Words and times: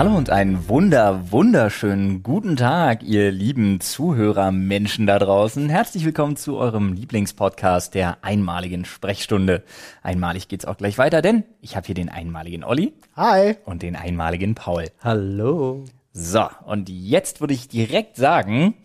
Hallo 0.00 0.16
und 0.16 0.30
einen 0.30 0.66
wunder, 0.66 1.30
wunderschönen 1.30 2.22
guten 2.22 2.56
Tag, 2.56 3.02
ihr 3.02 3.30
lieben 3.30 3.80
Zuhörermenschen 3.80 5.06
da 5.06 5.18
draußen. 5.18 5.68
Herzlich 5.68 6.06
willkommen 6.06 6.36
zu 6.36 6.56
eurem 6.56 6.94
Lieblingspodcast 6.94 7.94
der 7.94 8.24
einmaligen 8.24 8.86
Sprechstunde. 8.86 9.62
Einmalig 10.02 10.48
geht's 10.48 10.64
auch 10.64 10.78
gleich 10.78 10.96
weiter, 10.96 11.20
denn 11.20 11.44
ich 11.60 11.76
habe 11.76 11.84
hier 11.84 11.94
den 11.94 12.08
einmaligen 12.08 12.64
Olli. 12.64 12.94
Hi. 13.14 13.56
Und 13.66 13.82
den 13.82 13.94
einmaligen 13.94 14.54
Paul. 14.54 14.86
Hallo. 15.04 15.84
So, 16.14 16.48
und 16.64 16.88
jetzt 16.88 17.42
würde 17.42 17.52
ich 17.52 17.68
direkt 17.68 18.16
sagen, 18.16 18.76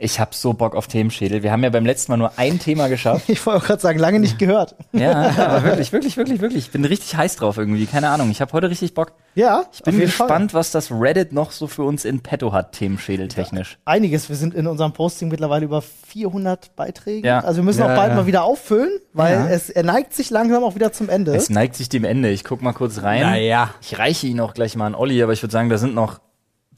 ich 0.00 0.20
habe 0.20 0.30
so 0.32 0.52
Bock 0.52 0.76
auf 0.76 0.86
Themenschädel. 0.86 1.42
Wir 1.42 1.50
haben 1.50 1.64
ja 1.64 1.70
beim 1.70 1.84
letzten 1.84 2.12
Mal 2.12 2.18
nur 2.18 2.32
ein 2.36 2.58
Thema 2.60 2.86
geschafft. 2.88 3.24
Ich 3.28 3.44
wollte 3.44 3.60
auch 3.62 3.66
gerade 3.66 3.82
sagen, 3.82 3.98
lange 3.98 4.20
nicht 4.20 4.38
gehört. 4.38 4.76
Ja, 4.92 5.12
aber 5.38 5.64
wirklich, 5.64 5.92
wirklich, 5.92 6.16
wirklich, 6.16 6.40
wirklich. 6.40 6.66
Ich 6.66 6.70
bin 6.70 6.84
richtig 6.84 7.16
heiß 7.16 7.36
drauf 7.36 7.58
irgendwie. 7.58 7.86
Keine 7.86 8.08
Ahnung. 8.10 8.30
Ich 8.30 8.40
habe 8.40 8.52
heute 8.52 8.70
richtig 8.70 8.94
Bock. 8.94 9.12
Ja, 9.34 9.64
Ich 9.72 9.82
bin 9.82 9.98
gespannt, 9.98 10.54
was 10.54 10.70
das 10.70 10.90
Reddit 10.92 11.32
noch 11.32 11.50
so 11.50 11.66
für 11.66 11.82
uns 11.82 12.04
in 12.04 12.20
petto 12.20 12.52
hat, 12.52 12.72
themenschädeltechnisch. 12.72 13.78
Einiges. 13.84 14.28
Wir 14.28 14.36
sind 14.36 14.54
in 14.54 14.66
unserem 14.68 14.92
Posting 14.92 15.28
mittlerweile 15.28 15.64
über 15.64 15.82
400 15.82 16.76
Beiträge. 16.76 17.26
Ja. 17.26 17.40
Also 17.40 17.58
wir 17.58 17.64
müssen 17.64 17.80
Ja, 17.80 17.86
auch 17.92 17.96
bald 17.96 18.10
ja. 18.10 18.16
mal 18.16 18.26
wieder 18.26 18.44
auffüllen, 18.44 19.00
weil 19.12 19.34
Ja. 19.34 19.48
es 19.48 19.68
er 19.68 19.82
neigt 19.82 20.14
sich 20.14 20.30
langsam 20.30 20.62
auch 20.62 20.74
wieder 20.76 20.92
zum 20.92 21.08
Ende. 21.08 21.34
Es 21.34 21.50
neigt 21.50 21.74
sich 21.74 21.88
dem 21.88 22.04
Ende. 22.04 22.30
Ich 22.30 22.44
guck 22.44 22.62
mal 22.62 22.72
kurz 22.72 23.02
rein. 23.02 23.22
Naja. 23.22 23.70
Ich 23.82 23.98
reiche 23.98 24.26
ihn 24.28 24.38
auch 24.40 24.54
gleich 24.54 24.76
mal 24.76 24.86
an 24.86 24.94
Olli, 24.94 25.20
aber 25.22 25.32
ich 25.32 25.42
würde 25.42 25.52
sagen, 25.52 25.68
da 25.68 25.78
sind 25.78 25.94
noch 25.94 26.20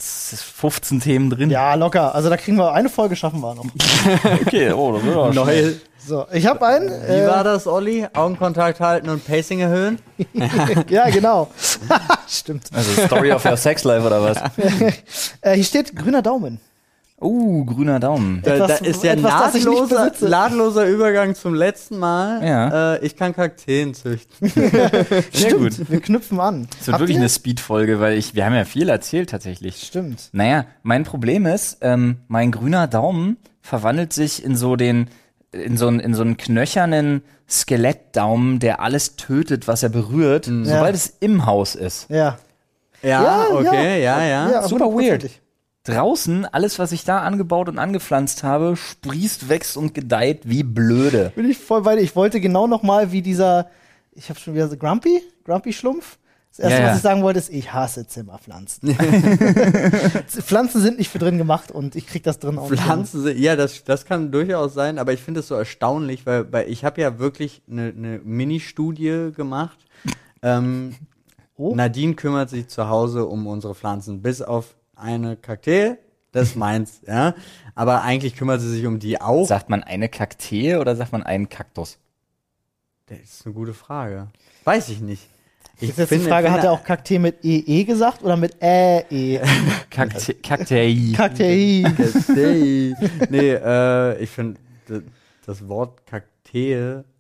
15 0.02 1.00
Themen 1.00 1.30
drin. 1.30 1.50
ja, 1.50 1.74
locker. 1.74 2.14
Also 2.14 2.28
da 2.30 2.36
kriegen 2.36 2.56
wir 2.56 2.72
eine 2.72 2.88
Folge 2.88 3.16
schaffen 3.16 3.41
wir 3.41 3.54
noch. 3.54 3.64
Okay, 4.46 4.72
oh, 4.72 4.92
das 4.92 5.02
wird 5.04 5.16
auch 5.16 5.32
schnell. 5.32 5.45
Neu. 5.72 5.72
So, 6.06 6.27
ich 6.32 6.46
habe 6.46 6.66
einen. 6.66 6.88
Wie 6.88 7.12
Äh, 7.12 7.27
war 7.27 7.45
das, 7.45 7.66
Olli? 7.66 8.06
Augenkontakt 8.14 8.80
halten 8.80 9.10
und 9.10 9.24
Pacing 9.27 9.60
erhöhen? 9.60 9.98
ja, 10.88 11.10
genau. 11.10 11.50
Stimmt. 12.28 12.70
Also 12.72 13.06
Story 13.06 13.33
of 13.33 13.44
your 13.44 13.56
Sex 13.56 13.84
Life 13.84 14.06
oder 14.06 14.22
was? 14.22 14.38
Äh, 15.42 15.55
hier 15.55 15.64
steht 15.64 15.94
grüner 15.94 16.22
Daumen. 16.22 16.58
Uh, 17.22 17.66
grüner 17.66 18.00
Daumen. 18.00 18.40
Da, 18.42 18.54
Etwas- 18.54 18.78
da 18.80 18.86
ist 18.86 19.04
ja 19.04 19.12
etwas, 19.12 19.54
nahtloser, 19.54 20.10
nahtloser 20.26 20.86
Übergang 20.86 21.34
zum 21.34 21.54
letzten 21.54 21.98
Mal. 21.98 22.42
Ja. 22.46 22.94
Äh, 22.94 23.04
ich 23.04 23.14
kann 23.14 23.34
Kakteen 23.34 23.92
züchten. 23.92 24.48
Sehr 25.32 25.52
gut. 25.54 25.91
Wir 25.91 26.00
knüpfen 26.00 26.41
an. 26.41 26.66
Das 26.78 26.86
wird 26.86 26.94
Habt 26.94 27.00
wirklich 27.02 27.16
ihr? 27.16 27.20
eine 27.20 27.28
Speed-Folge, 27.28 28.00
weil 28.00 28.16
ich, 28.16 28.34
wir 28.34 28.46
haben 28.46 28.54
ja 28.54 28.64
viel 28.64 28.88
erzählt 28.88 29.28
tatsächlich. 29.30 29.82
Stimmt. 29.82 30.30
Naja, 30.32 30.64
mein 30.82 31.04
Problem 31.04 31.44
ist, 31.44 31.78
ähm, 31.82 32.16
mein 32.28 32.52
grüner 32.52 32.86
Daumen 32.86 33.36
verwandelt 33.60 34.14
sich 34.14 34.42
in 34.42 34.56
so 34.56 34.76
den, 34.76 35.08
in 35.52 35.76
so 35.76 35.88
einen, 35.88 36.00
in 36.00 36.14
so 36.14 36.22
einen 36.22 36.38
knöchernen 36.38 37.22
Skelettdaumen, 37.50 38.60
der 38.60 38.80
alles 38.80 39.16
tötet, 39.16 39.68
was 39.68 39.82
er 39.82 39.88
berührt, 39.91 40.46
sobald 40.46 40.94
es 40.94 41.14
im 41.20 41.44
Haus 41.44 41.74
ist. 41.74 42.06
Ja. 42.08 42.38
Ja, 43.02 43.22
Ja, 43.22 43.46
okay, 43.52 44.02
ja, 44.02 44.22
ja. 44.24 44.62
Super 44.68 44.86
hundertprozentig. 44.86 45.41
Draußen, 45.84 46.45
alles, 46.45 46.78
was 46.78 46.92
ich 46.92 47.05
da 47.05 47.20
angebaut 47.20 47.69
und 47.69 47.78
angepflanzt 47.78 48.42
habe, 48.42 48.77
sprießt, 48.77 49.48
wächst 49.48 49.77
und 49.77 49.95
gedeiht 49.95 50.42
wie 50.45 50.62
blöde. 50.62 51.33
Bin 51.34 51.48
ich 51.48 51.59
voll 51.59 51.83
bei 51.83 51.97
dir. 51.97 52.03
Ich 52.03 52.14
wollte 52.14 52.41
genau 52.41 52.67
noch 52.67 52.83
mal 52.83 53.12
wie 53.12 53.22
dieser, 53.22 53.69
ich 54.12 54.28
habe 54.28 54.39
schon 54.39 54.55
wieder 54.55 54.69
so 54.69 54.77
Grumpy, 54.77 55.22
Grumpy 55.45 55.72
Schlumpf. 55.72 56.19
Das 56.50 56.59
erste, 56.59 56.75
Ja, 56.78 56.83
ja. 56.83 56.91
was 56.91 56.97
ich 56.97 57.03
sagen 57.03 57.22
wollte, 57.22 57.39
ist, 57.39 57.48
ich 57.48 57.72
hasse 57.72 58.06
Zimmerpflanzen. 58.06 58.95
Pflanzen 60.28 60.83
sind 60.83 60.98
nicht 60.98 61.09
für 61.11 61.19
drin 61.20 61.39
gemacht 61.39 61.70
und 61.70 61.97
ich 61.97 62.06
krieg 62.06 62.25
das 62.25 62.39
drin 62.41 62.59
auch. 62.59 62.69
Pflanzen 62.69 63.22
sind, 63.22 63.39
ja, 63.39 63.56
das, 63.56 63.84
das 63.84 64.05
kann 64.05 64.33
durchaus 64.33 64.75
sein, 64.75 64.98
aber 64.98 65.12
ich 65.12 65.20
finde 65.20 65.41
es 65.41 65.48
so 65.48 65.55
erstaunlich, 65.55 66.27
weil, 66.27 66.53
weil 66.53 66.69
ich 66.69 66.84
habe 66.84 67.00
ja 67.00 67.19
wirklich 67.19 67.62
eine, 67.70 67.94
eine 67.97 68.20
Mini-Studie 68.22 69.31
gemacht. 69.34 69.78
Ähm, 70.42 70.94
Oh. 71.56 71.75
Nadine 71.75 72.15
kümmert 72.15 72.48
sich 72.48 72.69
zu 72.69 72.89
Hause 72.89 73.27
um 73.27 73.47
unsere 73.47 73.75
Pflanzen, 73.75 74.22
bis 74.22 74.41
auf 74.41 74.77
eine 75.01 75.37
Kakteen, 75.37 75.97
das 76.33 76.51
ist 76.51 76.56
meins, 76.56 77.00
ja. 77.06 77.34
Aber 77.75 78.03
eigentlich 78.03 78.37
kümmert 78.37 78.61
sie 78.61 78.71
sich 78.71 78.87
um 78.87 78.99
die 78.99 79.21
auch. 79.21 79.47
Sagt 79.47 79.69
man 79.69 79.83
eine 79.83 80.09
Kaktee 80.09 80.77
oder 80.77 80.97
sagt 80.97 81.12
man 81.12 81.22
einen 81.22 81.49
Kaktus? 81.49 81.99
Das 83.06 83.19
ist 83.19 83.47
eine 83.47 83.55
gute 83.55 83.75
Frage. 83.75 84.28
Weiß 84.65 84.89
ich 84.91 85.00
nicht. 85.00 85.28
Ich 85.81 85.97
jetzt 85.97 86.10
die 86.10 86.19
Frage, 86.19 86.50
hat 86.53 86.62
er 86.62 86.72
auch 86.72 86.84
Kaktee 86.84 87.19
mit 87.19 87.43
EE 87.43 87.84
gesagt 87.84 88.22
oder 88.22 88.37
mit 88.37 88.62
Ä-E? 88.62 89.41
Kaktee. 89.91 90.34
Kaktee. 90.34 91.12
Kaktee. 91.16 91.83
Kaktee. 91.83 92.94
nee, 93.31 93.53
äh, 93.53 94.22
ich 94.22 94.28
finde 94.28 94.60
das 95.47 95.66
Wort 95.66 96.06
Kaktee 96.06 96.29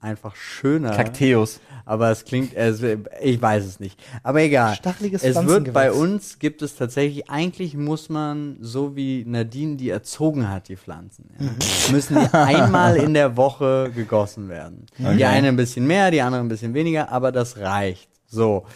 einfach 0.00 0.34
schöner. 0.36 0.90
Kakteus. 0.96 1.60
Aber 1.84 2.10
es 2.10 2.24
klingt, 2.24 2.54
es, 2.54 2.82
ich 3.20 3.40
weiß 3.42 3.64
es 3.64 3.80
nicht. 3.80 4.00
Aber 4.22 4.40
egal. 4.42 4.74
Stacheliges 4.76 5.22
es 5.24 5.44
wird 5.46 5.72
bei 5.72 5.90
uns, 5.92 6.38
gibt 6.38 6.62
es 6.62 6.76
tatsächlich, 6.76 7.28
eigentlich 7.30 7.74
muss 7.76 8.08
man, 8.08 8.58
so 8.60 8.94
wie 8.96 9.24
Nadine 9.26 9.76
die 9.76 9.90
erzogen 9.90 10.48
hat, 10.48 10.68
die 10.68 10.76
Pflanzen, 10.76 11.30
ja, 11.38 11.46
Mhm. 11.46 11.92
müssen 11.92 12.16
die 12.20 12.28
einmal 12.34 12.96
in 12.96 13.14
der 13.14 13.36
Woche 13.36 13.90
gegossen 13.94 14.48
werden. 14.48 14.86
Die 14.98 15.24
eine 15.24 15.48
ein 15.48 15.56
bisschen 15.56 15.86
mehr, 15.86 16.10
die 16.10 16.20
andere 16.20 16.42
ein 16.42 16.48
bisschen 16.48 16.74
weniger, 16.74 17.10
aber 17.10 17.32
das 17.32 17.56
reicht. 17.58 18.08
So. 18.26 18.66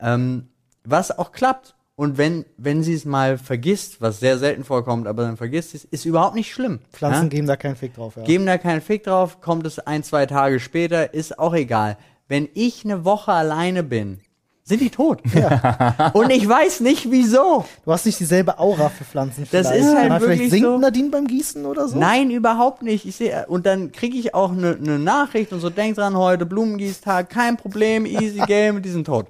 Ähm, 0.00 0.48
was 0.84 1.16
auch 1.16 1.30
klappt. 1.32 1.75
Und 1.98 2.18
wenn, 2.18 2.44
wenn 2.58 2.82
sie 2.82 2.92
es 2.92 3.06
mal 3.06 3.38
vergisst, 3.38 4.02
was 4.02 4.20
sehr 4.20 4.36
selten 4.36 4.64
vorkommt, 4.64 5.06
aber 5.06 5.22
dann 5.22 5.38
vergisst 5.38 5.70
sie 5.70 5.78
es, 5.78 5.84
ist 5.84 6.04
überhaupt 6.04 6.34
nicht 6.34 6.52
schlimm. 6.52 6.80
Pflanzen 6.92 7.24
ja? 7.24 7.28
geben 7.28 7.46
da 7.46 7.56
keinen 7.56 7.76
Fick 7.76 7.94
drauf. 7.94 8.16
Ja. 8.16 8.22
Geben 8.22 8.44
da 8.44 8.58
keinen 8.58 8.82
Fick 8.82 9.04
drauf, 9.04 9.40
kommt 9.40 9.66
es 9.66 9.78
ein, 9.78 10.02
zwei 10.02 10.26
Tage 10.26 10.60
später, 10.60 11.14
ist 11.14 11.38
auch 11.38 11.54
egal. 11.54 11.96
Wenn 12.28 12.48
ich 12.52 12.84
eine 12.84 13.06
Woche 13.06 13.32
alleine 13.32 13.82
bin, 13.82 14.20
sind 14.62 14.80
die 14.80 14.90
tot. 14.90 15.22
Und 16.12 16.30
ich 16.30 16.46
weiß 16.46 16.80
nicht 16.80 17.10
wieso. 17.10 17.64
Du 17.84 17.92
hast 17.92 18.04
nicht 18.04 18.18
dieselbe 18.18 18.58
Aura 18.58 18.88
für 18.88 19.04
Pflanzen. 19.04 19.46
Das 19.50 19.68
vielleicht. 19.68 19.84
ist 19.84 19.96
halt 19.96 20.10
wirklich 20.20 20.38
Vielleicht 20.38 20.50
singt 20.50 20.64
so. 20.64 20.78
Nadine 20.78 21.10
beim 21.10 21.26
Gießen 21.28 21.64
oder 21.64 21.88
so? 21.88 21.96
Nein, 21.96 22.30
überhaupt 22.30 22.82
nicht. 22.82 23.06
Ich 23.06 23.16
sehe 23.16 23.46
und 23.46 23.64
dann 23.64 23.92
kriege 23.92 24.18
ich 24.18 24.34
auch 24.34 24.50
eine 24.50 24.76
ne 24.76 24.98
Nachricht 24.98 25.52
und 25.52 25.60
so 25.60 25.70
denk 25.70 25.94
dran 25.94 26.16
heute 26.16 26.44
Blumengießtag, 26.46 27.30
kein 27.30 27.56
Problem, 27.56 28.04
easy 28.04 28.40
game, 28.46 28.82
die 28.82 28.90
sind 28.90 29.06
tot. 29.06 29.28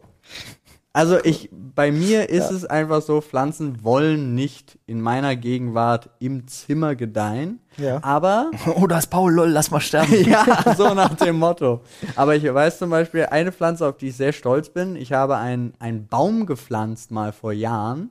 Also 0.96 1.18
ich 1.22 1.50
bei 1.52 1.92
mir 1.92 2.30
ist 2.30 2.50
es 2.50 2.64
einfach 2.64 3.02
so, 3.02 3.20
Pflanzen 3.20 3.84
wollen 3.84 4.34
nicht 4.34 4.78
in 4.86 5.02
meiner 5.02 5.36
Gegenwart 5.36 6.08
im 6.20 6.48
Zimmer 6.48 6.94
gedeihen, 6.94 7.60
Ja. 7.76 8.02
aber 8.02 8.50
Oh, 8.76 8.86
da 8.86 8.96
ist 8.96 9.08
Paul, 9.08 9.34
lol, 9.34 9.50
lass 9.50 9.70
mal 9.70 9.80
sterben. 9.80 10.14
ja, 10.24 10.74
so 10.74 10.94
nach 10.94 11.14
dem 11.14 11.38
Motto. 11.38 11.82
Aber 12.14 12.34
ich 12.34 12.44
weiß 12.44 12.78
zum 12.78 12.88
Beispiel 12.88 13.26
eine 13.26 13.52
Pflanze, 13.52 13.86
auf 13.86 13.98
die 13.98 14.08
ich 14.08 14.16
sehr 14.16 14.32
stolz 14.32 14.70
bin. 14.70 14.96
Ich 14.96 15.12
habe 15.12 15.36
einen, 15.36 15.74
einen 15.80 16.06
Baum 16.06 16.46
gepflanzt 16.46 17.10
mal 17.10 17.32
vor 17.32 17.52
Jahren, 17.52 18.08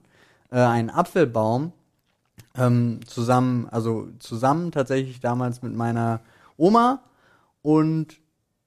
äh, 0.51 0.59
einen 0.59 0.91
Apfelbaum, 0.91 1.71
ähm, 2.55 2.99
zusammen, 3.07 3.67
also 3.71 4.09
zusammen 4.19 4.71
tatsächlich 4.71 5.19
damals 5.21 5.63
mit 5.63 5.75
meiner 5.75 6.19
Oma 6.55 7.01
und 7.63 8.19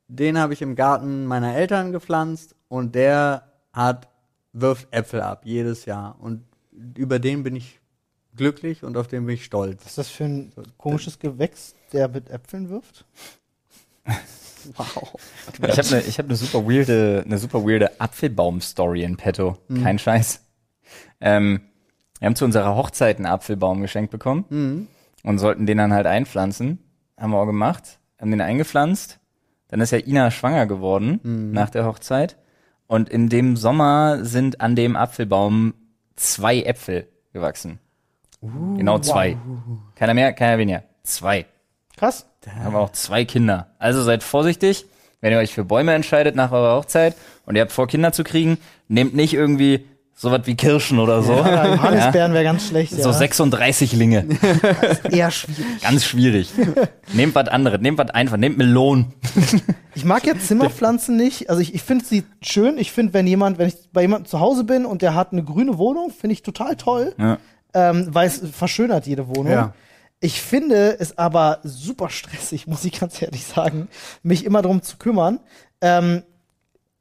den 0.08 0.38
habe 0.38 0.54
ich 0.54 0.62
im 0.62 0.74
Garten 0.74 1.24
meiner 1.26 1.54
Eltern 1.54 1.92
gepflanzt 1.92 2.56
und 2.66 2.96
der 2.96 3.44
hat, 3.78 4.08
wirft 4.52 4.88
Äpfel 4.92 5.22
ab, 5.22 5.42
jedes 5.44 5.84
Jahr. 5.84 6.16
Und 6.20 6.44
über 6.96 7.18
den 7.18 7.42
bin 7.42 7.56
ich 7.56 7.80
glücklich 8.36 8.84
und 8.84 8.96
auf 8.96 9.08
den 9.08 9.26
bin 9.26 9.34
ich 9.34 9.44
stolz. 9.44 9.82
Was 9.82 9.90
ist 9.90 9.98
das 9.98 10.08
für 10.08 10.24
ein 10.24 10.52
komisches 10.76 11.18
Gewächs, 11.18 11.74
der 11.92 12.08
mit 12.08 12.30
Äpfeln 12.30 12.68
wirft? 12.68 13.04
Wow. 14.76 15.14
Ich 15.66 15.78
habe 15.78 15.88
eine 15.88 16.00
hab 16.02 16.28
ne 16.28 16.36
super 16.36 16.68
weirde, 16.68 17.22
eine 17.24 17.38
super 17.38 17.64
weirde 17.64 18.00
Apfelbaum-Story 18.00 19.02
in 19.02 19.16
petto. 19.16 19.56
Kein 19.82 19.98
Scheiß. 19.98 20.42
Ähm, 21.20 21.60
wir 22.18 22.26
haben 22.26 22.34
zu 22.36 22.44
unserer 22.44 22.74
Hochzeit 22.74 23.16
einen 23.16 23.26
Apfelbaum 23.26 23.80
geschenkt 23.80 24.10
bekommen 24.10 24.88
und 25.22 25.38
sollten 25.38 25.64
den 25.64 25.78
dann 25.78 25.92
halt 25.94 26.06
einpflanzen. 26.06 26.80
Haben 27.16 27.30
wir 27.30 27.38
auch 27.38 27.46
gemacht, 27.46 27.98
haben 28.20 28.30
den 28.30 28.40
eingepflanzt. 28.40 29.20
Dann 29.68 29.80
ist 29.80 29.92
ja 29.92 29.98
Ina 29.98 30.30
schwanger 30.30 30.66
geworden 30.66 31.20
nach 31.52 31.70
der 31.70 31.86
Hochzeit. 31.86 32.36
Und 32.88 33.08
in 33.08 33.28
dem 33.28 33.56
Sommer 33.56 34.24
sind 34.24 34.60
an 34.60 34.74
dem 34.74 34.96
Apfelbaum 34.96 35.74
zwei 36.16 36.62
Äpfel 36.62 37.06
gewachsen. 37.32 37.78
genau 38.40 38.98
zwei. 38.98 39.36
Keiner 39.94 40.14
mehr, 40.14 40.32
keiner 40.32 40.58
weniger. 40.58 40.82
Zwei. 41.04 41.46
Krass. 41.96 42.26
haben 42.46 42.72
wir 42.72 42.80
auch 42.80 42.92
zwei 42.92 43.24
Kinder. 43.24 43.68
Also 43.78 44.02
seid 44.02 44.22
vorsichtig, 44.22 44.86
wenn 45.20 45.32
ihr 45.32 45.38
euch 45.38 45.52
für 45.52 45.64
Bäume 45.64 45.92
entscheidet 45.94 46.34
nach 46.34 46.50
eurer 46.50 46.76
Hochzeit 46.76 47.14
und 47.44 47.56
ihr 47.56 47.62
habt 47.62 47.72
vor, 47.72 47.86
Kinder 47.88 48.12
zu 48.12 48.24
kriegen, 48.24 48.58
nehmt 48.88 49.14
nicht 49.14 49.34
irgendwie 49.34 49.86
sowas 50.18 50.40
wie 50.44 50.56
Kirschen 50.56 50.98
oder 50.98 51.22
so. 51.22 51.32
Ja, 51.32 51.74
Johannisbeeren 51.74 52.32
wäre 52.32 52.42
ganz 52.44 52.66
schlecht. 52.66 52.92
So 52.92 53.10
ja. 53.10 53.12
36 53.12 53.92
Linge. 53.92 54.26
Eher 55.10 55.30
schwierig. 55.30 55.80
Ganz 55.80 56.04
schwierig. 56.04 56.50
nehmt 57.12 57.34
was 57.36 57.46
anderes, 57.48 57.80
nehmt 57.80 57.98
was 57.98 58.10
einfach, 58.10 58.36
nehmt 58.36 58.58
Melonen. 58.58 59.12
Ich 59.94 60.04
mag 60.04 60.24
ja 60.28 60.38
Zimmerpflanzen 60.38 61.16
nicht. 61.16 61.50
Also 61.50 61.60
ich, 61.60 61.74
ich 61.74 61.82
finde 61.82 62.04
sie 62.04 62.22
schön. 62.40 62.78
Ich 62.78 62.92
finde, 62.92 63.14
wenn 63.14 63.26
jemand, 63.26 63.58
wenn 63.58 63.66
ich 63.66 63.74
bei 63.92 64.02
jemandem 64.02 64.26
zu 64.30 64.38
Hause 64.38 64.62
bin 64.62 64.86
und 64.86 65.02
der 65.02 65.16
hat 65.16 65.32
eine 65.32 65.42
grüne 65.42 65.76
Wohnung, 65.76 66.12
finde 66.12 66.34
ich 66.34 66.44
total 66.44 66.76
toll, 66.76 67.16
Ja. 67.18 67.38
ähm, 67.74 68.06
weil 68.12 68.28
es 68.28 68.40
verschönert 68.52 69.08
jede 69.08 69.26
Wohnung. 69.26 69.50
Ja. 69.50 69.74
Ich 70.20 70.40
finde 70.40 70.96
es 71.00 71.18
aber 71.18 71.58
super 71.64 72.10
stressig, 72.10 72.66
muss 72.68 72.84
ich 72.84 73.00
ganz 73.00 73.20
ehrlich 73.20 73.44
sagen, 73.44 73.88
mich 74.22 74.44
immer 74.44 74.62
darum 74.62 74.82
zu 74.82 74.98
kümmern. 74.98 75.40
Ähm, 75.80 76.22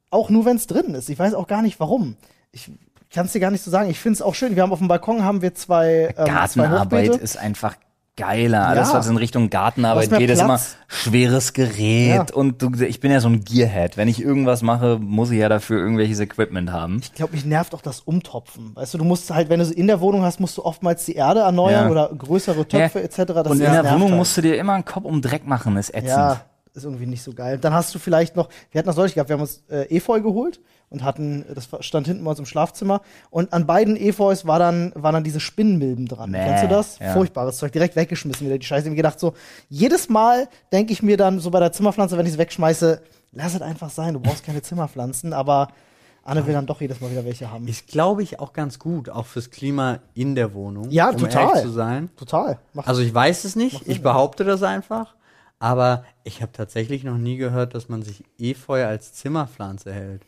auch 0.10 0.32
nur 0.32 0.46
wenn 0.46 0.56
es 0.58 0.66
drin 0.66 0.96
ist. 0.96 1.08
Ich 1.10 1.20
weiß 1.20 1.36
auch 1.36 1.46
gar 1.46 1.62
nicht 1.62 1.80
warum. 1.80 2.16
Ich 2.52 2.72
kann 3.14 3.26
es 3.26 3.32
dir 3.32 3.40
gar 3.40 3.52
nicht 3.52 3.64
so 3.64 3.72
sagen. 3.72 3.90
Ich 3.90 4.00
finde 4.00 4.16
es 4.16 4.22
auch 4.22 4.36
schön. 4.36 4.56
Wir 4.56 4.64
haben 4.64 4.72
auf 4.72 4.80
dem 4.80 4.88
Balkon 4.88 5.24
haben 5.24 5.42
wir 5.42 5.54
zwei, 5.56 6.08
ähm, 6.10 6.14
zwei 6.16 6.26
Gartenarbeit 6.26 7.08
Hochbeete. 7.10 7.24
ist 7.24 7.38
einfach 7.38 7.76
geiler. 8.18 8.68
Alles, 8.68 8.90
Ja. 8.90 8.96
was 8.96 9.08
in 9.08 9.16
Richtung 9.18 9.50
Gartenarbeit 9.52 10.10
geht, 10.10 10.30
ist 10.32 10.42
immer 10.42 10.60
schweres 10.88 11.54
Gerät. 11.54 12.30
Ja. 12.30 12.36
Und 12.36 12.62
du, 12.62 12.72
ich 12.84 13.00
bin 13.00 13.12
ja 13.12 13.20
so 13.20 13.30
ein 13.30 13.44
Gearhead. 13.46 13.96
Wenn 13.96 14.08
ich 14.08 14.20
irgendwas 14.22 14.64
mache, 14.64 14.98
muss 15.00 15.30
ich 15.30 15.38
ja 15.40 15.50
dafür 15.50 15.80
irgendwelches 15.80 16.20
Equipment 16.20 16.72
haben. 16.72 17.00
Ich 17.04 17.14
glaube, 17.14 17.34
mich 17.34 17.46
nervt 17.46 17.76
auch 17.76 17.82
das 17.84 18.00
Umtopfen. 18.00 18.76
Weißt 18.76 18.94
du, 18.96 18.98
du 18.98 19.04
musst 19.04 19.30
halt, 19.32 19.50
wenn 19.50 19.60
du 19.60 19.66
in 19.72 19.86
der 19.88 20.02
Wohnung 20.02 20.24
hast, 20.24 20.40
musst 20.40 20.58
du 20.58 20.66
oftmals 20.66 21.06
die 21.06 21.14
Erde 21.14 21.42
erneuern 21.42 21.86
Ja. 21.86 21.92
oder 21.92 22.10
größere 22.18 22.68
Töpfe 22.68 23.04
etc. 23.04 23.18
Das 23.18 23.48
Und 23.48 23.52
in 23.54 23.60
der 23.60 23.84
nervt 23.84 23.92
Wohnung 23.94 24.10
halt. 24.10 24.18
musst 24.18 24.36
du 24.36 24.42
dir 24.42 24.58
immer 24.58 24.74
einen 24.74 24.86
Kopf 24.86 25.06
um 25.06 25.22
Dreck 25.22 25.46
machen, 25.46 25.78
ist 25.78 25.90
ätzend. 25.90 26.08
Ja, 26.08 26.42
ist 26.74 26.86
irgendwie 26.86 27.06
nicht 27.06 27.22
so 27.22 27.34
geil. 27.34 27.60
Dann 27.60 27.74
hast 27.74 27.94
du 27.94 28.00
vielleicht 28.00 28.36
noch, 28.36 28.50
wir 28.72 28.80
hatten 28.80 28.88
das 28.88 28.96
neulich 28.96 29.14
gehabt, 29.14 29.30
wir 29.30 29.36
haben 29.36 29.42
uns 29.42 29.64
äh, 29.70 29.96
Efeu 29.96 30.22
geholt 30.22 30.60
und 30.90 31.04
hatten, 31.04 31.46
das 31.54 31.68
stand 31.82 32.08
hinten 32.08 32.24
bei 32.24 32.30
uns 32.30 32.40
im 32.40 32.46
Schlafzimmer 32.46 33.02
und 33.30 33.52
an 33.54 33.66
beiden 33.66 33.98
Efeus 33.98 34.46
war 34.48 34.60
dann, 34.60 34.92
waren 34.96 35.14
dann 35.14 35.24
diese 35.24 35.40
Spinnenmilben 35.40 36.08
dran. 36.08 36.32
Nee, 36.32 36.46
Kennst 36.46 36.64
du 36.64 36.68
das? 36.70 37.00
ja. 37.00 37.14
Furchtbares 37.14 37.58
Zeug, 37.58 37.72
direkt 37.72 37.96
weggeschmissen 37.96 38.48
wieder, 38.48 38.58
die 38.58 38.66
Scheiße. 38.66 38.84
Ich 38.84 38.86
hab 38.86 38.92
mir 38.92 38.96
gedacht 38.98 39.20
so, 39.20 39.34
jedes 39.70 40.08
Mal 40.10 40.48
denke 40.72 40.94
ich 40.94 41.04
mir 41.04 41.18
dann 41.18 41.40
so 41.40 41.52
bei 41.52 41.60
der 41.60 41.72
Zimmerpflanze, 41.72 42.18
wenn 42.18 42.26
ich 42.26 42.34
es 42.34 42.38
wegschmeiße, 42.38 43.02
lass 43.34 43.54
es 43.56 43.62
einfach 43.62 43.90
sein, 43.90 44.14
du 44.14 44.20
brauchst 44.22 44.46
keine 44.46 44.62
Zimmerpflanzen, 44.62 45.34
aber 45.34 45.68
Anne 46.24 46.46
will 46.46 46.54
dann 46.54 46.66
doch 46.66 46.82
jedes 46.82 47.00
Mal 47.00 47.10
wieder 47.10 47.24
welche 47.24 47.50
haben. 47.52 47.68
Ist, 47.68 47.88
glaube 47.88 48.22
ich, 48.22 48.40
auch 48.40 48.52
ganz 48.52 48.80
gut, 48.80 49.10
auch 49.10 49.26
fürs 49.26 49.50
Klima 49.50 50.00
in 50.14 50.36
der 50.36 50.54
Wohnung. 50.54 50.90
Ja, 50.90 51.10
um 51.10 51.18
total. 51.18 51.62
zu 51.62 51.70
sein. 51.70 52.10
Total. 52.18 52.60
Macht 52.74 52.88
Also 52.88 53.02
ich 53.02 53.14
weiß 53.14 53.46
es 53.46 53.56
nicht, 53.56 53.88
ich 53.88 54.02
behaupte 54.02 54.44
das 54.44 54.62
einfach, 54.62 55.16
aber 55.60 56.04
ich 56.26 56.42
habe 56.42 56.52
tatsächlich 56.52 57.06
noch 57.06 57.18
nie 57.18 57.38
gehört, 57.38 57.76
dass 57.76 57.88
man 57.88 58.04
sich 58.04 58.26
Efeu 58.38 58.86
als 58.86 59.14
Zimmerpflanze 59.14 59.94
hält. 59.94 60.24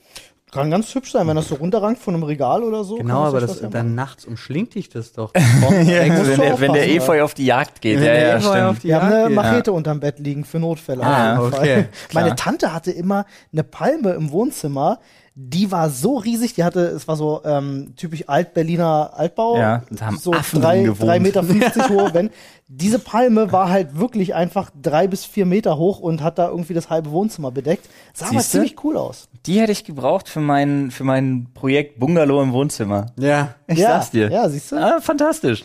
Kann 0.52 0.72
ganz 0.72 0.94
hübsch 0.96 1.12
sein, 1.12 1.28
wenn 1.28 1.36
das 1.36 1.48
so 1.48 1.56
runterrankt 1.56 2.02
von 2.02 2.14
einem 2.14 2.24
Regal 2.24 2.64
oder 2.64 2.84
so. 2.84 2.96
Genau, 2.96 3.26
aber 3.26 3.40
das, 3.42 3.62
ja 3.62 3.68
dann 3.68 3.96
nachts 3.96 4.26
umschlingt 4.26 4.76
dich 4.76 4.90
das 4.90 5.14
doch. 5.14 5.32
Ja, 5.60 6.02
wenn, 6.26 6.40
der, 6.40 6.60
wenn 6.60 6.74
der 6.74 6.90
Efeu 6.90 7.24
auf 7.24 7.34
die 7.34 7.46
Jagd 7.46 7.82
geht. 7.82 7.98
Wenn 7.98 8.06
ja, 8.06 8.14
der 8.14 8.28
ja, 8.28 8.38
Efeu 8.38 8.64
auf 8.64 8.78
stimmt. 8.78 8.84
die 8.84 8.88
Wir 8.88 8.96
haben 8.96 9.04
Jagd 9.04 9.14
eine 9.14 9.28
geht. 9.28 9.36
Machete 9.36 9.72
unterm 9.72 10.00
Bett 10.00 10.20
liegen 10.20 10.46
für 10.46 10.60
Notfälle. 10.60 11.04
Ah, 11.04 11.38
auf 11.38 11.52
jeden 11.52 11.58
okay. 11.58 11.86
Meine 12.14 12.36
Tante 12.36 12.74
hatte 12.74 12.92
immer 12.92 13.26
eine 13.52 13.64
Palme 13.64 14.12
im 14.12 14.32
Wohnzimmer. 14.32 15.00
Die 15.42 15.72
war 15.72 15.90
so 15.90 16.18
riesig, 16.18 16.54
die 16.56 16.66
hatte, 16.66 16.82
es 16.82 17.08
war 17.08 17.16
so 17.16 17.42
ähm, 17.46 17.94
typisch 17.96 18.26
Alt-Berliner 18.28 19.12
Altbau. 19.16 19.58
Ja, 19.58 19.84
da 19.90 20.08
haben 20.08 20.18
so 20.18 20.34
Affen 20.34 20.60
drei, 20.60 20.92
drei 21.00 21.22
Meter 21.22 21.44
fünfzig 21.46 21.88
hohe 21.88 22.14
Wände. 22.14 22.34
Diese 22.68 23.00
Palme 23.00 23.50
war 23.54 23.70
halt 23.70 23.98
wirklich 23.98 24.36
einfach 24.36 24.70
drei 24.82 25.08
bis 25.08 25.24
vier 25.24 25.46
Meter 25.46 25.78
hoch 25.78 26.02
und 26.02 26.22
hat 26.22 26.40
da 26.40 26.50
irgendwie 26.50 26.74
das 26.74 26.90
halbe 26.90 27.12
Wohnzimmer 27.12 27.52
bedeckt. 27.52 27.88
Sah 28.14 28.26
aber 28.26 28.40
Siehste? 28.40 28.52
ziemlich 28.52 28.84
cool 28.84 28.98
aus. 28.98 29.30
Die 29.46 29.62
hätte 29.62 29.72
ich 29.72 29.86
gebraucht 29.86 30.28
für 30.28 30.42
mein, 30.42 30.92
für 30.92 31.06
mein 31.06 31.48
Projekt 31.54 32.00
Bungalow 32.00 32.44
im 32.44 32.52
Wohnzimmer. 32.52 33.06
Ja. 33.18 33.56
Ich 33.68 33.80
ja, 33.80 33.92
sag's 33.92 34.12
dir. 34.12 34.30
Ja, 34.30 34.50
siehst 34.50 34.74
du? 34.74 34.76
Ah, 34.76 35.00
fantastisch. 35.00 35.64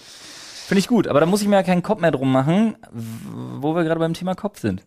Finde 0.68 0.78
ich 0.78 0.86
gut, 0.86 1.08
aber 1.08 1.18
da 1.18 1.26
muss 1.26 1.42
ich 1.42 1.48
mir 1.48 1.56
ja 1.56 1.64
keinen 1.64 1.82
Kopf 1.82 2.00
mehr 2.00 2.12
drum 2.12 2.30
machen, 2.30 2.76
wo 2.92 3.74
wir 3.74 3.82
gerade 3.82 3.98
beim 3.98 4.14
Thema 4.14 4.36
Kopf 4.36 4.60
sind. 4.60 4.82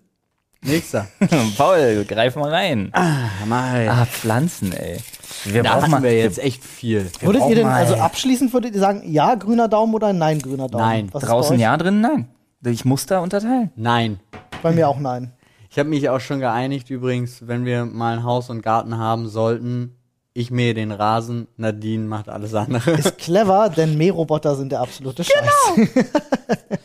Nächster. 0.62 1.08
Paul, 1.58 2.06
greif 2.08 2.36
mal 2.36 2.50
rein. 2.50 2.90
Ah, 2.94 3.30
Mai. 3.46 3.90
Ah, 3.90 4.06
Pflanzen, 4.06 4.74
ey. 4.74 4.98
Wir 5.46 5.64
da 5.64 5.72
brauchen 5.74 5.82
hatten 5.84 5.92
mal, 5.92 6.04
wir 6.04 6.18
jetzt 6.18 6.40
echt 6.40 6.64
viel. 6.64 7.10
Würdet 7.22 7.42
brauchen 7.42 7.50
ihr 7.50 7.56
denn, 7.58 7.68
mal- 7.68 7.76
also 7.76 7.96
abschließend 7.96 8.52
würdet 8.54 8.74
ihr 8.74 8.80
sagen, 8.80 9.04
ja, 9.06 9.36
grüner 9.36 9.68
Daumen 9.68 9.94
oder 9.94 10.12
nein, 10.14 10.40
grüner 10.40 10.68
Daumen? 10.68 10.84
Nein. 10.86 11.10
Was 11.12 11.24
draußen 11.24 11.60
ja, 11.60 11.78
drin 11.78 12.02
nein. 12.02 12.28
Ich 12.66 12.86
muss 12.86 13.06
da 13.06 13.20
unterteilen. 13.20 13.72
Nein. 13.76 14.20
Bei 14.64 14.72
mir 14.72 14.88
auch 14.90 15.00
nein. 15.00 15.32
Ich 15.70 15.78
habe 15.78 15.90
mich 15.90 16.10
auch 16.10 16.20
schon 16.20 16.40
geeinigt 16.40 16.90
übrigens, 16.90 17.48
wenn 17.48 17.64
wir 17.66 17.86
mal 17.86 18.18
ein 18.18 18.24
Haus 18.24 18.50
und 18.50 18.62
Garten 18.64 18.98
haben 18.98 19.28
sollten, 19.30 19.94
ich 20.34 20.50
mähe 20.50 20.74
den 20.74 20.92
Rasen, 20.92 21.48
Nadine 21.58 22.06
macht 22.06 22.30
alles 22.30 22.54
andere. 22.56 22.92
Ist 22.92 23.18
clever, 23.20 23.70
denn 23.70 23.98
Mähroboter 23.98 24.56
sind 24.56 24.72
der 24.72 24.82
absolute 24.82 25.24
Genau. 25.24 25.88
Scheiß. 25.88 26.06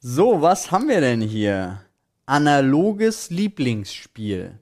So, 0.00 0.40
was 0.40 0.70
haben 0.70 0.88
wir 0.88 1.00
denn 1.00 1.20
hier? 1.20 1.80
Analoges 2.26 3.30
Lieblingsspiel. 3.30 4.52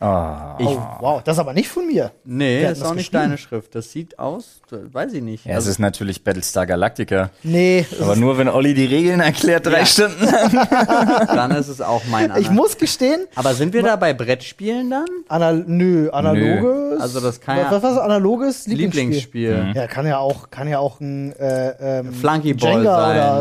Oh. 0.00 0.34
Ich, 0.58 0.66
Oh, 0.66 0.78
wow, 1.00 1.22
das 1.22 1.36
ist 1.36 1.40
aber 1.40 1.54
nicht 1.54 1.68
von 1.68 1.86
mir. 1.86 2.10
nee, 2.24 2.64
hat 2.64 2.72
ist 2.72 2.82
das 2.82 2.90
auch 2.90 2.94
nicht 2.94 3.14
deine 3.14 3.38
Schrift. 3.38 3.74
Das 3.74 3.90
sieht 3.90 4.18
aus, 4.18 4.60
weiß 4.70 5.14
ich 5.14 5.22
nicht. 5.22 5.46
Ja, 5.46 5.52
es 5.52 5.56
Also, 5.58 5.70
ist 5.70 5.78
natürlich 5.78 6.22
Battlestar 6.22 6.66
Galactica. 6.66 7.30
Nee, 7.42 7.86
es 7.90 8.00
Aber 8.02 8.12
ist, 8.12 8.18
nur 8.18 8.36
wenn 8.36 8.48
Olli 8.48 8.74
die 8.74 8.84
Regeln 8.84 9.20
erklärt, 9.20 9.64
drei 9.66 9.78
Ja. 9.80 9.86
Stunden. 9.86 10.26
dann 11.26 11.52
ist 11.52 11.68
es 11.68 11.80
auch 11.80 12.02
mein 12.10 12.32
ich 12.36 12.48
Ana- 12.48 12.54
muss 12.54 12.76
gestehen, 12.76 13.26
Aber 13.34 13.54
sind 13.54 13.72
wir 13.72 13.82
da 13.82 13.96
bei 13.96 14.12
Brettspielen 14.12 14.90
dann? 14.90 15.06
anal 15.28 15.64
nö, 15.66 16.10
analoges. 16.10 17.00
Also 17.00 17.20
das 17.20 17.40
kann 17.40 17.56
ja- 17.58 17.70
Was, 17.70 17.82
was 17.82 17.94
Lieblingsspiel. 17.94 18.02
analoges 18.04 18.66
Lieblingsspiel? 18.66 19.64
Mhm. 19.64 19.72
Ja, 19.74 19.86
kann 19.86 20.06
ja 20.06 20.18
auch, 20.18 20.50
kann 20.50 20.68
ja 20.68 20.80
auch 20.80 21.00
ein 21.00 21.32
äh, 21.36 22.00
ähm, 22.00 22.12
Flunkyball 22.12 22.84
sein 22.84 22.84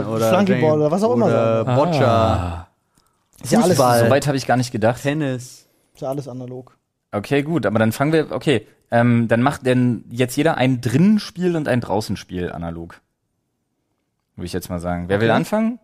oder, 0.02 0.10
oder 0.10 0.30
Flunkyball 0.30 0.78
oder 0.80 0.92
was 0.92 1.04
auch 1.04 1.14
immer 1.14 1.26
oder 1.26 1.66
sein. 1.66 1.76
Boccia, 1.76 2.08
Ah. 2.08 2.68
Ist 3.44 3.52
ja 3.52 3.60
alles, 3.60 3.78
Fußball. 3.78 4.06
So 4.06 4.10
weit 4.10 4.28
habe 4.28 4.38
ich 4.38 4.48
gar 4.48 4.58
nicht 4.58 4.72
gedacht. 4.72 5.02
Tennis. 5.02 5.68
ist 5.94 6.02
ja 6.02 6.10
alles 6.10 6.28
analog. 6.28 6.78
Okay, 7.12 7.44
gut, 7.44 7.66
aber 7.66 7.78
dann 7.78 7.92
fangen 7.92 8.12
wir, 8.12 8.32
okay, 8.32 8.66
ähm, 8.90 9.28
dann 9.28 9.42
macht 9.42 9.66
denn 9.66 10.06
jetzt 10.10 10.36
jeder 10.36 10.58
ein 10.58 10.82
Drinnenspiel 10.82 11.56
und 11.56 11.68
ein 11.68 11.82
Draußenspiel 11.82 12.52
analog. 12.52 13.02
Würde 14.36 14.46
ich 14.46 14.54
jetzt 14.54 14.70
mal 14.70 14.80
sagen. 14.80 15.10
Wer 15.10 15.22
will 15.22 15.30
anfangen? 15.30 15.80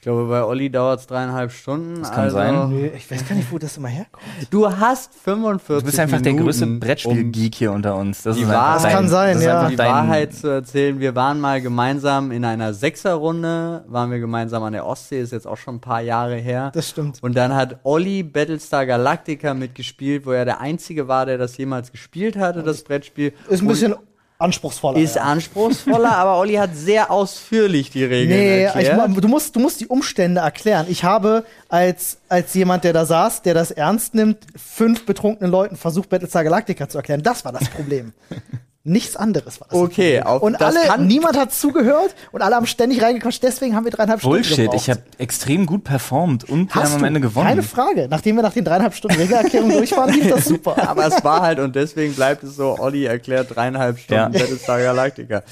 Ich 0.00 0.04
glaube, 0.04 0.30
bei 0.30 0.42
Olli 0.42 0.70
dauert 0.70 1.00
es 1.00 1.06
dreieinhalb 1.06 1.52
Stunden. 1.52 2.00
Das 2.00 2.10
kann 2.10 2.20
also 2.20 2.36
sein. 2.36 2.70
Nee, 2.70 2.90
ich 2.96 3.10
weiß 3.10 3.28
gar 3.28 3.34
nicht, 3.34 3.52
wo 3.52 3.58
das 3.58 3.76
immer 3.76 3.88
herkommt. 3.88 4.24
Du 4.48 4.66
hast 4.66 5.12
45 5.14 5.84
Du 5.84 5.84
bist 5.84 6.00
einfach 6.00 6.22
der 6.22 6.32
Minuten, 6.32 6.46
größte 6.46 6.64
um 6.64 6.80
Brettspiel-Geek 6.80 7.54
hier 7.54 7.70
unter 7.70 7.96
uns. 7.96 8.22
Das 8.22 8.34
die 8.34 8.48
Wahrheit- 8.48 8.76
dein, 8.78 8.82
Das 8.84 8.92
kann 8.94 9.08
sein, 9.10 9.34
das 9.34 9.44
ja. 9.44 9.68
die 9.68 9.76
Wahrheit 9.76 10.32
zu 10.32 10.48
erzählen, 10.48 10.98
wir 11.00 11.14
waren 11.14 11.38
mal 11.38 11.60
gemeinsam 11.60 12.32
in 12.32 12.46
einer 12.46 12.72
Sechserrunde, 12.72 13.84
waren 13.88 14.10
wir 14.10 14.20
gemeinsam 14.20 14.62
an 14.62 14.72
der 14.72 14.86
Ostsee, 14.86 15.20
ist 15.20 15.32
jetzt 15.32 15.46
auch 15.46 15.58
schon 15.58 15.74
ein 15.74 15.80
paar 15.82 16.00
Jahre 16.00 16.36
her. 16.36 16.70
Das 16.72 16.88
stimmt. 16.88 17.22
Und 17.22 17.36
dann 17.36 17.54
hat 17.54 17.80
Olli 17.82 18.22
Battlestar 18.22 18.86
Galactica 18.86 19.52
mitgespielt, 19.52 20.24
wo 20.24 20.30
er 20.30 20.46
der 20.46 20.62
Einzige 20.62 21.08
war, 21.08 21.26
der 21.26 21.36
das 21.36 21.58
jemals 21.58 21.92
gespielt 21.92 22.38
hatte, 22.38 22.62
das 22.62 22.84
Brettspiel. 22.84 23.34
Ist 23.50 23.60
ein 23.60 23.68
bisschen 23.68 23.96
anspruchsvoller. 24.40 24.98
Ist 24.98 25.16
ja. 25.16 25.22
anspruchsvoller, 25.22 26.12
aber 26.16 26.38
Olli 26.38 26.54
hat 26.54 26.74
sehr 26.74 27.10
ausführlich 27.10 27.90
die 27.90 28.04
Regeln 28.04 28.38
Nee, 28.38 28.58
ich, 28.66 28.74
erklärt. 28.74 28.96
ma- 28.96 29.20
du, 29.20 29.28
musst, 29.28 29.54
du 29.56 29.60
musst 29.60 29.80
die 29.80 29.86
Umstände 29.86 30.40
erklären. 30.40 30.86
Ich 30.88 31.04
habe 31.04 31.44
als, 31.68 32.18
als 32.28 32.54
jemand, 32.54 32.84
der 32.84 32.92
da 32.92 33.04
saß, 33.04 33.42
der 33.42 33.54
das 33.54 33.70
ernst 33.70 34.14
nimmt, 34.14 34.38
fünf 34.56 35.04
betrunkenen 35.06 35.50
Leuten 35.50 35.76
versucht, 35.76 36.08
Battlestar 36.08 36.44
Galactica 36.44 36.88
zu 36.88 36.98
erklären. 36.98 37.22
Das 37.22 37.44
war 37.44 37.52
das 37.52 37.68
Problem. 37.68 38.12
Nichts 38.82 39.14
anderes 39.14 39.60
war 39.60 39.68
das. 39.70 39.78
Okay, 39.78 40.22
auf- 40.22 40.40
und 40.40 40.58
das 40.58 40.74
alle, 40.74 40.86
kann- 40.86 41.06
niemand 41.06 41.36
hat 41.36 41.52
zugehört 41.52 42.14
und 42.32 42.40
alle 42.40 42.56
haben 42.56 42.66
ständig 42.66 43.02
reingequatscht. 43.02 43.42
Deswegen 43.42 43.76
haben 43.76 43.84
wir 43.84 43.90
dreieinhalb 43.90 44.20
Stunden 44.20 44.36
Bullshit, 44.38 44.56
gebraucht. 44.56 44.76
ich 44.76 44.88
habe 44.88 45.02
extrem 45.18 45.66
gut 45.66 45.84
performt 45.84 46.48
und 46.48 46.74
wir 46.74 46.82
haben 46.82 46.94
am? 46.94 47.04
Ende 47.04 47.20
gewonnen. 47.20 47.46
Keine 47.46 47.62
Frage. 47.62 48.08
Nachdem 48.08 48.36
wir 48.36 48.42
nach 48.42 48.54
den 48.54 48.64
dreieinhalb 48.64 48.94
Stunden 48.94 49.18
Regelerklärung 49.18 49.70
durch 49.70 49.92
waren, 49.92 50.14
lief 50.14 50.28
das 50.28 50.46
super. 50.46 50.76
aber 50.88 51.06
es 51.06 51.22
war 51.22 51.42
halt, 51.42 51.58
und 51.58 51.76
deswegen 51.76 52.14
bleibt 52.14 52.42
es 52.42 52.56
so, 52.56 52.78
Olli 52.78 53.04
erklärt 53.04 53.54
dreieinhalb 53.54 53.98
Stunden 53.98 54.32
Ja. 54.32 54.38
Battlestar 54.40 54.80
Galactica. 54.80 55.42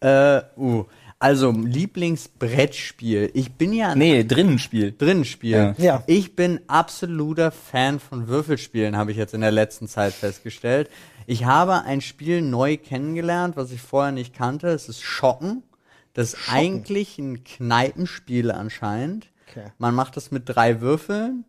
Äh, 0.00 0.40
uh, 0.56 0.84
also, 1.20 1.52
Lieblingsbrettspiel. 1.52 3.30
Ich 3.34 3.52
bin 3.52 3.72
ja 3.72 3.94
nee, 3.94 4.24
Drinnenspiel. 4.24 4.92
Drinnenspiel. 4.98 5.74
Ja. 5.78 5.84
Ja. 5.84 6.02
Ich 6.08 6.34
bin 6.34 6.58
absoluter 6.66 7.52
Fan 7.52 8.00
von 8.00 8.26
Würfelspielen, 8.26 8.96
habe 8.96 9.12
ich 9.12 9.16
jetzt 9.18 9.32
in 9.32 9.40
der 9.40 9.52
letzten 9.52 9.86
Zeit 9.86 10.14
festgestellt. 10.14 10.90
Ich 11.26 11.44
habe 11.44 11.82
ein 11.82 12.00
Spiel 12.00 12.42
neu 12.42 12.76
kennengelernt, 12.76 13.56
was 13.56 13.70
ich 13.72 13.80
vorher 13.80 14.12
nicht 14.12 14.34
kannte. 14.34 14.68
Es 14.68 14.88
ist 14.88 15.02
Schocken. 15.02 15.62
Das 16.14 16.34
ist 16.34 16.52
eigentlich 16.52 17.18
ein 17.18 17.42
Kneipenspiel 17.44 18.50
anscheinend. 18.50 19.28
Okay. 19.50 19.66
Man 19.78 19.94
macht 19.94 20.16
das 20.16 20.30
mit 20.30 20.42
drei 20.46 20.80
Würfeln 20.80 21.44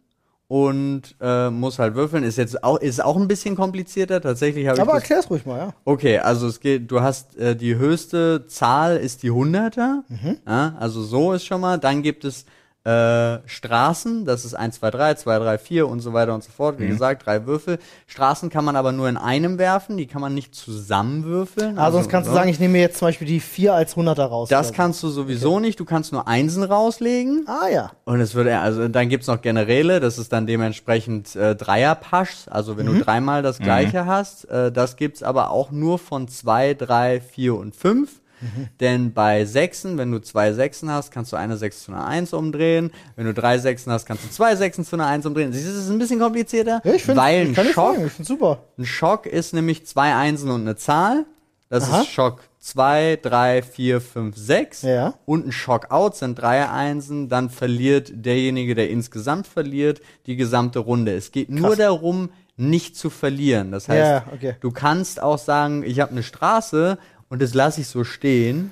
und 0.48 1.16
äh, 1.20 1.50
muss 1.50 1.80
halt 1.80 1.96
würfeln. 1.96 2.24
Ist 2.24 2.38
jetzt 2.38 2.64
auch 2.64 2.78
ist 2.78 3.04
auch 3.04 3.16
ein 3.18 3.28
bisschen 3.28 3.56
komplizierter. 3.56 4.22
Tatsächlich 4.22 4.68
habe 4.68 4.78
ich 4.78 4.82
Aber 4.82 4.94
erklär's 4.94 5.30
ruhig 5.30 5.46
mal, 5.46 5.58
ja. 5.58 5.74
Okay, 5.86 6.20
also 6.20 6.48
es 6.48 6.60
geht, 6.60 6.92
du 6.92 7.02
hast 7.02 7.36
äh, 7.38 7.56
die 7.56 7.76
höchste 7.76 8.46
Zahl 8.48 8.98
ist 8.98 9.24
die 9.24 9.32
Hunderter, 9.32 10.04
Mhm. 10.10 10.38
ja, 10.48 10.76
also 10.80 11.02
so 11.02 11.34
ist 11.34 11.46
schon 11.46 11.62
mal. 11.62 11.78
Dann 11.78 12.04
gibt 12.04 12.24
es 12.26 12.46
äh, 12.86 13.40
Straßen, 13.48 14.26
das 14.26 14.44
ist 14.44 14.54
1, 14.56 14.76
2, 14.76 14.92
3, 14.92 15.14
2, 15.16 15.40
3, 15.40 15.58
4 15.58 15.88
und 15.88 16.02
so 16.02 16.12
weiter 16.14 16.34
und 16.34 16.44
so 16.44 16.52
fort. 16.52 16.80
Mhm. 16.80 16.84
Wie 16.84 16.88
gesagt, 16.90 17.26
drei 17.26 17.46
Würfel. 17.46 17.80
Straßen 18.08 18.50
kann 18.50 18.66
man 18.66 18.76
aber 18.76 18.92
nur 18.92 19.08
in 19.08 19.16
einem 19.18 19.58
werfen, 19.58 19.96
die 19.96 20.06
kann 20.06 20.20
man 20.22 20.34
nicht 20.34 20.54
zusammenwürfeln. 20.54 21.78
Also, 21.78 21.98
sonst 21.98 22.10
kannst 22.10 22.28
so. 22.28 22.34
du 22.34 22.38
sagen, 22.38 22.50
ich 22.50 22.60
nehme 22.60 22.74
mir 22.74 22.82
jetzt 22.82 22.98
zum 22.98 23.08
Beispiel 23.08 23.28
die 23.28 23.40
vier 23.40 23.74
als 23.74 23.96
Hunderter 23.96 24.26
raus. 24.26 24.50
das 24.50 24.68
oder 24.70 24.76
kannst 24.78 25.02
du 25.04 25.10
sowieso 25.10 25.60
nicht, 25.60 25.80
du 25.80 25.86
kannst 25.86 26.12
nur 26.12 26.28
Einsen 26.28 26.64
rauslegen. 26.64 27.46
Ah 27.48 27.70
ja. 27.70 27.92
Und 28.06 28.20
es 28.20 28.36
wird, 28.36 28.48
also 28.50 28.88
dann 28.88 29.10
gibt's 29.10 29.28
noch 29.28 29.42
Generäle, 29.42 30.00
das 30.00 30.18
ist 30.18 30.34
dann 30.34 30.46
dementsprechend 30.46 31.36
äh, 31.36 31.56
Dreierpaschs, 31.56 32.48
also 32.48 32.78
wenn 32.78 32.86
Mhm. 32.88 32.98
du 33.00 33.04
dreimal 33.06 33.42
das 33.42 33.60
gleiche 33.60 34.06
hast. 34.06 34.46
Äh, 34.50 34.72
das 34.72 34.98
gibt's 34.98 35.24
aber 35.24 35.52
auch 35.52 35.72
nur 35.72 36.00
von 36.00 36.28
zwei, 36.28 36.74
drei, 36.74 37.22
vier 37.22 37.56
und 37.56 37.76
fünf. 37.76 38.20
Mhm. 38.44 38.68
Denn 38.80 39.14
bei 39.14 39.46
Sechsen, 39.46 39.98
wenn 39.98 40.12
du 40.12 40.20
zwei 40.20 40.54
Sechsen 40.54 40.92
hast, 40.92 41.12
kannst 41.12 41.32
du 41.32 41.38
eine 41.38 41.58
Sechs 41.58 41.84
zu 41.84 41.92
einer 41.92 42.06
Eins 42.06 42.34
umdrehen. 42.34 42.92
Wenn 43.16 43.26
du 43.26 43.34
drei 43.34 43.58
Sechsen 43.58 43.92
hast, 43.92 44.06
kannst 44.06 44.24
du 44.26 44.30
zwei 44.30 44.56
Sechsen 44.56 44.86
zu 44.86 44.96
einer 44.96 45.08
Eins 45.08 45.26
umdrehen. 45.26 45.54
Siehst 45.54 45.66
du, 45.68 45.72
Das 45.74 45.84
ist 45.84 45.90
ein 45.90 46.00
bisschen 46.00 46.20
komplizierter, 46.20 46.82
Ja, 46.84 46.94
ich 46.94 47.04
finde, 47.04 47.22
weil 47.22 47.50
ich 47.52 47.58
ein 47.60 47.66
Schock, 47.68 47.98
ich 48.06 48.12
finde 48.12 48.28
super. 48.28 48.60
ein 48.78 48.86
Schock 48.86 49.26
ist 49.26 49.54
nämlich 49.54 49.86
zwei 49.88 50.14
Einsen 50.16 50.50
und 50.52 50.62
eine 50.62 50.76
Zahl. 50.76 51.26
Das 51.70 51.86
Aha. 51.90 52.02
ist 52.02 52.10
Schock 52.10 52.42
2, 52.60 53.20
3, 53.22 53.62
4, 53.64 54.00
5, 54.00 54.38
6. 54.38 54.82
Ja. 54.84 55.16
Und 55.26 55.48
ein 55.48 55.52
Schock 55.52 55.90
out 55.92 56.16
sind 56.16 56.36
drei 56.36 56.70
Einsen. 56.70 57.30
Dann 57.30 57.50
verliert 57.50 58.12
derjenige, 58.14 58.76
der 58.76 58.90
insgesamt 58.92 59.48
verliert, 59.48 60.00
die 60.28 60.36
gesamte 60.36 60.80
Runde. 60.80 61.16
Es 61.16 61.32
geht 61.32 61.50
nur 61.50 61.70
Krass. 61.70 61.78
darum, 61.80 62.30
nicht 62.56 62.96
zu 62.96 63.10
verlieren. 63.10 63.72
Das 63.72 63.90
heißt, 63.90 64.00
Ja, 64.28 64.34
okay. 64.34 64.56
du 64.62 64.70
kannst 64.70 65.20
auch 65.22 65.40
sagen, 65.40 65.82
ich 65.84 66.00
habe 66.00 66.12
eine 66.12 66.22
Straße 66.22 67.00
und 67.34 67.42
das 67.42 67.56
lasse 67.56 67.82
ich 67.82 67.88
so 67.88 68.04
stehen. 68.04 68.72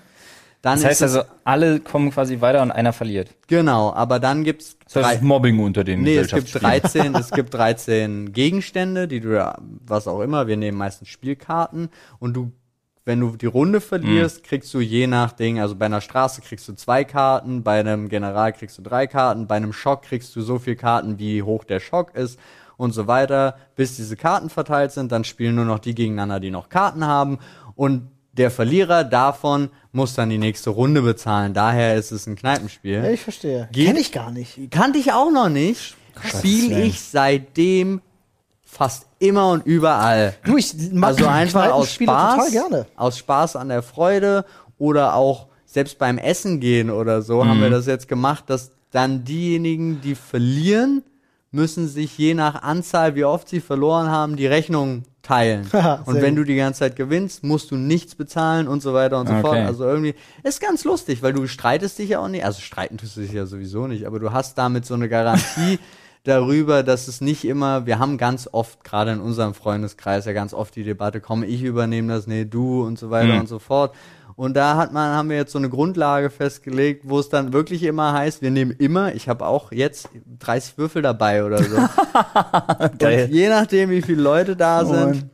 Dann 0.61 0.75
Das 0.77 0.85
heißt 0.85 1.01
es- 1.01 1.15
also, 1.15 1.27
alle 1.43 1.79
kommen 1.79 2.11
quasi 2.11 2.39
weiter 2.41 2.61
und 2.61 2.69
einer 2.69 2.93
verliert. 2.93 3.31
genau, 3.47 3.91
aber 3.93 4.19
dann 4.19 4.43
gibt's 4.43 4.77
Das 4.93 5.03
heißt, 5.03 5.15
es 5.17 5.21
Mobbing 5.23 5.57
unter 5.57 5.83
den 5.83 6.03
Nee, 6.03 6.17
es 6.17 6.27
gibt 6.31 6.45
Gesellschaftsspielen. 6.53 7.11
13, 7.11 7.15
es 7.15 7.31
gibt 7.31 7.53
13 7.55 8.31
Gegenstände, 8.33 9.07
die 9.07 9.19
du, 9.19 9.33
ja- 9.35 9.57
was 9.87 10.07
auch 10.07 10.21
immer, 10.21 10.45
wir 10.45 10.57
nehmen 10.57 10.77
meistens 10.77 11.07
Spielkarten 11.09 11.89
und 12.19 12.35
du, 12.35 12.51
wenn 13.05 13.19
du 13.19 13.35
die 13.35 13.47
Runde 13.47 13.79
Mhm. 13.79 13.83
verlierst, 13.83 14.43
kriegst 14.43 14.71
du 14.75 14.79
je 14.79 15.07
nach 15.07 15.31
Ding, 15.31 15.59
also 15.59 15.75
bei 15.75 15.87
einer 15.87 15.99
Straße 16.01 16.41
kriegst 16.41 16.67
du 16.67 16.73
zwei 16.73 17.03
Karten, 17.05 17.63
bei 17.63 17.79
einem 17.79 18.07
General 18.09 18.53
kriegst 18.53 18.77
du 18.77 18.83
drei 18.83 19.07
Karten, 19.07 19.47
bei 19.47 19.55
einem 19.55 19.73
Schock 19.73 20.03
kriegst 20.03 20.35
du 20.35 20.41
so 20.43 20.59
viel 20.59 20.75
Karten, 20.75 21.17
wie 21.17 21.41
hoch 21.41 21.63
der 21.63 21.79
Schock 21.79 22.13
ist 22.13 22.37
und 22.77 22.91
so 22.91 23.07
weiter, 23.07 23.55
bis 23.75 23.95
diese 23.95 24.15
Karten 24.15 24.51
verteilt 24.51 24.91
sind, 24.91 25.11
dann 25.11 25.23
spielen 25.23 25.55
nur 25.55 25.65
noch 25.65 25.79
die 25.79 25.95
gegeneinander, 25.95 26.39
die 26.39 26.51
noch 26.51 26.69
Karten 26.69 27.03
haben 27.07 27.39
und 27.73 28.11
der 28.33 28.51
Verlierer 28.51 29.03
davon 29.03 29.69
muss 29.91 30.13
dann 30.15 30.29
die 30.29 30.37
nächste 30.37 30.69
Runde 30.69 31.01
bezahlen. 31.01 31.53
Daher 31.53 31.95
ist 31.95 32.11
es 32.11 32.27
ein 32.27 32.35
Kneipenspiel. 32.35 32.93
Ja, 33.03 33.09
ich 33.09 33.21
verstehe. 33.21 33.67
Geht- 33.71 33.87
Kenn 33.87 33.97
ich 33.97 34.11
gar 34.11 34.31
nicht. 34.31 34.71
Kannte 34.71 34.99
ich 34.99 35.11
auch 35.11 35.31
noch 35.31 35.49
nicht. 35.49 35.95
Spiele 36.25 36.81
ich 36.83 37.01
seitdem 37.01 38.01
fast 38.63 39.05
immer 39.19 39.49
und 39.51 39.65
überall. 39.65 40.35
Du, 40.45 40.57
ich 40.57 40.73
mag 40.93 41.09
Also 41.11 41.27
einfach 41.27 41.71
aus 41.71 41.93
Spaß, 41.93 42.35
total 42.35 42.51
gerne. 42.51 42.85
aus 42.95 43.17
Spaß 43.17 43.55
an 43.57 43.69
der 43.69 43.81
Freude 43.83 44.45
oder 44.77 45.15
auch 45.15 45.47
selbst 45.65 45.97
beim 45.99 46.17
Essen 46.17 46.59
gehen 46.59 46.89
oder 46.89 47.21
so 47.21 47.45
haben 47.45 47.59
wir 47.59 47.67
Mhm. 47.67 47.73
das 47.73 47.85
jetzt 47.85 48.07
gemacht, 48.07 48.45
dass 48.47 48.71
dann 48.91 49.23
diejenigen, 49.23 50.01
die 50.01 50.15
verlieren, 50.15 51.03
müssen 51.51 51.87
sich 51.87 52.17
je 52.17 52.33
nach 52.33 52.61
Anzahl, 52.63 53.15
wie 53.15 53.23
oft 53.25 53.47
sie 53.49 53.59
verloren 53.61 54.09
haben, 54.09 54.35
die 54.37 54.47
Rechnung 54.47 55.03
teilen. 55.23 55.67
Und 56.05 56.21
wenn 56.21 56.35
du 56.35 56.43
die 56.43 56.55
ganze 56.55 56.79
Zeit 56.79 56.95
gewinnst, 56.95 57.43
musst 57.43 57.71
du 57.71 57.75
nichts 57.75 58.15
bezahlen 58.15 58.67
und 58.67 58.81
so 58.81 58.93
weiter 58.93 59.19
und 59.19 59.27
so 59.27 59.33
Okay. 59.33 59.41
fort. 59.41 59.57
Also 59.59 59.83
irgendwie 59.85 60.15
ist 60.43 60.59
ganz 60.61 60.83
lustig, 60.83 61.21
weil 61.21 61.33
du 61.33 61.47
streitest 61.47 61.99
dich 61.99 62.09
ja 62.09 62.19
auch 62.19 62.27
nicht. 62.27 62.43
Also 62.43 62.59
streiten 62.61 62.97
tust 62.97 63.17
du 63.17 63.21
dich 63.21 63.31
ja 63.31 63.45
sowieso 63.45 63.87
nicht, 63.87 64.05
aber 64.05 64.19
du 64.19 64.31
hast 64.31 64.57
damit 64.57 64.85
so 64.85 64.93
eine 64.95 65.07
Garantie 65.09 65.79
darüber, 66.23 66.83
dass 66.83 67.07
es 67.07 67.19
nicht 67.21 67.45
immer, 67.45 67.85
wir 67.87 67.97
haben 67.97 68.17
ganz 68.17 68.47
oft, 68.51 68.83
gerade 68.83 69.11
in 69.11 69.19
unserem 69.21 69.53
Freundeskreis, 69.55 70.25
ja 70.25 70.33
ganz 70.33 70.53
oft 70.53 70.75
die 70.75 70.83
Debatte, 70.83 71.19
komm, 71.19 71.43
ich 71.43 71.63
übernehme 71.63 72.13
das, 72.13 72.27
nee, 72.27 72.45
du 72.45 72.83
und 72.83 72.99
so 72.99 73.09
weiter 73.09 73.33
Mhm. 73.33 73.39
und 73.41 73.47
so 73.47 73.57
fort. 73.59 73.95
Und 74.35 74.55
da 74.55 74.77
hat 74.77 74.91
man, 74.93 75.15
haben 75.15 75.29
wir 75.29 75.37
jetzt 75.37 75.51
so 75.51 75.57
eine 75.59 75.69
Grundlage 75.69 76.29
festgelegt, 76.29 77.03
wo 77.07 77.19
es 77.19 77.29
dann 77.29 77.53
wirklich 77.53 77.83
immer 77.83 78.13
heißt, 78.13 78.41
wir 78.41 78.51
nehmen 78.51 78.71
immer, 78.71 79.13
ich 79.13 79.27
habe 79.29 79.45
auch 79.45 79.71
jetzt 79.71 80.09
30 80.39 80.77
Würfel 80.77 81.01
dabei 81.01 81.43
oder 81.43 81.61
so. 81.63 81.77
Und 82.91 83.01
je 83.29 83.49
nachdem, 83.49 83.89
wie 83.89 84.01
viele 84.01 84.21
Leute 84.21 84.55
da 84.55 84.85
sind, 84.85 85.25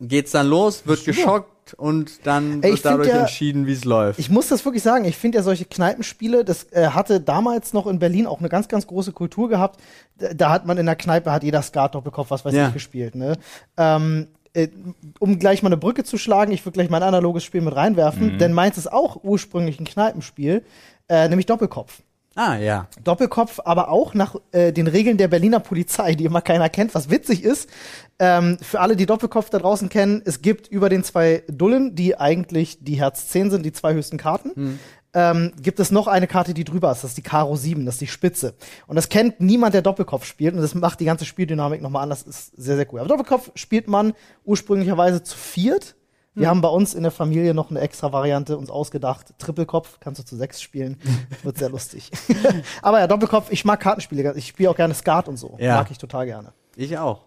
geht's 0.00 0.32
dann 0.32 0.48
los, 0.48 0.86
wird 0.86 1.04
geschockt 1.04 1.74
und 1.74 2.26
dann 2.26 2.62
Ey, 2.62 2.70
wird 2.72 2.84
dadurch 2.84 3.08
ja- 3.08 3.20
entschieden, 3.20 3.66
wie 3.66 3.72
es 3.74 3.84
läuft. 3.84 4.18
Ich 4.18 4.30
muss 4.30 4.48
das 4.48 4.64
wirklich 4.64 4.82
sagen, 4.82 5.04
ich 5.04 5.16
finde 5.16 5.36
ja 5.38 5.44
solche 5.44 5.66
Kneipenspiele, 5.66 6.42
das 6.44 6.64
äh, 6.72 6.88
hatte 6.88 7.20
damals 7.20 7.74
noch 7.74 7.86
in 7.86 7.98
Berlin 7.98 8.26
auch 8.26 8.38
eine 8.40 8.48
ganz, 8.48 8.68
ganz 8.68 8.86
große 8.86 9.12
Kultur 9.12 9.48
gehabt. 9.50 9.78
Da, 10.16 10.32
da 10.34 10.50
hat 10.50 10.66
man 10.66 10.78
in 10.78 10.86
der 10.86 10.96
Kneipe, 10.96 11.30
hat 11.30 11.42
jeder 11.44 11.60
Skat-Doppelkopf, 11.62 12.30
was 12.30 12.44
weiß 12.44 12.54
Ja. 12.54 12.68
ich, 12.68 12.72
gespielt. 12.74 13.14
Ne? 13.14 13.34
Ähm, 13.76 14.28
äh, 14.54 14.68
um 15.18 15.38
gleich 15.38 15.62
mal 15.62 15.68
eine 15.68 15.76
Brücke 15.76 16.04
zu 16.04 16.18
schlagen, 16.18 16.52
ich 16.52 16.64
würde 16.64 16.74
gleich 16.74 16.90
mein 16.90 17.02
analoges 17.02 17.44
Spiel 17.44 17.60
mit 17.60 17.74
reinwerfen, 17.74 18.38
denn 18.38 18.52
meins 18.52 18.78
ist 18.78 18.92
auch 18.92 19.22
ursprünglich 19.24 19.80
ein 19.80 19.84
Kneipenspiel, 19.84 20.64
äh, 21.08 21.28
nämlich 21.28 21.46
Doppelkopf. 21.46 22.02
ah, 22.36 22.56
ja. 22.56 22.86
Doppelkopf, 23.02 23.60
aber 23.64 23.88
auch 23.90 24.14
nach 24.14 24.36
äh, 24.52 24.72
den 24.72 24.86
Regeln 24.86 25.16
der 25.16 25.26
Berliner 25.28 25.58
Polizei, 25.58 26.14
die 26.14 26.24
immer 26.24 26.40
keiner 26.40 26.68
kennt, 26.68 26.94
was 26.94 27.10
witzig 27.10 27.42
ist. 27.42 27.68
Ähm, 28.20 28.58
für 28.60 28.80
alle, 28.80 28.94
die 28.94 29.06
Doppelkopf 29.06 29.50
da 29.50 29.58
draußen 29.58 29.88
kennen, 29.88 30.22
es 30.24 30.40
gibt 30.40 30.68
über 30.68 30.88
den 30.88 31.02
zwei 31.02 31.42
Dullen, 31.48 31.94
die 31.96 32.16
eigentlich 32.16 32.78
die 32.80 32.94
Herz 32.94 33.28
10 33.28 33.50
sind, 33.50 33.66
die 33.66 33.72
zwei 33.72 33.94
höchsten 33.94 34.18
Karten, 34.18 34.78
ähm, 35.14 35.52
gibt 35.60 35.80
es 35.80 35.90
noch 35.90 36.06
eine 36.06 36.26
Karte, 36.26 36.54
die 36.54 36.64
drüber 36.64 36.92
ist. 36.92 37.02
Das 37.02 37.12
ist 37.12 37.16
die 37.16 37.22
Karo 37.22 37.56
7, 37.56 37.86
das 37.86 37.96
ist 37.96 38.00
die 38.00 38.06
Spitze. 38.06 38.54
Und 38.86 38.96
das 38.96 39.08
kennt 39.08 39.40
niemand, 39.40 39.74
der 39.74 39.82
Doppelkopf 39.82 40.24
spielt. 40.24 40.54
Und 40.54 40.60
das 40.60 40.74
macht 40.74 41.00
die 41.00 41.04
ganze 41.04 41.24
Spieldynamik 41.24 41.80
nochmal 41.80 42.02
anders. 42.02 42.24
Das 42.24 42.36
ist 42.36 42.56
sehr, 42.56 42.76
sehr 42.76 42.92
cool. 42.92 43.00
Aber 43.00 43.08
Doppelkopf 43.08 43.50
spielt 43.54 43.88
man 43.88 44.12
ursprünglicherweise 44.44 45.22
zu 45.22 45.36
viert. 45.36 45.96
Wir 46.34 46.48
haben 46.48 46.60
bei 46.60 46.68
uns 46.68 46.94
in 46.94 47.02
der 47.02 47.10
Familie 47.10 47.52
noch 47.52 47.70
eine 47.70 47.80
extra 47.80 48.12
Variante 48.12 48.56
uns 48.56 48.70
ausgedacht. 48.70 49.34
Trippelkopf 49.38 49.98
kannst 49.98 50.20
du 50.20 50.24
zu 50.24 50.36
sechs 50.36 50.62
spielen. 50.62 50.96
Wird 51.42 51.58
sehr 51.58 51.68
lustig. 51.68 52.12
Aber 52.82 53.00
ja, 53.00 53.08
Doppelkopf, 53.08 53.50
ich 53.50 53.64
mag 53.64 53.80
Kartenspiele. 53.80 54.34
Ich 54.36 54.46
spiele 54.46 54.70
auch 54.70 54.76
gerne 54.76 54.94
Skat 54.94 55.28
und 55.28 55.36
so. 55.36 55.56
Ja. 55.58 55.76
Mag 55.76 55.90
ich 55.90 55.98
total 55.98 56.26
gerne. 56.26 56.52
Ich 56.76 56.96
auch. 56.96 57.24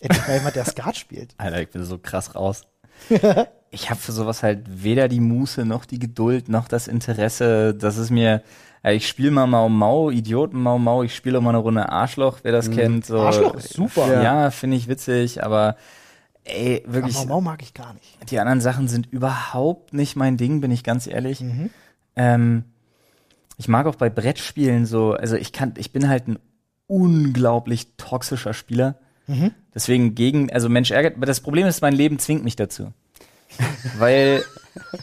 Endlich 0.00 0.26
mal 0.26 0.34
jemand, 0.34 0.54
der 0.54 0.64
Skat 0.64 0.96
spielt. 0.96 1.34
Alter, 1.38 1.60
ich 1.60 1.70
bin 1.70 1.82
so 1.84 1.98
krass 1.98 2.34
raus. 2.34 2.62
ich 3.74 3.90
habe 3.90 4.00
für 4.00 4.12
sowas 4.12 4.42
halt 4.42 4.60
weder 4.66 5.08
die 5.08 5.20
Muße 5.20 5.64
noch 5.64 5.84
die 5.84 5.98
Geduld 5.98 6.48
noch 6.48 6.68
das 6.68 6.88
Interesse. 6.88 7.74
Das 7.74 7.98
ist 7.98 8.10
mir, 8.10 8.42
ich 8.84 9.06
spiele 9.08 9.30
mal 9.30 9.46
Mau 9.46 9.68
Mau, 9.68 10.10
Idioten 10.10 10.60
Mau 10.60 10.78
Mau, 10.78 11.02
ich 11.02 11.14
spiele 11.14 11.38
auch 11.38 11.42
mal 11.42 11.50
eine 11.50 11.58
Runde 11.58 11.88
Arschloch, 11.88 12.38
wer 12.42 12.52
das 12.52 12.70
kennt. 12.70 13.04
So, 13.06 13.20
Arschloch 13.20 13.54
ist 13.54 13.72
super. 13.74 14.06
Ja, 14.12 14.22
Ja. 14.44 14.50
finde 14.50 14.76
ich 14.76 14.88
witzig, 14.88 15.42
aber 15.44 15.76
ey, 16.44 16.82
wirklich, 16.86 17.16
Aber 17.16 17.26
Mau 17.26 17.40
mag 17.40 17.62
ich 17.62 17.74
gar 17.74 17.94
nicht. 17.94 18.30
die 18.30 18.38
anderen 18.38 18.60
Sachen 18.60 18.88
sind 18.88 19.10
überhaupt 19.12 19.92
nicht 19.94 20.16
mein 20.16 20.36
Ding, 20.36 20.60
bin 20.60 20.70
ich 20.70 20.84
ganz 20.84 21.06
ehrlich. 21.06 21.42
Ähm, 22.16 22.64
ich 23.56 23.68
mag 23.68 23.86
auch 23.86 23.94
bei 23.96 24.10
Brettspielen 24.10 24.84
so, 24.86 25.12
also 25.12 25.36
ich 25.36 25.52
kann, 25.52 25.74
ich 25.78 25.92
bin 25.92 26.08
halt 26.08 26.28
ein 26.28 26.38
unglaublich 26.86 27.88
toxischer 27.96 28.54
Spieler. 28.54 28.96
Deswegen 29.74 30.14
gegen, 30.14 30.52
also 30.52 30.68
Mensch 30.68 30.90
ärgert, 30.90 31.16
aber 31.16 31.24
das 31.24 31.40
Problem 31.40 31.66
ist, 31.66 31.80
mein 31.80 31.94
Leben 31.94 32.18
zwingt 32.18 32.44
mich 32.44 32.56
dazu. 32.56 32.92
Weil 33.98 34.44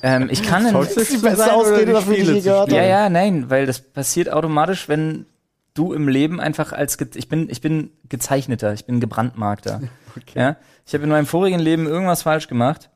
ähm, 0.03 0.29
ich 0.31 0.43
kann 0.43 0.65
in, 0.65 0.73
Das 0.73 0.97
ist 0.97 1.13
die 1.13 1.17
beste 1.17 1.53
Ausrede 1.53 1.93
dafür, 1.93 2.15
die 2.15 2.21
ich 2.21 2.43
gehört 2.43 2.71
ja, 2.71 2.83
ja, 2.83 3.09
nein, 3.09 3.49
weil 3.49 3.65
das 3.65 3.79
passiert 3.81 4.31
automatisch, 4.31 4.89
wenn 4.89 5.25
du 5.73 5.93
im 5.93 6.07
Leben 6.07 6.39
einfach 6.39 6.73
als 6.73 6.97
ich 7.15 7.29
bin 7.29 7.49
ich 7.49 7.61
bin 7.61 7.91
gezeichneter, 8.09 8.73
ich 8.73 8.85
bin 8.85 8.99
gebrandmarkter. 8.99 9.81
Ja, 10.35 10.57
ich 10.85 10.93
habe 10.93 11.05
in 11.05 11.09
meinem 11.09 11.25
vorigen 11.25 11.59
Leben 11.59 11.87
irgendwas 11.87 12.23
falsch 12.23 12.49
gemacht, 12.49 12.89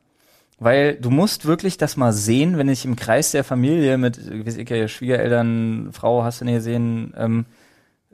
weil 0.58 0.96
du 0.96 1.08
musst 1.08 1.46
wirklich 1.46 1.78
das 1.78 1.96
mal 1.96 2.12
sehen, 2.12 2.58
wenn 2.58 2.68
ich 2.68 2.84
im 2.84 2.94
Kreis 2.94 3.30
der 3.30 3.42
Familie 3.42 3.96
mit 3.96 4.30
wie 4.30 4.44
weiß 4.46 4.58
ich, 4.58 4.92
Schwiegereltern, 4.92 5.88
Frau, 5.92 6.24
hast 6.24 6.42
du 6.42 6.44
nicht 6.44 6.56
gesehen, 6.56 7.14
ähm, 7.16 7.46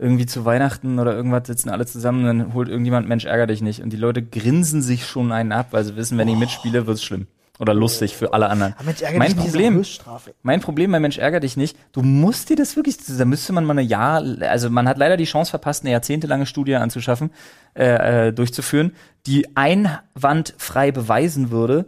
irgendwie 0.02 0.26
zu 0.26 0.44
Weihnachten 0.44 0.99
oder 0.99 1.14
irgendwas 1.14 1.47
sitzen 1.47 1.71
alle 1.71 1.87
zusammen, 1.87 2.25
dann 2.25 2.54
holt 2.54 2.68
irgendjemand 2.68 3.09
Mensch 3.09 3.25
ärger 3.25 3.47
dich 3.47 3.62
nicht 3.62 3.80
und 3.80 3.90
die 3.90 3.97
Leute 3.97 4.23
grinsen 4.23 4.82
sich 4.82 5.06
schon 5.06 5.32
einen 5.32 5.52
ab, 5.52 5.68
weil 5.71 5.85
sie 5.85 5.97
wissen, 5.97 6.18
wenn 6.18 6.28
ich 6.28 6.37
mitspiele, 6.37 6.87
wird's 6.87 7.02
schlimm 7.02 7.26
oder 7.59 7.75
lustig 7.75 8.16
für 8.16 8.32
alle 8.32 8.49
anderen. 8.49 8.75
Aber 8.75 8.85
Mensch, 8.85 9.02
ärgere 9.02 9.18
mein 9.18 9.28
dich 9.28 9.37
Problem 9.37 9.85
mein 10.42 10.61
Problem 10.61 10.90
bei 10.90 10.99
Mensch 10.99 11.18
ärger 11.18 11.38
dich 11.38 11.56
nicht, 11.56 11.76
du 11.92 12.02
musst 12.02 12.50
dir 12.50 12.56
das 12.56 12.75
wirklich, 12.75 12.97
da 12.99 13.25
müsste 13.25 13.52
man 13.52 13.64
mal 13.64 13.73
eine 13.73 13.82
Jahr, 13.82 14.25
also 14.40 14.68
man 14.68 14.88
hat 14.88 14.99
leider 14.99 15.16
die 15.16 15.25
Chance 15.25 15.50
verpasst, 15.50 15.85
eine 15.85 15.92
jahrzehntelange 15.92 16.47
Studie 16.47 16.75
anzuschaffen, 16.75 17.30
äh, 17.75 18.28
äh, 18.28 18.32
durchzuführen, 18.32 18.97
die 19.26 19.56
einwandfrei 19.56 20.90
beweisen 20.90 21.50
würde, 21.52 21.87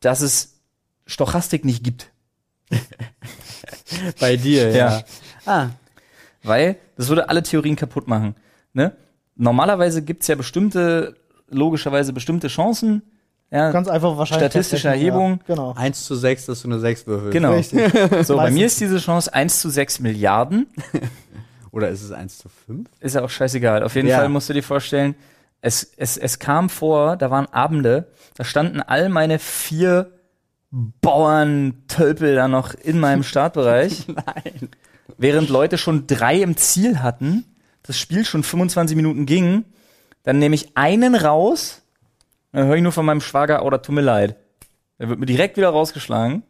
dass 0.00 0.20
es 0.20 0.60
Stochastik 1.06 1.64
nicht 1.64 1.82
gibt. 1.82 2.10
Bei 4.20 4.36
dir, 4.36 4.70
ja. 4.70 4.76
Ja. 4.76 5.04
Ah, 5.46 5.68
Weil 6.44 6.76
das 6.96 7.08
würde 7.08 7.28
alle 7.28 7.42
Theorien 7.42 7.74
kaputt 7.76 8.06
machen. 8.06 8.36
Ne? 8.72 8.92
Normalerweise 9.36 10.02
gibt's 10.02 10.28
ja 10.28 10.34
bestimmte, 10.36 11.16
logischerweise 11.48 12.12
bestimmte 12.12 12.48
Chancen. 12.48 13.02
Ja, 13.50 13.70
Ganz 13.70 13.88
einfach 13.88 14.16
wahrscheinlich. 14.16 14.50
Statistische 14.50 14.88
Erhebung. 14.88 15.40
Ja, 15.46 15.54
genau. 15.54 15.74
1 15.74 16.04
zu 16.06 16.14
6, 16.16 16.46
dass 16.46 16.62
du 16.62 16.68
eine 16.68 16.80
6 16.80 17.06
würfelst. 17.06 17.32
genau. 17.32 17.52
Richtig. 17.54 17.92
So, 18.26 18.36
bei 18.36 18.50
mir 18.50 18.66
ist 18.66 18.80
diese 18.80 18.98
Chance 18.98 19.32
1 19.32 19.60
zu 19.60 19.70
6 19.70 20.00
Milliarden. 20.00 20.66
Oder 21.70 21.88
ist 21.88 22.02
es 22.02 22.10
1 22.12 22.38
zu 22.38 22.48
5? 22.48 22.88
Ist 23.00 23.14
ja 23.14 23.22
auch 23.22 23.30
scheißegal. 23.30 23.82
Auf 23.82 23.94
jeden 23.96 24.08
Ja. 24.08 24.18
Fall 24.18 24.28
musst 24.28 24.48
du 24.48 24.52
dir 24.54 24.62
vorstellen, 24.62 25.14
es, 25.60 25.82
es, 25.96 26.16
es 26.16 26.38
kam 26.38 26.68
vor, 26.68 27.16
da 27.16 27.30
waren 27.30 27.46
Abende, 27.46 28.08
da 28.36 28.44
standen 28.44 28.80
all 28.80 29.08
meine 29.08 29.38
vier 29.38 30.10
Bauern-Tölpel 31.14 32.34
da 32.34 32.48
noch 32.48 32.74
in 32.74 32.98
meinem 32.98 33.22
Startbereich. 33.24 34.06
Nein. 34.08 34.68
Während 35.18 35.48
Leute 35.48 35.78
schon 35.78 36.06
drei 36.06 36.40
im 36.40 36.56
Ziel 36.56 37.00
hatten, 37.00 37.44
das 37.82 37.98
Spiel 37.98 38.24
schon 38.24 38.42
25 38.42 38.96
Minuten 38.96 39.26
ging, 39.26 39.64
dann 40.22 40.38
nehme 40.38 40.54
ich 40.54 40.76
einen 40.76 41.14
raus, 41.14 41.82
dann 42.52 42.66
höre 42.66 42.76
ich 42.76 42.82
nur 42.82 42.92
von 42.92 43.04
meinem 43.04 43.20
Schwager, 43.20 43.64
oh, 43.64 43.70
das 43.70 43.82
tut 43.82 43.94
mir 43.94 44.00
leid. 44.00 44.36
Der 44.98 45.08
wird 45.08 45.18
mir 45.18 45.26
direkt 45.26 45.56
wieder 45.56 45.70
rausgeschlagen. 45.70 46.42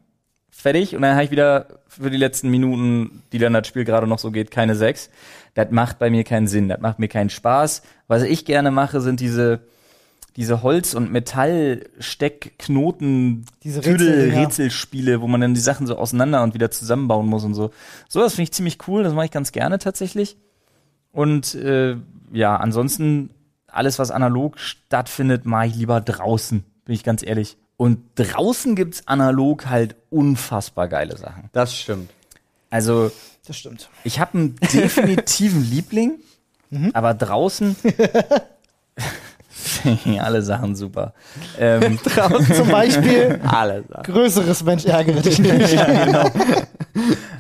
Fertig. 0.51 0.95
Und 0.95 1.03
dann 1.03 1.15
habe 1.15 1.25
ich 1.25 1.31
wieder 1.31 1.81
für 1.89 2.11
die 2.11 2.17
letzten 2.17 2.49
Minuten, 2.51 3.23
die 3.33 3.39
dann 3.39 3.53
das 3.53 3.67
Spiel 3.67 3.85
gerade 3.85 4.07
noch 4.07 4.21
so 4.21 4.31
geht, 4.31 4.51
keine 4.51 4.77
sechs. 4.77 5.11
Das 5.55 5.71
macht 5.71 5.99
bei 5.99 6.11
mir 6.11 6.23
keinen 6.23 6.47
Sinn. 6.47 6.69
Das 6.69 6.81
macht 6.81 6.99
mir 6.99 7.09
keinen 7.09 7.31
Spaß. 7.31 7.83
Was 8.07 8.23
ich 8.23 8.45
gerne 8.45 8.71
mache, 8.71 9.01
sind 9.01 9.19
diese, 9.19 9.61
diese 10.37 10.63
Holz- 10.63 10.95
und 10.95 11.13
Metall-Steckknoten, 11.13 13.45
Diese 13.63 13.81
Tüdel, 13.81 14.09
Rätsel, 14.09 14.33
ja. 14.33 14.41
Rätselspiele, 14.41 15.21
wo 15.21 15.27
man 15.29 15.41
dann 15.41 15.55
die 15.55 15.61
Sachen 15.61 15.87
so 15.87 15.97
auseinander 15.97 16.43
und 16.43 16.55
wieder 16.55 16.71
zusammenbauen 16.71 17.27
muss 17.27 17.45
und 17.45 17.55
so. 17.55 17.71
So, 18.09 18.21
das 18.21 18.33
finde 18.35 18.45
ich 18.45 18.53
ziemlich 18.53 18.79
cool, 18.89 19.03
das 19.05 19.13
mache 19.13 19.27
ich 19.27 19.31
ganz 19.31 19.53
gerne 19.53 19.79
tatsächlich. 19.79 20.37
Und 21.13 21.55
äh, 21.55 21.97
ja, 22.33 22.57
ansonsten 22.57 23.31
alles, 23.69 23.99
was 23.99 24.11
analog 24.11 24.59
stattfindet, 24.59 25.45
mache 25.47 25.67
ich 25.69 25.77
lieber 25.77 26.01
draußen, 26.01 26.65
bin 26.85 26.95
ich 26.95 27.05
ganz 27.05 27.23
ehrlich. 27.25 27.57
Und 27.77 28.01
draußen 28.17 28.75
gibt's 28.77 29.07
analog 29.07 29.67
halt 29.67 29.97
unfassbar 30.11 30.89
geile 30.89 31.17
Sachen. 31.17 31.49
Das 31.53 31.77
stimmt. 31.77 32.11
Also 32.71 33.11
Das 33.47 33.57
stimmt. 33.57 33.89
ich 34.05 34.19
habe 34.21 34.39
einen 34.39 34.57
definitiven 34.73 35.63
Liebling, 35.71 36.15
aber 36.93 37.15
draußen 37.15 37.77
alle 40.21 40.43
Sachen 40.43 40.75
super. 40.77 41.15
Ähm, 41.59 41.99
Draußen 42.05 42.55
zum 42.55 42.69
Beispiel 42.69 43.41
Alles. 43.47 43.85
größeres 44.05 44.65
Mensch 44.65 44.85
ärgere 44.85 45.21
dich 45.21 45.39
nicht. 45.39 45.79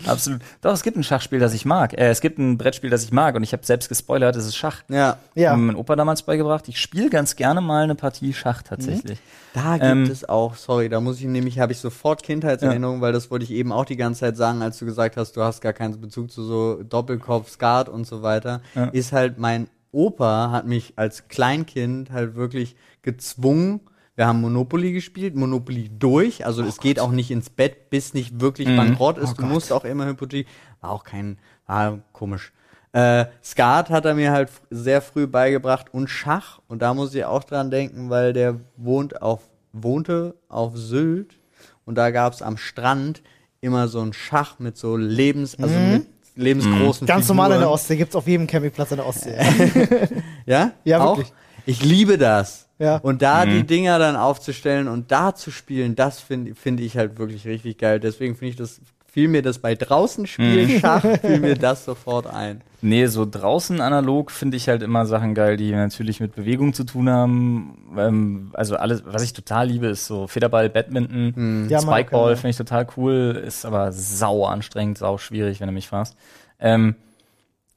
absolut. 0.07 0.41
Doch, 0.61 0.73
es 0.73 0.83
gibt 0.83 0.97
ein 0.97 1.03
Schachspiel, 1.05 1.39
das 1.39 1.55
ich 1.55 1.65
mag. 1.65 1.93
Äh, 1.95 2.09
es 2.11 2.21
gibt 2.21 2.39
ein 2.39 2.59
Brettspiel, 2.59 2.91
das 2.91 3.05
ich 3.05 3.13
mag 3.13 3.35
und 3.35 3.43
ich 3.43 3.53
habe 3.53 3.65
selbst 3.65 3.89
gespoilert, 3.89 4.37
es 4.37 4.47
ist 4.47 4.57
Schach. 4.57 4.83
Ja. 4.89 5.19
Ja. 5.35 5.53
Hat 5.53 5.59
mein 5.59 5.77
Opa 5.77 5.97
damals 5.97 6.23
beigebracht. 6.23 6.69
Ich 6.69 6.81
spiele 6.81 7.11
ganz 7.11 7.37
gerne 7.37 7.61
mal 7.61 7.85
eine 7.85 7.95
Partie 7.95 8.33
Schach 8.33 8.63
tatsächlich. 8.63 9.19
Da 9.55 9.75
gibt 9.75 9.85
Ähm, 9.85 10.03
es 10.05 10.29
auch, 10.29 10.57
sorry, 10.57 10.89
da 10.89 11.01
muss 11.01 11.21
ich 11.21 11.27
nämlich, 11.27 11.59
habe 11.61 11.73
ich 11.73 11.79
sofort 11.79 12.23
Kindheitserinnerungen, 12.25 13.01
weil 13.01 13.13
das 13.13 13.31
wollte 13.31 13.45
ich 13.45 13.53
eben 13.53 13.71
auch 13.71 13.85
die 13.85 13.97
ganze 13.97 14.21
Zeit 14.21 14.37
sagen, 14.37 14.63
als 14.63 14.79
du 14.79 14.85
gesagt 14.85 15.17
hast, 15.17 15.37
du 15.37 15.43
hast 15.43 15.61
gar 15.61 15.73
keinen 15.73 16.01
Bezug 16.01 16.31
zu 16.33 16.43
so 16.43 16.83
Doppelkopf, 16.83 17.51
Skat 17.51 17.89
und 17.89 18.05
so 18.07 18.23
weiter, 18.23 18.61
Ja. 18.75 18.87
ist 18.87 19.13
halt 19.13 19.39
mein 19.39 19.69
Opa 19.95 20.51
hat 20.51 20.67
mich 20.67 20.95
als 20.97 21.29
Kleinkind 21.29 22.11
halt 22.11 22.35
wirklich 22.35 22.77
gezwungen. 23.03 23.81
Wir 24.17 24.27
haben 24.27 24.41
Monopoly 24.41 24.93
gespielt, 24.93 25.35
Monopoly 25.35 25.91
durch, 25.99 26.47
also 26.47 26.63
es 26.63 26.79
geht 26.79 27.01
auch 27.01 27.11
nicht 27.11 27.31
ins 27.31 27.51
Bett, 27.51 27.91
bis 27.91 28.15
nicht 28.15 28.41
wirklich 28.41 28.69
Mhm. 28.69 28.77
bankrott 28.77 29.19
ist. 29.19 29.39
du 29.39 29.45
musst 29.45 29.73
auch 29.73 29.85
immer 29.85 30.07
Hypothek, 30.07 30.47
war 30.81 30.91
auch 30.91 31.03
kein, 31.05 31.39
war 31.67 31.99
komisch. 32.13 32.53
Äh, 32.93 33.25
Skat 33.43 33.91
hat 33.91 34.05
er 34.05 34.15
mir 34.15 34.31
halt 34.31 34.51
sehr 34.71 35.03
früh 35.03 35.27
beigebracht 35.27 35.93
und 35.93 36.09
Schach. 36.09 36.61
Und 36.69 36.81
da 36.81 36.95
muss 36.95 37.13
ich 37.13 37.25
auch 37.25 37.43
dran 37.43 37.73
denken, 37.73 38.09
weil 38.09 38.33
der 38.33 38.61
wohnt 38.77 39.21
auf, 39.21 39.41
wohnte 39.73 40.37
auf 40.49 40.77
Sylt 40.77 41.41
und 41.85 41.97
da 41.97 42.11
gab's 42.13 42.41
am 42.41 42.57
Strand 42.57 43.21
immer 43.61 43.89
so 43.89 44.01
ein 44.01 44.13
Schach 44.13 44.61
mit 44.61 44.77
so 44.77 44.97
Lebens, 44.97 45.59
also 45.59 45.75
mit 45.81 46.07
lebensgroßen 46.37 47.05
Mhm. 47.05 47.09
Ganz 47.09 47.29
normal 47.29 47.53
in 47.53 47.61
der. 47.61 47.71
Ostsee 47.71 47.97
gibt's 47.97 48.17
auf 48.17 48.27
jedem 48.27 48.47
Campingplatz 48.47 48.91
in 48.91 48.97
der 48.99 49.07
Ostsee. 49.07 49.37
Ja? 50.47 50.73
Ja, 50.85 51.01
auch? 51.01 51.17
wirklich. 51.17 51.35
Ich 51.67 51.83
liebe 51.83 52.19
das. 52.19 52.69
Ja. 52.79 52.97
Und 52.99 53.23
da 53.23 53.47
die 53.47 53.63
Dinger 53.65 53.99
dann 53.99 54.17
aufzustellen 54.17 54.89
und 54.89 55.11
da 55.13 55.35
zu 55.35 55.51
spielen, 55.51 55.95
das 55.95 56.21
finde 56.21 56.55
finde 56.55 56.83
ich 56.83 56.97
halt 56.97 57.19
wirklich 57.19 57.47
richtig 57.47 57.79
geil. 57.79 58.01
Deswegen 58.01 58.35
finde 58.35 58.51
ich 58.51 58.57
das, 58.57 58.81
fiel 59.15 59.29
mir 59.29 59.43
das 59.43 59.61
bei 59.61 59.77
draußen 59.77 60.27
spielen, 60.27 60.81
Schach, 60.81 61.05
fiel 61.21 61.39
mir 61.39 61.55
das 61.55 61.85
sofort 61.85 62.27
ein. 62.27 62.63
Nee, 62.83 63.07
so 63.07 63.25
draußen 63.25 63.81
analog 63.81 64.33
finde 64.33 64.57
ich 64.57 64.69
halt 64.69 64.83
immer 64.83 65.07
Sachen 65.07 65.37
geil, 65.37 65.57
die 65.57 65.71
natürlich 65.71 66.19
mit 66.19 66.35
Bewegung 66.35 66.75
zu 66.75 66.83
tun 66.83 67.09
haben. 67.09 67.95
Ähm, 67.97 68.51
also 68.55 68.75
alles, 68.75 69.05
was 69.07 69.23
ich 69.23 69.33
total 69.33 69.69
liebe, 69.69 69.87
ist 69.87 70.07
so 70.07 70.27
Federball, 70.27 70.69
Badminton, 70.69 71.69
Ja, 71.71 71.81
mag 71.83 72.01
Spikeball 72.09 72.31
ja. 72.31 72.37
finde 72.37 72.51
ich 72.51 72.57
total 72.57 72.89
cool, 72.97 73.41
ist 73.47 73.65
aber 73.65 73.93
sau 73.93 74.47
anstrengend, 74.47 74.99
sau 74.99 75.17
schwierig, 75.17 75.61
wenn 75.61 75.69
du 75.69 75.75
mich 75.75 75.87
fragst. 75.87 76.17
Ähm, 76.59 76.97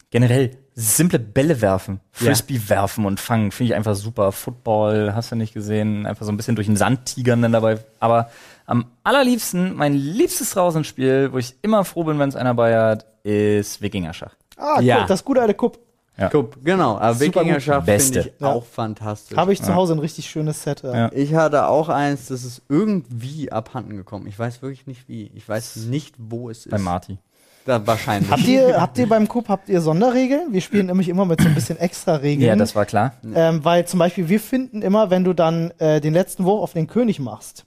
generell 0.10 0.58
simple 0.74 1.20
Bälle 1.20 1.62
werfen, 1.62 2.00
Frisbee 2.12 2.62
werfen 2.68 3.06
und 3.06 3.20
fangen, 3.20 3.52
finde 3.52 3.74
ich 3.74 3.76
einfach 3.76 3.96
super. 3.96 4.32
Football, 4.32 5.14
hast 5.14 5.32
du 5.32 5.36
nicht 5.36 5.54
gesehen, 5.54 6.08
einfach 6.08 6.26
so 6.26 6.32
ein 6.32 6.38
bisschen 6.38 6.56
durch 6.56 6.68
den 6.68 6.78
Sand 6.78 7.06
tigern 7.06 7.44
dann 7.44 7.52
dabei. 7.52 7.78
Aber 8.00 8.32
am 8.68 8.86
allerliebsten, 9.04 9.76
mein 9.76 9.94
liebstes 9.94 10.52
Draußenspiel, 10.52 11.30
wo 11.34 11.38
ich 11.40 11.56
immer 11.64 11.84
froh 11.84 12.04
bin, 12.04 12.20
wenn 12.20 12.30
es 12.30 12.36
einer 12.36 12.54
bei 12.54 12.78
hat, 12.78 13.06
ist 13.24 13.82
Wikingerschach. 13.82 14.36
Ah, 14.58 14.80
Ja. 14.82 15.00
cool, 15.02 15.06
das 15.08 15.26
gute 15.26 15.42
alte 15.42 15.54
Kupp. 15.56 15.80
Ja. 16.20 16.30
Guck, 16.30 16.64
genau, 16.66 16.98
aber 16.98 17.20
Wikingerschach 17.20 17.86
finde 17.86 18.20
ich 18.22 18.34
Ja. 18.40 18.48
auch 18.48 18.66
fantastisch. 18.66 19.38
Habe 19.38 19.54
ich 19.54 19.62
zu 19.62 19.76
Hause 19.76 19.94
ein 19.94 20.00
richtig 20.00 20.28
schönes 20.30 20.64
Set. 20.64 20.82
Ja. 20.84 20.94
Ja. 20.96 21.12
Ich 21.14 21.34
hatte 21.36 21.68
auch 21.68 21.90
eins, 21.90 22.28
das 22.28 22.44
ist 22.44 22.64
irgendwie 22.70 23.52
abhanden 23.52 23.96
gekommen. 23.98 24.26
Ich 24.28 24.38
weiß 24.38 24.62
wirklich 24.64 24.88
nicht 24.88 25.08
wie. 25.08 25.32
Ich 25.36 25.48
weiß 25.48 25.76
nicht, 25.88 26.16
wo 26.18 26.50
es 26.50 26.66
ist. 26.66 26.72
Bei 26.72 26.80
Marty. 26.80 27.20
Da, 27.66 27.86
wahrscheinlich. 27.86 28.32
Habt 28.32 28.48
ihr, 28.48 28.76
habt 28.82 28.98
ihr 28.98 29.08
beim 29.08 29.28
Cup, 29.28 29.48
habt 29.50 29.70
ihr 29.70 29.80
Sonderregeln? 29.82 30.54
Wir 30.54 30.62
spielen 30.62 30.88
nämlich 30.88 31.08
immer 31.10 31.26
mit 31.26 31.40
so 31.42 31.48
ein 31.50 31.54
bisschen 31.54 31.78
extra 31.78 32.16
Regeln. 32.16 32.48
Ja, 32.48 32.56
das 32.56 32.76
war 32.76 32.86
klar. 32.86 33.14
ähm, 33.36 33.64
weil 33.64 33.86
zum 33.86 34.00
Beispiel 34.00 34.28
wir 34.28 34.40
finden 34.40 34.82
immer, 34.82 35.10
wenn 35.12 35.24
du 35.24 35.34
dann 35.34 35.72
äh, 35.78 36.02
den 36.02 36.14
letzten 36.14 36.46
Wurf 36.46 36.64
auf 36.64 36.74
den 36.74 36.88
König 36.88 37.20
machst, 37.20 37.66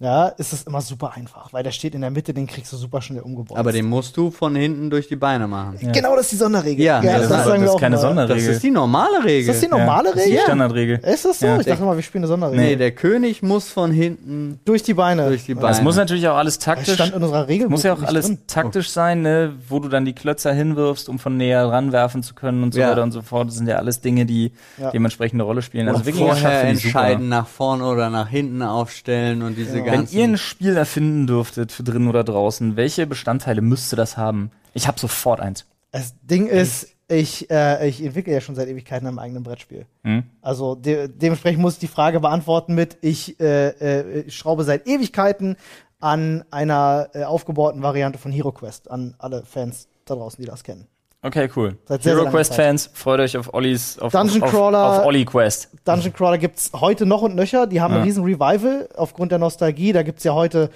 ja, 0.00 0.28
ist 0.28 0.52
es 0.52 0.62
immer 0.62 0.80
super 0.80 1.12
einfach, 1.16 1.52
weil 1.52 1.64
der 1.64 1.72
steht 1.72 1.92
in 1.94 2.02
der 2.02 2.10
Mitte, 2.12 2.32
den 2.32 2.46
kriegst 2.46 2.72
du 2.72 2.76
super 2.76 3.02
schnell 3.02 3.20
umgebaut. 3.20 3.58
aber 3.58 3.72
den 3.72 3.86
musst 3.86 4.16
du 4.16 4.30
von 4.30 4.54
hinten 4.54 4.90
durch 4.90 5.08
die 5.08 5.16
Beine 5.16 5.48
machen. 5.48 5.76
Genau, 5.92 6.14
das 6.14 6.26
ist 6.26 6.32
die 6.32 6.36
Sonderregel. 6.36 6.84
Ja, 6.84 7.02
Ja, 7.02 7.18
das 7.18 7.28
das, 7.28 7.44
sagen 7.46 7.62
ist, 7.62 7.68
wir 7.68 7.72
auch 7.74 7.80
keine 7.80 7.96
immer. 7.96 8.02
Sonderregel. 8.02 8.46
Das 8.46 8.54
ist 8.54 8.62
die 8.62 8.70
normale 8.70 9.24
Regel. 9.24 9.40
Ist 9.40 9.48
das 9.48 9.60
die 9.60 9.66
normale 9.68 10.08
ja, 10.10 10.14
das 10.14 10.20
ist 10.20 10.26
die 10.26 10.30
Regel? 10.30 10.44
Standardregel. 10.44 10.98
Ist 10.98 11.24
das 11.24 11.38
so? 11.40 11.46
Ja. 11.46 11.58
ich 11.58 11.66
dachte 11.66 11.82
mal, 11.82 11.96
wir 11.96 12.02
spielen 12.04 12.22
eine 12.22 12.28
Sonderregel. 12.28 12.64
Nee, 12.64 12.76
der 12.76 12.92
König 12.92 13.42
muss 13.42 13.70
von 13.70 13.90
hinten 13.90 14.60
durch 14.64 14.84
die 14.84 14.94
Beine. 14.94 15.26
durch 15.28 15.44
die 15.46 15.54
Das 15.54 15.62
Beine. 15.62 15.82
muss 15.82 15.96
natürlich 15.96 16.28
auch 16.28 16.36
alles 16.36 16.58
Das 16.58 16.64
taktisch. 16.64 16.94
stand 16.94 17.14
in 17.14 17.22
unserer 17.22 17.48
Regel. 17.48 17.68
Muss 17.68 17.82
ja 17.82 17.92
auch 17.94 18.02
alles 18.04 18.30
taktisch 18.46 18.90
sein, 18.90 19.22
ne, 19.22 19.54
wo 19.68 19.80
du 19.80 19.88
dann 19.88 20.04
die 20.04 20.12
Klötzer 20.14 20.52
hinwirfst, 20.52 21.08
um 21.08 21.18
von 21.18 21.36
näher 21.36 21.64
ranwerfen 21.68 22.22
zu 22.22 22.34
können 22.34 22.62
und 22.62 22.72
so 22.72 22.78
Ja. 22.80 22.90
weiter 22.90 23.02
und 23.02 23.10
so 23.10 23.22
fort. 23.22 23.48
Das 23.48 23.56
sind 23.56 23.66
ja 23.66 23.76
alles 23.78 24.00
Dinge, 24.00 24.26
die 24.26 24.52
Ja. 24.80 24.92
dementsprechend 24.92 25.34
eine 25.40 25.42
Rolle 25.42 25.62
spielen. 25.62 25.88
Also 25.88 26.00
also 26.02 26.10
Wikingerschach 26.12 26.40
vorher 26.42 26.62
entscheiden, 26.64 27.28
nach 27.28 27.48
vorne 27.48 27.84
oder 27.84 28.10
nach 28.10 28.28
hinten 28.28 28.62
aufstellen 28.62 29.42
und 29.42 29.56
diese 29.58 29.82
Wenn 29.92 30.08
ihr 30.10 30.24
ein 30.24 30.38
Spiel 30.38 30.76
erfinden 30.76 31.26
dürftet, 31.26 31.72
für 31.72 31.82
drinnen 31.82 32.08
oder 32.08 32.24
draußen, 32.24 32.76
welche 32.76 33.06
Bestandteile 33.06 33.60
müsste 33.60 33.96
das 33.96 34.16
haben? 34.16 34.50
Ich 34.74 34.86
habe 34.86 34.98
sofort 34.98 35.40
eins. 35.40 35.66
Das 35.90 36.14
Ding 36.22 36.46
ist, 36.46 36.88
ich, 37.08 37.50
äh, 37.50 37.88
ich 37.88 38.04
entwickle 38.04 38.32
ja 38.32 38.40
schon 38.40 38.54
seit 38.54 38.68
Ewigkeiten 38.68 39.06
ein 39.06 39.18
eigenes 39.18 39.42
Brettspiel. 39.42 39.86
Hm? 40.04 40.24
Also 40.42 40.74
de 40.74 41.08
dementsprechend 41.08 41.62
muss 41.62 41.74
ich 41.74 41.78
die 41.80 41.88
Frage 41.88 42.20
beantworten 42.20 42.74
mit, 42.74 42.98
ich 43.00 43.40
äh, 43.40 43.68
äh, 43.68 44.20
ich 44.20 44.36
schraube 44.36 44.64
seit 44.64 44.86
Ewigkeiten 44.86 45.56
an 46.00 46.44
einer 46.50 47.08
äh, 47.14 47.24
aufgebauten 47.24 47.82
Variante 47.82 48.18
von 48.18 48.30
Hero 48.30 48.52
Quest, 48.52 48.90
an 48.90 49.14
alle 49.18 49.44
Fans 49.44 49.88
da 50.04 50.14
draußen, 50.14 50.40
die 50.40 50.48
das 50.48 50.62
kennen. 50.62 50.86
Okay, 51.20 51.50
cool. 51.56 51.76
Seit 51.86 52.02
sehr, 52.02 52.12
sehr 52.12 52.12
Hero 52.14 52.24
langer 52.24 52.36
Quest 52.36 52.54
Fans, 52.54 52.90
freut 52.94 53.18
euch 53.20 53.36
auf 53.36 53.52
Ollis, 53.52 53.98
auf, 53.98 54.12
Dungeon 54.12 54.42
auf, 54.42 54.50
Crawler. 54.50 54.84
auf, 54.86 54.98
auf 55.00 55.06
Olli 55.06 55.24
Quest. 55.24 55.70
Dungeon 55.84 56.12
Crawler 56.12 56.38
gibt's 56.38 56.70
heute 56.74 57.06
noch 57.06 57.22
und 57.22 57.34
nöcher. 57.34 57.66
Die 57.66 57.80
haben 57.80 57.92
Ja. 57.94 58.00
ein 58.00 58.04
riesen 58.04 58.22
Revival 58.22 58.88
aufgrund 58.96 59.32
der 59.32 59.38
Nostalgie. 59.38 59.92
Da 59.92 60.04
gibt's 60.04 60.22
ja 60.22 60.32
heute 60.34 60.70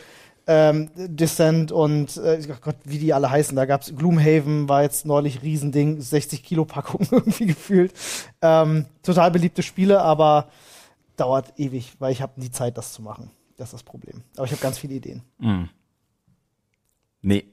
ähm, 0.48 0.90
Descent 0.96 1.70
und 1.70 2.16
äh, 2.16 2.40
oh 2.50 2.54
Gott, 2.60 2.74
wie 2.84 2.98
die 2.98 3.12
alle 3.14 3.30
heißen. 3.30 3.54
Da 3.54 3.66
gab's 3.66 3.94
Gloomhaven, 3.96 4.68
war 4.68 4.82
jetzt 4.82 5.06
neulich 5.06 5.42
Riesending, 5.42 6.00
60 6.00 6.42
Kilo 6.42 6.64
Packung 6.64 7.06
irgendwie 7.12 7.46
gefühlt. 7.46 7.92
Ähm, 8.40 8.86
total 9.04 9.30
beliebte 9.30 9.62
Spiele, 9.62 10.00
aber 10.02 10.48
dauert 11.16 11.52
ewig, 11.60 11.92
weil 12.00 12.10
ich 12.10 12.20
habe 12.20 12.40
nie 12.40 12.50
Zeit, 12.50 12.76
das 12.76 12.92
zu 12.92 13.02
machen. 13.02 13.30
Das 13.56 13.68
ist 13.68 13.74
das 13.74 13.82
Problem. 13.84 14.22
Aber 14.36 14.44
ich 14.46 14.50
habe 14.50 14.60
ganz 14.62 14.78
viele 14.78 14.94
Ideen. 14.94 15.22
Hm. 15.38 15.68
Nee. 17.20 17.44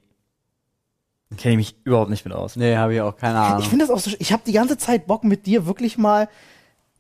Kenne 1.38 1.54
ich 1.54 1.58
mich 1.58 1.76
überhaupt 1.84 2.10
nicht 2.10 2.26
mit 2.26 2.34
aus. 2.34 2.56
Nee, 2.56 2.76
habe 2.76 2.96
ich 2.96 3.02
auch 3.02 3.16
keine 3.16 3.40
Ahnung. 3.40 3.62
Ich 3.62 3.70
finde 3.70 3.86
das 3.86 3.96
auch 3.96 4.00
so. 4.00 4.12
Ich 4.20 4.34
habe 4.34 4.42
die 4.46 4.52
ganze 4.52 4.78
Zeit 4.78 5.06
Bock 5.06 5.24
mit 5.24 5.46
dir 5.46 5.68
wirklich 5.68 5.98
mal 5.98 6.28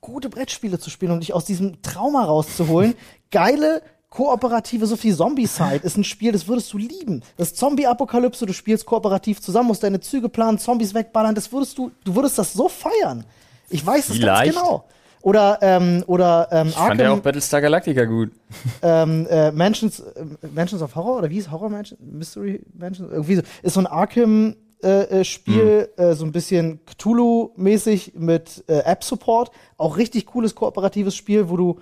gute 0.02 0.30
Brettspiele 0.30 0.80
zu 0.80 0.89
spielen 0.89 1.12
und 1.12 1.22
dich 1.22 1.34
aus 1.34 1.46
diesem 1.46 1.82
Trauma 1.82 2.26
rauszuholen. 2.26 2.94
Geile 3.32 3.82
kooperative, 4.10 4.88
so 4.88 4.96
viel 4.96 5.15
Zombie-Side 5.15 5.82
ist 5.84 5.98
ein 5.98 6.04
Spiel, 6.04 6.32
das 6.32 6.48
würdest 6.48 6.74
du 6.74 6.78
lieben. 6.78 7.22
Das 7.38 7.54
Zombie-Apokalypse, 7.54 8.46
du 8.46 8.54
spielst 8.54 8.86
kooperativ 8.86 9.39
zusammen, 9.42 9.68
musst 9.68 9.84
deine 9.84 10.00
Züge 10.00 10.30
planen, 10.30 10.58
Zombies 10.58 10.94
wegballern, 10.94 11.36
das 11.36 11.52
würdest 11.52 11.78
du, 11.78 11.92
du 12.04 12.15
würdest 12.15 12.38
das 12.38 12.54
so 12.54 12.70
feiern. 12.70 13.24
Ich 13.70 13.86
weiß 13.86 14.06
es 14.06 14.08
ganz 14.10 14.20
Vielleicht. 14.20 14.54
genau. 14.54 14.86
Oder, 15.21 15.60
ähm, 15.62 16.03
oder 16.08 16.47
ähm, 16.51 16.67
Ich 16.69 16.75
fand 16.75 16.99
ja 16.99 17.08
auch 17.08 17.10
Arkham, 17.12 17.21
Battlestar 17.23 17.62
Galactica 17.62 18.05
gut. 18.05 18.32
ähm, 18.82 19.27
äh, 19.29 19.51
Mansions, 19.51 19.99
äh, 19.99 20.23
Mansions 20.53 20.82
of 20.82 20.95
Horror, 20.95 21.17
oder 21.17 21.29
wie 21.29 21.38
ist 21.38 21.51
Horror 21.51 21.69
Mansion? 21.69 21.97
Mystery 22.01 22.62
Mansion? 22.77 23.10
Irgendwie 23.12 23.36
so. 23.36 23.41
Ist 23.62 23.73
so 23.73 23.82
ein 23.82 23.88
Arkham 23.88 24.55
äh, 24.82 24.88
äh, 25.19 25.23
Spiel, 25.25 25.89
Hm. 25.97 26.05
äh, 26.05 26.13
so 26.15 26.23
ein 26.25 26.32
bisschen 26.32 26.79
Cthulhu-mäßig 27.34 28.13
mit 28.17 28.63
äh, 28.67 28.79
App-Support. 28.79 29.51
Auch 29.77 29.97
richtig 29.97 30.25
cooles 30.27 30.55
kooperatives 30.55 31.15
Spiel, 31.15 31.49
wo 31.49 31.58
du 31.58 31.79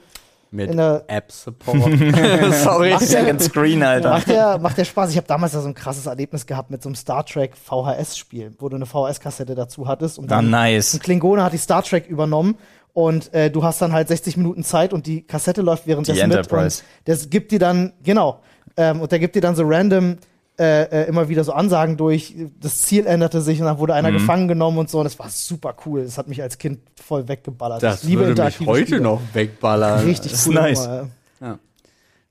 Mit 0.50 0.74
der- 0.74 1.04
App-Support. 1.08 1.78
Sorry. 2.64 2.92
Macht 2.94 3.04
Second 3.06 3.42
Screen, 3.44 3.84
Alter. 3.84 4.10
Macht 4.10 4.30
der, 4.30 4.58
macht 4.58 4.78
der 4.80 4.86
Spaß. 4.86 5.12
Ich 5.12 5.18
habe 5.18 5.28
damals 5.28 5.54
ja 5.54 5.62
so 5.62 5.68
ein 5.68 5.76
krasses 5.76 6.08
Erlebnis 6.08 6.46
gehabt 6.48 6.72
mit 6.72 6.82
so 6.82 6.90
einem 6.90 6.96
Star 6.96 7.24
Trek 7.26 7.56
VHS-Spiel, 7.56 8.54
wo 8.58 8.68
du 8.70 8.78
eine 8.78 8.86
VHS-Kassette 8.88 9.54
dazu 9.56 9.88
hattest. 9.88 10.18
Und 10.18 10.26
Ah, 10.32 10.38
dann 10.38 10.50
nice. 10.50 10.96
ein 10.96 11.00
Klingone 11.00 11.44
hat 11.44 11.54
die 11.54 11.58
Star 11.60 11.84
Trek 11.84 12.08
übernommen 12.08 12.56
und 12.98 13.32
äh, 13.32 13.52
du 13.52 13.64
hast 13.64 13.80
dann 13.80 13.92
halt 13.94 14.08
60 14.08 14.38
Minuten 14.38 14.64
Zeit 14.64 14.92
und 14.92 15.06
die 15.06 15.22
Kassette 15.22 15.62
läuft 15.62 15.86
währenddessen 15.86 16.18
Die 16.20 16.26
mit. 16.28 16.36
Enterprise. 16.38 16.82
Und 16.82 17.08
das 17.08 17.30
gibt 17.30 17.52
dir 17.52 17.60
dann, 17.60 17.94
genau, 18.04 18.40
ähm, 18.76 19.02
und 19.02 19.12
der 19.12 19.20
gibt 19.20 19.36
dir 19.36 19.42
dann 19.42 19.56
so 19.56 19.62
random 19.68 20.18
äh, 20.60 21.04
äh, 21.04 21.08
immer 21.08 21.30
wieder 21.30 21.44
so 21.44 21.52
Ansagen 21.52 21.96
durch, 21.98 22.34
das 22.60 22.82
Ziel 22.82 23.06
änderte 23.06 23.42
sich 23.42 23.60
und 23.60 23.68
dann 23.68 23.78
wurde 23.78 23.94
einer 23.94 24.12
gefangen 24.12 24.48
genommen 24.48 24.80
und 24.80 24.90
so. 24.90 24.98
Und 24.98 25.04
das 25.04 25.20
war 25.20 25.30
super 25.30 25.76
cool. 25.86 26.06
Das 26.06 26.18
hat 26.18 26.28
mich 26.28 26.42
als 26.42 26.58
Kind 26.58 26.80
voll 27.00 27.28
weggeballert. 27.28 27.84
Das 27.84 28.02
Ich 28.02 28.10
liebe 28.10 28.26
würde 28.26 28.44
mich 28.44 28.60
heute 28.66 28.88
Spiele. 28.88 29.02
noch 29.02 29.22
wegballern. 29.34 30.04
Richtig 30.04 30.32
Das 30.32 30.42
ist 30.42 30.48
cool. 30.48 30.56
nice. 30.56 30.88
Nummer, 30.88 31.10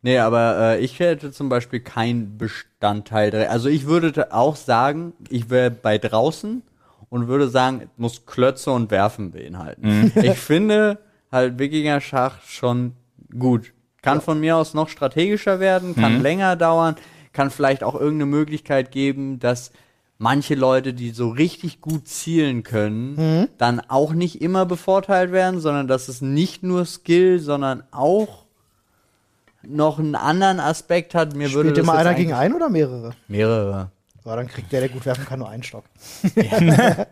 Nee, 0.02 0.18
aber 0.18 0.57
äh, 0.59 0.81
ich 0.81 0.98
hätte 0.98 1.31
zum 1.31 1.48
Beispiel 1.48 1.79
kein 1.81 2.38
Bestandteil. 2.38 3.31
drin. 3.31 3.46
Also 3.48 3.68
ich 3.68 3.87
würde 3.87 4.33
auch 4.33 4.57
sagen, 4.57 5.12
ich 5.31 5.48
wäre 5.48 5.70
bei 5.70 5.98
draußen 5.98 6.62
und 7.16 7.29
würde 7.29 7.48
sagen, 7.48 7.81
es 7.83 7.88
muss 7.96 8.26
Klötze 8.26 8.70
und 8.70 8.90
Werfen 8.90 9.31
beinhalten. 9.33 10.12
Ich 10.22 10.38
finde 10.38 10.98
halt 11.33 11.59
Wikinger-Schach 11.59 12.42
schon 12.46 12.92
gut. 13.38 13.72
Kann 14.02 14.20
von 14.20 14.38
mir 14.38 14.57
aus 14.57 14.74
noch 14.74 14.88
strategischer 14.88 15.59
werden, 15.59 15.96
kann 15.96 16.22
länger 16.22 16.55
dauern, 16.55 16.94
kann 17.33 17.50
vielleicht 17.50 17.83
auch 17.83 17.94
irgendeine 17.94 18.26
Möglichkeit 18.26 18.92
geben, 18.92 19.40
dass 19.40 19.72
manche 20.18 20.55
Leute, 20.55 20.94
die 20.94 21.11
so 21.11 21.29
richtig 21.31 21.81
gut 21.81 22.07
zielen 22.07 22.62
können, 22.62 23.48
dann 23.59 23.81
auch 23.81 24.12
nicht 24.12 24.40
immer 24.40 24.64
bevorteilt 24.64 25.33
werden, 25.33 25.61
sondern 25.61 25.88
dass 25.88 26.09
es 26.09 26.20
nicht 26.22 26.62
nur 26.62 26.85
Skill, 26.85 27.40
sondern 27.40 27.83
auch 27.90 28.44
noch 29.66 29.98
einen 29.98 30.14
anderen 30.14 30.61
Aspekt 30.61 31.14
hat. 31.14 31.35
Mir 31.35 31.52
würde 31.52 31.70
Spielt 31.70 31.79
das 31.79 31.85
immer 31.85 31.98
einer 31.98 32.14
gegen 32.14 32.33
einen 32.33 32.55
oder 32.55 32.68
mehrere? 32.68 33.12
mehrere. 33.26 33.90
Ja, 34.26 34.36
dann 34.36 34.48
kriegt 34.48 34.72
der, 34.72 34.80
der 34.80 34.88
gut 34.88 35.06
werfen 35.06 35.24
kann, 35.24 35.38
nur 35.38 35.48
einen 35.48 35.62
Stock. 35.62 35.84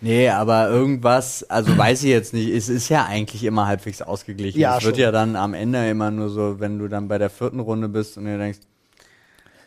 Nee, 0.00 0.28
aber 0.28 0.68
irgendwas, 0.68 1.44
also 1.44 1.76
weiß 1.76 2.02
ich 2.02 2.10
jetzt 2.10 2.34
nicht, 2.34 2.48
es 2.48 2.68
ist 2.68 2.88
ja 2.88 3.06
eigentlich 3.06 3.44
immer 3.44 3.66
halbwegs 3.66 4.02
ausgeglichen. 4.02 4.60
Ja, 4.60 4.78
es 4.78 4.84
wird 4.84 4.96
schon. 4.96 5.02
ja 5.02 5.12
dann 5.12 5.36
am 5.36 5.54
Ende 5.54 5.88
immer 5.88 6.10
nur 6.10 6.28
so, 6.28 6.58
wenn 6.60 6.78
du 6.78 6.88
dann 6.88 7.08
bei 7.08 7.18
der 7.18 7.30
vierten 7.30 7.60
Runde 7.60 7.88
bist 7.88 8.18
und 8.18 8.24
dir 8.24 8.36
denkst, 8.36 8.58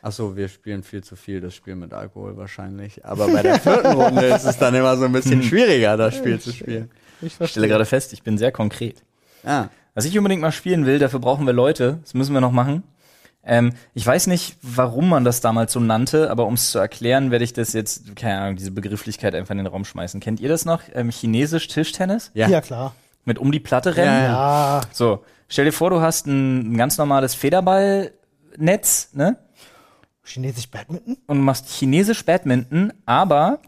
ach 0.02 0.12
so, 0.12 0.36
wir 0.36 0.48
spielen 0.48 0.84
viel 0.84 1.04
zu 1.04 1.15
viel 1.15 1.41
das 1.41 1.56
Spiel 1.56 1.76
mit 1.76 1.93
Alkohol 1.93 2.38
wahrscheinlich. 2.38 3.04
Aber 3.06 3.28
bei 3.28 3.41
der 3.41 3.60
vierten 3.60 3.93
Runde 4.02 4.26
ist 4.26 4.43
es 4.45 4.58
dann 4.58 4.76
immer 4.76 4.95
so 4.98 5.06
ein 5.06 5.12
bisschen 5.12 5.41
schwieriger, 5.41 5.95
das 5.98 6.15
Spiel 6.15 6.39
zu 6.39 6.52
spielen. 6.52 6.91
Ich 7.21 7.39
Ich 7.39 7.50
stelle 7.50 7.67
gerade 7.67 7.86
fest, 7.86 8.13
ich 8.13 8.21
bin 8.21 8.38
sehr 8.38 8.52
konkret. 8.52 9.02
Ah, 9.43 9.69
Was 9.93 10.06
ich 10.06 10.17
unbedingt 10.17 10.41
mal 10.41 10.52
spielen 10.52 10.86
will, 10.86 11.00
dafür 11.00 11.19
brauchen 11.19 11.45
wir 11.45 11.54
Leute. 11.54 12.00
Das 12.04 12.13
müssen 12.13 12.34
wir 12.34 12.41
noch 12.41 12.52
machen. 12.52 12.84
Ähm, 13.46 13.74
ich 13.94 14.06
weiß 14.06 14.28
nicht, 14.28 14.58
warum 14.62 15.10
man 15.10 15.24
das 15.24 15.40
damals 15.40 15.72
so 15.72 15.80
nannte, 15.80 16.32
aber 16.32 16.48
um 16.48 16.56
es 16.56 16.72
zu 16.72 16.80
erklären, 16.80 17.30
werde 17.30 17.46
ich 17.46 17.54
das 17.54 17.74
jetzt, 17.74 18.16
keine 18.16 18.40
Ahnung, 18.40 18.56
diese 18.56 18.72
Begrifflichkeit 18.72 19.36
einfach 19.36 19.52
in 19.52 19.60
den 19.60 19.68
Raum 19.68 19.86
schmeißen. 19.86 20.20
Kennt 20.20 20.40
ihr 20.40 20.50
das 20.50 20.66
noch? 20.66 20.82
Ähm, 20.94 21.12
Chinesisch 21.12 21.68
Tischtennis? 21.68 22.32
ja. 22.34 22.48
Ja, 22.48 22.62
klar. 22.62 22.96
Mit 23.28 23.40
um 23.40 23.52
die 23.52 23.60
Platte 23.60 23.96
rennen? 23.96 24.24
Ja, 24.24 24.82
So, 24.92 25.24
stell 25.48 25.66
dir 25.66 25.72
vor, 25.72 25.90
du 25.90 26.00
hast 26.00 26.28
ein, 26.28 26.74
ein 26.74 26.78
ganz 26.78 27.00
normales 27.00 27.34
Federballnetz, 27.34 29.10
ne? 29.14 29.38
Chinesisch 30.24 30.70
Badminton? 30.70 31.18
Und 31.28 31.38
du 31.38 31.44
machst 31.44 31.68
chinesisch 31.70 32.24
Badminton, 32.24 32.94
aber, 33.06 33.60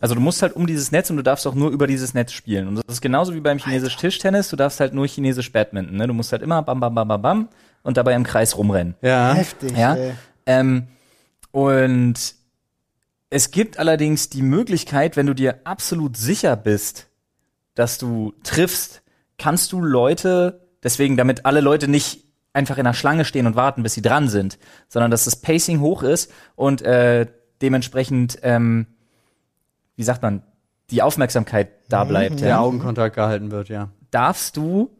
also 0.00 0.14
du 0.14 0.20
musst 0.20 0.42
halt 0.42 0.54
um 0.54 0.66
dieses 0.66 0.92
Netz 0.92 1.08
und 1.10 1.16
du 1.16 1.22
darfst 1.22 1.46
auch 1.46 1.54
nur 1.54 1.70
über 1.70 1.86
dieses 1.86 2.12
Netz 2.14 2.32
spielen. 2.32 2.68
Und 2.68 2.76
das 2.76 2.84
ist 2.88 3.00
genauso 3.00 3.34
wie 3.34 3.40
beim 3.40 3.58
chinesisch 3.58 3.96
Tischtennis, 3.96 4.48
du 4.48 4.56
darfst 4.56 4.80
halt 4.80 4.92
nur 4.94 5.06
chinesisch 5.06 5.50
Badminton, 5.50 5.96
ne? 5.96 6.06
Du 6.06 6.12
musst 6.14 6.32
halt 6.32 6.42
immer 6.42 6.62
bam, 6.62 6.80
bam, 6.80 6.94
bam, 6.94 7.08
bam, 7.08 7.22
bam 7.22 7.48
und 7.86 7.96
dabei 7.96 8.14
im 8.14 8.24
Kreis 8.24 8.56
rumrennen. 8.58 8.96
Ja. 9.00 9.32
Heftig, 9.34 9.76
Ja. 9.76 9.94
ey. 9.94 10.12
Ähm, 10.46 10.88
und 11.52 12.14
es 13.30 13.50
gibt 13.50 13.78
allerdings 13.78 14.28
die 14.28 14.42
Möglichkeit, 14.42 15.16
wenn 15.16 15.26
du 15.26 15.34
dir 15.34 15.60
absolut 15.64 16.16
sicher 16.16 16.56
bist, 16.56 17.06
dass 17.74 17.98
du 17.98 18.34
triffst, 18.42 19.02
kannst 19.38 19.72
du 19.72 19.80
Leute, 19.80 20.66
deswegen 20.82 21.16
damit 21.16 21.46
alle 21.46 21.60
Leute 21.60 21.88
nicht 21.88 22.24
einfach 22.52 22.78
in 22.78 22.84
der 22.84 22.94
Schlange 22.94 23.24
stehen 23.24 23.46
und 23.46 23.54
warten, 23.54 23.82
bis 23.82 23.94
sie 23.94 24.02
dran 24.02 24.28
sind, 24.28 24.58
sondern 24.88 25.10
dass 25.10 25.24
das 25.24 25.36
Pacing 25.36 25.80
hoch 25.80 26.02
ist 26.02 26.32
und 26.54 26.82
äh, 26.82 27.26
dementsprechend, 27.62 28.38
ähm, 28.42 28.86
wie 29.94 30.04
sagt 30.04 30.22
man, 30.22 30.42
die 30.90 31.02
Aufmerksamkeit 31.02 31.68
da 31.88 32.04
bleibt. 32.04 32.40
Der 32.40 32.48
ja. 32.48 32.58
Augenkontakt 32.60 33.14
gehalten 33.16 33.50
wird, 33.50 33.68
ja. 33.68 33.90
Darfst 34.10 34.56
du 34.56 34.90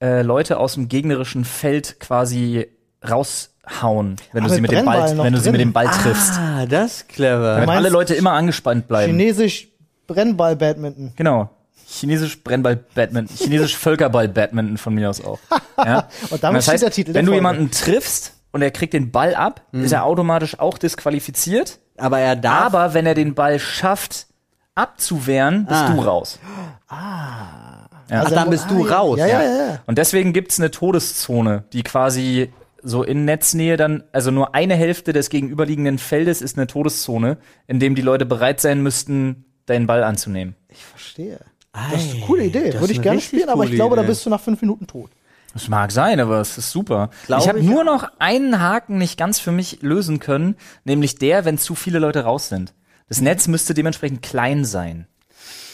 äh, 0.00 0.22
Leute 0.22 0.58
aus 0.58 0.74
dem 0.74 0.88
gegnerischen 0.88 1.44
Feld 1.44 1.98
quasi 2.00 2.66
raushauen, 3.08 4.16
wenn 4.32 4.44
Ah, 4.44 4.48
du 4.48 4.54
sie 4.54 4.60
mit 4.60 4.70
mit 4.70 4.80
dem 4.80 4.84
Ball, 4.86 5.02
Brennball 5.04 5.24
wenn 5.26 5.32
du 5.32 5.40
sie 5.40 5.50
mit 5.52 5.60
dem 5.60 5.72
Ball 5.72 5.86
triffst. 5.86 6.34
Ah, 6.38 6.66
das 6.66 6.86
ist 6.98 7.08
clever. 7.08 7.54
Damit 7.56 7.70
alle 7.70 7.88
Leute 7.88 8.14
immer 8.14 8.32
angespannt 8.32 8.88
bleiben. 8.88 9.12
Chinesisch 9.12 9.68
Brennball-Badminton. 10.06 11.12
genau. 11.16 11.50
Chinesisch 11.90 12.42
Brennball-Badminton, 12.42 13.34
Chinesisch 13.36 13.76
Völkerball-Badminton 13.78 14.76
von 14.78 14.94
mir 14.94 15.08
aus 15.10 15.24
auch. 15.24 15.38
Ja? 15.84 16.08
Und 16.30 16.42
damit 16.42 16.58
das 16.58 16.64
steht 16.64 16.72
heißt, 16.74 16.82
der 16.82 16.90
Titel 16.90 17.14
wenn 17.14 17.24
du 17.26 17.32
jemanden 17.34 17.70
triffst 17.70 18.32
und 18.52 18.62
er 18.62 18.70
kriegt 18.72 18.92
den 18.94 19.10
Ball 19.10 19.34
ab, 19.34 19.62
Mhm. 19.72 19.84
ist 19.84 19.92
er 19.92 20.04
automatisch 20.04 20.58
auch 20.58 20.76
disqualifiziert. 20.78 21.78
Aber 21.96 22.18
er 22.20 22.36
darf. 22.36 22.66
Aber 22.74 22.94
wenn 22.94 23.06
er 23.06 23.14
den 23.14 23.34
Ball 23.34 23.58
schafft, 23.58 24.26
abzuwehren, 24.74 25.66
bist 25.66 25.80
Ah. 25.80 25.90
du 25.92 26.00
raus. 26.00 26.38
Ach, 28.10 28.20
Also 28.24 28.34
dann 28.34 28.48
er 28.48 28.50
bist 28.50 28.70
mu- 28.70 28.84
du 28.84 28.90
ah, 28.90 28.96
raus. 28.98 29.18
Ja, 29.18 29.26
ja, 29.26 29.42
ja. 29.42 29.56
ja. 29.68 29.82
Und 29.86 29.98
deswegen 29.98 30.32
gibt's 30.32 30.58
eine 30.58 30.70
Todeszone, 30.70 31.64
die 31.72 31.82
quasi 31.82 32.52
so 32.82 33.02
in 33.02 33.24
Netznähe 33.24 33.76
dann, 33.76 34.04
also 34.12 34.30
nur 34.30 34.54
eine 34.54 34.74
Hälfte 34.76 35.12
des 35.12 35.30
gegenüberliegenden 35.30 35.98
Feldes 35.98 36.40
ist 36.42 36.56
eine 36.56 36.66
Todeszone, 36.68 37.38
in 37.66 37.80
dem 37.80 37.94
die 37.94 38.02
Leute 38.02 38.24
bereit 38.24 38.60
sein 38.60 38.82
müssten, 38.82 39.44
deinen 39.66 39.86
Ball 39.86 40.04
anzunehmen. 40.04 40.54
Ich 40.68 40.84
verstehe. 40.84 41.40
Ei, 41.72 41.80
Das 41.92 42.04
ist 42.04 42.14
eine 42.14 42.20
coole 42.24 42.44
Idee. 42.44 42.74
Würde 42.80 42.92
ich 42.92 43.02
gerne 43.02 43.20
spielen, 43.20 43.48
aber 43.48 43.64
ich 43.64 43.72
glaube, 43.72 43.96
da 43.96 44.02
Idee. 44.02 44.10
bist 44.10 44.24
du 44.24 44.30
nach 44.30 44.40
fünf 44.40 44.60
Minuten 44.62 44.86
tot. 44.86 45.10
Das 45.52 45.68
mag 45.68 45.90
sein, 45.92 46.20
aber 46.20 46.40
es 46.40 46.56
ist 46.56 46.70
super. 46.70 47.10
Glaube 47.26 47.42
ich 47.42 47.48
habe 47.48 47.62
nur 47.62 47.82
noch 47.82 48.08
einen 48.18 48.60
Haken 48.60 48.98
nicht 48.98 49.18
ganz 49.18 49.40
für 49.40 49.50
mich 49.50 49.78
lösen 49.82 50.20
können, 50.20 50.56
nämlich 50.84 51.16
der, 51.16 51.44
wenn 51.44 51.58
zu 51.58 51.74
viele 51.74 51.98
Leute 51.98 52.20
raus 52.24 52.48
sind. 52.48 52.74
Das 53.08 53.20
Netz 53.20 53.48
müsste 53.48 53.74
dementsprechend 53.74 54.22
klein 54.22 54.64
sein. 54.64 55.06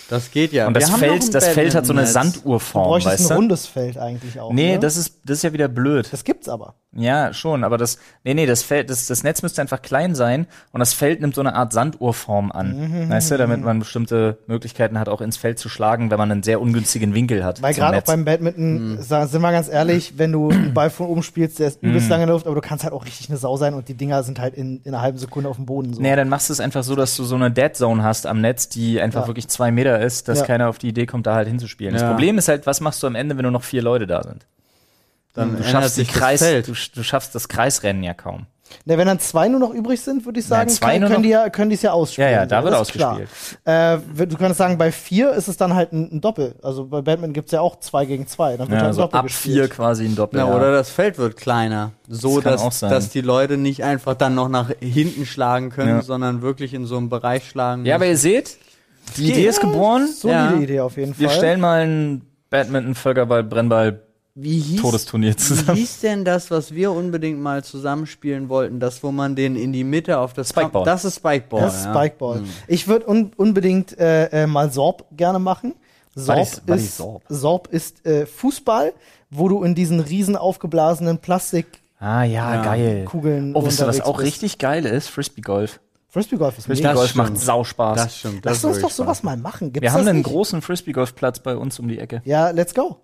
Das 0.08 0.30
geht 0.30 0.52
ja. 0.52 0.66
Und 0.66 0.74
Wir 0.74 0.80
das 0.80 0.92
ein 0.92 0.98
Feld, 0.98 1.34
das 1.34 1.48
Feld 1.48 1.74
hat 1.74 1.86
so 1.86 1.92
eine 1.92 2.06
Sanduhrform, 2.06 2.84
bräuchtest 2.84 3.12
weißt 3.12 3.24
ein 3.24 3.28
du? 3.28 3.34
rundes 3.34 3.66
Feld 3.66 3.98
eigentlich 3.98 4.38
auch. 4.38 4.52
Nee, 4.52 4.74
ne? 4.74 4.78
das 4.78 4.96
ist, 4.96 5.20
das 5.24 5.38
ist 5.38 5.42
ja 5.44 5.52
wieder 5.52 5.68
blöd. 5.68 6.08
das 6.12 6.24
gibt's 6.24 6.48
aber. 6.48 6.74
Ja, 6.96 7.32
schon, 7.32 7.64
aber 7.64 7.76
das, 7.76 7.98
nee, 8.22 8.34
nee, 8.34 8.46
das 8.46 8.62
Feld, 8.62 8.88
das, 8.88 9.06
das 9.06 9.24
Netz 9.24 9.42
müsste 9.42 9.60
einfach 9.60 9.82
klein 9.82 10.14
sein 10.14 10.46
und 10.72 10.78
das 10.78 10.92
Feld 10.92 11.20
nimmt 11.20 11.34
so 11.34 11.40
eine 11.40 11.54
Art 11.54 11.72
Sanduhrform 11.72 12.52
an. 12.52 13.08
Weißt 13.10 13.30
du, 13.32 13.36
damit 13.36 13.62
man 13.62 13.80
bestimmte 13.80 14.38
Möglichkeiten 14.46 14.98
hat, 14.98 15.08
auch 15.08 15.20
ins 15.20 15.36
Feld 15.36 15.58
zu 15.58 15.68
schlagen, 15.68 16.10
wenn 16.10 16.18
man 16.18 16.30
einen 16.30 16.42
sehr 16.44 16.60
ungünstigen 16.60 17.12
Winkel 17.14 17.44
hat. 17.44 17.62
Weil 17.62 17.74
gerade 17.74 17.98
auch 17.98 18.02
beim 18.02 18.24
Badminton, 18.24 18.98
sa- 19.02 19.26
sind 19.26 19.42
wir 19.42 19.50
ganz 19.52 19.68
ehrlich, 19.68 20.14
wenn 20.18 20.30
du 20.32 20.50
einen 20.50 20.72
Ball 20.72 20.88
von 20.90 21.06
oben 21.06 21.22
spielst, 21.22 21.58
der 21.58 21.68
ist 21.68 21.82
übelst 21.82 22.08
lange 22.08 22.22
in 22.22 22.28
der 22.28 22.34
Luft, 22.36 22.46
aber 22.46 22.54
du 22.54 22.60
kannst 22.60 22.84
halt 22.84 22.94
auch 22.94 23.04
richtig 23.04 23.28
eine 23.28 23.38
Sau 23.38 23.56
sein 23.56 23.74
und 23.74 23.88
die 23.88 23.94
Dinger 23.94 24.22
sind 24.22 24.38
halt 24.38 24.54
in, 24.54 24.80
in 24.84 24.94
einer 24.94 25.02
halben 25.02 25.18
Sekunde 25.18 25.48
auf 25.50 25.56
dem 25.56 25.66
Boden. 25.66 25.94
So. 25.94 26.00
Naja, 26.02 26.16
dann 26.16 26.28
machst 26.28 26.48
du 26.48 26.52
es 26.52 26.60
einfach 26.60 26.84
so, 26.84 26.94
dass 26.94 27.16
du 27.16 27.24
so 27.24 27.34
eine 27.34 27.50
Dead 27.50 27.74
Zone 27.74 28.02
hast 28.02 28.26
am 28.26 28.40
Netz, 28.40 28.68
die 28.68 29.00
einfach 29.00 29.22
Ja. 29.22 29.26
wirklich 29.26 29.48
zwei 29.48 29.70
Meter 29.72 30.00
ist, 30.00 30.28
dass 30.28 30.40
Ja. 30.40 30.46
keiner 30.46 30.68
auf 30.68 30.78
die 30.78 30.88
Idee 30.88 31.06
kommt, 31.06 31.26
da 31.26 31.34
halt 31.34 31.48
hinzuspielen. 31.48 31.92
Das 31.92 32.02
Ja. 32.02 32.10
Problem 32.10 32.38
ist 32.38 32.46
halt, 32.48 32.66
was 32.66 32.80
machst 32.80 33.02
du 33.02 33.06
am 33.08 33.14
Ende, 33.16 33.36
wenn 33.36 33.42
nur 33.42 33.50
noch 33.52 33.64
vier 33.64 33.82
Leute 33.82 34.06
da 34.06 34.22
sind? 34.22 34.46
Dann 35.34 35.56
Du 35.56 35.64
schaffst, 35.64 35.96
die 35.96 36.00
sich 36.02 36.08
das 36.08 36.16
Kreis, 36.16 36.42
Feld. 36.42 36.68
du, 36.68 36.72
du 36.94 37.02
schaffst 37.02 37.34
das 37.34 37.48
Kreisrennen 37.48 38.02
ja 38.02 38.14
kaum. 38.14 38.46
Na, 38.86 38.96
wenn 38.98 39.06
dann 39.06 39.20
zwei 39.20 39.46
nur 39.48 39.60
noch 39.60 39.72
übrig 39.72 40.00
sind, 40.00 40.24
würde 40.24 40.40
ich 40.40 40.46
sagen, 40.46 40.70
nur 40.70 40.80
können, 40.80 41.12
noch- 41.12 41.22
die 41.22 41.28
ja, 41.28 41.48
können 41.50 41.70
die 41.70 41.74
es 41.76 41.82
ja 41.82 41.92
ausspielen. 41.92 42.30
Ja, 42.30 42.36
ja, 42.40 42.46
da 42.46 42.58
So, 42.60 42.64
wird 42.64 42.74
ausgespielt. 42.74 43.28
Äh, 43.64 43.98
wenn- 44.14 44.28
du 44.30 44.36
kannst 44.36 44.58
sagen, 44.58 44.78
bei 44.78 44.90
vier 44.90 45.30
ist 45.32 45.46
es 45.48 45.56
dann 45.56 45.74
halt 45.74 45.92
ein, 45.92 46.08
ein 46.16 46.20
Doppel. 46.20 46.54
Also 46.62 46.84
bei 46.86 47.00
Badminton 47.02 47.34
gibt's 47.34 47.52
ja 47.52 47.60
auch 47.60 47.78
zwei 47.80 48.04
gegen 48.06 48.26
zwei. 48.26 48.56
Dann 48.56 48.68
wird 48.68 48.70
Ja, 48.70 48.76
halt 48.76 48.82
ein 48.82 48.86
also 48.88 49.02
Doppel 49.02 49.18
ab 49.18 49.26
gespielt. 49.26 49.54
vier 49.56 49.68
quasi 49.68 50.04
ein 50.06 50.16
Doppel. 50.16 50.40
Ja, 50.40 50.48
ja. 50.48 50.54
oder 50.56 50.72
das 50.72 50.90
Feld 50.90 51.18
wird 51.18 51.36
kleiner. 51.36 51.92
So, 52.08 52.40
Das 52.40 52.62
dass, 52.62 52.80
dass 52.80 53.10
die 53.10 53.20
Leute 53.20 53.58
nicht 53.58 53.84
einfach 53.84 54.14
dann 54.14 54.34
noch 54.34 54.48
nach 54.48 54.70
hinten 54.80 55.26
schlagen 55.26 55.70
können, 55.70 55.88
Ja. 55.96 56.02
sondern 56.02 56.42
wirklich 56.42 56.74
in 56.74 56.86
so 56.86 56.96
einem 56.96 57.10
Bereich 57.10 57.48
schlagen. 57.48 57.84
Ja, 57.84 57.96
aber 57.96 58.06
ihr 58.06 58.16
seht, 58.16 58.56
die 59.18 59.30
Idee 59.30 59.46
ist 59.46 59.60
geboren. 59.60 60.08
Solide 60.08 60.38
Ja. 60.40 60.54
Idee 60.56 60.80
auf 60.80 60.96
jeden 60.96 61.16
Wir 61.18 61.28
Fall. 61.28 61.36
stellen 61.36 61.60
mal 61.60 61.80
ein 61.86 62.22
Badminton, 62.50 62.94
Völkerball, 62.94 63.44
Brennball, 63.44 64.00
wie 64.34 64.58
hieß, 64.58 64.80
Todesturnier 64.80 65.30
wie 65.32 65.36
zusammen. 65.36 65.76
hieß 65.78 66.00
denn 66.00 66.24
das, 66.24 66.50
was 66.50 66.74
wir 66.74 66.90
unbedingt 66.92 67.40
mal 67.40 67.62
zusammenspielen 67.62 68.48
wollten? 68.48 68.80
Das, 68.80 69.02
wo 69.02 69.12
man 69.12 69.36
den 69.36 69.54
in 69.56 69.72
die 69.72 69.84
Mitte 69.84 70.18
auf 70.18 70.32
das 70.32 70.48
Spikeball. 70.50 70.84
Das 70.84 71.04
ist 71.04 71.16
Spikeball. 71.16 71.60
Das 71.60 71.78
ist 71.78 71.84
ja. 71.84 71.94
Spikeball. 71.94 72.42
Ich 72.66 72.88
würde 72.88 73.06
un 73.08 73.30
unbedingt 73.36 73.96
äh, 73.98 74.42
äh, 74.42 74.46
mal 74.46 74.72
Sorb 74.72 75.04
gerne 75.12 75.38
machen. 75.38 75.74
Sorb 76.16 76.38
ist- 76.40 76.62
was 76.66 76.80
ist 76.82 76.96
Sorb? 76.96 77.22
Sorb 77.28 77.68
ist 77.68 78.04
äh, 78.06 78.26
Fußball, 78.26 78.92
wo 79.30 79.48
du 79.48 79.62
in 79.62 79.74
diesen 79.74 80.00
riesen 80.00 80.36
aufgeblasenen 80.36 81.18
Plastikkugeln 81.18 81.80
Ah 82.00 82.24
ja, 82.24 82.54
Ja. 82.56 82.62
geil. 82.64 83.08
Oh, 83.54 83.64
wisst 83.64 83.80
ihr, 83.80 83.86
was 83.86 84.00
auch 84.00 84.16
bist. 84.16 84.26
richtig 84.26 84.58
geil 84.58 84.84
ist? 84.84 85.08
Frisbee 85.08 85.40
Golf. 85.40 85.80
Frisbee 86.08 86.36
Golf 86.36 86.58
ist 86.58 86.66
Frisbee 86.66 86.82
mega. 86.88 86.94
Golf 86.94 87.14
macht 87.14 87.38
Sauspaß. 87.38 87.96
Das 87.96 88.18
stimmt. 88.18 88.44
Das 88.44 88.50
Lass 88.50 88.58
ist 88.58 88.64
uns 88.64 88.80
doch 88.82 88.90
sowas 88.90 89.18
Spaß. 89.18 89.22
mal 89.24 89.36
machen. 89.36 89.72
Gibt's 89.72 89.82
Wir 89.82 89.92
haben 89.92 90.00
das 90.00 90.08
einen 90.08 90.18
nicht? 90.18 90.26
großen 90.28 90.60
Frisbee 90.60 90.92
Golfplatz 90.92 91.38
bei 91.40 91.56
uns 91.56 91.78
um 91.78 91.88
die 91.88 91.98
Ecke. 91.98 92.20
Ja, 92.24 92.50
let's 92.50 92.74
go. 92.74 92.98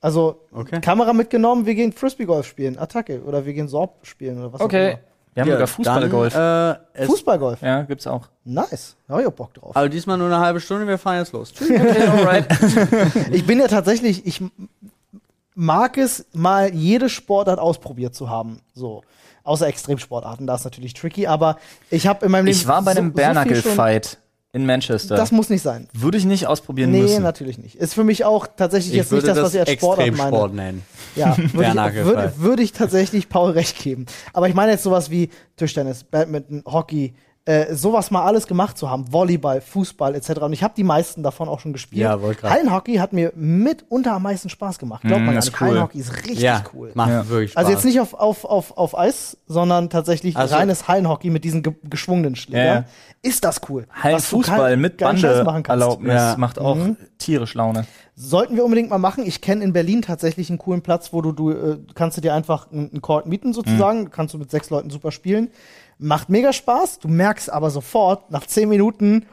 Also 0.00 0.40
Okay. 0.52 0.80
Kamera 0.80 1.12
mitgenommen, 1.12 1.64
wir 1.66 1.74
gehen 1.74 1.92
Frisbee 1.92 2.24
Golf 2.26 2.46
spielen, 2.46 2.78
Attacke 2.78 3.22
oder 3.22 3.44
wir 3.46 3.52
gehen 3.54 3.68
Sorb 3.68 4.06
spielen 4.06 4.38
oder 4.38 4.52
was 4.52 4.60
auch 4.60 4.66
Okay. 4.66 4.90
immer. 4.92 4.98
Wir 5.34 5.40
haben 5.42 5.48
Ja, 5.48 5.54
sogar 5.56 5.66
Fußballgolf. 5.66 6.34
Äh, 6.36 6.74
es, 6.92 7.06
Fußballgolf. 7.06 7.60
ja, 7.62 7.82
gibt's 7.82 8.06
auch. 8.06 8.28
Nice. 8.44 8.94
Da 9.08 9.14
hab 9.14 9.20
ich 9.20 9.26
auch 9.26 9.32
Bock 9.32 9.52
drauf. 9.54 9.74
aber 9.74 9.88
diesmal 9.88 10.16
nur 10.16 10.28
eine 10.28 10.38
halbe 10.38 10.60
Stunde, 10.60 10.86
wir 10.86 10.96
fahren 10.98 11.18
jetzt 11.18 11.32
los. 11.32 11.52
Tschüss. 11.52 11.70
Okay, 11.70 12.06
alright. 12.06 12.46
Ich 13.32 13.44
bin 13.46 13.58
ja 13.58 13.66
tatsächlich, 13.66 14.24
ich 14.26 14.40
mag 15.56 15.98
es, 15.98 16.26
mal 16.32 16.72
jede 16.74 17.08
Sportart 17.08 17.58
ausprobiert 17.58 18.14
zu 18.14 18.28
haben. 18.30 18.60
So. 18.74 19.02
Außer 19.42 19.66
Extremsportarten, 19.66 20.46
da 20.46 20.54
ist 20.54 20.64
natürlich 20.64 20.94
tricky, 20.94 21.26
aber 21.26 21.58
ich 21.90 22.06
habe 22.06 22.24
in 22.24 22.32
meinem 22.32 22.46
Leben 22.46 22.56
Ich 22.56 22.66
war 22.66 22.80
bei 22.82 22.92
einem 22.92 23.06
so, 23.06 23.10
so 23.10 23.16
Bernacle-Fight 23.16 24.18
in 24.54 24.64
Manchester. 24.66 25.16
Das 25.16 25.32
muss 25.32 25.50
nicht 25.50 25.62
sein. 25.62 25.88
würde 25.92 26.16
ich 26.16 26.24
nicht 26.24 26.46
ausprobieren 26.46 26.90
Nee, 26.92 27.02
müssen. 27.02 27.22
natürlich 27.22 27.58
nicht. 27.58 27.74
Ist 27.74 27.92
für 27.94 28.04
mich 28.04 28.24
auch 28.24 28.46
tatsächlich 28.46 28.92
Ich 28.92 28.96
jetzt 28.98 29.12
nicht 29.12 29.26
das, 29.26 29.36
was 29.36 29.52
ich 29.54 29.60
als 29.60 29.70
Sportart 29.72 29.98
meine. 29.98 30.10
Extremsport 30.12 30.54
nennen. 30.54 30.82
Ja, 31.16 31.36
würde 31.52 31.88
ich, 31.88 31.94
Gefall. 31.94 32.32
würde 32.38 32.62
ich 32.62 32.72
tatsächlich 32.72 33.28
Paul 33.28 33.50
recht 33.50 33.76
geben. 33.78 34.06
Aber 34.32 34.48
ich 34.48 34.54
meine 34.54 34.72
jetzt 34.72 34.84
sowas 34.84 35.10
wie 35.10 35.28
Tischtennis, 35.56 36.04
Badminton, 36.04 36.62
Hockey, 36.66 37.14
äh, 37.46 37.74
sowas 37.74 38.10
mal 38.10 38.24
alles 38.24 38.46
gemacht 38.46 38.78
zu 38.78 38.88
haben, 38.90 39.12
Volleyball, 39.12 39.60
Fußball 39.60 40.14
etc. 40.14 40.30
Und 40.40 40.54
ich 40.54 40.62
habe 40.62 40.72
die 40.74 40.82
meisten 40.82 41.22
davon 41.22 41.46
auch 41.48 41.60
schon 41.60 41.74
gespielt. 41.74 42.00
Ja, 42.00 42.18
Hallenhockey 42.42 42.94
hat 42.96 43.12
mir 43.12 43.32
mitunter 43.36 44.12
am 44.14 44.22
meisten 44.22 44.48
Spaß 44.48 44.78
gemacht. 44.78 45.02
Glaubt 45.02 45.20
Mm, 45.20 45.24
man 45.26 45.34
gar 45.34 45.38
ist 45.40 45.50
nicht. 45.50 45.60
cool. 45.60 45.68
Hallenhockey 45.68 45.98
ist 45.98 46.16
richtig 46.24 46.38
ja, 46.40 46.64
cool. 46.72 46.92
macht 46.94 47.10
Ja. 47.10 47.28
wirklich 47.28 47.50
Spaß. 47.52 47.60
Also 47.64 47.72
jetzt 47.72 47.84
nicht 47.84 48.00
auf, 48.00 48.14
auf, 48.14 48.46
auf, 48.46 48.76
auf 48.78 48.96
Eis, 48.98 49.36
sondern 49.46 49.90
tatsächlich 49.90 50.36
Also- 50.38 50.54
reines 50.54 50.88
Hallenhockey 50.88 51.28
mit 51.28 51.44
diesen 51.44 51.62
ge 51.62 51.74
geschwungenen 51.84 52.34
Schlägern. 52.34 52.86
Ist 53.20 53.44
das 53.44 53.60
cool. 53.68 53.86
Hallenfußball 54.02 54.76
mit. 54.78 54.98
Bandeerlaubnis 54.98 56.14
Ja. 56.14 56.36
macht 56.38 56.58
auch 56.58 56.76
Mhm. 56.76 56.96
tierisch 57.18 57.54
Laune. 57.54 57.86
Sollten 58.16 58.54
wir 58.56 58.64
unbedingt 58.64 58.90
mal 58.90 58.98
machen. 58.98 59.24
Ich 59.26 59.40
kenne 59.40 59.64
in 59.64 59.72
Berlin 59.72 60.00
tatsächlich 60.02 60.48
einen 60.48 60.58
coolen 60.58 60.82
Platz, 60.82 61.12
wo 61.12 61.20
du, 61.20 61.32
du 61.32 61.50
äh, 61.50 61.78
kannst 61.94 62.16
du 62.16 62.20
dir 62.20 62.32
einfach 62.34 62.70
einen 62.70 62.90
einen 62.90 63.02
Court 63.02 63.26
mieten 63.26 63.52
sozusagen, 63.52 64.10
kannst 64.10 64.34
du 64.34 64.38
mit 64.38 64.50
sechs 64.50 64.70
Leuten 64.70 64.88
super 64.90 65.10
spielen. 65.10 65.50
Macht 65.98 66.28
mega 66.28 66.52
Spaß, 66.52 66.98
du 67.00 67.08
merkst 67.08 67.50
aber 67.52 67.70
sofort, 67.70 68.30
nach 68.30 68.46
zehn 68.46 68.68
Minuten, 68.68 69.26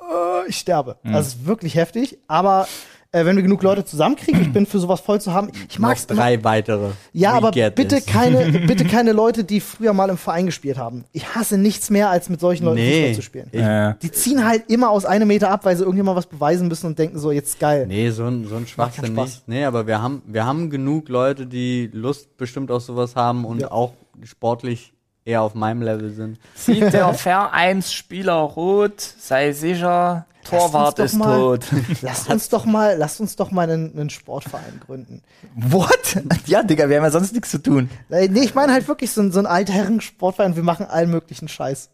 äh, 0.00 0.48
ich 0.48 0.56
sterbe. 0.58 0.96
Also 1.04 1.18
es 1.20 1.26
ist 1.34 1.46
wirklich 1.46 1.74
heftig, 1.76 2.18
aber 2.26 2.66
äh, 3.10 3.24
wenn 3.24 3.36
wir 3.36 3.42
genug 3.42 3.62
Leute 3.62 3.84
zusammenkriegen, 3.86 4.42
ich 4.42 4.52
bin 4.52 4.66
für 4.66 4.78
sowas 4.78 5.00
voll 5.00 5.18
zu 5.18 5.32
haben. 5.32 5.50
Ich 5.68 5.78
noch 5.78 5.88
mag's 5.88 6.04
immer. 6.04 6.20
drei 6.20 6.44
weitere. 6.44 6.90
Ja, 7.14 7.32
We 7.32 7.36
aber 7.36 7.50
bitte 7.52 7.96
this. 7.96 8.06
keine, 8.06 8.50
bitte 8.66 8.84
keine 8.84 9.12
Leute, 9.12 9.44
die 9.44 9.60
früher 9.60 9.94
mal 9.94 10.10
im 10.10 10.18
Verein 10.18 10.44
gespielt 10.46 10.76
haben. 10.76 11.04
Ich 11.12 11.34
hasse 11.34 11.56
nichts 11.56 11.88
mehr, 11.88 12.10
als 12.10 12.28
mit 12.28 12.38
solchen 12.40 12.64
Leuten 12.66 12.78
Fußball 12.80 13.08
Nee. 13.08 13.14
zu 13.14 13.22
spielen. 13.22 13.48
Ich-. 13.52 13.98
Die 14.02 14.12
ziehen 14.12 14.44
halt 14.46 14.64
immer 14.70 14.90
aus 14.90 15.06
einem 15.06 15.28
Meter 15.28 15.50
ab, 15.50 15.64
weil 15.64 15.74
sie 15.76 15.84
irgendjemand 15.84 16.16
was 16.18 16.26
beweisen 16.26 16.68
müssen 16.68 16.86
und 16.86 16.98
denken 16.98 17.18
so, 17.18 17.30
jetzt 17.30 17.58
geil. 17.58 17.86
Nee, 17.86 18.10
so 18.10 18.24
ein, 18.26 18.46
so 18.46 18.56
ein 18.56 18.66
Schwachsinn 18.66 19.14
nicht. 19.14 19.48
Nee, 19.48 19.64
aber 19.64 19.86
wir 19.86 20.02
haben, 20.02 20.20
wir 20.26 20.44
haben 20.44 20.68
genug 20.68 21.08
Leute, 21.08 21.46
die 21.46 21.88
Lust 21.92 22.36
bestimmt 22.36 22.70
auf 22.70 22.82
sowas 22.82 23.16
haben 23.16 23.46
und 23.46 23.60
Ja. 23.60 23.70
auch 23.72 23.94
sportlich 24.24 24.92
eher 25.28 25.42
auf 25.42 25.54
meinem 25.54 25.82
Level 25.82 26.10
sind. 26.12 26.38
Sieht 26.54 26.92
der 26.92 27.12
Vereinsspieler 27.14 28.32
rot, 28.34 29.00
sei 29.18 29.52
sicher, 29.52 30.26
Torwart 30.44 30.98
ist 31.00 31.14
mal- 31.14 31.36
tot. 31.58 31.66
Lasst 32.02 32.30
uns 32.30 32.48
doch 32.48 32.64
mal, 32.64 32.96
lasst 32.96 33.20
uns 33.20 33.36
doch 33.36 33.50
mal 33.50 33.70
einen, 33.70 33.92
einen 33.92 34.08
Sportverein 34.10 34.80
gründen. 34.86 35.22
What? 35.54 36.16
Ja, 36.46 36.62
Digga, 36.62 36.88
wir 36.88 36.96
haben 36.96 37.04
ja 37.04 37.10
sonst 37.10 37.34
nichts 37.34 37.50
zu 37.50 37.58
tun. 37.62 37.90
Äh, 38.10 38.28
Nee, 38.28 38.40
ich 38.44 38.54
meine 38.54 38.72
halt 38.72 38.88
wirklich 38.88 39.10
so, 39.12 39.20
ein- 39.20 39.30
so 39.30 39.38
einen 39.38 39.46
Altherren-Sportverein, 39.46 40.56
wir 40.56 40.62
machen 40.62 40.86
allen 40.86 41.10
möglichen 41.10 41.48
Scheiß. 41.48 41.90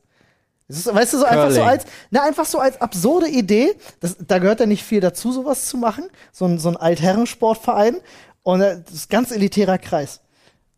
Ist, 0.68 0.94
weißt 0.94 1.12
du, 1.12 1.18
so 1.18 1.24
einfach 1.24 1.50
so 1.50 1.62
als, 1.62 1.84
na, 2.10 2.22
einfach 2.22 2.46
so 2.46 2.58
als 2.58 2.80
absurde 2.80 3.28
Idee, 3.28 3.74
das, 4.00 4.16
da 4.26 4.38
gehört 4.38 4.60
ja 4.60 4.66
nicht 4.66 4.82
viel 4.84 5.00
dazu, 5.00 5.30
sowas 5.32 5.66
zu 5.66 5.76
machen, 5.76 6.04
so 6.32 6.46
ein, 6.46 6.58
so 6.58 6.68
ein 6.70 6.76
Altherren-Sportverein 6.76 7.96
und 8.44 8.60
äh, 8.62 8.78
das 8.84 8.94
ist 8.94 9.10
ganz 9.10 9.30
elitärer 9.30 9.76
Kreis. 9.78 10.20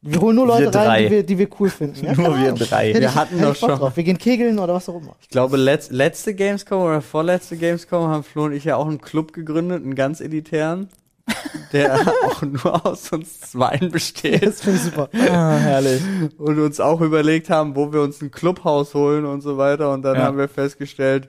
Wir 0.02 0.20
holen 0.20 0.36
nur 0.36 0.46
Wir 0.46 0.66
Leute 0.66 0.78
rein, 0.78 1.04
die 1.04 1.10
wir, 1.10 1.22
die 1.24 1.38
wir 1.38 1.48
cool 1.58 1.68
finden. 1.70 2.04
Ja, 2.04 2.12
Nur 2.16 2.36
wir 2.38 2.46
Ahnung. 2.52 2.58
drei. 2.58 2.94
Wir 2.94 3.14
hatten 3.14 3.40
doch 3.40 3.56
schon- 3.56 3.70
Drauf. 3.70 3.96
Wir 3.96 4.04
gehen 4.04 4.18
kegeln 4.18 4.58
oder 4.58 4.74
was 4.74 4.88
auch 4.88 5.00
immer. 5.00 5.16
Ich 5.20 5.28
glaube, 5.28 5.56
letz, 5.56 5.90
letzte 5.90 6.34
Gamescom 6.34 6.82
oder 6.82 7.00
vorletzte 7.00 7.56
Gamescom 7.56 8.06
haben 8.08 8.22
Flo 8.22 8.44
und 8.44 8.52
ich 8.52 8.64
ja 8.64 8.76
auch 8.76 8.86
einen 8.86 9.00
Club 9.00 9.32
gegründet, 9.32 9.82
einen 9.82 9.94
ganz 9.96 10.20
elitären, 10.20 10.88
der 11.72 11.94
auch 12.26 12.42
nur 12.42 12.86
aus 12.86 13.10
uns 13.10 13.40
Zweien 13.40 13.90
besteht. 13.90 14.46
Das 14.46 14.60
finde 14.60 14.78
ich 14.78 14.84
super. 14.84 15.08
Ah, 15.30 15.56
herrlich. 15.56 16.02
und 16.38 16.58
uns 16.60 16.78
auch 16.78 17.00
überlegt 17.00 17.50
haben, 17.50 17.74
wo 17.74 17.92
wir 17.92 18.02
uns 18.02 18.20
ein 18.22 18.30
Clubhaus 18.30 18.94
holen 18.94 19.24
und 19.24 19.40
so 19.40 19.56
weiter. 19.58 19.90
Und 19.92 20.02
dann 20.02 20.16
Ja. 20.16 20.22
haben 20.24 20.38
wir 20.38 20.48
festgestellt, 20.48 21.26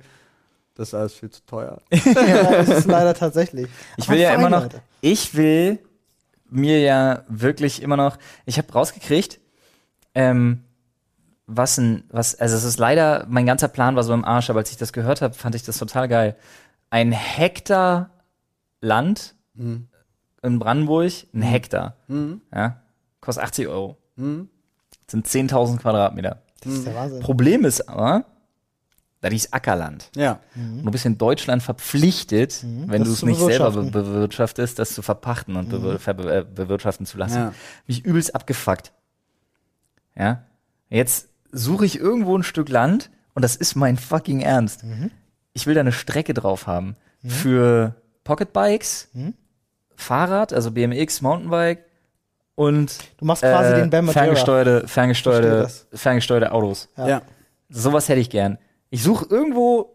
das 0.76 0.90
ist 0.90 0.94
alles 0.94 1.14
viel 1.16 1.32
zu 1.32 1.42
teuer. 1.48 1.80
ja, 1.92 2.52
das 2.52 2.70
ist 2.70 2.86
leider 2.86 3.16
tatsächlich. 3.16 3.68
Ich 3.98 4.04
Aber 4.06 4.14
will 4.14 4.22
ja 4.22 4.34
immer 4.36 4.50
noch, 4.52 4.62
Leute. 4.64 4.82
ich 5.02 5.34
will 5.36 5.80
mir 6.50 6.80
ja 6.82 7.24
wirklich 7.28 7.82
immer 7.82 7.98
noch, 7.98 8.18
ich 8.46 8.58
habe 8.58 8.72
rausgekriegt, 8.72 9.40
ähm, 10.16 10.64
was 11.46 11.78
ein, 11.78 12.04
was, 12.10 12.36
also 12.36 12.56
es 12.58 12.64
ist 12.64 12.78
leider, 12.80 13.26
mein 13.30 13.46
ganzer 13.46 13.68
Plan 13.70 13.96
war 13.96 14.04
so 14.04 14.14
im 14.14 14.26
Arsch, 14.26 14.50
aber 14.50 14.60
als 14.60 14.72
ich 14.72 14.78
das 14.78 14.92
gehört 14.94 15.22
habe, 15.22 15.34
fand 15.34 15.56
ich 15.56 15.64
das 15.64 15.78
total 15.78 16.08
geil. 16.08 16.36
Ein 16.90 17.12
Hektar 17.12 18.10
Land 18.82 19.36
Mhm. 19.54 19.88
in 20.44 20.60
Brandenburg, 20.60 21.12
ein 21.34 21.42
Hektar, 21.42 21.96
Mhm. 22.08 22.42
ja, 22.54 22.82
kostet 23.22 23.44
80 23.46 23.68
Euro. 23.68 23.98
Mhm. 24.18 24.50
Das 25.06 25.12
sind 25.14 25.28
10.000 25.28 25.80
Quadratmeter. 25.80 26.42
Das 26.62 26.74
ist 26.74 26.86
der 26.86 26.96
Wahnsinn. 26.96 27.20
Problem 27.22 27.66
ist 27.66 27.88
aber, 27.88 28.26
das 29.22 29.34
ist 29.34 29.54
Ackerland. 29.54 30.10
Ja. 30.16 30.40
Und 30.56 30.86
du 30.86 30.92
bist 30.92 31.06
in 31.06 31.18
Deutschland 31.18 31.64
verpflichtet, 31.64 32.64
wenn 32.64 32.86
Mhm. 32.86 32.90
Das 33.00 33.08
du 33.08 33.14
es 33.14 33.24
nicht 33.24 33.40
selber 33.40 33.72
be 33.72 33.84
bewirtschaftest, 33.92 34.78
das 34.80 34.94
zu 34.94 35.02
verpachten 35.02 35.56
und 35.56 35.70
be 35.70 35.98
ver 36.00 36.18
äh, 36.20 36.44
bewirtschaften 36.44 37.06
zu 37.06 37.18
lassen. 37.18 37.38
Ja. 37.38 37.54
Mich 37.88 38.06
übelst 38.06 38.36
abgefuckt. 38.36 38.92
Ja. 40.16 40.44
Jetzt 40.90 41.30
suche 41.52 41.86
ich 41.86 42.00
irgendwo 42.00 42.38
ein 42.38 42.44
Stück 42.44 42.70
Land 42.70 43.10
und 43.34 43.42
das 43.44 43.56
ist 43.56 43.76
mein 43.76 43.98
fucking 43.98 44.42
Ernst. 44.42 44.84
Mhm. 44.84 45.12
Ich 45.54 45.66
will 45.68 45.74
da 45.74 45.82
eine 45.82 45.92
Strecke 45.92 46.34
drauf 46.34 46.68
haben 46.68 46.96
für 47.26 47.96
Pocketbikes, 48.24 49.10
Mhm. 49.14 49.34
Fahrrad, 49.96 50.54
also 50.54 50.70
BMX, 50.72 51.22
Mountainbike 51.22 51.84
und 52.54 52.98
Du 53.18 53.26
machst 53.26 53.42
quasi 53.42 53.74
äh, 53.74 53.80
den 53.80 53.90
Bam 53.90 54.08
ferngesteuerte, 54.10 54.88
ferngesteuerte, 54.88 55.70
ferngesteuerte 55.94 56.52
Autos. 56.52 56.90
Ja. 56.98 57.08
Ja. 57.08 57.22
Sowas 57.70 58.08
hätte 58.08 58.20
ich 58.20 58.30
gern. 58.30 58.60
Ich 58.90 59.04
suche 59.04 59.26
irgendwo 59.30 59.94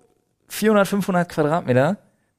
400, 0.49 0.87
500 0.87 1.29
Quadratmeter, 1.29 1.97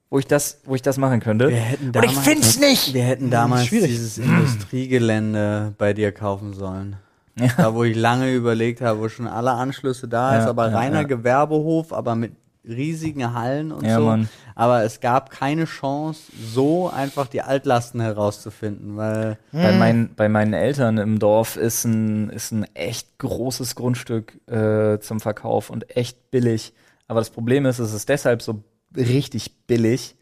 wo 0.09 0.19
ich 0.19 0.27
das, 0.27 0.59
wo 0.65 0.75
ich 0.75 0.81
das 0.81 0.97
machen 0.97 1.19
könnte. 1.19 1.49
Wir 1.49 1.55
hätten 1.57 1.87
Und 1.87 1.95
ich 1.95 2.11
damals- 2.11 2.19
find's 2.27 2.59
nicht. 2.59 2.93
Wir 2.93 3.03
hätten 3.03 3.29
damals 3.31 3.65
schwierig. 3.65 3.89
dieses 3.89 4.17
Industriegelände 4.19 5.73
bei 5.77 5.93
dir 5.93 6.11
kaufen 6.11 6.53
sollen. 6.53 6.97
Ja. 7.39 7.47
Da, 7.57 7.73
wo 7.73 7.83
ich 7.83 7.95
lange 7.97 8.31
überlegt 8.31 8.81
habe, 8.81 8.99
wo 8.99 9.09
schon 9.09 9.27
alle 9.27 9.51
Anschlüsse 9.51 10.07
da 10.07 10.37
ist, 10.37 10.43
Ja, 10.43 10.49
aber 10.51 10.69
ja, 10.69 10.75
reiner. 10.77 11.03
Gewerbehof, 11.05 11.91
aber 11.91 12.15
mit 12.15 12.33
riesigen 12.65 13.33
Hallen 13.33 13.71
und 13.71 13.85
Ja, 13.85 13.97
so. 13.97 14.05
Mann. 14.05 14.29
Aber 14.55 14.83
es 14.83 14.99
gab 14.99 15.29
keine 15.29 15.65
Chance, 15.65 16.31
so 16.41 16.89
einfach 16.89 17.27
die 17.27 17.41
Altlasten 17.41 17.99
herauszufinden, 17.99 18.97
weil 18.97 19.37
Bei, 19.51 19.73
meinen, 19.73 20.15
bei 20.15 20.29
meinen 20.29 20.53
Eltern 20.53 20.97
im 20.97 21.19
Dorf 21.19 21.57
ist 21.57 21.85
ein, 21.85 22.29
ist 22.29 22.51
ein 22.51 22.63
echt 22.75 23.19
großes 23.19 23.75
Grundstück 23.75 24.39
äh, 24.47 24.99
zum 24.99 25.19
Verkauf 25.19 25.69
und 25.69 25.95
echt 25.95 26.31
billig. 26.31 26.73
Aber 27.07 27.19
das 27.19 27.29
Problem 27.29 27.65
ist, 27.65 27.79
es 27.79 27.93
ist 27.93 28.09
deshalb 28.09 28.41
so 28.41 28.63
richtig 28.95 29.65
billig, 29.67 30.15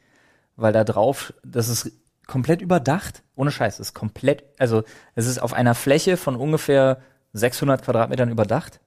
weil 0.56 0.74
da 0.74 0.84
drauf, 0.84 1.34
das 1.44 1.70
ist 1.70 1.92
komplett 2.28 2.62
überdacht. 2.62 3.24
Ohne 3.36 3.52
Scheiß, 3.52 3.76
es 3.76 3.90
ist 3.90 3.94
komplett, 3.94 4.44
also 4.58 4.84
es 5.16 5.28
ist 5.28 5.42
auf 5.42 5.54
einer 5.54 5.76
Fläche 5.76 6.18
von 6.18 6.36
ungefähr 6.36 7.02
600 7.34 7.84
Quadratmetern 7.84 8.30
überdacht 8.30 8.80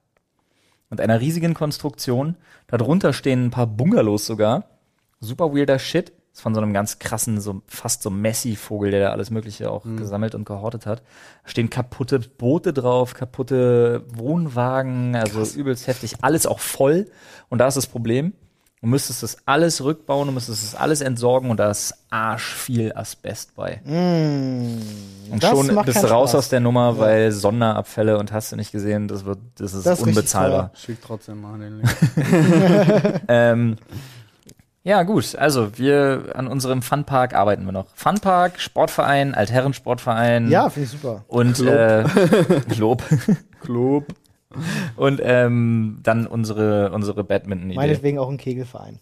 und 0.89 1.01
einer 1.01 1.19
riesigen 1.19 1.53
Konstruktion. 1.53 2.35
Darunter 2.67 3.13
stehen 3.13 3.45
ein 3.45 3.51
paar 3.51 3.67
Bungalows 3.67 4.25
sogar. 4.25 4.65
Super 5.19 5.55
weirder 5.55 5.79
Shit. 5.79 6.13
Ist 6.33 6.41
von 6.41 6.53
so 6.53 6.59
einem 6.59 6.73
ganz 6.73 6.99
krassen, 6.99 7.39
so 7.39 7.61
fast 7.65 8.01
so 8.01 8.09
Messi-Vogel, 8.09 8.91
der 8.91 8.99
da 8.99 9.11
alles 9.11 9.31
Mögliche 9.31 9.71
auch 9.71 9.85
gesammelt 9.85 10.35
und 10.35 10.43
gehortet 10.43 10.85
hat. 10.85 11.01
Da 11.43 11.49
stehen 11.49 11.69
kaputte 11.69 12.19
Boote 12.19 12.73
drauf, 12.73 13.13
kaputte 13.13 14.03
Wohnwagen, 14.09 15.15
also 15.15 15.43
übelst 15.57 15.87
heftig. 15.87 16.15
Alles 16.23 16.45
auch 16.45 16.59
voll. 16.59 17.09
Und 17.47 17.59
da 17.59 17.67
ist 17.67 17.77
das 17.77 17.87
Problem. 17.87 18.33
Du 18.81 18.87
müsstest 18.87 19.23
das 19.23 19.37
alles 19.47 19.83
rückbauen, 19.83 20.27
du 20.27 20.33
müsstest 20.33 20.63
das 20.63 20.79
alles 20.79 21.01
entsorgen 21.01 21.49
und 21.49 21.57
da 21.59 21.71
ist 21.71 21.93
arsch 22.11 22.53
viel 22.53 22.93
Asbest 22.93 23.55
bei. 23.55 23.81
Mm, 23.83 25.31
Und 25.31 25.43
schon 25.43 25.79
bist 25.85 26.03
du 26.03 26.07
raus 26.07 26.31
Spaß. 26.31 26.35
aus 26.35 26.49
der 26.49 26.59
Nummer, 26.59 26.99
weil 26.99 27.31
Sonderabfälle 27.31 28.19
und 28.19 28.31
hast 28.31 28.51
du 28.51 28.55
nicht 28.57 28.71
gesehen, 28.71 29.07
das 29.07 29.25
wird, 29.25 29.39
das 29.57 29.73
ist 29.73 29.85
Das 29.87 29.99
ist 29.99 30.05
unbezahlbar. 30.05 30.71
schick 30.75 30.99
trotzdem 31.01 31.41
mal 31.41 31.57
den 31.57 31.77
Link. 31.81 33.21
Ähm, 33.27 33.77
ja, 34.83 35.01
gut. 35.01 35.35
Also, 35.35 35.79
wir 35.79 36.33
an 36.35 36.45
unserem 36.47 36.83
Funpark 36.83 37.33
arbeiten 37.33 37.65
wir 37.65 37.71
noch. 37.71 37.87
Funpark, 37.95 38.59
Sportverein, 38.59 39.33
Altherren-Sportverein. 39.33 40.51
Ja, 40.51 40.69
finde 40.69 40.85
ich 40.85 40.91
super. 40.91 41.23
Und 41.27 41.55
Club. 41.55 41.73
äh, 41.73 42.03
Club. 42.71 43.03
Club. 43.61 44.05
Und 44.95 45.21
ähm, 45.23 45.99
dann 46.03 46.27
unsere, 46.27 46.91
unsere 46.91 47.23
Badminton-Idee. 47.23 47.75
Meinetwegen 47.75 48.19
auch 48.19 48.29
ein 48.29 48.37
Kegelverein. 48.37 48.99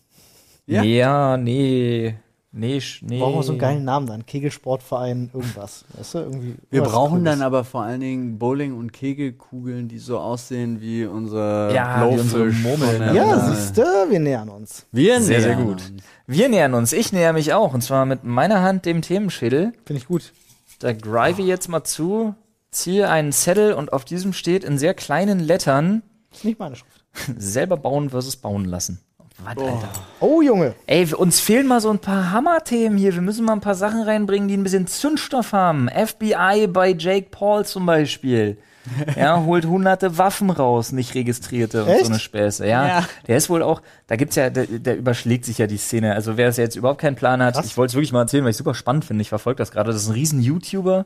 Ja. 0.65 0.83
Ja, 0.83 1.37
nee. 1.37 2.15
Nee, 2.55 2.79
nee. 3.01 3.17
Brauchen 3.19 3.33
wir 3.33 3.43
so 3.43 3.53
einen 3.53 3.59
geilen 3.59 3.83
Namen 3.83 4.05
dann. 4.05 4.27
Kegelsportverein, 4.27 5.31
irgendwas. 5.33 5.85
Weißt 5.97 6.13
du, 6.13 6.19
irgendwie. 6.19 6.55
Wir 6.69 6.83
brauchen 6.83 7.21
Cooles. 7.21 7.23
dann 7.23 7.41
aber 7.41 7.63
vor 7.63 7.81
allen 7.81 7.99
Dingen 7.99 8.37
Bowling- 8.37 8.77
und 8.77 8.93
Kegelkugeln, 8.93 9.87
die 9.87 9.97
so 9.97 10.19
aussehen 10.19 10.79
wie 10.79 11.03
unser 11.05 11.73
Ja, 11.73 12.07
wie 12.07 12.19
unsere 12.19 12.43
Blowfish 12.43 12.61
Murmeln. 12.61 13.15
Ja, 13.15 13.39
siehst 13.39 13.75
du, 13.75 13.81
wir 13.81 14.19
nähern 14.19 14.49
uns. 14.49 14.85
Wir 14.91 15.19
Sehr, 15.19 15.41
sehr 15.41 15.55
nähern 15.55 15.67
gut. 15.67 15.81
uns. 15.81 15.93
Wir 16.27 16.47
nähern 16.47 16.73
uns. 16.75 16.93
Ich 16.93 17.11
näher 17.11 17.33
mich 17.33 17.53
auch. 17.53 17.73
Und 17.73 17.81
zwar 17.81 18.05
mit 18.05 18.23
meiner 18.23 18.61
Hand 18.61 18.85
dem 18.85 19.01
Themenschädel. 19.01 19.73
Finde 19.85 19.99
ich 19.99 20.07
gut. 20.07 20.31
Da 20.77 20.93
greife 20.93 21.41
ich 21.41 21.47
jetzt 21.47 21.69
mal 21.69 21.83
zu. 21.83 22.35
Ziehe 22.73 23.09
einen 23.09 23.31
Zettel 23.31 23.73
und 23.73 23.93
auf 23.93 24.05
diesem 24.05 24.33
steht 24.33 24.63
in 24.63 24.77
sehr 24.77 24.93
kleinen 24.93 25.39
Lettern 25.39 26.03
Ist 26.31 26.45
nicht 26.45 26.59
meine 26.59 26.75
Schrift. 26.75 27.03
selber 27.37 27.77
bauen 27.77 28.09
versus 28.09 28.35
bauen 28.35 28.65
lassen. 28.65 28.99
Was, 29.43 29.57
Alter? 29.57 29.89
Oh, 30.19 30.41
Junge. 30.41 30.75
Ey, 30.85 31.11
uns 31.13 31.39
fehlen 31.39 31.65
mal 31.67 31.81
so 31.81 31.89
ein 31.89 31.99
paar 31.99 32.31
Hammerthemen 32.31 32.97
hier. 32.97 33.13
Wir 33.15 33.21
müssen 33.21 33.45
mal 33.45 33.53
ein 33.53 33.61
paar 33.61 33.75
Sachen 33.75 34.01
reinbringen, 34.03 34.47
die 34.47 34.55
ein 34.55 34.63
bisschen 34.63 34.85
Zündstoff 34.87 35.53
haben. 35.53 35.89
FBI 35.89 36.67
bei 36.67 36.95
Jake 36.97 37.27
Paul 37.31 37.65
zum 37.65 37.85
Beispiel. 37.85 38.57
Ja, 39.15 39.41
holt 39.45 39.65
hunderte 39.65 40.17
Waffen 40.17 40.49
raus, 40.49 40.91
nicht 40.91 41.15
registrierte 41.15 41.83
und 41.85 41.89
Echt? 41.89 42.01
so 42.05 42.11
eine 42.11 42.19
Späße. 42.19 42.67
Ja, 42.67 42.85
Ja. 42.85 43.07
der 43.27 43.37
ist 43.37 43.49
wohl 43.49 43.63
auch, 43.63 43.81
da 44.07 44.17
gibt's 44.17 44.35
ja, 44.35 44.49
der, 44.49 44.65
der 44.65 44.97
überschlägt 44.97 45.45
sich 45.45 45.57
ja 45.57 45.67
die 45.67 45.77
Szene. 45.77 46.13
Also 46.15 46.35
wer 46.35 46.49
es 46.49 46.57
jetzt 46.57 46.75
überhaupt 46.75 46.99
keinen 46.99 47.15
Plan 47.15 47.41
hat, 47.41 47.53
Krass. 47.53 47.65
ich 47.65 47.77
wollte 47.77 47.91
es 47.91 47.95
wirklich 47.95 48.11
mal 48.11 48.19
erzählen, 48.23 48.43
weil 48.43 48.51
ich 48.51 48.57
super 48.57 48.73
spannend 48.73 49.05
finde. 49.05 49.21
Ich 49.21 49.29
verfolge 49.29 49.59
das 49.59 49.71
gerade. 49.71 49.89
Das 49.93 50.01
ist 50.01 50.09
ein 50.09 50.13
riesen 50.13 50.41
YouTuber. 50.41 51.05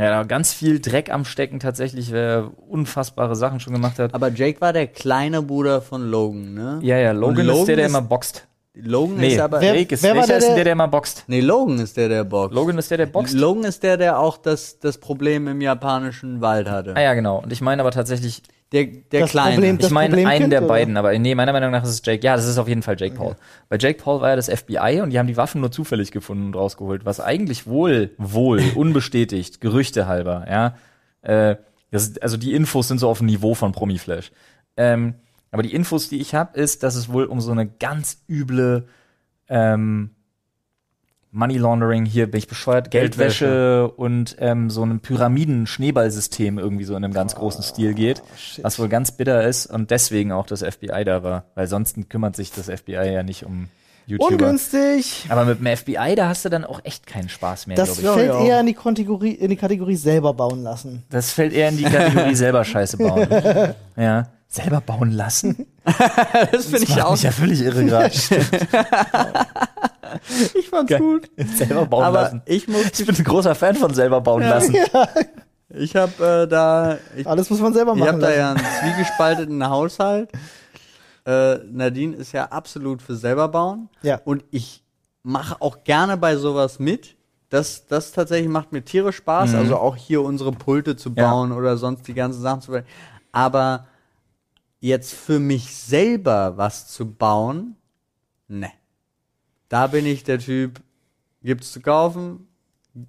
Ja, 0.00 0.08
da 0.08 0.22
ganz 0.22 0.54
viel 0.54 0.80
Dreck 0.80 1.12
am 1.12 1.26
Stecken 1.26 1.60
tatsächlich, 1.60 2.10
wer 2.10 2.52
unfassbare 2.68 3.36
Sachen 3.36 3.60
schon 3.60 3.74
gemacht 3.74 3.98
hat. 3.98 4.14
Aber 4.14 4.30
Jake 4.30 4.58
war 4.62 4.72
der 4.72 4.86
kleine 4.86 5.42
Bruder 5.42 5.82
von 5.82 6.10
Logan, 6.10 6.54
ne? 6.54 6.78
Ja, 6.80 6.96
ja, 6.96 7.12
Logan, 7.12 7.46
Und 7.46 7.54
ist 7.54 7.68
der, 7.68 7.76
der 7.76 7.86
immer 7.86 8.00
boxt. 8.00 8.48
Logan 8.74 9.16
Nee, 9.16 9.34
ist 9.34 9.40
aber. 9.40 9.60
Wer- 9.60 9.74
Jake 9.76 9.94
ist, 9.94 10.02
wer 10.02 10.10
war 10.10 10.16
welcher 10.18 10.28
der, 10.28 10.38
ist 10.38 10.46
denn 10.46 10.54
der- 10.54 10.64
der, 10.64 10.72
immer 10.74 10.88
boxt? 10.88 11.24
Nee, 11.26 11.40
Logan 11.40 11.78
ist 11.80 11.96
der, 11.96 12.08
der 12.08 12.24
boxt. 12.24 12.54
Logan 12.54 12.78
ist 12.78 12.90
der, 12.90 12.98
der 12.98 13.06
boxt. 13.06 13.34
Logan 13.34 13.64
ist 13.64 13.82
der, 13.82 13.96
der 13.96 14.18
auch 14.18 14.36
das, 14.38 14.78
das 14.78 14.98
Problem 14.98 15.48
im 15.48 15.60
japanischen 15.60 16.40
Wald 16.40 16.68
hatte. 16.70 16.94
Ah 16.96 17.00
ja, 17.02 17.14
genau. 17.14 17.38
Und 17.42 17.52
ich 17.52 17.60
meine 17.60 17.82
aber 17.82 17.90
tatsächlich, 17.90 18.42
Der, 18.72 18.84
der 18.86 19.22
Das 19.22 19.30
Kleine. 19.30 19.54
Problem- 19.54 19.78
ich 19.80 19.90
meine 19.90 20.28
einen 20.28 20.48
der 20.50 20.60
oder? 20.60 20.68
beiden, 20.68 20.96
aber 20.96 21.18
nee, 21.18 21.34
meiner 21.34 21.52
Meinung 21.52 21.72
nach 21.72 21.82
ist 21.82 21.88
es 21.90 22.02
Jake. 22.04 22.24
Ja, 22.24 22.36
das 22.36 22.46
ist 22.46 22.56
auf 22.58 22.68
jeden 22.68 22.82
Fall 22.82 22.94
Jake 22.96 23.16
Paul. 23.16 23.34
Bei 23.68 23.76
Jake 23.76 24.00
Paul 24.00 24.20
war 24.20 24.28
ja 24.30 24.36
das 24.36 24.48
FBI 24.48 25.00
und 25.02 25.10
die 25.10 25.18
haben 25.18 25.26
die 25.26 25.36
Waffen 25.36 25.60
nur 25.60 25.72
zufällig 25.72 26.12
gefunden 26.12 26.46
und 26.46 26.54
rausgeholt, 26.56 27.04
was 27.04 27.18
eigentlich 27.18 27.66
wohl, 27.66 28.10
wohl, 28.18 28.62
unbestätigt, 28.76 29.60
Gerüchte 29.60 30.06
halber, 30.06 30.46
ja. 30.48 30.76
Äh, 31.22 31.56
das 31.90 32.02
ist, 32.04 32.22
also 32.22 32.36
die 32.36 32.54
Infos 32.54 32.86
sind 32.86 32.98
so 32.98 33.08
auf 33.08 33.18
dem 33.18 33.26
Niveau 33.26 33.54
von 33.54 33.72
Promiflash. 33.72 34.30
Ähm, 34.76 35.14
aber 35.50 35.62
die 35.62 35.74
Infos, 35.74 36.08
die 36.08 36.20
ich 36.20 36.34
habe, 36.34 36.58
ist, 36.58 36.82
dass 36.82 36.94
es 36.94 37.12
wohl 37.12 37.24
um 37.24 37.40
so 37.40 37.52
eine 37.52 37.66
ganz 37.66 38.22
üble 38.28 38.86
ähm, 39.48 40.10
Money 41.32 41.58
Laundering, 41.58 42.06
hier 42.06 42.28
bin 42.28 42.38
ich 42.38 42.48
bescheuert, 42.48 42.90
Geldwäsche, 42.90 43.88
und 43.88 44.36
ähm, 44.40 44.68
so 44.68 44.82
einem 44.82 45.00
Pyramiden-Schneeballsystem 45.00 46.58
irgendwie 46.58 46.84
so 46.84 46.96
in 46.96 47.04
einem 47.04 47.14
ganz 47.14 47.36
großen 47.36 47.62
Stil 47.62 47.94
geht, 47.94 48.22
shit. 48.36 48.64
was 48.64 48.78
wohl 48.80 48.88
ganz 48.88 49.12
bitter 49.12 49.46
ist 49.46 49.66
und 49.66 49.90
deswegen 49.92 50.32
auch 50.32 50.46
das 50.46 50.62
FBI 50.62 51.04
da 51.04 51.22
war, 51.22 51.44
weil 51.54 51.68
sonst 51.68 51.96
kümmert 52.08 52.34
sich 52.34 52.50
das 52.50 52.66
FBI 52.66 53.12
ja 53.12 53.22
nicht 53.22 53.44
um 53.44 53.68
YouTuber. 54.06 54.32
Ungünstig. 54.32 55.26
Aber 55.28 55.44
mit 55.44 55.60
dem 55.60 55.76
FBI, 55.76 56.16
da 56.16 56.28
hast 56.28 56.44
du 56.44 56.48
dann 56.48 56.64
auch 56.64 56.80
echt 56.82 57.06
keinen 57.06 57.28
Spaß 57.28 57.68
mehr, 57.68 57.76
Das 57.76 57.98
glaube 57.98 58.22
ich. 58.22 58.26
fällt 58.26 58.40
ja. 58.40 58.46
eher 58.46 58.60
in 58.60 58.66
die, 58.66 58.74
Kategorie, 58.74 59.32
in 59.32 59.50
die 59.50 59.56
Kategorie 59.56 59.96
selber 59.96 60.34
bauen 60.34 60.64
lassen. 60.64 61.04
Das 61.10 61.30
fällt 61.32 61.52
eher 61.52 61.68
in 61.68 61.76
die 61.76 61.84
Kategorie 61.84 62.34
selber 62.34 62.64
Scheiße 62.64 62.96
bauen. 62.96 63.28
ja. 63.96 64.28
Selber 64.52 64.80
bauen 64.80 65.12
lassen? 65.12 65.66
das 65.84 66.66
finde 66.66 66.82
ich 66.82 66.88
macht 66.90 67.02
auch. 67.02 67.12
mich 67.12 67.22
ja 67.22 67.30
völlig 67.30 67.60
irre 67.62 67.84
gerade. 67.84 68.10
Ich 70.58 70.68
fand's 70.68 70.92
gut. 70.98 71.30
selber 71.56 71.86
bauen 71.86 72.02
Aber 72.04 72.22
lassen. 72.22 72.42
ich 72.46 72.66
muss, 72.66 72.98
Ich 72.98 73.06
bin 73.06 73.14
ein 73.14 73.22
großer 73.24 73.54
Fan 73.54 73.76
von 73.76 73.94
selber 73.94 74.20
bauen 74.20 74.42
lassen. 74.42 74.74
ich 75.68 75.94
habe 75.94 76.42
äh, 76.42 76.48
da, 76.48 76.98
ich, 77.16 77.24
Alles 77.26 77.48
muss 77.48 77.60
man 77.60 77.72
selber 77.72 77.92
ich 77.92 77.98
machen. 78.00 78.08
habe 78.14 78.20
da 78.20 78.34
ja 78.34 78.50
einen 78.50 78.60
zwiegespalteten 78.80 79.68
Haushalt. 79.68 80.30
Äh, 81.24 81.58
Nadine 81.70 82.16
ist 82.16 82.32
ja 82.32 82.46
absolut 82.46 83.02
für 83.02 83.14
selber 83.14 83.46
bauen. 83.48 83.88
Ja. 84.02 84.20
Und 84.24 84.44
ich 84.50 84.82
mache 85.22 85.56
auch 85.60 85.84
gerne 85.84 86.16
bei 86.16 86.34
sowas 86.36 86.80
mit. 86.80 87.14
Das, 87.50 87.86
das 87.86 88.10
tatsächlich 88.10 88.48
macht 88.48 88.72
mir 88.72 88.84
tierisch 88.84 89.16
Spaß, 89.16 89.54
also 89.54 89.76
auch 89.76 89.94
hier 89.96 90.22
unsere 90.22 90.50
Pulte 90.52 90.96
zu 90.96 91.10
Ja. 91.16 91.30
bauen 91.30 91.52
oder 91.52 91.76
sonst 91.76 92.06
die 92.08 92.14
ganzen 92.14 92.42
Sachen 92.42 92.62
zu 92.62 92.72
bauen. 92.72 92.84
Aber 93.32 93.86
jetzt 94.80 95.12
für 95.12 95.38
mich 95.38 95.74
selber 95.74 96.56
was 96.56 96.88
zu 96.88 97.10
bauen, 97.10 97.76
ne. 98.48 98.70
Da 99.68 99.86
bin 99.86 100.04
ich 100.04 100.24
der 100.24 100.40
Typ, 100.40 100.80
gibt's 101.42 101.70
zu 101.70 101.80
kaufen, 101.80 102.48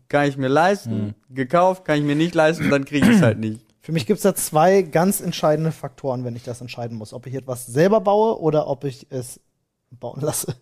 kann 0.10 0.28
ich 0.28 0.38
mir 0.38 0.48
leisten, 0.48 1.16
gekauft, 1.30 1.86
kann 1.86 1.98
ich 1.98 2.04
mir 2.04 2.16
nicht 2.16 2.36
leisten, 2.36 2.70
dann 2.70 2.86
kriege 2.86 3.10
ich 3.10 3.16
es 3.16 3.22
halt 3.22 3.40
nicht. 3.40 3.66
Für 3.82 3.92
mich 3.92 4.06
gibt 4.06 4.18
es 4.18 4.24
da 4.24 4.36
zwei 4.36 4.84
ganz 4.84 5.22
entscheidende 5.22 5.72
Faktoren, 5.72 6.24
wenn 6.24 6.36
ich 6.36 6.44
das 6.44 6.62
entscheiden 6.62 6.98
muss. 6.98 7.14
Ob 7.14 7.26
ich 7.26 7.34
etwas 7.34 7.66
selber 7.66 8.00
baue 8.00 8.40
oder 8.40 8.68
ob 8.68 8.84
ich 8.84 9.08
es 9.10 9.40
bauen 9.90 10.22
lasse. 10.22 10.56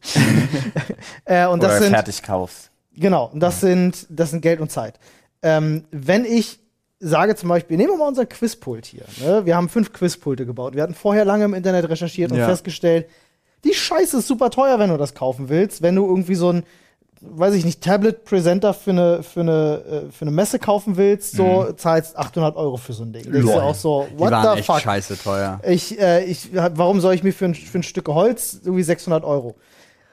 äh, 1.25 1.45
und 1.47 1.61
das 1.61 1.71
Oder 1.71 1.81
sind, 1.81 1.93
fertig 1.93 2.23
kaufst. 2.23 2.71
genau, 2.95 3.25
und 3.25 3.41
das 3.41 3.59
sind, 3.59 4.07
das 4.09 4.31
sind 4.31 4.41
Geld 4.41 4.61
und 4.61 4.71
Zeit. 4.71 4.99
Ähm, 5.41 5.83
wenn 5.91 6.23
ich 6.23 6.59
sage 6.99 7.35
zum 7.35 7.49
Beispiel, 7.49 7.77
nehmen 7.77 7.91
wir 7.93 7.97
mal 7.97 8.07
unser 8.09 8.25
Quizpult 8.25 8.85
hier. 8.85 9.03
Ne? 9.23 9.45
Wir 9.45 9.55
haben 9.55 9.69
fünf 9.69 9.93
Quizpulte 9.93 10.45
gebaut. 10.45 10.75
Wir 10.75 10.83
hatten 10.83 10.95
vorher 10.95 11.25
lange 11.25 11.45
im 11.45 11.53
Internet 11.53 11.89
recherchiert 11.89 12.31
und 12.31 12.37
Ja. 12.37 12.47
festgestellt, 12.47 13.07
die 13.63 13.73
Scheiße 13.73 14.17
ist 14.19 14.27
super 14.27 14.49
teuer, 14.49 14.79
wenn 14.79 14.89
du 14.89 14.97
das 14.97 15.13
kaufen 15.13 15.49
willst. 15.49 15.81
Wenn 15.81 15.95
du 15.95 16.05
irgendwie 16.05 16.35
so 16.35 16.49
ein, 16.51 16.63
weiß 17.21 17.53
ich 17.55 17.65
nicht, 17.65 17.81
Tablet-Präsenter 17.83 18.73
für 18.73 18.91
eine, 18.91 19.23
für, 19.23 19.41
eine, 19.41 20.05
äh, 20.09 20.11
für 20.11 20.21
eine 20.23 20.31
Messe 20.31 20.59
kaufen 20.59 20.95
willst, 20.97 21.33
so 21.35 21.71
zahlst 21.73 22.17
800 22.17 22.55
Euro 22.55 22.77
für 22.77 22.93
so 22.93 23.03
ein 23.03 23.11
Ding. 23.13 23.23
Denkst 23.23 23.39
du 23.39 23.53
Lol. 23.53 23.59
auch 23.61 23.75
so, 23.75 24.07
Die 24.13 24.19
what 24.19 24.31
waren 24.31 24.53
the 24.53 24.59
echt 24.59 24.65
fuck? 24.67 24.79
scheiße 24.79 25.17
teuer. 25.21 25.59
Ich, 25.67 25.99
äh, 25.99 26.23
ich, 26.25 26.49
warum 26.53 27.01
soll 27.01 27.13
ich 27.15 27.23
mir 27.23 27.33
für 27.33 27.45
ein, 27.45 27.55
für 27.55 27.79
ein 27.79 27.83
Stück 27.83 28.07
Holz 28.07 28.59
irgendwie 28.63 28.83
600 28.83 29.23
Euro? 29.25 29.55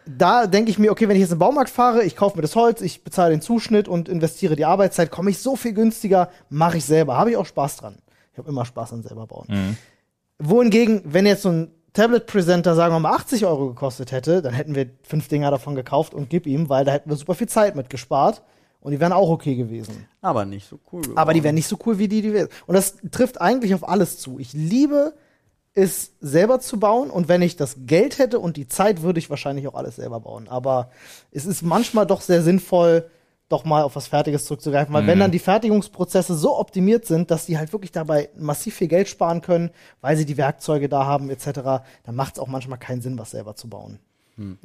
Da 0.07 0.47
denke 0.47 0.71
ich 0.71 0.79
mir, 0.79 0.93
okay, 0.93 1.09
wenn 1.09 1.17
ich 1.17 1.23
jetzt 1.23 1.33
in 1.33 1.37
den 1.37 1.41
Baumarkt 1.41 1.71
fahre, 1.71 2.05
ich 2.05 2.15
kaufe 2.15 2.37
mir 2.37 2.43
das 2.43 2.55
Holz, 2.55 2.81
ich 2.81 3.03
bezahle 3.03 3.31
den 3.31 3.43
Zuschnitt 3.43 3.89
und 3.89 4.09
investiere 4.09 4.55
die 4.55 4.65
Arbeitszeit, 4.65 5.11
komme 5.11 5.31
ich 5.31 5.39
so 5.39 5.57
viel 5.57 5.73
günstiger, 5.73 6.31
mache 6.49 6.77
ich 6.77 6.85
selber. 6.85 7.17
Habe 7.17 7.31
ich 7.31 7.37
auch 7.37 7.47
Spaß 7.47 7.79
dran. 7.79 7.99
Ich 8.33 8.39
habe 8.39 8.49
immer 8.49 8.65
Spaß 8.65 8.93
an 8.93 9.03
selber 9.03 9.27
bauen. 9.27 9.77
Wohingegen, 10.39 11.03
wenn 11.05 11.27
jetzt 11.27 11.43
so 11.43 11.51
ein 11.51 11.71
Tablet-Presenter, 11.97 12.75
sagen 12.75 12.95
wir 12.95 13.01
mal, 13.01 13.15
80 13.15 13.47
Euro 13.47 13.69
gekostet 13.69 14.13
hätte, 14.13 14.43
dann 14.43 14.53
hätten 14.53 14.75
wir 14.75 14.91
fünf 15.03 15.29
Dinger 15.29 15.51
davon 15.51 15.75
gekauft 15.75 16.13
und 16.13 16.29
gib 16.29 16.47
ihm, 16.47 16.69
weil 16.69 16.85
da 16.85 16.93
hätten 16.93 17.09
wir 17.09 17.17
super 17.17 17.35
viel 17.35 17.49
Zeit 17.49 17.75
mit 17.75 17.89
gespart 17.89 18.43
und 18.81 18.93
die 18.93 19.01
wären 19.01 19.13
auch 19.13 19.31
okay 19.31 19.57
gewesen. 19.57 20.07
Aber 20.21 20.45
nicht 20.45 20.69
so 20.69 20.79
cool. 20.93 21.01
Geworden. 21.01 21.19
Aber 21.19 21.33
die 21.33 21.43
wären 21.43 21.55
nicht 21.55 21.69
so 21.69 21.79
cool 21.87 21.99
wie 21.99 22.07
die, 22.07 22.21
die 22.21 22.35
wir. 22.35 22.49
Und 22.67 22.75
das 22.75 22.97
trifft 23.11 23.41
eigentlich 23.41 23.75
auf 23.75 23.89
alles 23.89 24.19
zu. 24.19 24.39
Ich 24.39 24.53
liebe 24.53 25.15
es 25.77 26.13
selber 26.23 26.59
zu 26.59 26.81
bauen 26.81 27.11
und 27.11 27.29
wenn 27.29 27.43
ich 27.43 27.57
das 27.57 27.77
Geld 27.81 28.19
hätte 28.19 28.39
und 28.39 28.57
die 28.57 28.67
Zeit, 28.67 29.03
würde 29.03 29.19
ich 29.19 29.29
wahrscheinlich 29.29 29.69
auch 29.69 29.75
alles 29.75 29.97
selber 29.97 30.21
bauen. 30.21 30.49
Aber 30.49 30.91
es 31.31 31.45
ist 31.45 31.63
manchmal 31.63 32.07
doch 32.07 32.23
sehr 32.23 32.43
sinnvoll, 32.43 33.11
doch 33.51 33.65
mal 33.65 33.83
auf 33.83 33.95
was 33.95 34.09
Fertiges 34.09 34.47
zurückzugreifen, 34.47 34.93
weil 34.93 35.07
wenn 35.07 35.21
dann 35.21 35.31
die 35.31 35.39
Fertigungsprozesse 35.39 36.35
so 36.35 36.59
optimiert 36.59 37.05
sind, 37.05 37.31
dass 37.31 37.47
die 37.47 37.59
halt 37.59 37.73
wirklich 37.73 37.93
dabei 37.93 38.31
massiv 38.37 38.75
viel 38.75 38.89
Geld 38.89 39.07
sparen 39.07 39.43
können, 39.43 39.71
weil 40.01 40.17
sie 40.17 40.25
die 40.25 40.37
Werkzeuge 40.37 40.89
da 40.89 41.05
haben 41.05 41.31
etc., 41.31 41.45
dann 42.05 42.15
macht 42.15 42.35
es 42.35 42.41
auch 42.41 42.49
manchmal 42.49 42.79
keinen 42.79 43.03
Sinn, 43.03 43.19
was 43.19 43.31
selber 43.31 43.55
zu 43.55 43.69
bauen. 43.69 44.01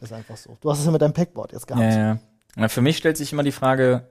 Ist 0.01 0.13
einfach 0.13 0.37
so. 0.37 0.57
Du 0.61 0.71
hast 0.71 0.79
es 0.79 0.85
ja 0.85 0.91
mit 0.91 1.01
deinem 1.01 1.13
Packboard 1.13 1.51
jetzt 1.51 1.67
gehabt. 1.67 1.83
Ja, 1.93 2.19
ja. 2.57 2.67
Für 2.69 2.81
mich 2.81 2.97
stellt 2.97 3.17
sich 3.17 3.31
immer 3.33 3.43
die 3.43 3.51
Frage, 3.51 4.07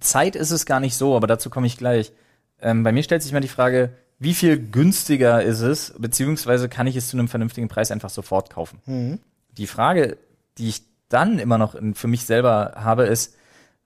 Zeit 0.00 0.36
ist 0.36 0.52
es 0.52 0.64
gar 0.64 0.80
nicht 0.80 0.96
so, 0.96 1.16
aber 1.16 1.26
dazu 1.26 1.50
komme 1.50 1.66
ich 1.66 1.76
gleich. 1.76 2.12
Ähm, 2.60 2.84
bei 2.84 2.92
mir 2.92 3.02
stellt 3.02 3.22
sich 3.22 3.32
immer 3.32 3.40
die 3.40 3.48
Frage, 3.48 3.92
wie 4.18 4.34
viel 4.34 4.58
günstiger 4.58 5.42
ist 5.42 5.60
es, 5.60 5.94
beziehungsweise 5.98 6.68
kann 6.68 6.86
ich 6.86 6.96
es 6.96 7.08
zu 7.08 7.16
einem 7.16 7.28
vernünftigen 7.28 7.68
Preis 7.68 7.90
einfach 7.90 8.10
sofort 8.10 8.50
kaufen? 8.50 8.80
Mhm. 8.86 9.18
Die 9.56 9.66
Frage, 9.66 10.16
die 10.58 10.68
ich 10.68 10.82
dann 11.08 11.38
immer 11.38 11.58
noch 11.58 11.74
in, 11.74 11.94
für 11.94 12.08
mich 12.08 12.24
selber 12.24 12.72
habe, 12.76 13.04
ist, 13.04 13.34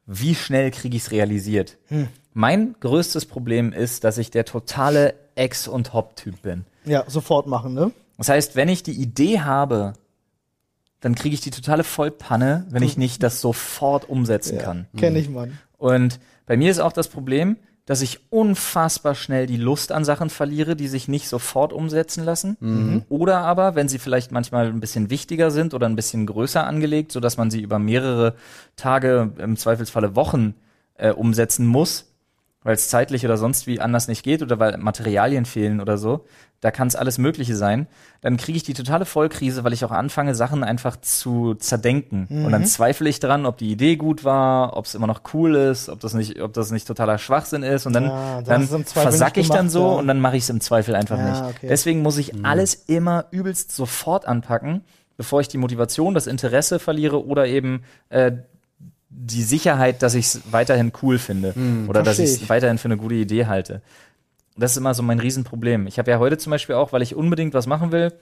wie 0.07 0.35
schnell 0.35 0.71
kriege 0.71 0.97
ich 0.97 1.05
es 1.05 1.11
realisiert? 1.11 1.79
Mein 2.33 2.75
größtes 2.81 3.27
Problem 3.27 3.73
ist, 3.73 4.05
dass 4.05 4.19
ich 4.19 4.31
der 4.31 4.45
totale 4.45 5.15
Ex- 5.35 5.69
und 5.69 5.93
Hop-Typ 5.93 6.43
bin. 6.43 6.65
Ja, 6.85 7.05
sofort 7.09 7.47
machen, 7.47 7.75
ne? 7.75 7.93
Das 8.17 8.29
heißt, 8.29 8.57
wenn 8.57 8.69
ich 8.69 8.83
die 8.83 8.93
Idee 8.93 9.41
habe, 9.41 9.95
dann 11.01 11.15
kriege 11.15 11.35
ich 11.35 11.41
die 11.41 11.51
totale 11.51 11.85
Vollpanne, 11.85 12.67
wenn 12.71 12.83
ich 12.83 12.97
nicht 12.97 13.23
das 13.23 13.41
sofort 13.41 14.09
umsetzen 14.09 14.59
kann. 14.59 14.87
Kenn 14.97 15.17
ich, 15.17 15.29
Mann. 15.29 15.59
Und 15.79 16.21
bei 16.47 16.57
mir 16.57 16.71
ist 16.71 16.81
auch 16.81 16.93
das 16.93 17.09
Problem, 17.09 17.57
dass 17.91 18.03
ich 18.03 18.21
unfassbar 18.31 19.17
schnell 19.17 19.47
die 19.47 19.57
Lust 19.57 19.91
an 19.91 20.05
Sachen 20.05 20.31
verliere, 20.31 20.77
die 20.77 20.87
sich 20.87 21.09
nicht 21.09 21.27
sofort 21.27 21.73
umsetzen 21.73 22.25
lassen. 22.25 22.57
Oder 23.09 23.39
aber, 23.39 23.75
wenn 23.75 23.89
sie 23.89 23.99
vielleicht 23.99 24.31
manchmal 24.31 24.67
ein 24.69 24.79
bisschen 24.79 25.11
wichtiger 25.11 25.51
sind 25.51 25.75
oder 25.75 25.89
ein 25.89 25.97
bisschen 25.97 26.25
größer 26.25 26.65
angelegt, 26.65 27.11
sodass 27.11 27.37
man 27.37 27.51
sie 27.51 27.61
über 27.61 27.81
mehrere 27.81 28.37
Tage, 28.77 29.33
im 29.39 29.57
Zweifelsfalle 29.57 30.15
Wochen 30.15 30.55
äh, 30.99 31.11
umsetzen 31.11 31.67
muss, 31.67 32.10
weil 32.63 32.75
es 32.75 32.89
zeitlich 32.89 33.25
oder 33.25 33.37
sonst 33.37 33.67
wie 33.67 33.81
anders 33.81 34.07
nicht 34.09 34.23
geht 34.23 34.43
oder 34.43 34.59
weil 34.59 34.77
Materialien 34.79 35.47
fehlen 35.47 35.81
oder 35.81 35.97
so, 35.97 36.27
da 36.61 36.71
kann 36.71 36.89
es 36.89 36.95
alles 36.95 37.17
Mögliche 37.17 37.57
sein, 37.57 37.87
dann 38.21 38.37
kriege 38.37 38.57
ich 38.57 38.63
die 38.63 38.75
totale 38.75 39.07
Vollkrise, 39.07 39.65
weil 39.65 39.73
ich 39.73 39.83
auch 39.83 39.93
anfange, 39.93 40.35
Sachen 40.35 40.63
einfach 40.63 40.97
zu 41.01 41.55
zerdenken. 41.55 42.27
Und 42.45 42.53
dann 42.53 42.67
zweifle 42.67 43.09
ich 43.09 43.19
dran, 43.19 43.47
ob 43.47 43.57
die 43.57 43.71
Idee 43.71 43.97
gut 43.97 44.25
war, 44.25 44.77
ob 44.77 44.85
es 44.85 44.95
immer 44.95 45.07
noch 45.07 45.23
cool 45.33 45.55
ist, 45.55 45.89
ob 45.89 46.01
das 46.01 46.13
nicht, 46.13 46.39
ob 46.43 46.53
das 46.53 46.71
nicht 46.71 46.87
totaler 46.87 47.17
Schwachsinn 47.17 47.63
ist. 47.63 47.87
Und 47.87 47.95
dann, 47.95 48.05
Ja, 48.05 48.43
da 48.43 48.59
dann 48.59 48.85
versack 48.85 49.39
ich 49.39 49.49
dann 49.49 49.71
so 49.71 49.93
ja. 49.93 49.99
und 50.01 50.07
dann 50.07 50.21
mache 50.21 50.37
ich 50.37 50.43
es 50.43 50.51
im 50.51 50.61
Zweifel 50.61 50.95
einfach 50.95 51.17
Ja, 51.17 51.31
nicht. 51.31 51.57
okay. 51.57 51.67
Deswegen 51.71 52.03
muss 52.03 52.19
ich 52.19 52.45
alles 52.45 52.75
immer 52.75 53.25
übelst 53.31 53.75
sofort 53.75 54.29
anpacken, 54.29 54.85
bevor 55.17 55.41
ich 55.41 55.49
die 55.49 55.57
Motivation, 55.57 56.13
das 56.13 56.27
Interesse 56.27 56.79
verliere 56.79 57.25
oder 57.27 57.47
eben 57.47 57.85
äh, 58.11 58.33
die 59.11 59.43
Sicherheit, 59.43 60.03
dass 60.03 60.15
ich 60.15 60.27
es 60.27 60.41
weiterhin 60.51 60.93
cool 61.03 61.19
finde 61.19 61.55
oder 61.89 62.03
dass 62.03 62.19
ich 62.19 62.31
es 62.31 62.49
weiterhin 62.49 62.79
für 62.79 62.87
eine 62.87 62.97
gute 62.97 63.17
Idee 63.17 63.47
halte. 63.47 63.83
Das 64.57 64.73
ist 64.73 64.77
immer 64.77 64.95
so 64.95 65.03
mein 65.03 65.19
Riesenproblem. 65.19 65.87
Ich 65.87 65.99
habe 65.99 66.11
ja 66.11 66.19
heute 66.19 66.39
zum 66.39 66.51
Beispiel 66.51 66.77
auch, 66.77 66.93
weil 66.93 67.03
ich 67.03 67.15
unbedingt 67.15 67.55
was 67.55 67.67
machen 67.67 67.93
will, 67.93 68.13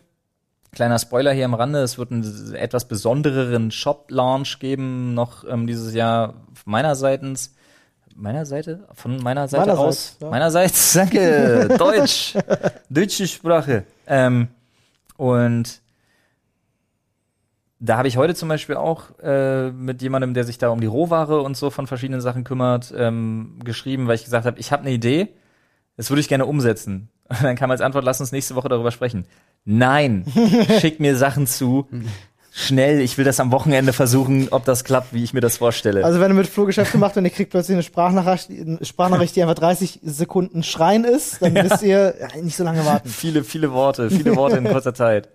kleiner 0.72 0.98
Spoiler 0.98 1.32
hier 1.32 1.44
am 1.44 1.54
Rande, 1.54 1.80
es 1.80 1.98
wird 1.98 2.12
einen 2.12 2.54
etwas 2.54 2.86
besondereren 2.86 3.70
Shop-Launch 3.70 4.58
geben, 4.58 5.14
noch 5.14 5.44
ähm, 5.48 5.66
dieses 5.66 5.94
Jahr 5.94 6.34
meinerseits. 6.64 7.54
Meiner 8.14 8.46
Seite? 8.46 8.84
Von 8.94 9.22
meiner 9.22 9.46
Seite 9.46 9.66
Meinerseits, 9.66 9.88
aus? 9.88 10.16
ja. 10.20 10.30
Meinerseits, 10.30 10.92
danke. 10.94 11.68
Deutsch. 11.78 12.34
Deutsche 12.90 13.28
Sprache. 13.28 13.84
Ähm, 14.06 14.48
und 15.16 15.80
da 17.80 17.96
habe 17.96 18.08
ich 18.08 18.16
heute 18.16 18.34
zum 18.34 18.48
Beispiel 18.48 18.76
auch 18.76 19.18
äh, 19.20 19.70
mit 19.70 20.02
jemandem, 20.02 20.34
der 20.34 20.44
sich 20.44 20.58
da 20.58 20.70
um 20.70 20.80
die 20.80 20.86
Rohware 20.86 21.42
und 21.42 21.56
so 21.56 21.70
von 21.70 21.86
verschiedenen 21.86 22.20
Sachen 22.20 22.44
kümmert, 22.44 22.92
ähm, 22.96 23.58
geschrieben, 23.64 24.08
weil 24.08 24.16
ich 24.16 24.24
gesagt 24.24 24.46
habe, 24.46 24.58
ich 24.58 24.72
habe 24.72 24.82
eine 24.82 24.92
Idee, 24.92 25.28
das 25.96 26.10
würde 26.10 26.20
ich 26.20 26.28
gerne 26.28 26.46
umsetzen. 26.46 27.08
Und 27.28 27.42
dann 27.42 27.56
kam 27.56 27.70
als 27.70 27.82
Antwort, 27.82 28.04
lass 28.04 28.20
uns 28.20 28.32
nächste 28.32 28.54
Woche 28.54 28.70
darüber 28.70 28.90
sprechen. 28.90 29.26
Nein, 29.66 30.24
schick 30.80 30.98
mir 30.98 31.14
Sachen 31.14 31.46
zu. 31.46 31.86
Schnell, 32.50 33.00
ich 33.00 33.18
will 33.18 33.24
das 33.24 33.38
am 33.38 33.52
Wochenende 33.52 33.92
versuchen, 33.92 34.48
ob 34.50 34.64
das 34.64 34.82
klappt, 34.82 35.12
wie 35.12 35.22
ich 35.22 35.34
mir 35.34 35.40
das 35.40 35.58
vorstelle. 35.58 36.04
Also 36.04 36.20
wenn 36.20 36.30
du 36.30 36.34
mit 36.34 36.46
Flo 36.46 36.64
Geschäfte 36.64 36.96
macht 36.96 37.16
und 37.18 37.24
ihr 37.24 37.30
kriegt 37.30 37.50
plötzlich 37.50 37.74
eine 37.74 37.82
Sprachnachricht, 37.82 38.48
eine 38.50 38.78
Sprachnachricht, 38.82 39.36
die 39.36 39.42
einfach 39.42 39.54
30 39.54 40.00
Sekunden 40.02 40.62
Schreien 40.62 41.04
ist, 41.04 41.42
dann 41.42 41.54
wisst 41.54 41.82
ihr, 41.82 42.14
ja, 42.18 42.40
nicht 42.40 42.56
so 42.56 42.64
lange 42.64 42.84
warten. 42.86 43.08
viele, 43.08 43.44
viele 43.44 43.70
Worte, 43.72 44.10
viele 44.10 44.34
Worte 44.34 44.56
in 44.56 44.64
kurzer 44.64 44.94
Zeit. 44.94 45.28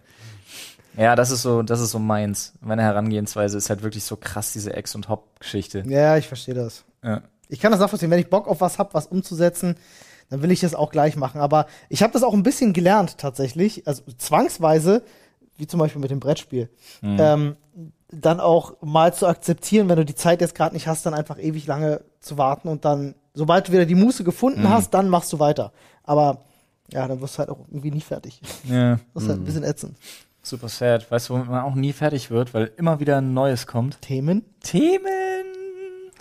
Ja, 0.98 1.16
das 1.16 1.32
ist 1.32 1.42
so, 1.42 1.64
das 1.64 1.80
ist 1.82 1.92
so 1.92 2.00
meins. 2.00 2.54
Meine 2.62 2.84
Herangehensweise 2.84 3.58
ist 3.58 3.70
halt 3.70 3.84
wirklich 3.84 4.04
so 4.04 4.16
krass, 4.16 4.54
diese 4.54 4.74
Ex- 4.74 4.96
und 4.96 5.10
Hop-Geschichte. 5.10 5.84
Ja, 5.88 6.18
ich 6.18 6.28
verstehe 6.28 6.54
das. 6.56 6.84
Ja. 7.04 7.22
Ich 7.50 7.60
kann 7.60 7.72
das 7.72 7.80
nachvollziehen. 7.80 8.10
Wenn 8.12 8.20
ich 8.20 8.30
Bock 8.30 8.48
auf 8.48 8.62
was 8.62 8.78
hab, 8.80 8.94
was 8.94 9.08
umzusetzen, 9.08 9.76
dann 10.30 10.42
will 10.42 10.52
ich 10.52 10.62
das 10.62 10.74
auch 10.76 10.92
gleich 10.92 11.16
machen. 11.16 11.42
Aber 11.42 11.68
ich 11.90 12.02
habe 12.04 12.14
das 12.14 12.24
auch 12.24 12.34
ein 12.34 12.44
bisschen 12.44 12.74
gelernt 12.74 13.18
tatsächlich, 13.18 13.88
also 13.88 14.04
zwangsweise, 14.18 15.04
wie 15.58 15.68
zum 15.68 15.80
Beispiel 15.80 16.02
mit 16.02 16.12
dem 16.12 16.20
Brettspiel, 16.20 16.70
ähm, 17.04 17.56
dann 18.12 18.40
auch 18.40 18.76
mal 18.82 19.14
zu 19.14 19.28
akzeptieren, 19.28 19.90
wenn 19.90 19.98
du 19.98 20.06
die 20.06 20.16
Zeit 20.16 20.42
jetzt 20.42 20.56
gerade 20.56 20.74
nicht 20.76 20.88
hast, 20.88 21.06
dann 21.06 21.14
einfach 21.14 21.40
ewig 21.40 21.66
lange 21.68 22.02
zu 22.20 22.38
warten 22.38 22.68
und 22.68 22.86
dann, 22.86 23.16
sobald 23.34 23.68
du 23.68 23.72
wieder 23.72 23.86
die 23.86 23.96
Muße 23.96 24.24
gefunden 24.24 24.70
hast, 24.70 24.94
dann 24.94 25.10
machst 25.10 25.34
du 25.34 25.40
weiter. 25.40 25.72
Aber 26.04 26.42
ja, 26.92 27.08
dann 27.08 27.22
wirst 27.22 27.36
du 27.36 27.40
halt 27.40 27.50
auch 27.50 27.60
irgendwie 27.70 27.92
nie 27.92 28.02
fertig. 28.02 28.40
ja, 28.70 29.00
Das 29.14 29.24
ist 29.24 29.30
halt 29.30 29.40
ein 29.42 29.46
bisschen 29.46 29.64
ätzend. 29.64 29.98
Super 30.44 30.70
sad. 30.70 31.10
Weißt 31.10 31.30
du, 31.30 31.34
womit 31.34 31.50
man 31.50 31.64
auch 31.64 31.76
nie 31.76 31.94
fertig 31.94 32.30
wird, 32.30 32.54
weil 32.54 32.72
immer 32.78 33.00
wieder 33.00 33.18
ein 33.18 33.34
neues 33.34 33.66
kommt? 33.68 34.02
Themen? 34.02 34.44
Themen! 34.62 35.02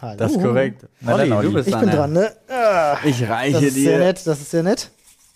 Hallo. 0.00 0.16
Das 0.16 0.32
ist 0.32 0.42
korrekt. 0.42 0.86
Na 1.00 1.14
Olli, 1.14 1.28
dann, 1.28 1.38
Olli. 1.38 1.48
du 1.48 1.54
bist 1.54 1.68
Ich 1.68 1.76
bin 1.76 1.90
dran, 1.90 2.12
ne? 2.12 2.32
Ah, 2.48 2.96
Ich 3.04 3.28
reiche 3.28 3.52
Das 3.54 3.62
ist 3.62 3.74
sehr 3.74 3.98
dir. 3.98 4.04
nett, 4.04 4.26
das 4.26 4.40
ist 4.40 4.50
sehr 4.50 4.62
nett. 4.62 4.90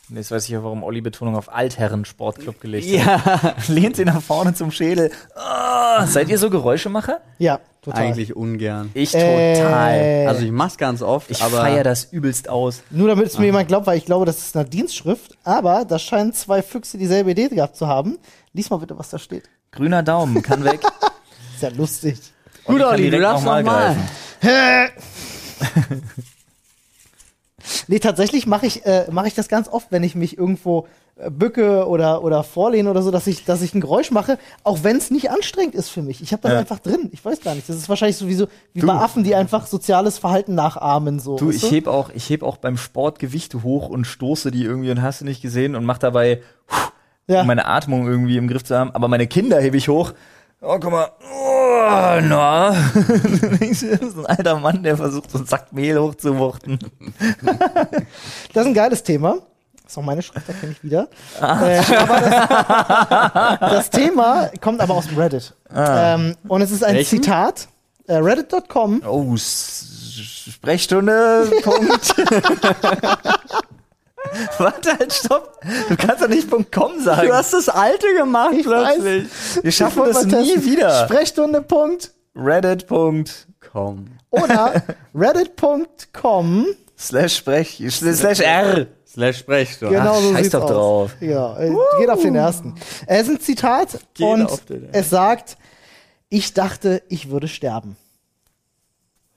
Jetzt 0.08 0.30
weiß 0.30 0.48
ich 0.48 0.56
auch, 0.56 0.62
warum 0.62 0.84
Olli 0.84 1.00
Betonung 1.00 1.34
auf 1.36 1.52
Altherren-Sportclub 1.52 2.60
gelegt 2.60 2.86
hat. 3.04 3.24
Ja, 3.26 3.54
Lehnt 3.68 3.96
sie 3.96 4.04
nach 4.04 4.22
vorne 4.22 4.54
zum 4.54 4.70
Schädel. 4.70 5.10
Ah, 5.34 6.06
seid 6.06 6.28
ihr 6.28 6.38
so 6.38 6.48
Geräuschemacher? 6.48 7.20
Ja, 7.38 7.58
total. 7.82 8.02
eigentlich 8.04 8.36
ungern. 8.36 8.90
Ich 8.94 9.12
Äh, 9.16 9.54
total. 9.56 10.26
Also 10.28 10.44
ich 10.44 10.52
mach's 10.52 10.76
ganz 10.78 11.02
oft, 11.02 11.30
Ich 11.32 11.42
aber 11.42 11.56
feier 11.58 11.82
das 11.82 12.04
übelst 12.12 12.48
aus. 12.48 12.82
Nur 12.90 13.08
damit 13.08 13.26
es 13.26 13.38
mir 13.38 13.46
jemand 13.46 13.66
glaubt, 13.66 13.88
weil 13.88 13.98
ich 13.98 14.04
glaube, 14.04 14.26
das 14.26 14.38
ist 14.38 14.56
eine 14.56 14.68
Dienstschrift, 14.68 15.36
aber 15.42 15.84
da 15.84 15.98
scheinen 15.98 16.32
zwei 16.32 16.62
Füchse 16.62 16.98
dieselbe 16.98 17.32
Idee 17.32 17.48
gehabt 17.48 17.74
zu 17.76 17.88
haben. 17.88 18.18
Lies 18.56 18.70
mal 18.70 18.78
bitte, 18.78 18.98
was 18.98 19.10
da 19.10 19.18
steht. 19.18 19.50
Grüner 19.70 20.02
Daumen, 20.02 20.40
kann 20.42 20.64
weg. 20.64 20.80
Ist 21.54 21.62
ja 21.62 21.68
lustig. 21.68 22.18
Gut, 22.64 22.82
Olli, 22.82 23.10
du 23.10 23.20
darfst 23.20 23.44
noch 23.44 23.52
mal 23.52 23.62
noch 23.62 23.72
mal. 23.72 23.96
Nee, 27.88 27.98
tatsächlich 27.98 28.46
mache 28.46 28.66
ich, 28.66 28.86
äh, 28.86 29.06
mach 29.10 29.26
ich 29.26 29.34
das 29.34 29.48
ganz 29.48 29.68
oft, 29.68 29.90
wenn 29.90 30.04
ich 30.04 30.14
mich 30.14 30.38
irgendwo 30.38 30.86
äh, 31.16 31.30
bücke 31.30 31.86
oder, 31.88 32.22
oder 32.22 32.44
vorlehne 32.44 32.88
oder 32.90 33.02
so, 33.02 33.10
dass 33.10 33.26
ich, 33.26 33.44
dass 33.44 33.60
ich 33.62 33.74
ein 33.74 33.80
Geräusch 33.80 34.10
mache, 34.12 34.38
auch 34.62 34.84
wenn 34.84 34.96
es 34.96 35.10
nicht 35.10 35.30
anstrengend 35.30 35.74
ist 35.74 35.88
für 35.88 36.02
mich. 36.02 36.22
Ich 36.22 36.32
habe 36.32 36.42
das 36.42 36.52
Ja. 36.52 36.58
einfach 36.60 36.78
drin. 36.78 37.08
Ich 37.12 37.24
weiß 37.24 37.40
gar 37.40 37.54
nicht. 37.56 37.68
Das 37.68 37.74
ist 37.76 37.88
wahrscheinlich 37.88 38.16
sowieso 38.18 38.46
wie 38.72 38.82
bei 38.82 38.92
Affen, 38.92 39.24
die 39.24 39.34
einfach 39.34 39.66
soziales 39.66 40.18
Verhalten 40.18 40.54
nachahmen. 40.54 41.18
So. 41.18 41.36
Du, 41.36 41.50
ich 41.50 41.68
heb 41.70 41.88
auch, 41.88 42.10
ich 42.14 42.30
heb 42.30 42.42
auch 42.44 42.56
beim 42.58 42.76
Sport 42.76 43.18
Gewichte 43.18 43.62
hoch 43.64 43.88
und 43.88 44.04
stoße 44.04 44.50
die 44.52 44.62
irgendwie 44.62 44.90
und 44.92 45.02
hast 45.02 45.22
du 45.22 45.24
nicht 45.24 45.42
gesehen 45.42 45.74
und 45.74 45.84
mach 45.84 45.98
dabei, 45.98 46.42
ja. 47.26 47.40
um 47.40 47.46
meine 47.46 47.66
Atmung 47.66 48.06
irgendwie 48.06 48.36
im 48.36 48.48
Griff 48.48 48.64
zu 48.64 48.76
haben. 48.76 48.90
Aber 48.92 49.08
meine 49.08 49.26
Kinder 49.26 49.60
hebe 49.60 49.76
ich 49.76 49.88
hoch. 49.88 50.12
Oh, 50.60 50.78
guck 50.80 50.90
mal. 50.90 51.08
Oh, 51.32 52.20
na. 52.22 52.70
das 53.60 53.82
ist 53.82 54.16
ein 54.16 54.26
alter 54.26 54.58
Mann, 54.58 54.82
der 54.82 54.96
versucht, 54.96 55.30
so 55.30 55.38
einen 55.38 55.46
Sack 55.46 55.72
Mehl 55.72 55.98
hochzuwuchten. 55.98 56.78
Das 58.52 58.62
ist 58.62 58.68
ein 58.68 58.74
geiles 58.74 59.02
Thema. 59.02 59.38
Das 59.82 59.92
ist 59.92 59.98
auch 59.98 60.02
meine 60.02 60.22
Schrift, 60.22 60.48
da 60.48 60.52
kenne 60.52 60.72
ich 60.72 60.82
wieder. 60.82 61.08
Ah. 61.40 61.64
Äh, 61.64 61.80
aber 61.96 62.20
das, 62.20 63.60
das 63.60 63.90
Thema 63.90 64.50
kommt 64.60 64.80
aber 64.80 64.94
aus 64.94 65.06
dem 65.06 65.18
Reddit. 65.18 65.54
Ah. 65.72 66.14
Ähm, 66.14 66.34
und 66.48 66.62
es 66.62 66.70
ist 66.70 66.82
ein 66.82 66.96
Welchen? 66.96 67.22
Zitat. 67.22 67.68
Äh, 68.06 68.16
Reddit.com. 68.16 69.02
Oh, 69.06 69.36
Sprechstunde, 69.36 71.50
Punkt. 71.62 72.14
Warte 74.58 74.98
halt, 74.98 75.12
stopp. 75.12 75.60
Du 75.88 75.96
kannst 75.96 76.22
doch 76.22 76.28
nicht 76.28 76.48
Punkt 76.50 76.72
.com 76.72 77.00
sagen. 77.00 77.28
Du 77.28 77.34
hast 77.34 77.52
das 77.52 77.68
alte 77.68 78.06
gemacht 78.16 78.54
Ich 78.56 78.64
plötzlich. 78.66 79.28
Wir 79.62 79.72
schaffen 79.72 80.02
das 80.04 80.26
mal 80.26 80.40
nie 80.42 80.52
testen. 80.54 80.64
wieder. 80.64 81.04
Sprechstunde. 81.06 81.62
Punkt. 81.62 82.12
Reddit. 82.34 82.86
Punkt. 82.86 83.46
Komm. 83.72 84.06
Oder 84.30 84.82
reddit.com. 85.14 86.66
Slash 86.98 87.36
Sprech, 87.36 87.82
slash 87.90 88.40
R. 88.40 88.86
Slash 89.06 89.38
Sprechstunde. 89.38 89.94
Genau 89.96 90.14
Ach, 90.16 90.20
so 90.22 90.32
scheiß 90.32 90.42
sieht's 90.42 90.52
doch 90.52 90.62
aus. 90.62 90.70
drauf. 90.70 91.10
Ja, 91.20 91.58
äh, 91.58 91.72
geht 91.98 92.08
auf 92.10 92.22
den 92.22 92.34
ersten. 92.34 92.74
Es 93.06 93.22
ist 93.22 93.28
ein 93.28 93.40
Zitat 93.40 93.98
Geht 94.14 94.26
und 94.26 94.50
es 94.92 95.10
sagt, 95.10 95.58
ich 96.28 96.54
dachte, 96.54 97.02
ich 97.08 97.30
würde 97.30 97.48
sterben. 97.48 97.96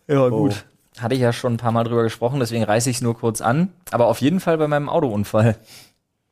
Ja, 0.07 0.27
gut. 0.29 0.65
Hatte 1.01 1.15
ich 1.15 1.21
ja 1.21 1.31
schon 1.33 1.53
ein 1.53 1.57
paar 1.57 1.71
Mal 1.71 1.83
drüber 1.83 2.03
gesprochen, 2.03 2.39
deswegen 2.39 2.63
reiße 2.63 2.89
ich 2.89 2.97
es 2.97 3.01
nur 3.01 3.17
kurz 3.17 3.41
an. 3.41 3.71
Aber 3.91 4.07
auf 4.07 4.19
jeden 4.21 4.39
Fall 4.39 4.57
bei 4.57 4.67
meinem 4.67 4.89
Autounfall. 4.89 5.55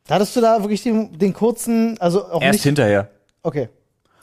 Hattest 0.08 0.36
du 0.36 0.40
da 0.40 0.60
wirklich 0.62 0.82
den, 0.82 1.18
den 1.18 1.32
kurzen, 1.32 1.96
also 2.00 2.24
auch 2.30 2.40
Erst 2.42 2.54
nicht. 2.54 2.62
hinterher. 2.64 3.10
Okay, 3.42 3.68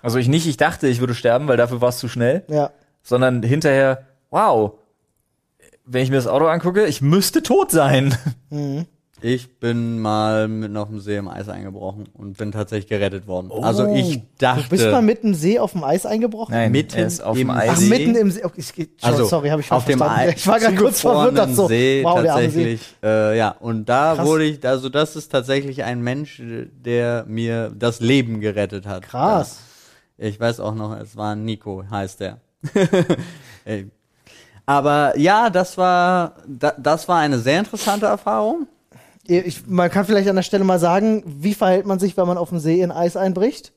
Also 0.02 0.18
ich 0.18 0.28
nicht, 0.28 0.46
ich 0.48 0.58
dachte, 0.58 0.88
ich 0.88 1.00
würde 1.00 1.14
sterben, 1.16 1.48
weil 1.48 1.58
dafür 1.58 1.82
war 1.82 1.90
es 1.90 1.98
zu 2.00 2.08
schnell, 2.08 2.44
ja. 2.48 2.72
sondern 3.04 3.42
hinterher, 3.44 4.06
wow, 4.30 4.74
wenn 5.86 6.04
ich 6.04 6.10
mir 6.10 6.18
das 6.18 6.28
Auto 6.28 6.48
angucke, 6.48 6.86
ich 6.86 7.02
müsste 7.02 7.44
tot 7.44 7.72
sein. 7.72 8.16
Ich 9.22 9.60
bin 9.60 10.00
mal 10.00 10.48
mitten 10.50 10.76
auf 10.76 10.90
dem 10.90 11.00
See 11.00 11.16
im 11.16 11.30
Eis 11.30 11.48
eingebrochen 11.48 12.10
und 12.14 12.38
bin 12.38 12.52
tatsächlich 12.52 12.88
gerettet 12.88 13.28
worden. 13.28 13.50
Also 13.64 13.88
ich 13.94 14.22
dachte. 14.38 14.64
Du 14.64 14.70
bist 14.70 14.86
mal 14.92 15.02
mitten 15.02 15.28
im 15.30 15.34
See 15.34 15.58
auf 15.58 15.72
dem 15.72 15.84
Eis 15.86 16.06
eingebrochen? 16.06 16.54
Nein, 16.54 16.72
Mitten 16.74 16.98
er 16.98 17.08
ist 17.08 17.24
auf 17.24 17.38
im 17.38 17.48
dem 17.48 17.52
Ach, 17.52 17.60
Eis. 17.62 17.80
See? 17.80 17.90
mitten 17.90 18.16
im 18.16 18.30
See. 18.30 18.44
Okay, 18.44 18.60
ich, 18.60 18.78
ich, 18.78 18.90
also 19.02 19.24
sorry, 19.26 19.50
habe 19.50 19.62
ich 19.62 19.72
auf 19.72 19.86
dem 19.86 20.00
verstanden. 20.00 20.30
Ei- 20.32 20.34
Ich 20.36 20.46
war 20.46 20.60
gerade 20.60 20.76
kurz 20.76 21.00
verwirrt. 21.00 21.56
So, 21.56 21.68
See 21.70 22.04
wow, 22.04 22.22
der 22.22 22.34
arme 22.34 22.50
See. 22.50 22.56
tatsächlich. 22.58 22.96
Äh, 23.04 23.38
ja, 23.38 23.56
und 23.60 23.86
da 23.88 24.16
Krass. 24.16 24.28
wurde 24.28 24.44
ich, 24.44 24.68
also 24.68 24.90
das 24.90 25.16
ist 25.16 25.30
tatsächlich 25.32 25.84
ein 25.86 26.02
Mensch, 26.02 26.42
der 26.44 27.24
mir 27.26 27.72
das 27.74 28.02
Leben 28.02 28.42
gerettet 28.42 28.86
hat. 28.86 29.04
Krass. 29.04 29.60
Ja. 30.18 30.28
Ich 30.28 30.40
weiß 30.40 30.60
auch 30.60 30.76
noch, 30.76 30.96
es 31.00 31.16
war 31.16 31.36
Nico, 31.38 31.84
heißt 31.90 32.20
er. 32.22 32.42
Ey. 33.66 33.90
Aber 34.66 35.18
ja, 35.18 35.50
das 35.50 35.78
war, 35.78 36.36
da, 36.48 36.74
das 36.78 37.08
war 37.08 37.20
eine 37.20 37.40
sehr 37.40 37.60
interessante 37.60 38.08
Erfahrung. 38.08 38.68
Ich, 39.28 39.66
man 39.68 39.90
kann 39.90 40.06
vielleicht 40.06 40.28
an 40.30 40.36
der 40.36 40.44
Stelle 40.44 40.64
mal 40.64 40.80
sagen, 40.80 41.24
wie 41.26 41.54
verhält 41.54 41.86
man 41.86 42.00
sich, 42.00 42.16
wenn 42.18 42.28
man 42.28 42.38
auf 42.38 42.50
dem 42.50 42.60
See 42.60 42.82
in 42.82 42.92
Eis 42.92 43.18
einbricht? 43.18 43.74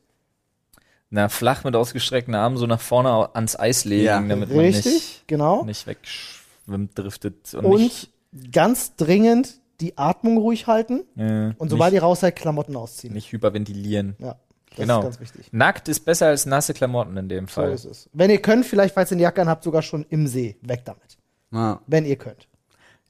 Na, 1.10 1.28
flach 1.30 1.64
mit 1.64 1.74
ausgestreckten 1.74 2.34
Armen 2.34 2.56
so 2.58 2.66
nach 2.66 2.80
vorne 2.80 3.34
ans 3.34 3.58
Eis 3.58 3.84
legen, 3.86 4.04
Ja, 4.04 4.20
damit 4.20 4.50
man 4.50 4.58
Richtig, 4.58 4.84
nicht, 4.92 5.24
genau. 5.26 5.64
nicht 5.64 5.86
wegschwimmt, 5.86 6.98
driftet 6.98 7.54
und, 7.54 7.64
Und 7.64 7.80
nicht, 7.80 8.10
ganz 8.52 8.94
dringend 8.96 9.54
die 9.80 9.96
Atmung 9.96 10.36
ruhig 10.36 10.66
halten 10.66 11.04
äh, 11.16 11.54
und 11.56 11.70
sobald 11.70 11.92
nicht, 11.92 12.00
ihr 12.00 12.04
raus 12.04 12.20
seid, 12.20 12.36
Klamotten 12.36 12.76
ausziehen. 12.76 13.14
nicht 13.14 13.32
hyperventilieren. 13.32 14.16
Ja, 14.18 14.36
das 14.70 14.76
Genau. 14.76 14.98
ist 14.98 15.04
ganz 15.04 15.20
wichtig. 15.20 15.48
Nackt 15.52 15.88
ist 15.88 16.00
besser 16.04 16.26
als 16.26 16.44
nasse 16.44 16.74
Klamotten 16.74 17.16
in 17.16 17.28
dem 17.30 17.46
So 17.46 17.52
Fall. 17.54 17.72
ist 17.72 17.86
es. 17.86 18.10
Wenn 18.12 18.28
ihr 18.30 18.42
könnt, 18.42 18.66
vielleicht, 18.66 18.92
falls 18.94 19.10
ihr 19.10 19.14
eine 19.14 19.22
Jacke 19.22 19.40
anhabt, 19.40 19.64
sogar 19.64 19.80
schon 19.80 20.04
im 20.10 20.26
See. 20.26 20.56
Weg 20.60 20.84
damit. 20.84 21.16
Ja. 21.52 21.80
Wenn 21.86 22.04
ihr 22.04 22.16
könnt. 22.16 22.48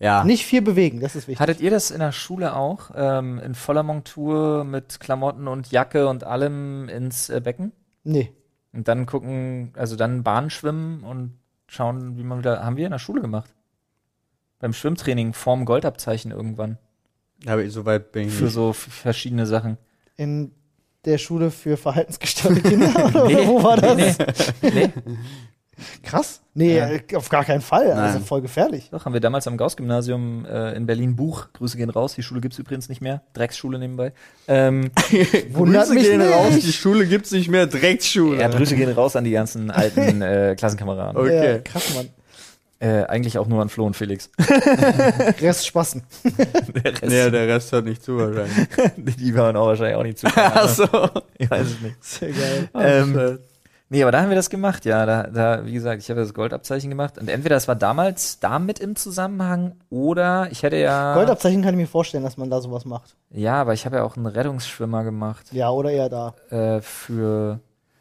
Ja. 0.00 0.24
Nicht 0.24 0.44
viel 0.44 0.62
bewegen, 0.62 1.00
das 1.00 1.16
ist 1.16 1.26
wichtig. 1.26 1.40
Hattet 1.40 1.60
ihr 1.60 1.70
das 1.70 1.90
in 1.90 1.98
der 1.98 2.12
Schule 2.12 2.54
auch? 2.54 2.90
Ähm, 2.94 3.38
in 3.40 3.54
voller 3.54 3.82
Montur 3.82 4.64
mit 4.64 5.00
Klamotten 5.00 5.48
und 5.48 5.70
Jacke 5.72 6.08
und 6.08 6.24
allem 6.24 6.88
ins 6.88 7.28
äh, 7.30 7.40
Becken? 7.40 7.72
Nee. 8.04 8.32
Und 8.72 8.86
dann 8.86 9.06
gucken, 9.06 9.72
also 9.76 9.96
dann 9.96 10.22
Bahn 10.22 10.50
schwimmen 10.50 11.02
und 11.02 11.38
schauen, 11.66 12.16
wie 12.16 12.22
man 12.22 12.38
wieder. 12.38 12.64
Haben 12.64 12.76
wir 12.76 12.86
in 12.86 12.92
der 12.92 12.98
Schule 12.98 13.20
gemacht. 13.20 13.52
Beim 14.60 14.72
Schwimmtraining 14.72 15.32
vorm 15.32 15.64
Goldabzeichen 15.64 16.30
irgendwann. 16.30 16.78
Aber 17.46 17.68
so 17.70 17.84
weit 17.84 18.12
bin 18.12 18.28
ich 18.28 18.34
Für 18.34 18.44
nicht. 18.44 18.52
so 18.52 18.72
verschiedene 18.72 19.46
Sachen. 19.46 19.78
In 20.16 20.52
der 21.04 21.18
Schule 21.18 21.50
für 21.50 21.76
verhaltensgestörte 21.76 22.60
Kinder? 22.60 22.92
Oder 23.24 23.46
wo 23.46 23.62
war 23.62 23.76
das? 23.76 24.18
Nee, 24.62 24.70
nee. 24.72 24.92
Krass. 26.02 26.40
Nee, 26.54 26.76
Ja. 26.76 26.88
äh, 26.90 27.00
auf 27.14 27.28
gar 27.28 27.44
keinen 27.44 27.60
Fall. 27.60 27.92
Also 27.92 28.18
Nein. 28.18 28.26
voll 28.26 28.40
gefährlich. 28.42 28.88
Doch, 28.90 29.04
haben 29.04 29.12
wir 29.12 29.20
damals 29.20 29.46
am 29.46 29.56
Gauss-Gymnasium 29.56 30.44
äh, 30.44 30.72
in 30.74 30.86
Berlin 30.86 31.14
Buch. 31.16 31.48
Grüße 31.52 31.76
gehen 31.76 31.90
raus. 31.90 32.14
Die 32.14 32.22
Schule 32.22 32.40
gibt's 32.40 32.58
übrigens 32.58 32.88
nicht 32.88 33.00
mehr. 33.00 33.22
Drecksschule 33.34 33.78
nebenbei. 33.78 34.12
Ähm, 34.48 34.90
Grüße 35.54 35.94
mich 35.94 36.02
gehen 36.04 36.18
nicht. 36.18 36.32
raus, 36.32 36.54
die 36.60 36.72
Schule 36.72 37.06
gibt's 37.06 37.30
nicht 37.30 37.48
mehr, 37.48 37.66
Drecksschule. 37.66 38.40
ja, 38.40 38.48
Grüße 38.48 38.74
gehen 38.76 38.90
raus 38.92 39.14
an 39.16 39.24
die 39.24 39.30
ganzen 39.32 39.70
alten 39.70 40.22
äh, 40.22 40.54
Klassenkameraden. 40.58 41.16
Okay. 41.16 41.52
Ja, 41.52 41.58
krass, 41.60 41.94
Mann. 41.94 42.08
Äh, 42.80 43.04
eigentlich 43.06 43.38
auch 43.38 43.48
nur 43.48 43.60
an 43.60 43.68
Flo 43.68 43.86
und 43.86 43.96
Felix. 43.96 44.30
Rest 45.40 45.66
Spassen. 45.66 46.04
Der 46.84 46.92
Rest, 47.02 47.12
Ja, 47.12 47.28
der 47.28 47.48
Rest 47.48 47.72
hört 47.72 47.86
nicht 47.86 48.04
zu 48.04 48.16
wahrscheinlich. 48.18 48.68
die 49.16 49.34
waren 49.34 49.56
auch 49.56 49.66
wahrscheinlich 49.66 49.96
auch 49.96 50.02
nicht 50.04 50.18
zu. 50.18 50.28
Achso. 50.28 50.84
Ich 51.38 51.50
weiß 51.50 51.66
es 51.66 51.80
nicht. 51.80 51.96
Sehr 52.04 52.30
geil. 52.30 52.68
Ähm, 52.74 53.38
nee, 53.88 54.02
aber 54.02 54.12
da 54.12 54.22
haben 54.22 54.28
wir 54.28 54.36
das 54.36 54.50
gemacht, 54.50 54.84
ja. 54.84 55.06
Da, 55.06 55.24
da 55.24 55.66
wie 55.66 55.72
gesagt, 55.72 56.02
ich 56.02 56.10
habe 56.10 56.20
das 56.20 56.34
Goldabzeichen 56.34 56.90
gemacht. 56.90 57.18
Und 57.18 57.28
entweder 57.28 57.56
das 57.56 57.68
war 57.68 57.76
damals 57.76 58.40
damit 58.40 58.78
im 58.78 58.96
Zusammenhang 58.96 59.76
oder 59.90 60.48
ich 60.50 60.62
hätte 60.62 60.76
ja. 60.76 61.14
Goldabzeichen 61.14 61.62
kann 61.62 61.74
ich 61.74 61.80
mir 61.80 61.86
vorstellen, 61.86 62.24
dass 62.24 62.36
man 62.36 62.50
da 62.50 62.60
sowas 62.60 62.84
macht. 62.84 63.16
Ja, 63.30 63.60
aber 63.60 63.74
ich 63.74 63.86
habe 63.86 63.96
ja 63.96 64.04
auch 64.04 64.16
einen 64.16 64.26
Rettungsschwimmer 64.26 65.04
gemacht. 65.04 65.46
Ja, 65.52 65.70
oder 65.70 65.90
eher 65.90 66.08
da. 66.08 66.34
Äh, 66.50 66.80
für. 66.80 67.60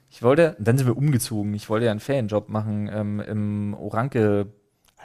Ich 0.09 0.23
wollte, 0.23 0.55
dann 0.57 0.77
sind 0.77 0.88
wir 0.88 0.97
umgezogen. 0.97 1.53
Ich 1.53 1.69
wollte 1.69 1.85
ja 1.85 1.91
einen 1.91 1.99
Ferienjob 1.99 2.49
machen 2.49 2.89
ähm, 2.91 3.19
im 3.19 3.73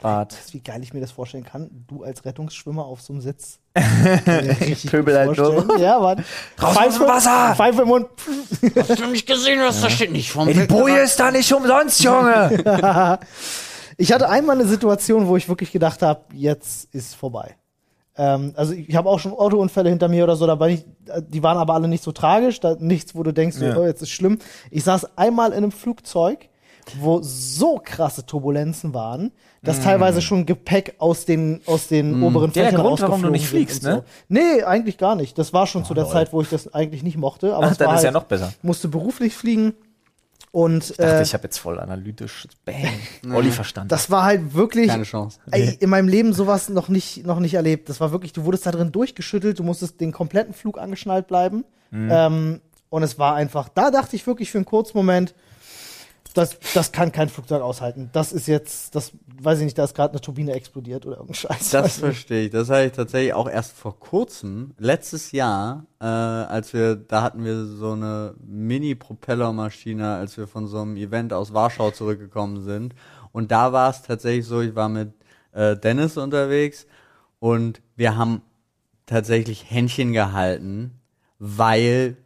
Oranke-Bad. 0.03 0.33
Weißt 0.33 0.53
wie 0.53 0.59
geil 0.59 0.83
ich 0.83 0.93
mir 0.93 0.99
das 0.99 1.11
vorstellen 1.11 1.43
kann? 1.43 1.69
Du 1.87 2.03
als 2.03 2.25
Rettungsschwimmer 2.25 2.85
auf 2.85 3.01
so 3.01 3.13
einem 3.13 3.21
Sitz. 3.21 3.59
Richtig 4.27 4.91
Pöbel 4.91 5.17
halt 5.17 5.37
nur. 5.37 5.79
Ja, 5.79 5.99
Mann. 5.99 6.23
Draußen 6.57 6.81
aus 6.87 6.97
dem 6.97 7.07
Wasser! 7.07 7.55
Pfeife 7.55 7.81
im 7.81 7.87
Mund. 7.87 8.07
Hast 8.75 8.99
du 8.99 9.07
nicht 9.07 9.27
gesehen, 9.27 9.59
was 9.61 9.81
da 9.81 9.89
steht? 9.89 10.11
Nicht 10.11 10.31
vom 10.31 10.47
Ey, 10.47 10.53
die 10.53 10.65
Boje 10.67 10.99
ist 10.99 11.19
da 11.19 11.31
nicht 11.31 11.51
umsonst, 11.53 12.03
Junge! 12.03 13.19
Ich 13.95 14.11
hatte 14.11 14.27
einmal 14.27 14.55
eine 14.59 14.67
Situation, 14.67 15.27
wo 15.27 15.37
ich 15.37 15.47
wirklich 15.47 15.71
gedacht 15.71 16.01
habe, 16.01 16.21
jetzt 16.33 16.91
ist 16.95 17.13
vorbei. 17.13 17.55
Ähm, 18.17 18.53
also 18.55 18.73
ich 18.73 18.95
habe 18.95 19.07
auch 19.07 19.19
schon 19.19 19.33
Autounfälle 19.33 19.89
hinter 19.89 20.07
mir 20.07 20.23
oder 20.23 20.35
so, 20.35 20.47
da 20.47 20.67
ich, 20.67 20.83
die 21.27 21.43
waren 21.43 21.57
aber 21.57 21.75
alle 21.75 21.87
nicht 21.87 22.03
so 22.03 22.11
tragisch, 22.11 22.59
da 22.59 22.75
nichts, 22.79 23.13
wo 23.15 23.21
du 23.21 23.31
denkst, 23.31 23.57
Ja. 23.59 23.77
oh, 23.77 23.85
jetzt 23.85 24.01
ist 24.01 24.09
schlimm. 24.09 24.39
Ich 24.71 24.83
saß 24.83 25.15
einmal 25.17 25.51
in 25.51 25.57
einem 25.57 25.71
Flugzeug, 25.71 26.49
wo 26.99 27.19
so 27.21 27.79
krasse 27.83 28.25
Turbulenzen 28.25 28.93
waren, 28.93 29.31
dass 29.63 29.81
teilweise 29.81 30.21
schon 30.21 30.45
Gepäck 30.45 30.95
aus 30.97 31.25
den 31.25 31.61
aus 31.65 31.87
den 31.87 32.21
oberen 32.21 32.49
Mm. 32.49 32.53
Der 32.53 32.65
Fächern 32.65 32.81
Grund, 32.81 33.01
warum 33.01 33.21
du 33.21 33.29
nicht 33.29 33.47
fliegst, 33.47 33.83
so. 33.83 33.89
ne? 33.89 34.03
Nee, 34.27 34.63
eigentlich 34.63 34.97
gar 34.97 35.15
nicht. 35.15 35.37
Das 35.37 35.53
war 35.53 35.65
schon 35.67 35.85
zu 35.85 35.93
der 35.93 36.03
lol. 36.03 36.13
Zeit, 36.13 36.33
wo 36.33 36.41
ich 36.41 36.49
das 36.49 36.73
eigentlich 36.73 37.03
nicht 37.03 37.17
mochte. 37.17 37.55
Aber 37.55 37.67
Ach, 37.67 37.71
es 37.71 37.77
dann 37.77 37.87
war 37.87 37.95
ist 37.95 38.01
ja 38.01 38.07
halt, 38.07 38.13
noch 38.15 38.23
besser. 38.25 38.53
musste 38.61 38.87
beruflich 38.89 39.33
fliegen 39.35 39.73
und 40.51 40.91
Ich 40.91 40.97
dachte, 40.97 41.15
äh, 41.17 41.23
ich 41.23 41.33
habe 41.33 41.43
jetzt 41.45 41.57
voll 41.57 41.79
analytisch 41.79 42.47
Bang. 42.65 42.89
Olli 43.33 43.49
verstanden. 43.51 43.89
das 43.89 44.11
war 44.11 44.23
halt 44.23 44.53
wirklich 44.53 44.87
Keine 44.89 45.03
Chance. 45.03 45.39
Ey, 45.49 45.77
in 45.79 45.89
meinem 45.89 46.07
Leben 46.07 46.33
sowas 46.33 46.69
noch 46.69 46.89
nicht, 46.89 47.25
noch 47.25 47.39
nicht 47.39 47.55
erlebt. 47.55 47.89
Das 47.89 47.99
war 47.99 48.11
wirklich, 48.11 48.33
du 48.33 48.43
wurdest 48.45 48.65
da 48.65 48.71
drin 48.71 48.91
durchgeschüttelt, 48.91 49.57
du 49.57 49.63
musstest 49.63 49.99
den 49.99 50.11
kompletten 50.11 50.53
Flug 50.53 50.77
angeschnallt 50.77 51.27
bleiben. 51.27 51.63
Mhm. 51.89 52.09
Ähm, 52.11 52.61
und 52.89 53.01
es 53.01 53.17
war 53.17 53.33
einfach, 53.35 53.69
da 53.69 53.89
dachte 53.89 54.15
ich 54.15 54.27
wirklich 54.27 54.51
für 54.51 54.59
einen 54.59 54.65
kurzen 54.65 54.95
Moment, 54.95 55.33
das, 56.33 56.57
das 56.73 56.91
kann 56.91 57.11
kein 57.11 57.29
Flugzeug 57.29 57.61
aushalten. 57.61 58.09
Das 58.13 58.33
ist 58.33 58.47
jetzt, 58.47 58.95
das 58.95 59.11
weiß 59.41 59.59
ich 59.59 59.65
nicht, 59.65 59.77
da 59.77 59.83
ist 59.83 59.95
gerade 59.95 60.13
eine 60.13 60.21
Turbine 60.21 60.53
explodiert 60.53 61.05
oder 61.05 61.17
irgendein 61.17 61.35
Scheiß. 61.35 61.69
Das 61.71 61.97
verstehe 61.99 62.45
ich. 62.45 62.49
Das 62.51 62.69
habe 62.69 62.85
ich 62.85 62.91
tatsächlich 62.91 63.33
auch 63.33 63.49
erst 63.49 63.73
vor 63.73 63.99
kurzem, 63.99 64.73
letztes 64.77 65.31
Jahr, 65.31 65.85
äh, 65.99 66.05
als 66.05 66.73
wir, 66.73 66.95
da 66.95 67.21
hatten 67.21 67.43
wir 67.43 67.65
so 67.65 67.91
eine 67.91 68.35
Mini-Propellermaschine, 68.45 70.15
als 70.15 70.37
wir 70.37 70.47
von 70.47 70.67
so 70.67 70.81
einem 70.81 70.97
Event 70.97 71.33
aus 71.33 71.53
Warschau 71.53 71.91
zurückgekommen 71.91 72.63
sind. 72.63 72.95
Und 73.31 73.51
da 73.51 73.71
war 73.73 73.89
es 73.89 74.01
tatsächlich 74.01 74.45
so, 74.45 74.61
ich 74.61 74.75
war 74.75 74.89
mit 74.89 75.13
äh, 75.53 75.75
Dennis 75.75 76.17
unterwegs 76.17 76.87
und 77.39 77.81
wir 77.95 78.17
haben 78.17 78.41
tatsächlich 79.05 79.69
Händchen 79.69 80.13
gehalten, 80.13 80.99
weil 81.39 82.17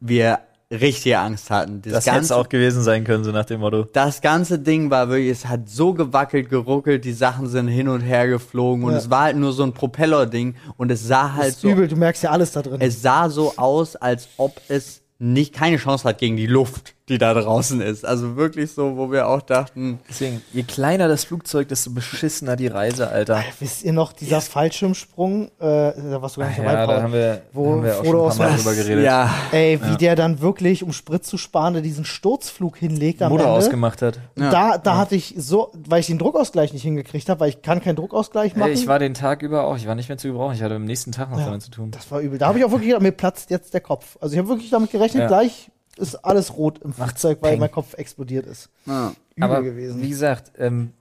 wir 0.00 0.40
richtige 0.72 1.18
Angst 1.18 1.50
hatten. 1.50 1.82
das 1.82 2.06
hätte 2.06 2.18
es 2.20 2.32
auch 2.32 2.48
gewesen 2.48 2.82
sein 2.82 3.04
können, 3.04 3.24
so 3.24 3.30
nach 3.30 3.44
dem 3.44 3.60
Motto. 3.60 3.84
das 3.92 4.20
ganze 4.22 4.58
Ding 4.58 4.90
war 4.90 5.08
wirklich, 5.08 5.30
es 5.30 5.46
hat 5.46 5.68
so 5.68 5.92
gewackelt, 5.94 6.48
geruckelt, 6.50 7.04
die 7.04 7.12
Sachen 7.12 7.46
sind 7.46 7.68
hin 7.68 7.88
und 7.88 8.00
her 8.00 8.26
geflogen 8.26 8.84
und 8.84 8.92
Ja. 8.92 8.98
es 8.98 9.10
war 9.10 9.22
halt 9.24 9.36
nur 9.36 9.52
so 9.52 9.62
ein 9.62 9.72
Propeller-Ding 9.72 10.54
und 10.78 10.90
es 10.90 11.06
sah 11.06 11.24
Das 11.28 11.36
halt 11.36 11.48
ist 11.50 11.60
so, 11.60 11.68
übel, 11.70 11.88
du 11.88 11.96
merkst 11.96 12.22
ja 12.22 12.30
alles 12.30 12.52
da 12.52 12.62
drin. 12.62 12.80
es 12.80 13.02
sah 13.02 13.28
so 13.28 13.54
aus, 13.56 13.96
als 13.96 14.28
ob 14.38 14.60
es 14.68 15.02
nicht 15.18 15.54
keine 15.54 15.76
Chance 15.76 16.08
hat 16.08 16.18
gegen 16.18 16.36
die 16.36 16.46
Luft, 16.48 16.94
die 17.08 17.18
da 17.18 17.34
draußen 17.34 17.80
ist. 17.80 18.04
Also 18.06 18.36
wirklich 18.36 18.72
so, 18.72 18.96
wo 18.96 19.10
wir 19.10 19.26
auch 19.28 19.42
dachten, 19.42 19.98
Deswegen, 20.08 20.40
je 20.52 20.62
kleiner 20.62 21.08
das 21.08 21.24
Flugzeug, 21.24 21.68
desto 21.68 21.90
beschissener 21.90 22.54
die 22.56 22.68
Reise, 22.68 23.08
Alter. 23.08 23.42
Wisst 23.58 23.82
ihr 23.82 23.92
noch, 23.92 24.12
dieser 24.12 24.40
Fallschirmsprung, 24.40 25.48
äh, 25.48 25.50
da 25.60 26.22
warst 26.22 26.36
du 26.36 26.40
gar 26.40 26.48
nicht 26.48 26.58
dabei, 26.60 26.72
Ja, 26.72 26.86
Paul. 26.86 26.94
da 26.96 27.02
haben 27.02 27.12
wir, 27.12 27.42
Wo 27.52 27.72
haben 27.72 27.84
wir 27.84 27.92
auch 27.98 28.04
Frodo 28.04 28.10
schon 28.10 28.16
ein 28.20 28.26
aus 28.26 28.36
paar 28.38 28.46
Mal 28.48 28.54
was- 28.54 28.62
drüber 28.64 28.74
geredet. 28.76 29.04
ja, 29.04 29.34
Ey, 29.50 29.80
wie 29.82 29.96
der 29.96 30.16
dann 30.16 30.40
wirklich, 30.40 30.82
um 30.84 30.92
Sprit 30.92 31.24
zu 31.26 31.38
sparen, 31.38 31.82
diesen 31.82 32.04
Sturzflug 32.04 32.76
hinlegt 32.76 33.20
am 33.22 33.30
Motor 33.32 33.46
Ende. 33.48 33.58
ausgemacht 33.58 34.00
hat. 34.02 34.20
Ja. 34.38 34.50
Da, 34.50 34.78
da 34.78 34.96
hatte 34.96 35.14
ich 35.16 35.34
so, 35.36 35.72
weil 35.88 36.00
ich 36.00 36.06
den 36.06 36.18
Druckausgleich 36.18 36.72
nicht 36.72 36.82
hingekriegt 36.82 37.28
habe, 37.28 37.40
weil 37.40 37.48
ich 37.48 37.62
kann 37.62 37.80
keinen 37.80 37.96
Druckausgleich 37.96 38.54
machen. 38.56 38.68
Ey, 38.68 38.74
ich 38.74 38.86
war 38.86 38.98
den 38.98 39.14
Tag 39.14 39.42
über 39.42 39.64
auch, 39.64 39.76
ich 39.76 39.86
war 39.86 39.94
nicht 39.96 40.08
mehr 40.08 40.18
zu 40.18 40.28
gebrauchen. 40.28 40.54
Ich 40.54 40.62
hatte 40.62 40.76
am 40.76 40.84
nächsten 40.84 41.12
Tag 41.12 41.30
noch 41.30 41.38
Ja. 41.38 41.46
damit 41.46 41.62
zu 41.62 41.70
tun. 41.70 41.90
das 41.90 42.10
war 42.10 42.20
übel. 42.20 42.38
Da 42.38 42.46
habe 42.46 42.58
ich 42.58 42.64
auch 42.64 42.70
wirklich 42.70 42.88
gedacht, 42.88 43.02
mir 43.02 43.12
platzt 43.12 43.50
jetzt 43.50 43.74
der 43.74 43.80
Kopf. 43.80 44.16
Also 44.20 44.34
ich 44.34 44.38
habe 44.38 44.48
wirklich 44.48 44.70
damit 44.70 44.90
gerechnet, 44.92 45.22
Ja. 45.22 45.26
gleich 45.28 45.70
ist 45.98 46.16
alles 46.16 46.56
rot 46.56 46.78
im 46.78 46.92
Flugzeug, 46.92 47.38
weil 47.42 47.52
Peng. 47.52 47.60
mein 47.60 47.70
Kopf 47.70 47.94
explodiert 47.94 48.46
ist. 48.46 48.70
ja. 48.86 49.12
Übel 49.34 49.44
Aber 49.50 49.62
gewesen. 49.62 50.02
wie 50.02 50.10
gesagt, 50.10 50.52
ähm, 50.58 50.92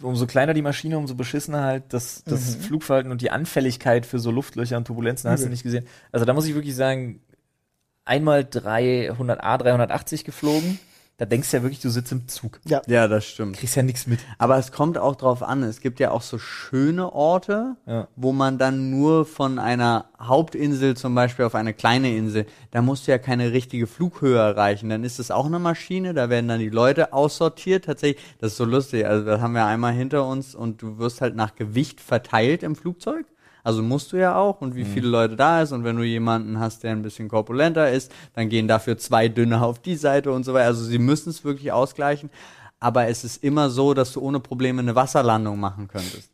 umso 0.00 0.26
kleiner 0.26 0.54
die 0.54 0.62
Maschine, 0.62 0.96
umso 0.98 1.14
beschissener 1.16 1.62
halt 1.62 1.84
das, 1.88 2.22
das 2.24 2.54
Flugverhalten 2.56 3.10
und 3.10 3.20
die 3.20 3.30
Anfälligkeit 3.30 4.06
für 4.06 4.18
so 4.20 4.30
Luftlöcher 4.30 4.76
und 4.76 4.86
Turbulenzen 4.86 5.28
hast 5.30 5.40
du 5.40 5.44
Übel. 5.46 5.50
nicht 5.52 5.62
gesehen. 5.64 5.86
Also 6.12 6.24
da 6.24 6.32
muss 6.34 6.46
ich 6.46 6.54
wirklich 6.54 6.76
sagen, 6.76 7.20
einmal 8.04 8.44
300 8.44 9.42
A 9.42 9.58
380 9.58 10.24
geflogen, 10.24 10.78
da 11.16 11.26
denkst 11.26 11.50
du 11.50 11.56
ja 11.58 11.62
wirklich, 11.62 11.80
du 11.80 11.90
sitzt 11.90 12.10
im 12.10 12.26
Zug. 12.26 12.60
ja. 12.66 12.82
ja, 12.88 13.06
das 13.06 13.24
stimmt. 13.24 13.56
Kriegst 13.56 13.76
ja 13.76 13.82
nichts 13.84 14.06
mit. 14.08 14.18
Aber 14.38 14.58
es 14.58 14.72
kommt 14.72 14.98
auch 14.98 15.14
drauf 15.14 15.42
an. 15.44 15.62
Es 15.62 15.80
gibt 15.80 16.00
ja 16.00 16.10
auch 16.10 16.22
so 16.22 16.38
schöne 16.38 17.12
Orte, 17.12 17.76
Ja. 17.86 18.08
wo 18.16 18.32
man 18.32 18.58
dann 18.58 18.90
nur 18.90 19.24
von 19.24 19.58
einer 19.60 20.06
Hauptinsel 20.20 20.96
zum 20.96 21.14
Beispiel 21.14 21.44
auf 21.44 21.54
eine 21.54 21.72
kleine 21.72 22.16
Insel, 22.16 22.46
da 22.72 22.82
musst 22.82 23.06
du 23.06 23.12
ja 23.12 23.18
keine 23.18 23.52
richtige 23.52 23.86
Flughöhe 23.86 24.38
erreichen. 24.38 24.88
Dann 24.88 25.04
ist 25.04 25.20
es 25.20 25.30
auch 25.30 25.46
eine 25.46 25.58
Maschine, 25.60 26.14
da 26.14 26.30
werden 26.30 26.48
dann 26.48 26.58
die 26.60 26.68
Leute 26.70 27.12
aussortiert. 27.12 27.84
Tatsächlich, 27.84 28.22
das 28.40 28.52
ist 28.52 28.56
so 28.58 28.64
lustig. 28.64 29.06
Also 29.06 29.24
das 29.24 29.40
haben 29.40 29.52
wir 29.54 29.66
einmal 29.66 29.92
hinter 29.92 30.26
uns 30.26 30.54
und 30.54 30.82
du 30.82 30.98
wirst 30.98 31.20
halt 31.20 31.36
nach 31.36 31.54
Gewicht 31.54 32.00
verteilt 32.00 32.62
im 32.64 32.74
Flugzeug. 32.74 33.26
Also 33.64 33.82
musst 33.82 34.12
du 34.12 34.18
ja 34.18 34.36
auch 34.36 34.60
und 34.60 34.76
wie 34.76 34.84
viele 34.84 35.08
Leute 35.08 35.36
da 35.36 35.62
ist 35.62 35.72
und 35.72 35.84
wenn 35.84 35.96
du 35.96 36.02
jemanden 36.02 36.60
hast, 36.60 36.84
der 36.84 36.92
ein 36.92 37.00
bisschen 37.00 37.28
korpulenter 37.28 37.90
ist, 37.90 38.12
dann 38.34 38.50
gehen 38.50 38.68
dafür 38.68 38.98
zwei 38.98 39.28
dünne 39.28 39.62
auf 39.62 39.78
die 39.78 39.96
Seite 39.96 40.32
und 40.32 40.44
so 40.44 40.52
weiter. 40.52 40.66
Also 40.66 40.84
sie 40.84 40.98
müssen 40.98 41.30
es 41.30 41.44
wirklich 41.44 41.72
ausgleichen, 41.72 42.28
aber 42.78 43.08
es 43.08 43.24
ist 43.24 43.42
immer 43.42 43.70
so, 43.70 43.94
dass 43.94 44.12
du 44.12 44.20
ohne 44.20 44.38
Probleme 44.38 44.82
eine 44.82 44.94
Wasserlandung 44.94 45.58
machen 45.58 45.88
könntest. 45.88 46.30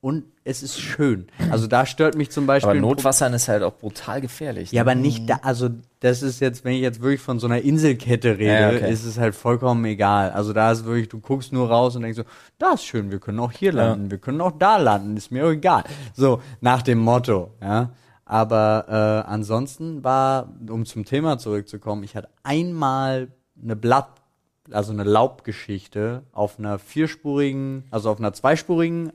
Und 0.00 0.24
es 0.44 0.62
ist 0.62 0.80
schön. 0.80 1.28
Also 1.50 1.66
da 1.68 1.86
stört 1.86 2.16
mich 2.16 2.30
zum 2.30 2.46
Beispiel 2.46 2.70
Aber 2.70 2.80
Notwassern 2.80 3.32
ist 3.34 3.48
halt 3.48 3.62
auch 3.62 3.74
brutal 3.74 4.20
gefährlich. 4.20 4.72
ja, 4.72 4.82
ne? 4.82 4.90
aber 4.90 5.00
nicht 5.00 5.30
da, 5.30 5.40
also 5.42 5.68
das 6.00 6.22
ist 6.22 6.40
jetzt, 6.40 6.64
wenn 6.64 6.72
ich 6.74 6.80
jetzt 6.80 7.00
wirklich 7.00 7.20
von 7.20 7.38
so 7.38 7.46
einer 7.46 7.60
Inselkette 7.60 8.38
rede, 8.38 8.60
Ja, 8.60 8.68
okay. 8.70 8.90
ist 8.92 9.04
es 9.04 9.18
halt 9.18 9.34
vollkommen 9.36 9.84
egal. 9.84 10.30
Also 10.32 10.52
da 10.52 10.72
ist 10.72 10.84
wirklich, 10.84 11.08
du 11.08 11.20
guckst 11.20 11.52
nur 11.52 11.68
raus 11.68 11.94
und 11.94 12.02
denkst 12.02 12.16
so, 12.16 12.24
das 12.58 12.74
ist 12.74 12.84
schön, 12.86 13.10
wir 13.12 13.20
können 13.20 13.38
auch 13.38 13.52
hier 13.52 13.72
landen, 13.72 14.10
wir 14.10 14.18
können 14.18 14.40
auch 14.40 14.52
da 14.58 14.76
landen, 14.78 15.16
ist 15.16 15.30
mir 15.30 15.46
auch 15.46 15.50
egal. 15.52 15.84
So, 16.14 16.42
nach 16.60 16.82
dem 16.82 16.98
Motto, 16.98 17.52
ja. 17.60 17.90
Aber 18.24 18.86
äh, 19.26 19.30
ansonsten 19.30 20.02
war, 20.02 20.48
um 20.68 20.86
zum 20.86 21.04
Thema 21.04 21.38
zurückzukommen, 21.38 22.02
ich 22.02 22.16
hatte 22.16 22.28
einmal 22.42 23.28
eine 23.62 23.76
Blatt, 23.76 24.08
also 24.70 24.92
eine 24.92 25.04
Laubgeschichte 25.04 26.22
auf 26.32 26.58
einer 26.58 26.78
vierspurigen, 26.78 27.84
also 27.90 28.10
auf 28.10 28.18
einer 28.18 28.32
zweispurigen 28.32 29.12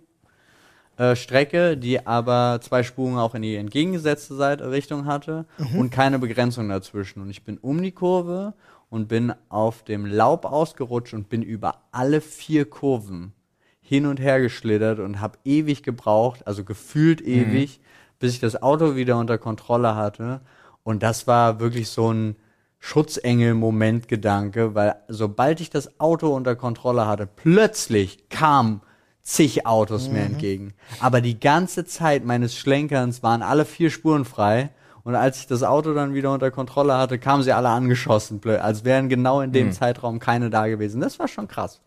äh, 0.97 1.15
Strecke, 1.15 1.77
die 1.77 2.05
aber 2.05 2.59
zwei 2.61 2.83
Spuren 2.83 3.17
auch 3.17 3.35
in 3.35 3.43
die 3.43 3.55
entgegengesetzte 3.55 4.35
Seite 4.35 4.71
Richtung 4.71 5.05
hatte 5.05 5.45
und 5.77 5.91
keine 5.91 6.19
Begrenzung 6.19 6.69
dazwischen. 6.69 7.21
Und 7.21 7.29
ich 7.29 7.43
bin 7.43 7.57
um 7.57 7.81
die 7.81 7.91
Kurve 7.91 8.53
und 8.89 9.07
bin 9.07 9.33
auf 9.49 9.83
dem 9.83 10.05
Laub 10.05 10.45
ausgerutscht 10.45 11.13
und 11.13 11.29
bin 11.29 11.41
über 11.41 11.83
alle 11.91 12.21
vier 12.21 12.69
Kurven 12.69 13.33
hin 13.79 14.05
und 14.05 14.19
her 14.19 14.41
geschlittert 14.41 14.99
und 14.99 15.21
habe 15.21 15.37
ewig 15.45 15.83
gebraucht, 15.83 16.45
also 16.45 16.63
gefühlt 16.63 17.21
ewig, 17.21 17.79
bis 18.19 18.33
ich 18.33 18.39
das 18.39 18.61
Auto 18.61 18.95
wieder 18.95 19.17
unter 19.17 19.37
Kontrolle 19.37 19.95
hatte. 19.95 20.41
Und 20.83 21.03
das 21.03 21.27
war 21.27 21.59
wirklich 21.59 21.89
so 21.89 22.11
ein 22.11 22.35
Schutzengel-Moment-Gedanke, 22.79 24.75
weil 24.75 24.95
sobald 25.07 25.61
ich 25.61 25.69
das 25.69 25.99
Auto 25.99 26.35
unter 26.35 26.55
Kontrolle 26.55 27.07
hatte, 27.07 27.27
plötzlich 27.27 28.29
kam 28.29 28.81
zig 29.27 29.65
Autos 29.65 30.07
mir 30.07 30.21
entgegen. 30.21 30.73
Aber 31.01 31.19
die 31.19 31.37
ganze 31.37 31.83
Zeit 31.83 32.23
meines 32.23 32.55
Schlenkerns 32.55 33.21
waren 33.23 33.41
alle 33.41 33.65
vier 33.65 33.89
Spuren 33.89 34.23
frei. 34.23 34.69
Und 35.03 35.15
als 35.15 35.39
ich 35.39 35.47
das 35.47 35.63
Auto 35.63 35.93
dann 35.93 36.13
wieder 36.13 36.31
unter 36.31 36.49
Kontrolle 36.49 36.97
hatte, 36.97 37.19
kamen 37.19 37.43
sie 37.43 37.51
alle 37.51 37.69
angeschossen, 37.69 38.39
blöd, 38.39 38.59
als 38.59 38.85
wären 38.85 39.09
genau 39.09 39.41
in 39.41 39.51
dem 39.51 39.71
Zeitraum 39.71 40.19
keine 40.19 40.49
da 40.49 40.67
gewesen. 40.67 41.01
Das 41.01 41.19
war 41.19 41.27
schon 41.27 41.47
krass. 41.47 41.81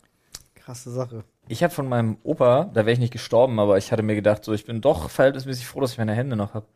Krasse 0.55 0.91
Sache. 0.91 1.23
Ich 1.47 1.63
habe 1.63 1.73
von 1.73 1.89
meinem 1.89 2.17
Opa, 2.23 2.69
da 2.73 2.81
wäre 2.81 2.93
ich 2.93 2.99
nicht 2.99 3.13
gestorben, 3.13 3.59
aber 3.59 3.77
ich 3.77 3.91
hatte 3.91 4.03
mir 4.03 4.15
gedacht, 4.15 4.43
so 4.43 4.53
ich 4.53 4.65
bin 4.65 4.81
doch 4.81 5.09
verhältnismäßig 5.09 5.67
froh, 5.67 5.81
dass 5.81 5.93
ich 5.93 5.97
meine 5.97 6.13
Hände 6.13 6.35
noch 6.35 6.53
habe. 6.53 6.67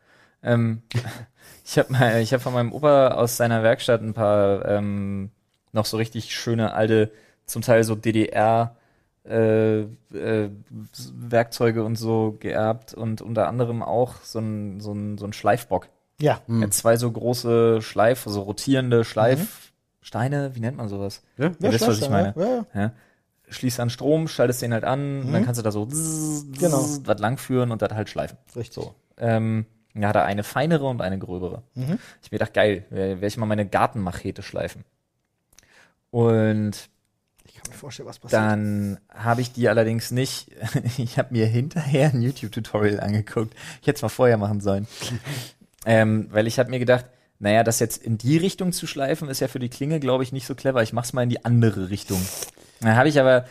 Ähm, 0.42 0.82
ich 1.64 1.78
habe 1.78 1.92
mal, 1.92 2.20
ich 2.20 2.32
habe 2.32 2.42
von 2.42 2.52
meinem 2.52 2.72
Opa 2.72 3.08
aus 3.08 3.36
seiner 3.36 3.62
Werkstatt 3.62 4.02
ein 4.02 4.14
paar 4.14 4.64
ähm, 4.66 5.30
noch 5.72 5.86
so 5.86 5.96
richtig 5.96 6.34
schöne 6.34 6.74
alte, 6.74 7.12
zum 7.44 7.62
Teil 7.62 7.84
so 7.84 7.94
DDR 7.94 8.76
äh, 9.28 9.80
äh, 9.80 10.50
Werkzeuge 11.14 11.84
und 11.84 11.96
so 11.96 12.36
geerbt 12.38 12.94
und 12.94 13.22
unter 13.22 13.48
anderem 13.48 13.82
auch 13.82 14.14
so 14.22 14.38
ein 14.38 14.80
so 14.80 14.92
ein, 14.92 15.18
so 15.18 15.26
ein 15.26 15.32
Schleifbock. 15.32 15.88
Ja. 16.20 16.40
Er 16.48 16.60
hat 16.62 16.74
zwei 16.74 16.96
so 16.96 17.10
große 17.10 17.82
Schleif, 17.82 18.24
so 18.26 18.42
rotierende 18.42 19.04
Schleifsteine, 19.04 20.54
wie 20.54 20.60
nennt 20.60 20.76
man 20.76 20.88
sowas? 20.88 21.22
Ja? 21.36 21.52
Ihr 21.60 21.72
wisst, 21.72 21.86
was 21.86 22.00
ich 22.00 22.08
meine. 22.08 22.34
Ja, 22.36 22.46
ja. 22.46 22.66
Ja. 22.74 22.92
Schließt 23.48 23.78
an 23.80 23.90
Strom, 23.90 24.26
schaltest 24.26 24.62
den 24.62 24.72
halt 24.72 24.84
an, 24.84 25.22
und 25.22 25.32
dann 25.32 25.44
kannst 25.44 25.58
du 25.58 25.62
da 25.62 25.70
so 25.70 25.86
zzz, 25.86 26.46
zzz, 26.52 26.58
Genau. 26.58 26.84
was 27.04 27.18
langführen 27.20 27.70
und 27.70 27.80
das 27.82 27.92
halt 27.92 28.08
schleifen. 28.08 28.38
Richtig. 28.56 28.74
So. 28.74 28.94
Ähm, 29.18 29.66
ja, 29.94 30.08
hat 30.08 30.16
er 30.16 30.24
eine 30.24 30.42
feinere 30.42 30.86
und 30.86 31.00
eine 31.00 31.18
gröbere. 31.18 31.62
Mhm. 31.74 31.98
Ich 32.22 32.32
mir 32.32 32.38
gedacht, 32.38 32.54
geil, 32.54 32.84
werde 32.90 33.26
ich 33.26 33.36
mal 33.36 33.46
meine 33.46 33.66
Gartenmachete 33.66 34.42
schleifen. 34.42 34.84
Und 36.10 36.88
kann 37.66 37.76
mir 37.76 37.80
vorstellen, 37.80 38.08
was 38.08 38.18
passiert. 38.18 38.40
dann 38.40 38.98
habe 39.12 39.40
ich 39.40 39.52
die 39.52 39.68
allerdings 39.68 40.10
nicht. 40.10 40.50
ich 40.98 41.18
habe 41.18 41.32
mir 41.32 41.46
hinterher 41.46 42.10
ein 42.12 42.22
YouTube-Tutorial 42.22 43.00
angeguckt. 43.00 43.54
Ich 43.80 43.86
hätte 43.86 43.96
es 43.96 44.02
mal 44.02 44.08
vorher 44.08 44.38
machen 44.38 44.60
sollen. 44.60 44.86
ähm, 45.86 46.28
weil 46.30 46.46
ich 46.46 46.58
habe 46.58 46.70
mir 46.70 46.78
gedacht, 46.78 47.06
naja, 47.38 47.64
das 47.64 47.80
jetzt 47.80 48.02
in 48.02 48.18
die 48.18 48.38
Richtung 48.38 48.72
zu 48.72 48.86
schleifen, 48.86 49.28
ist 49.28 49.40
ja 49.40 49.48
für 49.48 49.58
die 49.58 49.68
Klinge, 49.68 50.00
glaube 50.00 50.22
ich, 50.22 50.32
nicht 50.32 50.46
so 50.46 50.54
clever. 50.54 50.82
Ich 50.82 50.92
mach's 50.92 51.12
mal 51.12 51.22
in 51.22 51.28
die 51.28 51.44
andere 51.44 51.90
Richtung. 51.90 52.20
Dann 52.80 52.96
habe 52.96 53.08
ich 53.08 53.20
aber 53.20 53.46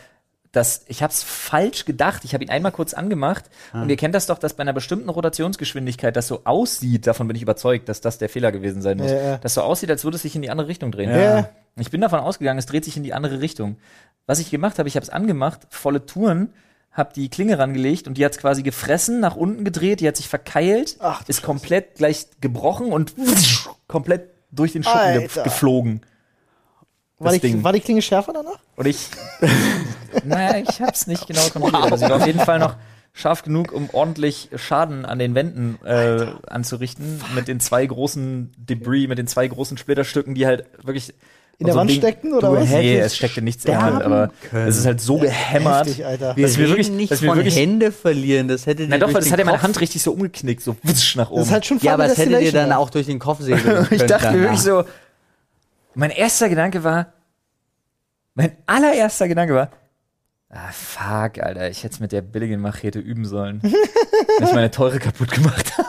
das, 0.56 0.84
ich 0.88 1.02
habe 1.02 1.12
es 1.12 1.22
falsch 1.22 1.84
gedacht. 1.84 2.24
Ich 2.24 2.32
habe 2.32 2.42
ihn 2.42 2.50
einmal 2.50 2.72
kurz 2.72 2.94
angemacht 2.94 3.44
und 3.74 3.90
ihr 3.90 3.96
kennt 3.96 4.14
das 4.14 4.26
doch, 4.26 4.38
dass 4.38 4.54
bei 4.54 4.62
einer 4.62 4.72
bestimmten 4.72 5.08
Rotationsgeschwindigkeit 5.10 6.16
das 6.16 6.28
so 6.28 6.40
aussieht. 6.44 7.06
Davon 7.06 7.28
bin 7.28 7.36
ich 7.36 7.42
überzeugt, 7.42 7.88
dass 7.88 8.00
das 8.00 8.18
der 8.18 8.28
Fehler 8.28 8.52
gewesen 8.52 8.80
sein 8.80 8.96
muss. 8.96 9.10
Ja, 9.10 9.16
ja. 9.20 9.38
Das 9.38 9.54
so 9.54 9.62
aussieht, 9.62 9.90
als 9.90 10.04
würde 10.04 10.16
es 10.16 10.22
sich 10.22 10.34
in 10.34 10.42
die 10.42 10.50
andere 10.50 10.68
Richtung 10.68 10.92
drehen. 10.92 11.10
Ja. 11.10 11.50
Ich 11.78 11.90
bin 11.90 12.00
davon 12.00 12.20
ausgegangen, 12.20 12.58
es 12.58 12.66
dreht 12.66 12.84
sich 12.84 12.96
in 12.96 13.02
die 13.02 13.12
andere 13.12 13.40
Richtung. 13.40 13.76
Was 14.26 14.38
ich 14.38 14.50
gemacht 14.50 14.78
habe, 14.78 14.88
ich 14.88 14.96
habe 14.96 15.04
es 15.04 15.10
angemacht, 15.10 15.66
volle 15.68 16.06
Touren, 16.06 16.52
habe 16.90 17.12
die 17.14 17.28
Klinge 17.28 17.58
rangelegt 17.58 18.08
und 18.08 18.16
die 18.16 18.24
hat 18.24 18.32
es 18.32 18.38
quasi 18.38 18.62
gefressen, 18.62 19.20
nach 19.20 19.36
unten 19.36 19.64
gedreht, 19.64 20.00
die 20.00 20.08
hat 20.08 20.16
sich 20.16 20.28
verkeilt, 20.28 20.96
Ach, 21.00 21.22
ist 21.28 21.42
komplett 21.42 21.96
gleich 21.96 22.26
gebrochen 22.40 22.92
und 22.92 23.14
komplett 23.88 24.30
durch 24.50 24.72
den 24.72 24.82
Schuppen 24.82 24.98
Alter. 24.98 25.42
geflogen. 25.42 26.00
War, 27.18 27.32
das 27.32 27.40
die, 27.40 27.64
war 27.64 27.72
die 27.72 27.80
Klinge 27.80 28.02
schärfer 28.02 28.32
danach? 28.32 28.58
Und 28.76 28.86
ich, 28.86 29.08
naja, 30.24 30.62
ich 30.68 30.80
hab's 30.80 31.06
nicht 31.06 31.26
genau 31.26 31.42
kontrolliert, 31.48 31.82
aber 31.84 31.98
sie 31.98 32.04
war 32.04 32.16
auf 32.16 32.26
jeden 32.26 32.40
Fall 32.40 32.58
noch 32.58 32.76
scharf 33.12 33.42
genug, 33.42 33.72
um 33.72 33.88
ordentlich 33.92 34.50
Schaden 34.56 35.06
an 35.06 35.18
den 35.18 35.34
Wänden 35.34 35.78
äh, 35.84 36.26
anzurichten, 36.46 37.22
mit 37.34 37.48
den 37.48 37.60
zwei 37.60 37.86
großen 37.86 38.52
Debris, 38.58 39.08
mit 39.08 39.18
den 39.18 39.26
zwei 39.26 39.48
großen 39.48 39.78
Splitterstücken, 39.78 40.34
die 40.34 40.44
halt 40.46 40.64
wirklich 40.82 41.14
In 41.56 41.64
der 41.64 41.72
so 41.72 41.80
Wand 41.80 41.88
Ding- 41.90 41.98
steckten, 42.00 42.34
oder 42.34 42.52
was? 42.52 42.68
Nee, 42.68 42.98
es 42.98 43.16
steckte 43.16 43.40
nichts 43.40 43.64
in 43.64 43.70
der 43.70 43.80
Wand, 43.80 44.02
aber 44.02 44.30
können. 44.50 44.68
es 44.68 44.76
ist 44.76 44.84
halt 44.84 45.00
so 45.00 45.16
gehämmert. 45.16 45.86
Heftig, 45.86 46.04
Alter. 46.04 46.36
Wir 46.36 46.46
dass 46.46 46.58
wir 46.58 46.68
wirklich, 46.68 46.90
nicht 46.90 47.10
dass 47.10 47.22
wir 47.22 47.30
von 47.30 47.38
wirklich, 47.38 47.56
Hände 47.56 47.90
verlieren, 47.90 48.48
das 48.48 48.66
hätte 48.66 48.82
dir 48.82 48.88
na 48.90 48.98
doch, 48.98 49.10
das 49.10 49.30
hat 49.32 49.38
ja 49.38 49.46
meine 49.46 49.62
Hand 49.62 49.80
richtig 49.80 50.02
so 50.02 50.12
umgeknickt, 50.12 50.62
so 50.62 50.76
wutsch 50.82 51.16
nach 51.16 51.30
oben. 51.30 51.38
Das 51.38 51.46
ist 51.48 51.52
halt 51.54 51.64
schon 51.64 51.78
Ja, 51.78 51.94
aber 51.94 52.02
Final 52.02 52.12
es 52.12 52.18
hätte 52.18 52.28
dir 52.28 52.36
Destination, 52.40 52.68
dann 52.68 52.78
auch 52.78 52.90
durch 52.90 53.06
den 53.06 53.18
Kopf 53.18 53.40
segeln 53.40 53.86
ich 53.90 53.96
können 53.96 54.08
dachte 54.08 54.32
mir 54.32 54.40
wirklich 54.42 54.60
so, 54.60 54.84
mein 55.96 56.10
erster 56.10 56.48
Gedanke 56.48 56.84
war, 56.84 57.12
mein 58.34 58.56
allererster 58.66 59.28
Gedanke 59.28 59.54
war, 59.54 59.70
ah 60.50 60.70
fuck, 60.72 61.42
Alter, 61.42 61.70
ich 61.70 61.82
hätte 61.82 61.94
es 61.94 62.00
mit 62.00 62.12
der 62.12 62.22
billigen 62.22 62.60
Machete 62.60 62.98
üben 62.98 63.24
sollen. 63.24 63.60
dass 64.38 64.50
ich 64.50 64.54
meine 64.54 64.70
teure 64.70 64.98
kaputt 64.98 65.30
gemacht 65.30 65.76
habe. 65.78 65.86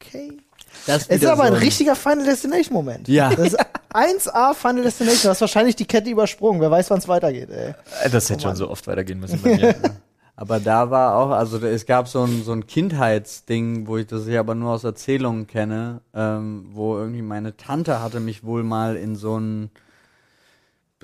Okay. 0.00 0.38
Das 0.86 1.02
Es 1.08 1.22
ist 1.22 1.26
aber 1.26 1.46
so 1.48 1.52
ein 1.52 1.58
richtiger 1.58 1.94
Final 1.94 2.24
Destination 2.24 2.74
Moment. 2.74 3.08
Ja. 3.08 3.30
Das 3.34 3.48
ist 3.48 3.58
1A 3.92 4.54
Final 4.54 4.82
Destination. 4.82 5.22
Du 5.24 5.28
hast 5.30 5.40
wahrscheinlich 5.40 5.76
die 5.76 5.84
Kette 5.84 6.08
übersprungen. 6.08 6.60
Wer 6.60 6.70
weiß, 6.70 6.90
wann 6.90 6.98
es 6.98 7.08
weitergeht, 7.08 7.50
ey. 7.50 7.74
Das 8.10 8.30
hätte 8.30 8.42
schon 8.42 8.56
so 8.56 8.70
oft 8.70 8.86
weitergehen 8.86 9.20
müssen 9.20 9.40
bei 9.42 9.56
mir. 9.56 9.74
Aber 10.40 10.58
da 10.58 10.90
war 10.90 11.16
auch, 11.16 11.32
also 11.32 11.58
es 11.58 11.84
gab 11.84 12.08
so 12.08 12.22
ein, 12.22 12.42
so 12.42 12.52
ein 12.52 12.66
Kindheitsding, 12.66 13.86
wo 13.86 13.98
ich 13.98 14.06
das 14.06 14.26
ich 14.26 14.38
aber 14.38 14.54
nur 14.54 14.72
aus 14.72 14.84
Erzählungen 14.84 15.46
kenne, 15.46 16.00
ähm, 16.14 16.64
wo 16.72 16.96
irgendwie 16.96 17.20
meine 17.20 17.58
Tante 17.58 18.00
hatte 18.00 18.20
mich 18.20 18.42
wohl 18.42 18.62
mal 18.62 18.96
in 18.96 19.16
so 19.16 19.34
einen 19.34 19.70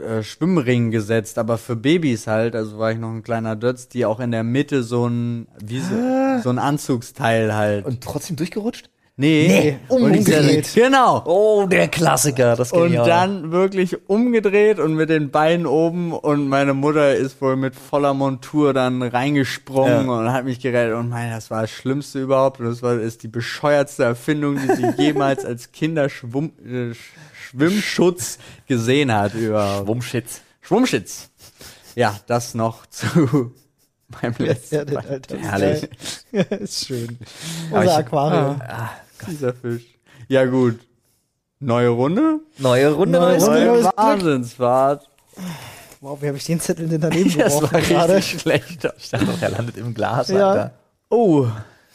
äh, 0.00 0.22
Schwimmring 0.22 0.90
gesetzt, 0.90 1.36
aber 1.36 1.58
für 1.58 1.76
Babys 1.76 2.26
halt, 2.26 2.56
also 2.56 2.78
war 2.78 2.92
ich 2.92 2.98
noch 2.98 3.10
ein 3.10 3.22
kleiner 3.22 3.56
Dötz, 3.56 3.88
die 3.88 4.06
auch 4.06 4.20
in 4.20 4.30
der 4.30 4.42
Mitte 4.42 4.82
so 4.82 5.06
ein, 5.06 5.48
wie 5.62 5.80
so, 5.80 5.94
so 6.42 6.48
ein 6.48 6.58
Anzugsteil 6.58 7.54
halt. 7.54 7.84
Und 7.84 8.02
trotzdem 8.02 8.36
durchgerutscht? 8.36 8.88
Nee, 9.16 9.48
Nee, 9.48 9.78
umgedreht. 9.88 10.70
Genau. 10.74 11.22
Oh, 11.24 11.66
der 11.66 11.88
Klassiker, 11.88 12.54
das 12.56 12.72
Und 12.72 12.92
dann 12.94 13.50
wirklich 13.52 14.08
umgedreht 14.08 14.78
und 14.78 14.94
mit 14.94 15.08
den 15.08 15.30
Beinen 15.30 15.66
oben 15.66 16.12
und 16.12 16.48
meine 16.48 16.74
Mutter 16.74 17.14
ist 17.14 17.40
wohl 17.40 17.56
mit 17.56 17.74
voller 17.74 18.12
Montur 18.14 18.74
dann 18.74 19.02
reingesprungen 19.02 20.06
Ja. 20.06 20.12
und 20.18 20.32
hat 20.32 20.44
mich 20.44 20.60
gerettet 20.60 20.94
und 20.96 21.08
mein, 21.08 21.30
das 21.30 21.50
war 21.50 21.62
das 21.62 21.70
Schlimmste 21.70 22.20
überhaupt 22.20 22.60
und 22.60 22.66
das 22.66 22.82
war 22.82 22.94
ist 23.00 23.22
die 23.22 23.28
bescheuertste 23.28 24.04
Erfindung, 24.04 24.56
die 24.58 24.74
sie 24.74 24.88
jemals 25.02 25.44
als 25.44 25.72
Kinderschwumm 25.72 26.52
äh, 26.64 26.90
Sch- 26.92 26.96
Schwimmschutz 27.50 28.38
gesehen 28.66 29.12
hat 29.14 29.34
überhaupt. 29.34 29.86
Wumschitz. 29.86 30.40
Schwimmschutz. 30.60 31.30
Ja, 31.94 32.14
das 32.26 32.54
noch 32.54 32.84
zu 32.90 33.52
meinem 34.20 34.34
letzten. 34.38 34.92
Ja. 34.92 35.00
Herrlich. 35.40 35.88
Ja, 36.32 36.42
ist 36.58 36.86
schön. 36.86 37.18
Unser 37.70 37.96
Aquarium. 37.96 38.60
Dieser 39.28 39.54
Fisch. 39.54 39.84
Ja 40.28 40.44
gut. 40.44 40.78
Neue 41.60 41.88
Runde. 41.88 42.40
Neue 42.58 42.92
Runde, 42.92 43.18
Neue 43.18 43.32
neues 43.38 43.44
Runde. 43.46 43.60
Glück. 43.60 43.72
neues. 43.82 43.86
Wahnsinnsfahrt. 43.96 45.08
Wow, 46.00 46.20
wie 46.20 46.26
habe 46.28 46.36
ich 46.36 46.44
den 46.44 46.60
Zettel 46.60 46.86
denn 46.88 47.00
daneben 47.00 47.34
Das 47.38 47.54
geworfen 47.54 47.72
war 47.72 47.80
gerade? 47.80 48.16
richtig 48.16 48.40
schlecht. 48.42 48.86
Ich 48.98 49.08
dachte 49.10 49.24
doch, 49.26 49.40
er 49.40 49.48
landet 49.50 49.76
im 49.78 49.94
Glas, 49.94 50.28
Ja. 50.28 50.50
Alter. 50.50 50.72
Oh, 51.08 51.46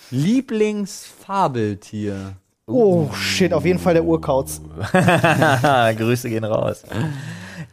Lieblingsfabeltier. 0.10 2.34
Oh, 2.68 3.10
shit, 3.14 3.52
auf 3.54 3.66
jeden 3.66 3.80
Fall 3.80 3.94
der 3.96 4.04
Urkauz. 4.06 4.62
Grüße 5.98 6.30
gehen 6.30 6.46
raus. 6.46 6.84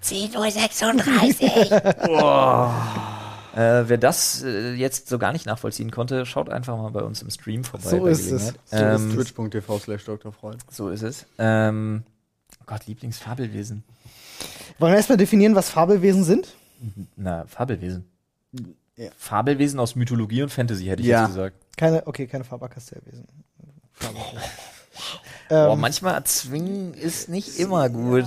10.36 0.03 2.09
Uhr. 2.09 2.75
Äh, 3.55 3.89
wer 3.89 3.99
das 3.99 4.43
äh, 4.43 4.75
jetzt 4.75 5.09
so 5.09 5.19
gar 5.19 5.33
nicht 5.33 5.47
nachvollziehen 5.47 5.91
konnte, 5.91 6.27
schaut 6.27 6.49
einfach 6.51 6.77
mal 6.77 6.91
bei 6.91 7.01
uns 7.03 7.23
im 7.23 7.31
Stream 7.31 7.65
vorbei. 7.65 7.89
So 7.91 8.01
bei 8.01 8.11
ist 8.11 8.31
es. 8.31 8.53
So 8.67 8.77
ähm, 8.77 9.11
Twitch.tv 9.15 9.79
slash 9.79 10.05
Dr. 10.05 10.33
Freud. 10.33 10.59
So 10.71 10.91
ist 10.91 11.03
es. 11.03 11.27
Ähm, 11.39 12.03
oh 12.61 12.65
Gott, 12.67 12.87
Lieblingsfabelwesen. 12.87 13.85
Wollen 14.79 14.93
wir 14.93 14.97
erstmal 14.97 15.19
definieren, 15.19 15.55
was 15.55 15.71
Fabelwesen 15.71 16.25
sind? 16.25 16.55
Na, 17.17 17.45
Fabelwesen. 17.47 18.05
Ja. 18.97 19.11
Fabelwesen 19.17 19.81
aus 19.81 19.97
Mythologie 19.97 20.43
und 20.43 20.51
Fantasy, 20.51 20.85
hätte 20.85 21.03
ich 21.03 21.09
Ja. 21.09 21.23
jetzt 21.23 21.31
gesagt. 21.35 21.57
Keine, 21.77 22.07
okay, 22.07 22.27
keine 22.27 22.45
Faber-Castell-Wesen. 22.45 23.27
Fabelwesen. 23.93 24.39
Boah, 25.49 25.73
Ähm, 25.73 25.81
manchmal 25.81 26.15
erzwingen 26.15 26.95
ist 26.95 27.29
nicht 27.29 27.59
immer 27.59 27.89
gut. 27.89 28.27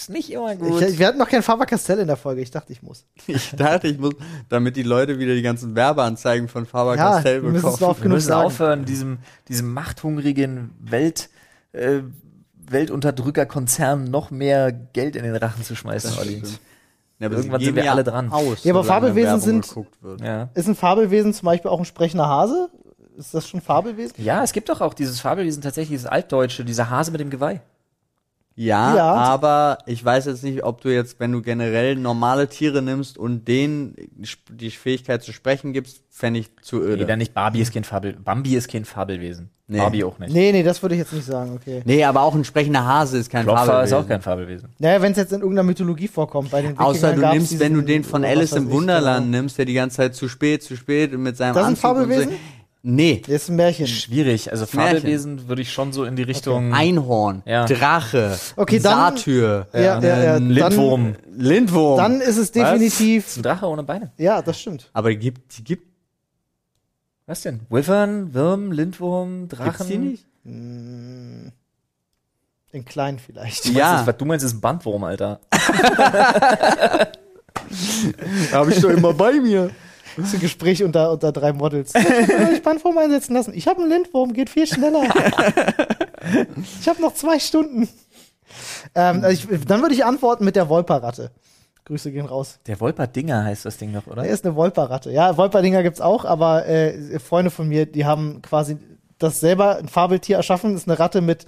Ist 0.00 0.08
nicht 0.08 0.32
immer 0.32 0.56
gut. 0.56 0.80
ich, 0.80 0.98
wir 0.98 1.06
hatten 1.06 1.18
noch 1.18 1.28
kein 1.28 1.42
Faber-Castell 1.42 1.98
in 1.98 2.06
der 2.06 2.16
Folge. 2.16 2.40
Ich 2.40 2.50
dachte, 2.50 2.72
ich 2.72 2.82
muss. 2.82 3.04
Ich 3.26 3.50
dachte, 3.54 3.86
ich 3.88 3.98
muss, 3.98 4.14
damit 4.48 4.76
die 4.76 4.82
Leute 4.82 5.18
wieder 5.18 5.34
die 5.34 5.42
ganzen 5.42 5.74
Werbeanzeigen 5.76 6.48
von 6.48 6.64
Faber 6.64 6.96
Ja, 6.96 7.12
Castell 7.12 7.44
es 7.44 7.62
bekommen. 7.62 7.96
Wir 8.02 8.08
müssen 8.08 8.28
sagen. 8.28 8.46
aufhören, 8.46 8.84
diesem, 8.86 9.18
diesem 9.48 9.74
machthungrigen 9.74 10.70
Welt, 10.80 11.28
äh, 11.72 12.00
Weltunterdrückerkonzern 12.66 14.04
noch 14.04 14.30
mehr 14.30 14.72
Geld 14.72 15.16
in 15.16 15.24
den 15.24 15.36
Rachen 15.36 15.64
zu 15.64 15.76
schmeißen, 15.76 16.18
Olli. 16.18 16.42
Ja, 17.18 17.26
aber 17.26 17.36
Irgendwann 17.36 17.60
sind 17.60 17.76
wir 17.76 17.90
alle 17.90 18.04
dran. 18.04 18.32
Aus, 18.32 18.64
Ja, 18.64 18.72
aber 18.72 18.84
Fabelwesen 18.84 19.40
sind-. 19.40 19.74
Ja. 20.22 20.48
Ist 20.54 20.66
ein 20.66 20.74
Fabelwesen 20.74 21.34
zum 21.34 21.44
Beispiel 21.44 21.70
auch 21.70 21.78
ein 21.78 21.84
sprechender 21.84 22.26
Hase? 22.26 22.70
Ist 23.18 23.34
das 23.34 23.46
schon 23.46 23.60
Fabelwesen? 23.60 24.14
ja, 24.16 24.42
es 24.42 24.52
gibt 24.52 24.70
doch 24.70 24.80
auch 24.80 24.94
dieses 24.94 25.20
Fabelwesen, 25.20 25.62
tatsächlich 25.62 25.98
dieses 25.98 26.06
Altdeutsche, 26.06 26.64
dieser 26.64 26.88
Hase 26.88 27.10
mit 27.10 27.20
dem 27.20 27.28
Geweih. 27.28 27.60
Ja, 28.62 28.94
Ja. 28.94 29.14
aber 29.14 29.78
ich 29.86 30.04
weiß 30.04 30.26
jetzt 30.26 30.44
nicht, 30.44 30.64
ob 30.64 30.82
du 30.82 30.90
jetzt, 30.92 31.18
wenn 31.18 31.32
du 31.32 31.40
generell 31.40 31.96
normale 31.96 32.46
Tiere 32.46 32.82
nimmst 32.82 33.16
und 33.16 33.48
denen 33.48 33.94
die 34.50 34.70
Fähigkeit 34.70 35.22
zu 35.22 35.32
sprechen 35.32 35.72
gibst, 35.72 36.02
fände 36.10 36.40
ich 36.40 36.50
zu 36.60 36.82
öde. 36.82 36.98
Nee, 36.98 37.04
dann 37.06 37.18
nicht. 37.20 37.32
Barbie 37.32 37.60
ist 37.62 37.72
kein 37.72 37.84
Fabel, 37.84 38.12
Bambi 38.22 38.54
ist 38.56 38.68
kein 38.70 38.84
Fabelwesen. 38.84 39.48
Nee. 39.66 39.78
Barbie 39.78 40.04
auch 40.04 40.18
nicht. 40.18 40.34
Nee, 40.34 40.52
nee, 40.52 40.62
das 40.62 40.82
würde 40.82 40.94
ich 40.96 40.98
jetzt 40.98 41.12
nicht 41.14 41.24
sagen, 41.24 41.52
okay. 41.54 41.80
Nee, 41.86 42.04
aber 42.04 42.20
auch 42.22 42.34
ein 42.34 42.44
sprechender 42.44 42.84
Hase 42.84 43.16
ist 43.18 43.30
kein 43.30 43.44
Klopfer 43.44 43.62
ist 43.62 43.68
Fabelwesen. 43.68 43.96
auch 43.98 44.08
kein 44.08 44.20
Fabelwesen. 44.20 44.68
Naja, 44.78 45.00
wenn 45.00 45.12
es 45.12 45.18
jetzt 45.18 45.32
in 45.32 45.40
irgendeiner 45.40 45.66
Mythologie 45.66 46.08
vorkommt, 46.08 46.50
bei 46.50 46.60
den 46.60 46.76
Außer 46.76 47.12
Wikingern 47.12 47.14
du 47.16 47.20
gab's 47.22 47.34
nimmst, 47.36 47.60
wenn 47.60 47.74
du 47.74 47.80
den 47.80 48.04
von 48.04 48.24
Alice 48.24 48.52
im 48.52 48.66
ich, 48.66 48.72
Wunderland 48.74 49.26
genau. 49.26 49.38
nimmst, 49.38 49.56
der 49.56 49.64
die 49.64 49.74
ganze 49.74 49.98
Zeit 49.98 50.14
zu 50.16 50.28
spät, 50.28 50.62
zu 50.64 50.76
spät 50.76 51.16
mit 51.16 51.36
seinem 51.36 51.54
Das 51.54 51.62
ist 51.62 51.66
ein 51.66 51.70
Anzug 51.70 51.90
und 51.90 51.96
Fabelwesen? 51.96 52.30
So. 52.30 52.36
Nee. 52.82 53.20
Das 53.26 53.42
ist 53.42 53.48
ein 53.50 53.56
Märchen. 53.56 53.86
Schwierig. 53.86 54.50
Also. 54.50 54.64
Fabelwesen 54.64 55.48
würde 55.48 55.60
ich 55.62 55.70
schon 55.72 55.92
so 55.92 56.04
in 56.04 56.16
die 56.16 56.22
Richtung 56.22 56.72
Einhorn, 56.72 57.42
Ja. 57.44 57.66
Drache, 57.66 58.38
Okay, 58.56 58.78
dann- 58.80 59.16
Satyr, 59.16 59.66
Ja, 59.74 59.80
ja, 59.80 60.00
ja. 60.00 60.36
ähm, 60.36 60.50
Lindwurm. 60.50 61.14
Lindwurm. 61.30 61.98
Dann 61.98 62.20
ist 62.22 62.38
es 62.38 62.52
Das 62.52 62.70
definitiv. 62.70 63.26
ist 63.26 63.36
ein 63.36 63.42
Drache 63.42 63.66
ohne 63.66 63.82
Beine. 63.82 64.12
Ja, 64.16 64.40
das 64.40 64.58
stimmt. 64.60 64.88
aber 64.94 65.10
die 65.10 65.18
gibt, 65.18 65.58
die 65.58 65.64
gibt, 65.64 65.86
Was 67.26 67.42
denn? 67.42 67.60
Wyvern, 67.68 68.32
Würm, 68.34 68.72
Lindwurm, 68.72 69.46
Drachen? 69.48 69.64
gibt's 69.66 69.86
die 69.86 69.98
nicht? 69.98 70.26
In 72.72 72.84
klein 72.86 73.18
vielleicht. 73.18 73.64
Du 73.64 73.68
meinst, 73.68 73.78
Ja. 73.78 73.98
das, 73.98 74.06
was 74.06 74.16
du 74.16 74.24
meinst, 74.24 74.46
ist 74.46 74.54
ein 74.54 74.60
Bandwurm, 74.60 75.04
Alter. 75.04 75.38
Habe 78.52 78.72
ich 78.72 78.80
doch 78.80 78.90
immer 78.90 79.12
bei 79.12 79.32
mir. 79.34 79.70
Das 80.16 80.26
ist 80.26 80.34
ein 80.34 80.40
Gespräch 80.40 80.82
unter, 80.82 81.12
unter 81.12 81.32
drei 81.32 81.52
Models. 81.52 81.92
ich 82.52 82.62
Bandwurm 82.62 82.98
einsetzen 82.98 83.34
lassen. 83.34 83.54
Ich 83.54 83.66
habe 83.68 83.80
einen 83.80 83.90
Lindwurm, 83.90 84.32
geht 84.32 84.50
viel 84.50 84.66
schneller. 84.66 85.02
ich 86.80 86.88
habe 86.88 87.00
noch 87.00 87.14
zwei 87.14 87.38
Stunden. 87.38 87.88
Ähm, 88.94 89.24
also 89.24 89.28
ich, 89.28 89.64
dann 89.66 89.82
würde 89.82 89.94
ich 89.94 90.04
antworten 90.04 90.44
mit 90.44 90.56
der 90.56 90.68
Wolperratte. 90.68 91.30
Grüße 91.84 92.12
gehen 92.12 92.26
raus. 92.26 92.58
Der 92.66 92.80
Wolperdinger 92.80 93.44
heißt 93.44 93.64
das 93.64 93.76
Ding 93.78 93.92
noch, 93.92 94.06
oder? 94.06 94.24
Er 94.24 94.32
ist 94.32 94.44
eine 94.44 94.54
Wolperratte. 94.54 95.10
Ja, 95.10 95.36
Wolperdinger 95.36 95.82
gibt's 95.82 96.00
auch, 96.00 96.24
aber 96.24 96.66
äh, 96.66 97.18
Freunde 97.18 97.50
von 97.50 97.68
mir, 97.68 97.86
die 97.86 98.04
haben 98.04 98.42
quasi 98.42 98.76
das 99.18 99.40
selber 99.40 99.76
ein 99.78 99.88
Fabeltier 99.88 100.36
erschaffen. 100.36 100.72
Das 100.72 100.82
ist 100.82 100.88
eine 100.88 100.98
Ratte 100.98 101.20
mit, 101.20 101.46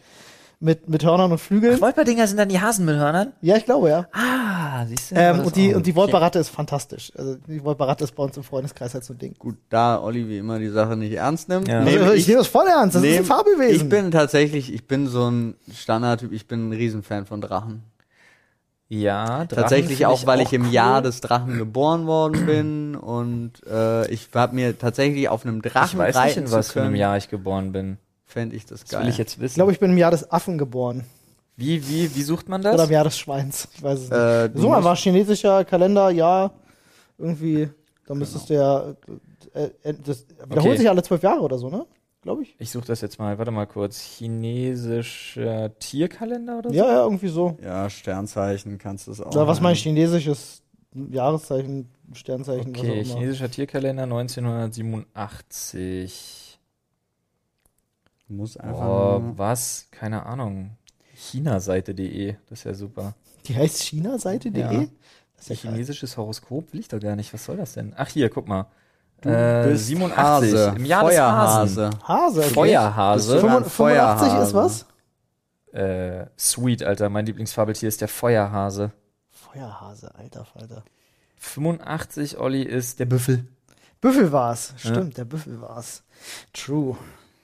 mit, 0.62 0.88
mit 0.88 1.04
Hörnern 1.04 1.32
und 1.32 1.38
Flügeln. 1.38 1.74
Ach, 1.76 1.80
Wolperdinger 1.82 2.26
sind 2.26 2.36
dann 2.38 2.48
die 2.48 2.60
Hasen 2.60 2.84
mit 2.84 2.96
Hörnern? 2.96 3.32
Ja, 3.42 3.56
ich 3.56 3.64
glaube, 3.64 3.90
ja. 3.90 4.06
Ah, 4.12 4.86
siehst 4.86 5.10
du? 5.10 5.16
Ähm, 5.16 5.40
und 5.40 5.56
die, 5.56 5.72
auch. 5.72 5.76
und 5.78 5.86
die 5.86 5.94
Wolperratte 5.96 6.38
ist 6.38 6.48
fantastisch. 6.50 7.12
Also 7.16 7.34
die 7.46 7.62
Wolperratte 7.64 8.04
ist 8.04 8.12
bei 8.14 8.22
uns 8.22 8.36
im 8.36 8.42
Freundeskreis 8.44 8.94
halt 8.94 9.04
so 9.04 9.12
ein 9.12 9.18
Ding. 9.18 9.34
Gut, 9.38 9.56
da 9.68 10.00
Olli 10.00 10.28
wie 10.28 10.38
immer 10.38 10.58
die 10.58 10.68
Sache 10.68 10.96
nicht 10.96 11.12
ernst 11.14 11.48
nimmt. 11.48 11.68
Ja. 11.68 11.82
nehm 11.82 12.00
Also, 12.02 12.14
ich 12.14 12.26
nehme 12.26 12.38
das 12.38 12.46
voll 12.48 12.66
ernst. 12.66 12.94
Das 12.96 13.02
ist 13.02 13.08
ein 13.08 13.14
nehm- 13.16 13.24
Fabelwesen. 13.24 13.76
Ich 13.76 13.88
bin 13.88 14.10
tatsächlich, 14.10 14.72
ich 14.72 14.86
bin 14.86 15.08
so 15.08 15.30
ein 15.30 15.54
Standardtyp, 15.74 16.32
ich 16.32 16.46
bin 16.46 16.68
ein 16.68 16.72
Riesenfan 16.72 17.26
von 17.26 17.40
Drachen. 17.40 17.82
Ja, 18.88 19.46
Drachen 19.46 19.48
Tatsächlich 19.48 20.04
auch, 20.04 20.26
weil 20.26 20.42
ich 20.42 20.52
im 20.52 20.66
cool. 20.66 20.72
Jahr 20.72 21.00
des 21.00 21.22
Drachen 21.22 21.56
geboren 21.56 22.06
worden 22.06 22.44
bin 22.44 22.94
und 22.94 23.52
äh, 23.66 24.06
ich 24.12 24.28
habe 24.34 24.54
mir 24.54 24.78
tatsächlich 24.78 25.30
auf 25.30 25.46
einem 25.46 25.62
Ich 25.64 25.72
Drachen 25.72 25.98
weiß 25.98 26.24
nicht, 26.26 26.36
in 26.36 26.50
was 26.52 26.72
für 26.72 26.82
einem 26.82 26.94
Jahr 26.94 27.16
ich 27.16 27.30
geboren 27.30 27.72
bin. 27.72 27.96
Fände 28.32 28.56
ich 28.56 28.66
das 28.66 28.80
Das 28.80 28.90
geil. 28.90 29.02
will 29.02 29.08
ich 29.10 29.18
jetzt 29.18 29.38
wissen. 29.38 29.52
ich 29.52 29.54
glaube, 29.54 29.72
ich 29.72 29.78
bin 29.80 29.90
im 29.92 29.98
Jahr 29.98 30.10
des 30.10 30.30
Affen 30.30 30.58
geboren. 30.58 31.04
wie, 31.56 31.86
wie, 31.88 32.14
wie 32.14 32.22
sucht 32.22 32.48
man 32.48 32.60
Oder 32.62 32.76
das? 32.76 32.86
im 32.88 32.92
Jahr 32.92 33.04
des 33.04 33.18
Schweins. 33.18 33.68
Ich 33.74 33.82
weiß 33.82 33.98
es 34.00 34.10
nicht. 34.10 34.18
Äh, 34.18 34.50
so 34.54 34.68
mal 34.68 34.76
musst- 34.76 34.84
war 34.84 34.96
chinesischer 34.96 35.64
Kalender, 35.64 36.10
ja. 36.10 36.50
Irgendwie, 37.18 37.68
da 38.06 38.14
müsstest 38.14 38.50
du 38.50 38.54
ja. 38.54 38.94
Äh, 39.54 39.70
äh, 39.82 39.94
das 40.04 40.26
wiederholt 40.48 40.72
Okay. 40.72 40.76
sich 40.78 40.88
alle 40.88 41.02
zwölf 41.02 41.22
Jahre 41.22 41.40
oder 41.42 41.58
so, 41.58 41.68
ne? 41.68 41.84
Glaube 42.22 42.42
ich. 42.44 42.54
Ich 42.58 42.70
suche 42.70 42.86
das 42.86 43.00
jetzt 43.00 43.18
mal. 43.18 43.36
Warte 43.38 43.50
mal 43.50 43.66
kurz. 43.66 44.00
Chinesischer 44.00 45.76
Tierkalender 45.78 46.58
oder 46.58 46.70
so? 46.70 46.76
Ja, 46.76 46.86
ja, 46.86 47.02
irgendwie 47.04 47.28
so. 47.28 47.56
Ja, 47.62 47.90
Sternzeichen 47.90 48.78
kannst 48.78 49.06
du 49.08 49.12
es 49.12 49.20
auch. 49.20 49.32
Oder 49.32 49.46
was 49.46 49.60
mein 49.60 49.74
chinesisches 49.74 50.62
Jahreszeichen, 50.94 51.88
Sternzeichen, 52.12 52.70
Okay, 52.76 53.00
was 53.00 53.08
auch 53.08 53.12
immer. 53.12 53.20
chinesischer 53.20 53.50
Tierkalender 53.50 54.04
1987. 54.04 56.51
Muss 58.36 58.56
einfach 58.56 58.86
Oh, 58.86 59.22
was? 59.36 59.86
Keine 59.90 60.24
Ahnung. 60.26 60.76
Chinaseite.de, 61.14 62.36
das 62.48 62.60
ist 62.60 62.64
ja 62.64 62.74
super. 62.74 63.14
Die 63.46 63.56
heißt 63.56 63.82
chinaseite.de? 63.82 64.60
Ja. 64.60 64.70
Das 65.36 65.50
ist 65.50 65.62
ja. 65.64 65.70
Chinesisches 65.70 66.16
Horoskop 66.16 66.72
will 66.72 66.80
ich 66.80 66.88
doch 66.88 67.00
gar 67.00 67.16
nicht. 67.16 67.32
Was 67.34 67.44
soll 67.44 67.56
das 67.56 67.74
denn? 67.74 67.92
Ach 67.96 68.08
hier, 68.08 68.30
guck 68.30 68.48
mal. 68.48 68.66
Du 69.20 69.28
Äh, 69.28 69.68
bist 69.68 69.86
87. 69.86 70.16
Hase, 70.52 70.72
Im 70.76 70.84
Jahr 70.84 71.08
des 71.08 71.18
Hasen. 71.18 71.92
Feuerhase. 71.92 72.08
Hase. 72.08 72.40
Okay. 72.40 72.54
Feuerhase. 72.54 73.32
Bist 73.32 73.42
du- 73.44 73.48
85 73.48 73.72
Feuerhase. 73.72 74.42
ist 74.48 74.54
was? 74.54 74.86
Äh, 75.72 76.26
sweet, 76.36 76.82
Alter. 76.82 77.08
Mein 77.08 77.26
Lieblingsfabeltier 77.26 77.88
ist 77.88 78.00
der 78.00 78.08
Feuerhase. 78.08 78.92
Feuerhase, 79.30 80.14
alter 80.14 80.44
Falter. 80.44 80.82
85, 81.36 82.38
Olli, 82.38 82.62
ist 82.62 83.00
der 83.00 83.06
Büffel. 83.06 83.46
Büffel 84.00 84.32
war's. 84.32 84.74
Stimmt, 84.76 85.16
der 85.18 85.24
Büffel 85.24 85.60
war's. 85.60 86.02
True. 86.52 86.96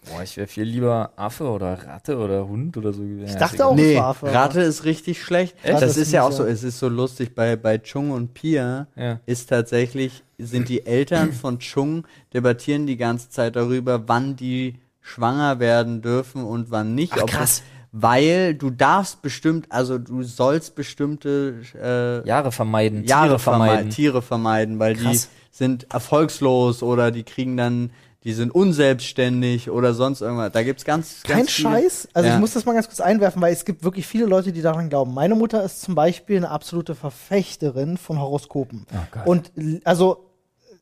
Boah, 0.07 0.23
ich 0.23 0.37
wäre 0.37 0.47
viel 0.47 0.65
lieber 0.65 1.13
Affe 1.17 1.45
oder 1.45 1.87
Ratte 1.87 2.17
oder 2.19 2.47
Hund 2.49 2.77
oder 2.77 2.93
so. 2.93 3.03
Ich 3.25 3.35
dachte 3.35 3.67
auch, 3.67 3.75
Nee, 3.75 3.95
es 3.95 3.99
war 3.99 4.07
Affe. 4.07 4.33
Ratte 4.33 4.61
ist 4.63 4.85
richtig 4.85 5.23
schlecht. 5.23 5.55
Echt? 5.63 5.83
Das 5.83 5.97
ist 5.97 6.13
ja 6.13 6.23
auch 6.23 6.33
so, 6.33 6.45
es 6.45 6.63
ist 6.63 6.79
so 6.79 6.89
lustig, 6.89 7.35
bei, 7.35 7.57
bei 7.57 7.79
Chung 7.79 8.11
und 8.13 8.33
Pia 8.33 8.87
Ja. 8.97 9.21
ist 9.27 9.49
tatsächlich, 9.51 10.23
sind 10.39 10.69
die 10.69 10.87
Eltern 10.87 11.33
von 11.33 11.59
Chung 11.59 12.05
debattieren 12.33 12.87
die 12.87 12.97
ganze 12.97 13.29
Zeit 13.29 13.57
darüber, 13.57 14.09
wann 14.09 14.37
die 14.37 14.77
schwanger 15.01 15.59
werden 15.59 16.01
dürfen 16.01 16.45
und 16.45 16.71
wann 16.71 16.95
nicht. 16.95 17.13
Ach, 17.15 17.23
Ob- 17.23 17.31
krass. 17.31 17.63
Weil 17.91 18.55
du 18.55 18.69
darfst 18.71 19.23
bestimmt, 19.23 19.67
also 19.71 19.97
du 19.99 20.23
sollst 20.23 20.75
bestimmte 20.75 21.63
äh, 21.75 22.27
Jahre 22.29 22.53
vermeiden. 22.53 23.05
Jahre 23.05 23.29
Tiere 23.29 23.39
vermeiden, 23.39 23.67
vermeiden. 23.69 23.91
Tiere 23.91 24.23
vermeiden, 24.23 24.79
weil 24.79 24.95
Krass. 24.95 25.29
die 25.31 25.57
sind 25.57 25.87
erfolgslos 25.93 26.83
oder 26.83 27.11
die 27.11 27.23
kriegen 27.25 27.57
dann, 27.57 27.91
die 28.25 28.33
sind 28.33 28.53
unselbstständig 28.55 29.71
oder 29.71 29.95
sonst 29.95 30.21
irgendwas. 30.21 30.53
Da 30.53 30.63
gibt's 30.63 30.85
ganz, 30.85 31.23
Kein 31.23 31.39
ganz 31.39 31.51
viele- 31.53 31.69
Scheiß. 31.71 32.09
Also 32.15 32.29
Ja. 32.29 32.35
ich 32.35 32.41
muss 32.41 32.53
das 32.53 32.65
mal 32.65 32.73
ganz 32.75 32.87
kurz 32.89 33.01
einwerfen, 33.01 33.41
weil 33.41 33.53
es 33.53 33.65
gibt 33.65 33.85
wirklich 33.85 34.07
viele 34.07 34.27
Leute, 34.27 34.53
die 34.53 34.63
daran 34.63 34.89
glauben. 34.89 35.15
Meine 35.15 35.35
Mutter 35.37 35.63
ist 35.63 35.81
zum 35.83 35.95
Beispiel 35.95 36.37
eine 36.39 36.51
absolute 36.51 36.95
Verfechterin 36.95 37.97
von 37.97 38.19
Horoskopen. 38.21 38.87
Gott. 39.13 39.27
Und 39.27 39.53
also 39.85 40.25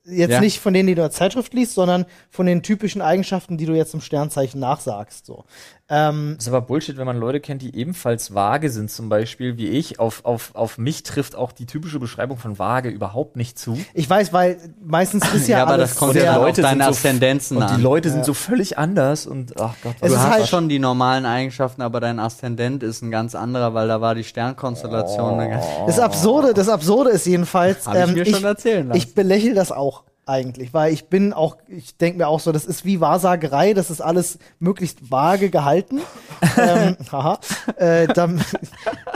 jetzt 0.08 0.30
Ja. 0.32 0.40
nicht 0.40 0.60
von 0.60 0.72
denen, 0.72 0.86
die 0.86 0.94
du 0.94 1.02
in 1.02 1.08
der 1.08 1.10
Zeitschrift 1.10 1.52
liest, 1.52 1.74
sondern 1.74 2.06
von 2.30 2.46
den 2.46 2.62
typischen 2.62 3.02
Eigenschaften, 3.02 3.58
die 3.58 3.66
du 3.66 3.74
jetzt 3.74 3.92
im 3.92 4.00
Sternzeichen 4.00 4.60
nachsagst. 4.60 5.26
So. 5.26 5.44
Ähm, 5.88 6.34
Das 6.36 6.46
ist 6.46 6.52
aber 6.52 6.62
Bullshit, 6.62 6.96
wenn 6.96 7.06
man 7.06 7.16
Leute 7.16 7.38
kennt, 7.38 7.62
die 7.62 7.76
ebenfalls 7.76 8.34
vage 8.34 8.70
sind, 8.70 8.90
zum 8.90 9.08
Beispiel 9.08 9.56
wie 9.56 9.68
ich. 9.68 10.00
Auf, 10.00 10.24
auf, 10.24 10.50
auf 10.54 10.78
mich 10.78 11.04
trifft 11.04 11.36
auch 11.36 11.52
die 11.52 11.64
typische 11.66 12.00
Beschreibung 12.00 12.38
von 12.38 12.58
vage 12.58 12.88
überhaupt 12.88 13.36
nicht 13.36 13.56
zu. 13.56 13.78
ich 13.94 14.10
weiß, 14.10 14.32
weil 14.32 14.58
meistens 14.84 15.22
ist 15.32 15.46
ja, 15.48 15.58
Ja, 15.58 15.62
aber 15.62 15.74
alles 15.74 15.90
das 15.90 15.98
kommt 15.98 16.14
sehr, 16.14 16.24
ja 16.24 16.36
Leute 16.38 16.60
deine 16.62 16.82
sind 16.84 16.94
so- 16.94 16.98
Aszendenzen 16.98 17.56
Und 17.58 17.62
an. 17.62 17.76
die 17.76 17.82
Leute 17.82 18.10
sind 18.10 18.24
so 18.24 18.34
völlig 18.34 18.78
anders 18.78 19.26
und 19.28 19.60
ach 19.60 19.74
Gott, 19.82 19.94
Es 20.00 20.08
du 20.08 20.14
ist 20.16 20.20
hast 20.22 20.30
halt- 20.32 20.48
schon 20.48 20.68
die 20.68 20.80
normalen 20.80 21.24
Eigenschaften, 21.24 21.82
aber 21.82 22.00
dein 22.00 22.18
Aszendent 22.18 22.82
ist 22.82 23.02
ein 23.02 23.12
ganz 23.12 23.36
anderer, 23.36 23.72
weil 23.74 23.86
da 23.86 24.00
war 24.00 24.16
die 24.16 24.24
Sternkonstellation 24.24 25.38
eine 25.38 25.50
ganz. 25.50 25.64
Das 25.86 26.00
Absurde, 26.00 26.52
das 26.52 26.68
Absurde 26.68 27.10
ist 27.10 27.26
jedenfalls, 27.26 27.86
Hab 27.86 27.94
ich 27.94 28.00
ähm, 28.02 28.14
mir 28.14 28.26
schon 28.26 28.42
erzählen 28.44 28.88
lassen. 28.88 28.98
ich 28.98 29.14
belächle 29.14 29.54
das 29.54 29.70
auch 29.70 30.02
eigentlich, 30.26 30.74
weil 30.74 30.92
ich 30.92 31.08
bin 31.08 31.32
auch, 31.32 31.56
ich 31.68 31.96
denke 31.96 32.18
mir 32.18 32.26
auch 32.26 32.40
so, 32.40 32.50
das 32.50 32.64
ist 32.64 32.84
wie 32.84 33.00
Wahrsagerei, 33.00 33.74
das 33.74 33.90
ist 33.90 34.00
alles 34.00 34.38
möglichst 34.58 35.10
vage 35.10 35.50
gehalten, 35.50 36.00
ähm, 36.58 36.96
haha, 37.10 37.38
äh, 37.76 38.08
damit, 38.08 38.44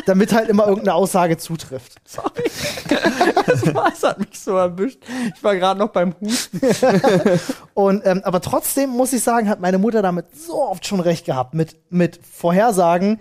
damit 0.06 0.32
halt 0.32 0.48
immer 0.48 0.66
irgendeine 0.66 0.94
Aussage 0.94 1.36
zutrifft. 1.36 1.96
Das 3.50 4.02
hat 4.04 4.18
mich 4.18 4.38
so 4.38 4.56
erwischt. 4.56 5.02
Ich 5.34 5.42
war 5.42 5.56
gerade 5.56 5.78
noch 5.78 5.88
beim 5.88 6.14
Husten. 6.20 6.60
Und 7.74 8.06
ähm, 8.06 8.20
aber 8.24 8.40
trotzdem 8.40 8.90
muss 8.90 9.12
ich 9.12 9.22
sagen, 9.22 9.48
hat 9.48 9.60
meine 9.60 9.78
Mutter 9.78 10.02
damit 10.02 10.26
so 10.36 10.62
oft 10.62 10.86
schon 10.86 11.00
recht 11.00 11.26
gehabt 11.26 11.54
mit 11.54 11.76
mit 11.90 12.20
Vorhersagen, 12.24 13.18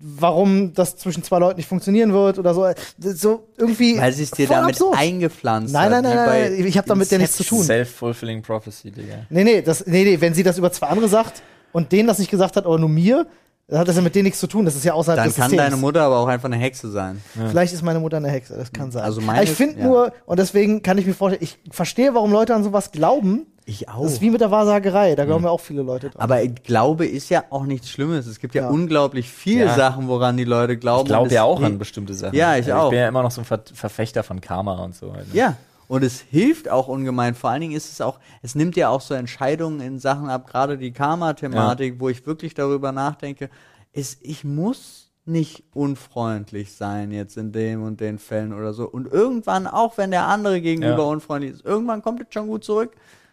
warum 0.00 0.74
das 0.74 0.96
zwischen 0.96 1.22
zwei 1.22 1.38
Leuten 1.38 1.56
nicht 1.56 1.68
funktionieren 1.68 2.12
wird 2.12 2.38
oder 2.38 2.54
so. 2.54 2.66
So 2.98 3.48
irgendwie. 3.56 3.98
Weil 3.98 4.12
sie 4.12 4.22
es 4.22 4.30
dir 4.30 4.46
damit 4.46 4.70
absurd. 4.76 4.96
eingepflanzt 4.96 5.72
Nein, 5.72 5.92
hat. 5.92 6.02
nein, 6.02 6.16
nein, 6.16 6.26
bei 6.26 6.48
nein, 6.50 6.66
ich 6.66 6.78
habe 6.78 6.86
damit 6.88 7.10
ja 7.10 7.18
nichts 7.18 7.36
zu 7.36 7.44
tun. 7.44 7.64
Self-fulfilling 7.64 8.42
prophecy, 8.42 8.90
Digga. 8.90 9.26
Nee, 9.30 9.44
nee, 9.44 9.62
das, 9.62 9.86
nee, 9.86 10.04
nee, 10.04 10.20
wenn 10.20 10.34
sie 10.34 10.42
das 10.42 10.56
über 10.58 10.70
zwei 10.70 10.86
andere 10.88 11.08
sagt 11.08 11.42
und 11.72 11.90
denen 11.90 12.06
das 12.06 12.18
nicht 12.18 12.30
gesagt 12.30 12.56
hat, 12.56 12.64
aber 12.64 12.78
nur 12.78 12.88
mir, 12.88 13.26
dann 13.66 13.80
hat 13.80 13.88
das 13.88 13.96
ja 13.96 14.02
mit 14.02 14.14
denen 14.14 14.24
nichts 14.24 14.40
zu 14.40 14.46
tun. 14.46 14.64
Das 14.64 14.74
ist 14.76 14.84
ja 14.84 14.94
außerhalb 14.94 15.18
Dann 15.18 15.28
des 15.28 15.36
kann 15.36 15.50
Systems. 15.50 15.70
deine 15.70 15.76
Mutter 15.80 16.02
aber 16.02 16.18
auch 16.18 16.28
einfach 16.28 16.46
eine 16.48 16.56
Hexe 16.56 16.90
sein. 16.90 17.20
Vielleicht 17.50 17.74
ist 17.74 17.82
meine 17.82 17.98
Mutter 18.00 18.16
eine 18.18 18.28
Hexe, 18.30 18.56
das 18.56 18.72
kann 18.72 18.90
sein. 18.90 19.02
Also 19.02 19.20
meine 19.20 19.40
Aber 19.40 19.42
ich 19.42 19.50
finde 19.50 19.80
ja. 19.80 19.84
nur, 19.86 20.12
und 20.26 20.38
deswegen 20.38 20.82
kann 20.82 20.96
ich 20.96 21.06
mir 21.06 21.12
vorstellen, 21.14 21.42
ich 21.42 21.58
verstehe, 21.70 22.14
warum 22.14 22.32
Leute 22.32 22.54
an 22.54 22.62
sowas 22.64 22.92
glauben. 22.92 23.46
Ich 23.68 23.86
auch. 23.86 24.02
Das 24.04 24.14
ist 24.14 24.20
wie 24.22 24.30
mit 24.30 24.40
der 24.40 24.50
Wahrsagerei, 24.50 25.14
da 25.14 25.26
glauben 25.26 25.44
ja 25.44 25.50
auch 25.50 25.60
viele 25.60 25.82
Leute 25.82 26.08
dran. 26.08 26.22
Aber 26.22 26.46
Glaube 26.46 27.04
ist 27.04 27.28
ja 27.28 27.44
auch 27.50 27.64
nichts 27.66 27.90
Schlimmes. 27.90 28.26
Es 28.26 28.40
gibt 28.40 28.54
ja, 28.54 28.62
Ja. 28.62 28.68
unglaublich 28.70 29.28
viele 29.28 29.66
Ja. 29.66 29.74
Sachen, 29.74 30.08
woran 30.08 30.38
die 30.38 30.44
Leute 30.44 30.78
glauben. 30.78 31.02
Ich 31.02 31.08
glaube 31.08 31.30
ja 31.34 31.42
auch 31.42 31.60
an 31.62 31.78
bestimmte 31.78 32.14
Sachen. 32.14 32.34
Ja, 32.34 32.56
ich 32.56 32.64
Also 32.72 32.72
auch. 32.72 32.84
Ich 32.86 32.90
bin 32.92 33.00
ja 33.00 33.08
immer 33.08 33.22
noch 33.22 33.30
so 33.30 33.42
ein 33.42 33.44
Ver 33.44 33.60
Verfechter 33.74 34.22
von 34.22 34.40
Karma 34.40 34.82
und 34.82 34.94
so. 34.94 35.10
Also. 35.10 35.36
Ja. 35.36 35.56
Und 35.86 36.02
es 36.02 36.18
hilft 36.20 36.70
auch 36.70 36.88
ungemein. 36.88 37.34
Vor 37.34 37.50
allen 37.50 37.60
Dingen 37.60 37.74
ist 37.76 37.92
es 37.92 38.00
auch, 38.00 38.18
es 38.40 38.54
nimmt 38.54 38.74
ja 38.74 38.88
auch 38.88 39.02
so 39.02 39.12
Entscheidungen 39.12 39.80
in 39.82 39.98
Sachen 39.98 40.30
ab, 40.30 40.46
gerade 40.46 40.78
die 40.78 40.92
Karma-Thematik, 40.92 41.96
wo 42.00 42.08
ich 42.08 42.26
wirklich 42.26 42.54
darüber 42.54 42.90
nachdenke, 42.92 43.50
ist, 43.92 44.18
ich 44.22 44.44
muss 44.44 45.10
nicht 45.26 45.64
unfreundlich 45.74 46.72
sein 46.74 47.10
jetzt 47.12 47.36
in 47.36 47.52
dem 47.52 47.82
und 47.82 48.00
den 48.00 48.18
Fällen 48.18 48.54
oder 48.54 48.72
so. 48.72 48.88
Und 48.88 49.12
irgendwann, 49.12 49.66
auch 49.66 49.98
wenn 49.98 50.10
der 50.10 50.26
andere 50.26 50.62
gegenüber 50.62 50.96
Ja. 51.02 51.04
unfreundlich 51.04 51.52
ist, 51.52 51.66
irgendwann 51.66 52.00
kommt 52.00 52.20
es 52.22 52.26
schon 52.30 52.46
gut 52.46 52.64
zurück. 52.64 52.92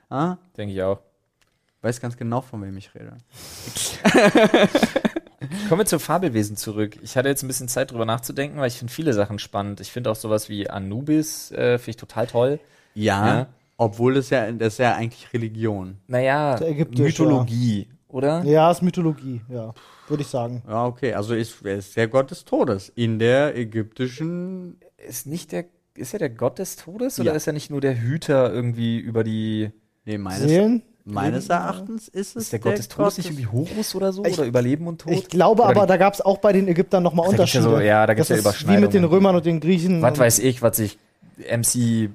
Ja? 0.09 0.37
Denke 0.57 0.73
ich 0.73 0.81
auch. 0.83 0.99
Weiß 1.81 2.01
ganz 2.01 2.17
genau, 2.17 2.41
von 2.41 2.61
wem 2.63 2.75
ich 2.77 2.89
rede. 2.95 3.17
Kommen 5.69 5.81
wir 5.81 5.85
zu 5.85 5.99
Fabelwesen 5.99 6.57
zurück. 6.57 6.97
Ich 7.03 7.15
hatte 7.17 7.29
jetzt 7.29 7.43
ein 7.43 7.47
bisschen 7.47 7.67
Zeit 7.67 7.91
drüber 7.91 8.05
nachzudenken, 8.05 8.57
weil 8.59 8.67
ich 8.67 8.77
finde 8.79 8.91
viele 8.91 9.13
Sachen 9.13 9.37
spannend. 9.37 9.79
Ich 9.81 9.91
finde 9.91 10.09
auch 10.09 10.15
sowas 10.15 10.49
wie 10.49 10.69
Anubis, 10.69 11.51
äh, 11.51 11.77
finde 11.77 11.89
ich 11.91 11.97
total 11.97 12.25
toll. 12.27 12.59
Ja. 12.95 13.27
Ja. 13.27 13.47
Obwohl 13.77 14.17
es 14.17 14.29
ja, 14.29 14.51
das 14.51 14.73
ist 14.73 14.79
ja 14.79 14.95
eigentlich 14.95 15.31
Religion. 15.33 15.97
Naja, 16.07 16.57
Mythologie, 16.97 17.89
oder? 18.07 18.43
Ja, 18.45 18.71
ist 18.71 18.81
Mythologie, 18.81 19.41
ja. 19.49 19.73
Würde 20.07 20.21
ich 20.23 20.29
sagen. 20.29 20.63
Ja, 20.67 20.85
okay, 20.85 21.13
also 21.13 21.35
ist, 21.35 21.63
er 21.65 21.75
ist 21.77 21.95
der 21.97 22.07
Gott 22.07 22.31
des 22.31 22.45
Todes 22.45 22.89
in 22.89 23.19
der 23.19 23.55
ägyptischen. 23.57 24.77
Ist 24.97 25.27
nicht 25.27 25.51
der, 25.51 25.65
ist 25.95 26.13
er 26.13 26.19
der 26.19 26.29
Gott 26.29 26.57
des 26.59 26.77
Todes 26.77 27.19
oder 27.19 27.31
Ja. 27.31 27.35
ist 27.35 27.47
er 27.47 27.53
nicht 27.53 27.69
nur 27.69 27.81
der 27.81 27.99
Hüter 27.99 28.51
irgendwie 28.53 28.97
über 28.97 29.23
die, 29.25 29.71
Nee, 30.05 30.17
meines, 30.17 30.41
Seelen? 30.47 30.81
meines 31.03 31.49
Erachtens 31.49 32.07
ist 32.07 32.35
es 32.35 32.43
ist 32.43 32.51
der 32.53 32.59
Gott 32.59 32.77
des 32.77 32.87
Todes 32.87 33.17
nicht 33.17 33.27
irgendwie 33.27 33.47
Horus 33.47 33.95
oder 33.95 34.13
so? 34.13 34.23
Ich- 34.25 34.37
oder 34.37 34.47
über 34.47 34.61
Leben 34.61 34.87
und 34.87 35.01
Tod? 35.01 35.13
Ich 35.13 35.27
glaube 35.27 35.61
Oder 35.63 35.71
aber, 35.71 35.81
die- 35.81 35.87
da 35.87 35.97
gab 35.97 36.13
es 36.13 36.21
auch 36.21 36.37
bei 36.37 36.53
den 36.53 36.67
Ägyptern 36.67 37.03
nochmal 37.03 37.27
gibt's 37.29 37.53
ja 37.53 37.59
Unterschiede. 37.59 37.63
so- 37.63 37.79
ja, 37.79 38.05
da 38.05 38.13
gibt's 38.13 38.29
Das 38.29 38.43
ja 38.43 38.49
ist 38.51 38.61
Wie 38.61 38.71
mit 38.73 38.73
den 38.93 39.03
Überschneidungen. 39.03 39.09
Römern 39.09 39.35
und 39.35 39.45
den 39.45 39.59
Griechen. 39.59 40.01
was 40.01 40.17
weiß 40.17 40.39
ich, 40.39 40.61
was 40.61 40.77
sich 40.77 40.97
MC 41.37 42.09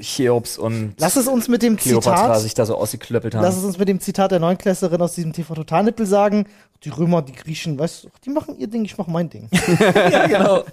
Cheops 0.00 0.58
und 0.58 0.94
Lass 0.98 1.16
es 1.16 1.28
uns 1.28 1.48
mit 1.48 1.62
dem 1.62 1.76
Kleopatra 1.76 2.24
Zitat, 2.24 2.40
sich 2.40 2.54
da 2.54 2.66
so 2.66 2.76
ausgeklöppelt 2.76 3.34
haben. 3.34 3.42
lass 3.42 3.56
es 3.56 3.64
uns 3.64 3.78
mit 3.78 3.88
dem 3.88 4.00
Zitat 4.00 4.30
der 4.32 4.40
Neunklässlerin 4.40 5.00
aus 5.00 5.14
diesem 5.14 5.32
TV 5.32 5.54
Totalnippel 5.54 6.06
sagen. 6.06 6.46
Die 6.84 6.88
Römer, 6.88 7.22
die 7.22 7.32
Griechen, 7.32 7.78
weißt 7.78 8.04
du, 8.04 8.08
die 8.24 8.30
machen 8.30 8.56
ihr 8.58 8.66
Ding, 8.66 8.84
ich 8.84 8.96
mach 8.96 9.06
mein 9.06 9.28
Ding. 9.28 9.48
ja, 9.78 10.26
genau. 10.26 10.64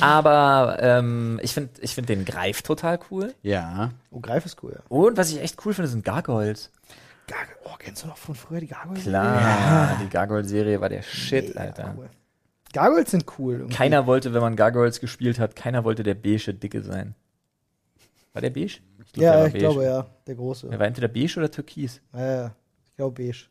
Aber 0.00 0.78
ähm, 0.80 1.38
ich 1.42 1.54
finde 1.54 1.70
ich 1.80 1.94
find 1.94 2.08
den 2.08 2.24
Greif 2.24 2.62
total 2.62 2.98
cool. 3.10 3.34
Ja. 3.42 3.90
Oh, 4.10 4.20
Greif 4.20 4.44
ist 4.44 4.62
cool, 4.62 4.72
ja. 4.74 4.80
Und 4.88 5.16
was 5.16 5.30
ich 5.30 5.40
echt 5.40 5.56
cool 5.64 5.72
finde, 5.72 5.88
sind 5.88 6.04
Gargoyles. 6.04 6.70
Gargoyle. 7.28 7.56
Oh, 7.64 7.76
kennst 7.78 8.02
du 8.02 8.08
noch 8.08 8.16
von 8.16 8.34
früher 8.34 8.60
die 8.60 8.66
Gargoyles? 8.66 9.04
Klar, 9.04 9.96
die 10.02 10.08
Gargoyle-Serie 10.08 10.80
war 10.80 10.88
der 10.88 11.02
Shit, 11.02 11.48
Mega 11.48 11.60
Alter. 11.60 11.94
Cool. 11.96 12.10
Gargoyles 12.72 13.10
sind 13.10 13.24
cool. 13.38 13.54
irgendwie. 13.54 13.74
Keiner 13.74 14.06
wollte, 14.06 14.32
wenn 14.34 14.40
man 14.40 14.56
Gargoyles 14.56 15.00
gespielt 15.00 15.38
hat, 15.38 15.56
keiner 15.56 15.84
wollte 15.84 16.02
der 16.02 16.14
beige 16.14 16.54
Dicke 16.54 16.82
sein. 16.82 17.14
War 18.32 18.42
der 18.42 18.50
beige? 18.50 18.66
Ich 18.66 19.12
glaub, 19.12 19.14
der 19.14 19.22
Ja, 19.22 19.38
war 19.40 19.46
ich 19.46 19.52
beige. 19.52 19.64
glaube, 19.64 19.84
ja. 19.84 20.06
Der 20.26 20.34
große. 20.34 20.68
Er 20.70 20.78
war 20.78 20.86
entweder 20.86 21.08
beige 21.08 21.34
oder 21.38 21.50
türkis. 21.50 22.00
Ja, 22.14 22.34
ja. 22.34 22.46
Ich 22.90 22.96
glaube 22.96 23.22
beige. 23.22 23.46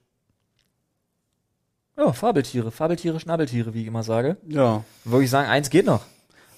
Ja, 1.98 2.14
Fabeltiere, 2.14 2.72
Fabeltiere, 2.72 3.20
Schnabeltiere, 3.20 3.74
wie 3.74 3.82
ich 3.82 3.88
immer 3.88 4.04
sage. 4.04 4.38
Ja. 4.48 4.84
Würde 5.04 5.26
ich 5.26 5.30
sagen, 5.30 5.50
eins 5.50 5.70
geht 5.70 5.86
noch. 5.86 6.02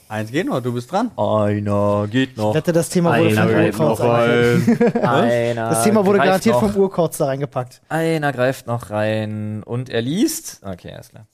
Eins 0.08 0.30
geht 0.30 0.46
noch, 0.46 0.62
du 0.62 0.74
bist 0.74 0.92
dran. 0.92 1.10
Einer 1.18 2.06
geht 2.12 2.32
Ich 2.32 2.38
noch. 2.38 2.54
wette, 2.54 2.74
das 2.74 2.90
Thema 2.90 3.18
wurde 3.18 3.30
Einer 3.42 3.74
vom 3.74 3.86
Urkauz. 3.88 4.94
Einer 5.02 5.70
Das 5.70 5.84
Thema 5.84 6.06
wurde 6.06 6.20
garantiert 6.20 6.56
noch. 6.62 6.70
vom 6.72 6.76
Urkauz 6.82 7.18
da 7.18 7.26
reingepackt. 7.28 7.82
Einer 7.90 8.32
greift 8.34 8.68
noch 8.68 8.90
rein 8.90 9.64
und 9.64 9.90
er 9.90 10.02
liest. 10.02 10.62
Okay, 10.64 10.92
alles 10.92 11.10
klar. 11.10 11.26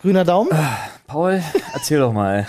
Grüner 0.00 0.24
Daumen. 0.24 0.50
Paul, 1.06 1.42
erzähl 1.74 1.98
doch 1.98 2.12
mal. 2.12 2.46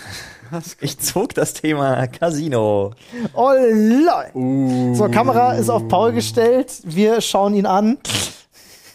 Ich 0.81 0.99
zog 0.99 1.33
das 1.33 1.53
Thema 1.53 2.07
Casino. 2.07 2.91
Oh, 3.33 3.51
lol. 3.51 4.25
Uh. 4.33 4.95
So, 4.95 5.09
Kamera 5.09 5.53
ist 5.53 5.69
auf 5.69 5.87
Paul 5.87 6.13
gestellt. 6.13 6.81
Wir 6.83 7.21
schauen 7.21 7.53
ihn 7.53 7.65
an. 7.65 7.97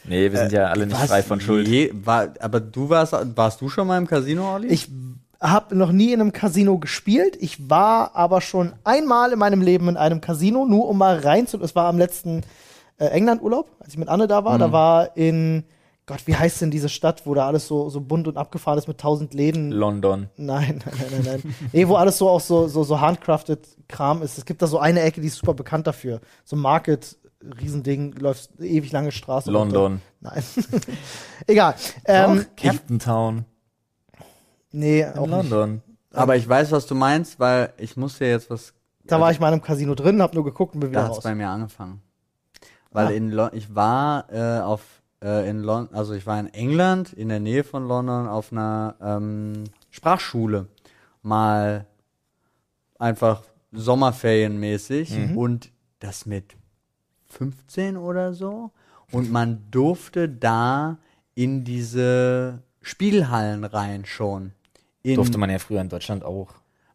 Nee, 0.09 0.31
wir 0.31 0.39
sind 0.39 0.53
ja 0.53 0.67
alle 0.67 0.87
nicht 0.87 1.01
Was? 1.01 1.09
frei 1.09 1.23
von 1.23 1.41
Schuld. 1.41 1.67
Je, 1.67 1.91
war, 1.93 2.29
aber 2.41 2.61
du 2.61 2.89
warst, 2.89 3.15
warst 3.35 3.61
du 3.61 3.69
schon 3.69 3.89
mal 3.89 3.99
im 3.99 4.07
Casino, 4.07 4.55
Olli? 4.55 4.69
Ich 4.69 4.89
habe 5.41 5.77
noch 5.77 5.93
nie 5.93 6.13
in 6.13 6.21
einem 6.21 6.33
Casino 6.33 6.79
gespielt. 6.79 7.37
Ich 7.41 7.69
war 7.69 8.15
aber 8.15 8.41
schon 8.41 8.73
einmal 8.85 9.33
in 9.33 9.39
meinem 9.39 9.63
Leben 9.63 9.89
in 9.89 9.97
einem 9.97 10.21
Casino, 10.21 10.65
nur 10.65 10.89
um 10.89 10.99
mal 10.99 11.19
rein 11.19 11.47
zu. 11.47 11.61
Es 11.61 11.75
war 11.75 11.89
am 11.89 11.99
letzten 11.99 12.43
äh, 12.99 13.07
England-Urlaub, 13.07 13.69
als 13.81 13.91
ich 13.91 13.99
mit 13.99 14.09
Anne 14.09 14.29
da 14.29 14.45
war. 14.45 14.55
Mhm. 14.55 14.61
Da 14.61 14.73
war 14.73 15.17
in, 15.17 15.65
Gott, 16.07 16.27
wie 16.27 16.37
heißt 16.37 16.61
denn 16.61 16.71
diese 16.71 16.89
Stadt, 16.89 17.27
wo 17.27 17.35
da 17.35 17.47
alles 17.49 17.67
so, 17.67 17.89
so 17.91 18.01
bunt 18.01 18.29
und 18.29 18.37
abgefahren 18.37 18.79
ist 18.79 18.87
mit 18.87 18.99
tausend 18.99 19.35
Läden? 19.35 19.73
London. 19.73 20.29
Nein, 20.37 20.81
nein, 20.87 20.95
nein, 21.11 21.23
nein, 21.25 21.41
nein. 21.43 21.55
nee, 21.73 21.89
wo 21.89 21.97
alles 21.97 22.17
so 22.19 22.29
auch 22.29 22.41
so, 22.41 22.69
so, 22.69 22.85
so 22.85 23.01
handcrafted 23.01 23.67
Kram 23.89 24.23
ist. 24.23 24.39
Es 24.39 24.45
gibt 24.45 24.63
da 24.63 24.69
so 24.69 24.79
eine 24.79 25.01
Ecke, 25.01 25.21
die 25.21 25.27
ist 25.27 25.37
super 25.39 25.55
bekannt 25.55 25.87
dafür. 25.89 26.21
So 26.45 26.55
ein 26.55 26.61
Market, 26.61 27.17
Riesending, 27.61 28.13
läuft 28.13 28.51
ewig 28.61 28.93
lange 28.93 29.11
Straße. 29.11 29.53
runter. 29.53 29.75
London. 29.75 30.01
Nein. 30.21 30.43
Egal. 31.49 31.75
Ähm, 32.05 32.47
Captain 32.57 32.99
Town. 33.01 33.45
nee, 34.73 35.01
In 35.03 35.09
auch 35.19 35.27
nicht. 35.27 35.31
London. 35.51 35.83
aber 36.13 36.37
ich 36.37 36.49
weiß, 36.49 36.71
was 36.73 36.87
du 36.87 36.95
meinst, 36.95 37.39
weil 37.41 37.73
ich 37.79 37.97
muss 37.97 38.19
dir 38.19 38.29
jetzt 38.31 38.49
was. 38.51 38.73
Da 39.05 39.21
war 39.21 39.31
ich 39.31 39.39
mal 39.41 39.49
in 39.49 39.55
einem 39.55 39.63
Casino 39.63 39.95
drin, 39.95 40.21
hab 40.23 40.35
nur 40.35 40.45
geguckt 40.45 40.75
und 40.75 40.81
bin 40.81 40.91
wieder 40.91 41.01
Da 41.03 41.07
hat's 41.09 41.17
raus. 41.19 41.25
bei 41.25 41.35
mir 41.35 41.49
angefangen. 41.49 42.01
Weil 42.91 43.07
Ah. 43.09 43.11
in 43.11 43.31
Lon 43.31 43.51
ich 43.53 43.75
war 43.75 44.27
äh, 44.33 44.61
auf 44.61 44.83
äh, 45.23 45.49
in 45.49 45.61
Lon 45.63 45.89
also 45.93 46.15
ich 46.15 46.27
war 46.27 46.39
in 46.41 46.53
England 46.53 47.13
in 47.13 47.29
der 47.29 47.41
Nähe 47.41 47.65
von 47.65 47.87
London 47.89 48.27
auf 48.29 48.53
einer 48.53 48.95
ähm, 49.01 49.65
Sprachschule 49.91 50.67
mal 51.23 51.87
einfach 52.99 53.43
Sommerferienmäßig 53.73 55.11
Mhm. 55.11 55.37
und 55.39 55.71
das 56.01 56.27
mit 56.27 56.55
15 57.29 57.97
oder 57.97 58.33
so 58.35 58.71
und 59.13 59.31
man 59.31 59.65
durfte 59.71 60.29
da 60.29 60.99
in 61.35 61.65
diese 61.65 62.63
Spielhallen 62.81 63.65
rein 63.65 64.05
schon. 64.05 64.53
In, 65.03 65.17
Durfte 65.17 65.39
man 65.39 65.51
ja 65.51 65.59
früher 65.59 65.81
in 65.81 65.89
Deutschland 65.89 66.25
auch. 66.25 66.49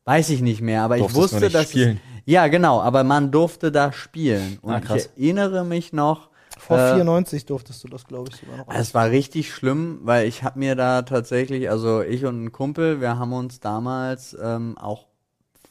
Weiß 0.06 0.30
ich 0.32 0.42
nicht 0.42 0.62
mehr, 0.62 0.82
aber 0.84 0.98
ich 0.98 1.04
Durftest 1.04 1.34
wusste, 1.34 1.50
dass. 1.50 1.76
Es, 1.76 1.96
ja 2.26 2.48
genau, 2.48 2.82
aber 2.82 3.04
man 3.04 3.32
durfte 3.32 3.72
da 3.72 3.92
spielen 3.94 4.58
und 4.62 4.74
Ah, 4.74 4.80
krass. 4.80 5.10
ich 5.16 5.24
erinnere 5.24 5.64
mich 5.64 5.94
noch. 5.94 6.30
Vor 6.62 6.78
äh, 6.78 6.94
94 6.94 7.48
durftest 7.48 7.84
du 7.84 7.88
das, 7.88 8.06
glaube 8.06 8.30
ich, 8.30 8.40
sogar 8.40 8.58
noch. 8.58 8.68
Es 8.70 8.94
war 8.94 9.10
richtig 9.10 9.52
schlimm, 9.52 10.00
weil 10.04 10.28
ich 10.28 10.44
habe 10.44 10.60
mir 10.60 10.76
da 10.76 11.02
tatsächlich, 11.02 11.70
also 11.72 12.02
ich 12.04 12.24
und 12.26 12.44
ein 12.44 12.52
Kumpel, 12.52 13.02
wir 13.02 13.18
haben 13.18 13.34
uns 13.34 13.60
damals 13.60 14.38
ähm, 14.40 14.78
auch 14.78 15.08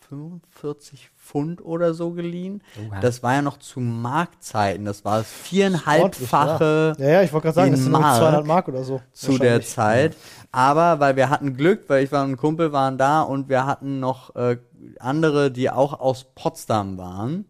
45 0.08 1.10
Pfund 1.16 1.64
oder 1.64 1.94
so 1.94 2.10
geliehen. 2.10 2.64
Oha. 2.88 2.98
Das 2.98 3.22
war 3.22 3.34
ja 3.34 3.42
noch 3.42 3.58
zu 3.58 3.78
Marktzeiten, 3.78 4.84
das 4.84 5.04
war 5.04 5.18
das 5.18 5.30
viereinhalbfache 5.30 6.94
ja, 6.98 7.08
ja, 7.08 7.22
ich 7.22 7.32
wollte 7.32 7.44
gerade 7.44 7.54
sagen, 7.54 7.70
das 7.70 7.82
sind 7.82 7.92
Mark 7.92 8.18
200 8.18 8.46
Mark 8.46 8.68
oder 8.68 8.82
so. 8.82 9.00
zu 9.12 9.38
der. 9.38 9.62
Zeit. 9.62 10.16
Aber 10.50 10.98
weil 10.98 11.14
wir 11.14 11.30
hatten 11.30 11.56
Glück, 11.56 11.84
weil 11.86 12.02
ich 12.02 12.10
war 12.10 12.24
und 12.24 12.32
ein 12.32 12.36
Kumpel 12.36 12.72
waren 12.72 12.98
da 12.98 13.22
und 13.22 13.48
wir 13.48 13.64
hatten 13.64 14.00
noch 14.00 14.34
äh, 14.34 14.56
andere, 14.98 15.52
die 15.52 15.70
auch 15.70 16.00
aus 16.00 16.26
Potsdam 16.34 16.98
waren. 16.98 17.44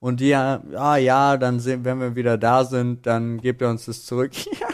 Und 0.00 0.20
die, 0.20 0.28
ja, 0.28 0.96
ja, 0.96 1.36
dann 1.36 1.60
sehen, 1.60 1.84
wenn 1.84 2.00
wir 2.00 2.16
wieder 2.16 2.38
da 2.38 2.64
sind, 2.64 3.06
dann 3.06 3.38
gebt 3.38 3.60
ihr 3.60 3.68
uns 3.68 3.84
das 3.84 4.06
zurück. 4.06 4.32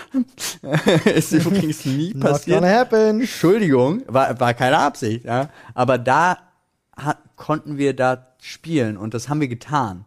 Ist 1.04 1.32
übrigens 1.32 1.84
nie 1.84 2.12
Not 2.14 2.22
passiert. 2.22 2.60
gonna 2.60 2.72
happen. 2.72 3.20
Entschuldigung, 3.20 4.02
war, 4.06 4.38
war 4.38 4.54
keine 4.54 4.78
Absicht, 4.78 5.24
ja. 5.24 5.50
Aber 5.74 5.98
da 5.98 6.38
hat, 6.96 7.18
konnten 7.36 7.76
wir 7.76 7.94
da 7.94 8.28
spielen 8.40 8.96
und 8.96 9.14
das 9.14 9.28
haben 9.28 9.40
wir 9.40 9.48
getan. 9.48 10.04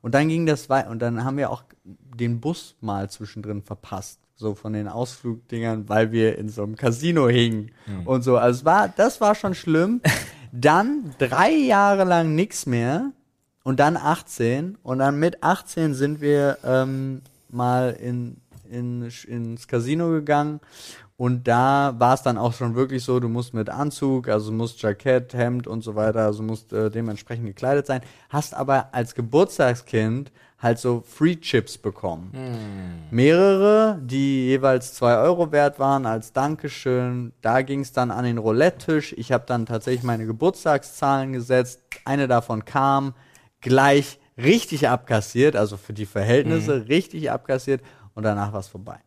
Und 0.00 0.14
dann 0.14 0.28
ging 0.28 0.46
das 0.46 0.68
weiter 0.68 0.90
und 0.90 1.00
dann 1.00 1.24
haben 1.24 1.36
wir 1.36 1.50
auch 1.50 1.64
den 1.84 2.40
Bus 2.40 2.74
mal 2.80 3.10
zwischendrin 3.10 3.62
verpasst. 3.62 4.18
So 4.34 4.54
von 4.54 4.72
den 4.72 4.88
Ausflugdingern, 4.88 5.88
weil 5.88 6.10
wir 6.10 6.36
in 6.36 6.48
so 6.48 6.64
einem 6.64 6.74
Casino 6.74 7.28
hingen 7.28 7.70
und 8.06 8.22
so. 8.22 8.38
Also 8.38 8.60
es 8.60 8.64
war, 8.64 8.88
das 8.88 9.20
war 9.20 9.34
schon 9.34 9.54
schlimm. 9.54 10.00
Dann 10.52 11.14
drei 11.18 11.50
Jahre 11.52 12.04
lang 12.04 12.34
nix 12.34 12.66
mehr 12.66 13.12
und 13.62 13.80
dann 13.80 13.96
18 13.96 14.78
und 14.82 14.98
dann 14.98 15.18
mit 15.18 15.42
18 15.42 15.94
sind 15.94 16.20
wir 16.20 16.58
ähm, 16.64 17.22
mal 17.48 17.96
in, 18.00 18.36
in, 18.70 19.10
ins 19.26 19.68
Casino 19.68 20.10
gegangen 20.10 20.60
und 21.22 21.46
da 21.46 21.94
war 21.98 22.14
es 22.14 22.22
dann 22.22 22.36
auch 22.36 22.52
schon 22.52 22.74
wirklich 22.74 23.04
so, 23.04 23.20
du 23.20 23.28
musst 23.28 23.54
mit 23.54 23.70
Anzug, 23.70 24.28
also 24.28 24.50
musst 24.50 24.82
Jackett, 24.82 25.34
Hemd 25.34 25.68
und 25.68 25.84
so 25.84 25.94
weiter, 25.94 26.24
also 26.24 26.42
musst 26.42 26.72
äh, 26.72 26.90
dementsprechend 26.90 27.46
gekleidet 27.46 27.86
sein, 27.86 28.00
hast 28.28 28.54
aber 28.54 28.88
als 28.92 29.14
Geburtstagskind 29.14 30.32
halt 30.58 30.78
so 30.78 31.02
Free 31.06 31.36
Chips 31.36 31.76
bekommen. 31.76 32.30
Mehrere, 33.10 34.00
die 34.02 34.46
jeweils 34.46 34.94
zwei 34.94 35.16
Euro 35.16 35.52
wert 35.52 35.78
waren 35.78 36.06
als 36.06 36.32
Dankeschön. 36.32 37.32
Da 37.40 37.62
ging 37.62 37.80
es 37.80 37.92
dann 37.92 38.10
an 38.10 38.24
den 38.24 38.38
Roulette-Tisch. 38.38 39.12
Ich 39.16 39.32
habe 39.32 39.44
dann 39.46 39.66
tatsächlich 39.66 40.04
meine 40.04 40.26
Geburtstagszahlen 40.26 41.32
gesetzt. 41.32 41.82
Eine 42.04 42.28
davon 42.28 42.64
kam 42.64 43.14
gleich 43.62 44.18
richtig 44.36 44.88
abkassiert, 44.88 45.56
also 45.56 45.76
für 45.76 45.92
die 45.92 46.06
Verhältnisse 46.06 46.88
richtig 46.88 47.30
abkassiert 47.30 47.82
und 48.14 48.24
danach 48.24 48.52
war 48.52 48.60
es 48.60 48.68
vorbei. 48.68 48.98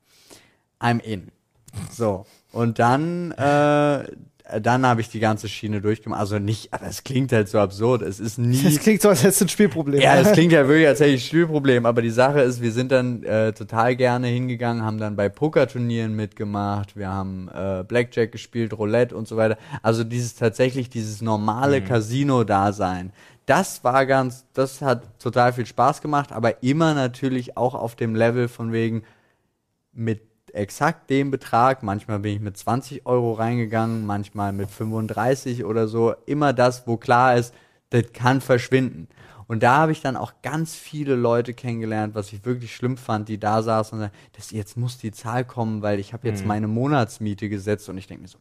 I'm 0.80 0.99
in. 1.01 1.32
So. 1.91 2.26
Und 2.51 2.80
dann, 2.80 3.32
äh, 3.32 4.03
dann 4.62 4.86
habe 4.86 5.01
ich 5.01 5.10
die 5.10 5.20
ganze 5.20 5.49
Schiene 5.49 5.82
durchgemacht. 5.82 6.20
Also 6.20 6.38
nicht, 6.39 6.72
aber 6.72 6.86
es 6.88 7.03
klingt 7.03 7.32
halt 7.32 7.49
so 7.49 7.60
absurd. 7.60 8.01
Es 8.01 8.20
ist 8.20 8.38
nie. 8.38 8.62
Das 8.64 8.80
klingt 8.80 9.01
so, 9.01 9.10
als 9.10 9.24
hättest 9.24 9.41
du 9.41 9.45
ein 9.45 9.49
Spielproblem. 9.49 9.99
Ja, 9.99 10.22
das 10.22 10.32
klingt 10.34 10.51
ja 10.51 10.68
wirklich, 10.68 10.88
als 10.88 10.99
hätte 10.99 11.12
ich 11.12 11.24
ein 11.24 11.28
Spielproblem, 11.28 11.86
aber 11.86 12.01
die 12.01 12.12
Sache 12.12 12.41
ist, 12.41 12.62
wir 12.62 12.72
sind 12.72 12.91
dann 12.91 13.24
äh, 13.24 13.53
total 13.53 13.95
gerne 13.95 14.28
hingegangen, 14.28 14.84
haben 14.84 14.99
dann 14.99 15.16
bei 15.16 15.30
Pokerturnieren 15.30 16.16
mitgemacht, 16.16 16.95
wir 16.95 17.10
haben 17.10 17.49
äh, 17.53 17.84
Blackjack 17.86 18.32
gespielt, 18.32 18.78
Roulette 18.78 19.16
und 19.16 19.28
so 19.28 19.36
weiter. 19.36 19.58
Also 19.82 20.03
dieses 20.03 20.36
tatsächlich, 20.36 20.89
dieses 20.89 21.22
normale 21.22 21.82
Casino-Dasein. 21.82 23.12
Das 23.46 23.84
war 23.84 24.06
ganz, 24.06 24.46
das 24.54 24.82
hat 24.82 25.20
total 25.20 25.54
viel 25.54 25.66
Spaß 25.66 26.02
gemacht, 26.02 26.32
aber 26.32 26.64
immer 26.64 26.93
natürlich 26.93 27.58
auch 27.58 27.76
auf 27.76 27.96
dem 27.96 28.16
Level 28.16 28.48
von 28.48 28.72
wegen 28.72 29.04
mit 29.91 30.22
exakt 30.54 31.10
dem 31.10 31.32
Betrag. 31.32 31.84
Manchmal 31.84 32.20
bin 32.20 32.34
ich 32.36 32.39
mit 32.41 32.58
20 32.58 33.06
Euro 33.06 33.34
reingegangen, 33.34 34.06
manchmal 34.06 34.54
mit 34.54 34.72
35 34.72 35.66
oder 35.66 35.88
so. 35.88 36.14
Immer 36.26 36.54
das, 36.54 36.88
wo 36.88 36.98
klar 36.98 37.36
ist, 37.36 37.54
Das 37.91 38.12
kann 38.14 38.41
verschwinden. 38.41 39.08
Und 39.48 39.62
da 39.62 39.78
habe 39.78 39.91
ich 39.91 40.02
dann 40.02 40.18
auch 40.18 40.34
ganz 40.41 40.74
viele 40.76 41.14
Leute 41.16 41.54
kennengelernt, 41.54 42.16
was 42.16 42.34
ich 42.34 42.43
wirklich 42.46 42.76
schlimm 42.76 42.98
fand, 42.98 43.30
die 43.30 43.39
da 43.39 43.62
saßen 43.62 43.98
und 44.00 44.06
sagten, 44.06 44.18
das, 44.34 44.50
jetzt 44.52 44.76
muss 44.76 44.98
die 44.98 45.12
Zahl 45.12 45.46
kommen, 45.46 45.84
weil 45.84 46.00
ich 46.00 46.14
habe 46.14 46.28
jetzt 46.28 46.41
Mhm. 46.41 46.48
meine 46.48 46.68
Monatsmiete 46.68 47.48
gesetzt 47.48 47.88
und 47.88 47.98
ich 48.00 48.08
denke 48.08 48.24
mir 48.24 48.28
so, 48.28 48.39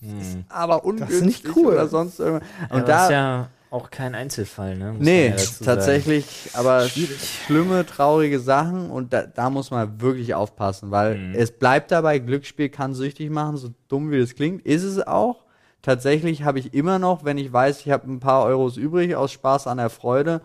das 0.00 0.28
ist 0.28 0.38
aber 0.48 0.84
ungünstig 0.84 1.16
ist 1.18 1.24
nicht 1.44 1.56
cool. 1.56 1.74
oder 1.74 1.88
sonst 1.88 2.18
irgendwas. 2.20 2.48
Und 2.70 2.76
Und 2.80 2.88
da, 2.88 2.92
das 2.92 3.04
ist 3.04 3.10
ja 3.10 3.48
auch 3.70 3.90
kein 3.90 4.14
Einzelfall, 4.16 4.76
ne? 4.76 4.92
Muss 4.92 5.02
Nee, 5.04 5.28
ja 5.28 5.36
tatsächlich, 5.64 6.50
aber 6.54 6.88
schlimme, 6.88 7.86
traurige 7.86 8.40
Sachen 8.40 8.90
und 8.90 9.12
da, 9.12 9.22
da 9.26 9.48
muss 9.50 9.70
man 9.70 10.00
wirklich 10.00 10.34
aufpassen, 10.34 10.90
weil 10.90 11.16
Mhm. 11.18 11.34
es 11.34 11.52
bleibt 11.52 11.90
dabei, 11.92 12.18
Glücksspiel 12.18 12.68
kann 12.68 12.94
süchtig 12.94 13.30
machen, 13.30 13.56
so 13.56 13.68
dumm 13.88 14.10
wie 14.10 14.18
das 14.20 14.34
klingt, 14.34 14.62
ist 14.66 14.82
es 14.82 15.06
auch. 15.06 15.44
Tatsächlich 15.82 16.42
habe 16.42 16.58
ich 16.58 16.74
immer 16.74 16.98
noch, 16.98 17.24
wenn 17.24 17.38
ich 17.38 17.52
weiß, 17.52 17.80
ich 17.80 17.90
habe 17.90 18.10
ein 18.10 18.20
paar 18.20 18.44
Euros 18.44 18.76
übrig 18.76 19.14
aus 19.16 19.32
Spaß 19.32 19.66
an 19.66 19.78
der 19.78 19.88
Freude, 19.90 20.40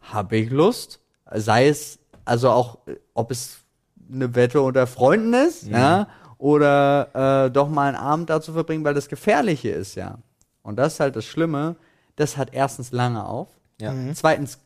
habe 0.00 0.36
ich 0.36 0.50
Lust, 0.50 1.00
sei 1.32 1.68
es 1.68 1.98
also 2.24 2.50
auch, 2.50 2.78
ob 3.14 3.30
es 3.30 3.58
eine 4.12 4.34
Wette 4.34 4.60
unter 4.60 4.86
Freunden 4.88 5.32
ist, 5.34 5.62
ja, 5.68 6.08
oder 6.38 7.46
äh, 7.46 7.50
doch 7.50 7.68
mal 7.68 7.88
einen 7.88 7.96
Abend 7.96 8.30
dazu 8.30 8.52
verbringen, 8.52 8.84
weil 8.84 8.94
das 8.94 9.08
Gefährliche 9.08 9.70
ist, 9.70 9.94
ja. 9.94 10.18
Und 10.62 10.76
das 10.76 10.94
ist 10.94 11.00
halt 11.00 11.16
das 11.16 11.24
Schlimme, 11.24 11.76
das 12.16 12.36
hat 12.36 12.52
erstens 12.52 12.92
lange 12.92 13.24
auf, 13.26 13.48
Ja. 13.80 13.92
zweitens 14.14 14.58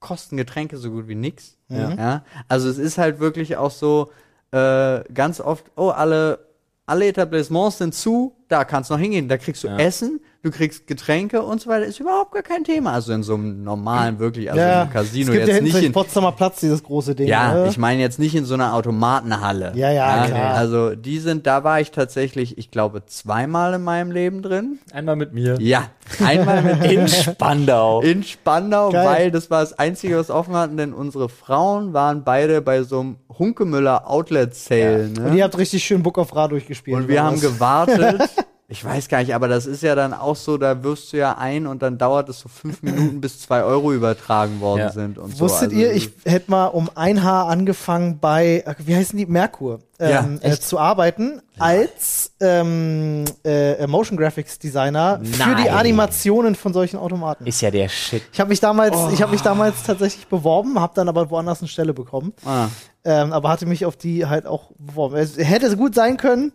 kosten 0.00 0.36
Getränke 0.36 0.76
so 0.76 0.90
gut 0.90 1.08
wie 1.08 1.14
nix, 1.14 1.56
Ja. 1.68 1.90
ja. 1.94 2.24
Also 2.48 2.68
es 2.68 2.78
ist 2.78 2.98
halt 2.98 3.18
wirklich 3.20 3.56
auch 3.56 3.70
so, 3.70 4.10
äh, 4.52 5.02
ganz 5.12 5.40
oft, 5.40 5.64
oh, 5.76 5.90
alle, 5.90 6.38
alle 6.86 7.06
Etablissements 7.08 7.78
sind 7.78 7.94
zu, 7.94 8.34
da 8.48 8.64
kannst 8.64 8.90
du 8.90 8.94
noch 8.94 9.00
hingehen, 9.00 9.28
da 9.28 9.36
kriegst 9.36 9.62
du 9.64 9.68
Ja. 9.68 9.76
Essen, 9.78 10.20
du 10.42 10.50
kriegst 10.50 10.86
Getränke 10.86 11.42
und 11.42 11.60
so 11.60 11.68
weiter, 11.68 11.84
ist 11.84 12.00
überhaupt 12.00 12.32
gar 12.32 12.42
kein 12.42 12.64
Thema. 12.64 12.92
Also 12.92 13.12
in 13.12 13.22
so 13.22 13.34
einem 13.34 13.62
normalen, 13.62 14.18
wirklich, 14.18 14.50
also 14.50 14.60
ja, 14.62 14.82
im 14.84 14.90
Casino 14.90 15.32
es 15.32 15.36
gibt 15.38 15.48
ja 15.48 15.54
jetzt 15.56 15.62
nicht 15.64 15.82
in, 15.82 15.92
Potsdamer 15.92 16.32
Platz, 16.32 16.60
dieses 16.60 16.82
große 16.82 17.14
Ding. 17.14 17.26
ja, 17.28 17.52
ne? 17.52 17.66
ich 17.68 17.76
meine 17.76 18.00
jetzt 18.00 18.18
nicht 18.18 18.34
in 18.34 18.44
so 18.46 18.54
einer 18.54 18.72
Automatenhalle. 18.74 19.72
Ja, 19.74 19.90
ja, 19.90 20.26
klar. 20.26 20.54
Also 20.54 20.94
die 20.94 21.18
sind, 21.18 21.46
da 21.46 21.64
war 21.64 21.80
ich 21.80 21.90
tatsächlich, 21.90 22.56
ich 22.56 22.70
glaube, 22.70 23.04
zweimal 23.06 23.74
in 23.74 23.82
meinem 23.84 24.10
Leben 24.12 24.40
drin. 24.42 24.78
Einmal 24.92 25.16
mit 25.16 25.34
mir. 25.34 25.56
Ja, 25.60 25.88
einmal 26.24 26.62
mit 26.62 26.84
In 26.90 27.08
Spandau. 27.08 28.00
in 28.00 28.22
Spandau, 28.22 28.90
Geil. 28.90 29.06
weil 29.06 29.30
das 29.30 29.50
war 29.50 29.60
das 29.60 29.78
Einzige, 29.78 30.16
was 30.18 30.30
offen 30.30 30.54
hatten, 30.54 30.76
denn 30.76 30.92
unsere 30.94 31.28
Frauen 31.28 31.92
waren 31.92 32.24
beide 32.24 32.62
bei 32.62 32.82
so 32.82 33.00
einem 33.00 33.16
Hunkemüller 33.38 34.08
Outlet 34.10 34.54
Sale. 34.54 35.04
Und 35.04 35.18
Ne? 35.32 35.36
ihr 35.38 35.44
habt 35.44 35.58
richtig 35.58 35.84
schön 35.84 36.02
Book 36.02 36.16
of 36.18 36.34
Ra 36.34 36.48
durchgespielt. 36.48 36.96
Und 36.96 37.08
wir 37.08 37.22
haben 37.22 37.36
was? 37.36 37.42
gewartet. 37.42 38.22
Ich 38.70 38.84
weiß 38.84 39.08
gar 39.08 39.20
nicht, 39.20 39.34
aber 39.34 39.48
das 39.48 39.64
ist 39.64 39.82
ja 39.82 39.94
dann 39.94 40.12
auch 40.12 40.36
so, 40.36 40.58
da 40.58 40.82
wirfst 40.82 41.14
du 41.14 41.16
ja 41.16 41.38
ein 41.38 41.66
und 41.66 41.80
dann 41.80 41.96
dauert 41.96 42.28
es 42.28 42.40
so 42.40 42.50
fünf 42.50 42.82
Minuten, 42.82 43.18
bis 43.18 43.40
zwei 43.40 43.62
Euro 43.62 43.94
übertragen 43.94 44.60
worden 44.60 44.80
Ja. 44.80 44.90
sind 44.90 45.16
und 45.16 45.34
so. 45.34 45.46
Wusstet 45.46 45.70
Also, 45.70 45.76
ihr, 45.80 45.92
ich 45.94 46.10
hätte 46.26 46.50
mal 46.50 46.66
um 46.66 46.90
ein 46.94 47.22
Haar 47.22 47.48
angefangen 47.48 48.18
bei, 48.18 48.62
äh, 48.66 48.74
wie 48.84 48.94
heißen 48.94 49.16
die, 49.18 49.24
Merkur, 49.24 49.78
Ja, 49.98 50.20
ähm, 50.20 50.38
äh, 50.42 50.50
echt? 50.50 50.64
zu 50.64 50.78
arbeiten 50.78 51.40
als 51.58 52.32
ähm, 52.40 53.24
äh, 53.42 53.86
Motion 53.86 54.18
Graphics 54.18 54.58
Designer 54.58 55.18
für 55.24 55.54
die 55.56 55.62
Nein. 55.64 55.68
Animationen 55.70 56.54
von 56.54 56.74
solchen 56.74 56.98
Automaten. 56.98 57.46
Ist 57.46 57.62
ja 57.62 57.70
der 57.70 57.88
Shit. 57.88 58.22
Ich 58.34 58.38
habe 58.38 58.50
mich 58.50 58.60
damals, 58.60 58.94
ich 59.14 59.18
Oh. 59.18 59.22
habe 59.22 59.32
mich 59.32 59.40
damals 59.40 59.82
tatsächlich 59.82 60.26
beworben, 60.26 60.78
habe 60.78 60.92
dann 60.94 61.08
aber 61.08 61.30
woanders 61.30 61.60
eine 61.60 61.68
Stelle 61.68 61.94
bekommen, 61.94 62.34
Ah, 62.44 62.66
ähm, 63.04 63.32
aber 63.32 63.48
hatte 63.48 63.64
mich 63.64 63.86
auf 63.86 63.96
die 63.96 64.26
halt 64.26 64.46
auch 64.46 64.72
beworben. 64.78 65.16
Es 65.16 65.38
hätte 65.38 65.74
gut 65.74 65.94
sein 65.94 66.18
können, 66.18 66.52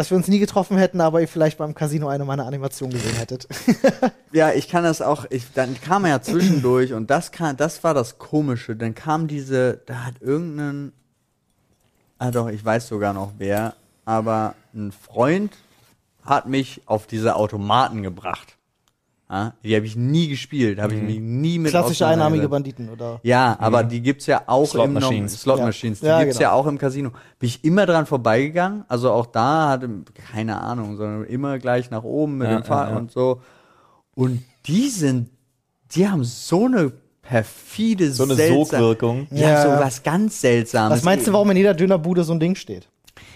dass 0.00 0.08
wir 0.08 0.16
uns 0.16 0.28
nie 0.28 0.38
getroffen 0.38 0.78
hätten, 0.78 1.02
aber 1.02 1.20
ihr 1.20 1.28
vielleicht 1.28 1.58
beim 1.58 1.74
Casino 1.74 2.08
eine 2.08 2.24
meiner 2.24 2.46
Animationen 2.46 2.94
gesehen 2.96 3.16
hättet. 3.16 3.46
Ja, 4.32 4.52
ich 4.52 4.68
kann 4.68 4.84
das 4.84 5.02
auch, 5.02 5.26
ich, 5.28 5.52
dann 5.52 5.78
kam 5.78 6.04
er 6.04 6.10
ja 6.12 6.22
zwischendurch 6.22 6.92
und 6.92 7.10
das 7.10 7.32
kam, 7.32 7.56
das 7.56 7.82
war 7.82 7.94
das 7.94 8.18
Komische. 8.18 8.76
Dann 8.76 8.94
kam 8.94 9.26
diese, 9.26 9.82
da 9.86 10.04
hat 10.04 10.22
irgendein, 10.22 10.92
ah 12.18 12.30
doch, 12.30 12.48
ich 12.48 12.64
weiß 12.64 12.86
sogar 12.86 13.12
noch 13.12 13.32
wer, 13.38 13.74
aber 14.04 14.54
ein 14.72 14.92
Freund 14.92 15.52
hat 16.24 16.46
mich 16.46 16.82
auf 16.86 17.08
diese 17.08 17.34
Automaten 17.34 18.02
gebracht. 18.04 18.56
Ja, 19.30 19.54
die 19.62 19.76
habe 19.76 19.86
ich 19.86 19.94
nie 19.94 20.26
gespielt, 20.26 20.80
habe 20.80 20.94
ich 20.94 21.02
mich 21.02 21.20
nie 21.20 21.60
mit 21.60 21.70
Klassische 21.70 22.04
auseinandergesetzt. 22.04 22.50
Banditen, 22.50 22.88
oder? 22.88 23.20
Ja, 23.22 23.56
aber 23.60 23.84
die 23.84 24.00
gibt's 24.02 24.26
ja 24.26 24.42
auch 24.46 24.66
Slot 24.66 24.86
im 24.86 24.94
Machines. 24.94 25.40
Slot 25.40 25.60
Ja. 25.60 25.66
Machines. 25.66 26.00
Die 26.00 26.06
Ja, 26.06 26.18
gibt's 26.24 26.38
genau. 26.38 26.50
ja 26.50 26.54
auch 26.56 26.66
im 26.66 26.78
Casino. 26.78 27.10
Bin 27.38 27.48
ich 27.48 27.62
immer 27.64 27.86
dran 27.86 28.06
vorbeigegangen. 28.06 28.84
Also 28.88 29.12
auch 29.12 29.26
da 29.26 29.68
hatte 29.68 29.88
keine 30.32 30.60
Ahnung, 30.60 30.96
sondern 30.96 31.24
immer 31.26 31.60
gleich 31.60 31.90
nach 31.92 32.02
oben 32.02 32.38
mit 32.38 32.48
Ja, 32.48 32.56
dem 32.60 32.64
Fahrrad 32.64 32.90
ja, 32.90 32.98
und 32.98 33.12
so. 33.12 33.40
Und 34.16 34.42
die 34.66 34.88
sind, 34.88 35.28
die 35.92 36.08
haben 36.08 36.24
so 36.24 36.66
eine 36.66 36.90
perfide, 37.22 38.10
So 38.10 38.24
eine 38.24 38.34
seltsam- 38.34 38.64
Sogwirkung. 38.80 39.28
Ja, 39.30 39.50
Ja. 39.50 39.62
so 39.62 39.68
was 39.84 40.02
ganz 40.02 40.40
Seltsames. 40.40 40.98
Was 40.98 41.04
meinst 41.04 41.28
du, 41.28 41.32
warum 41.32 41.48
in 41.52 41.56
jeder 41.56 41.74
Dönerbude 41.74 42.24
so 42.24 42.32
ein 42.32 42.40
Ding 42.40 42.56
steht? 42.56 42.88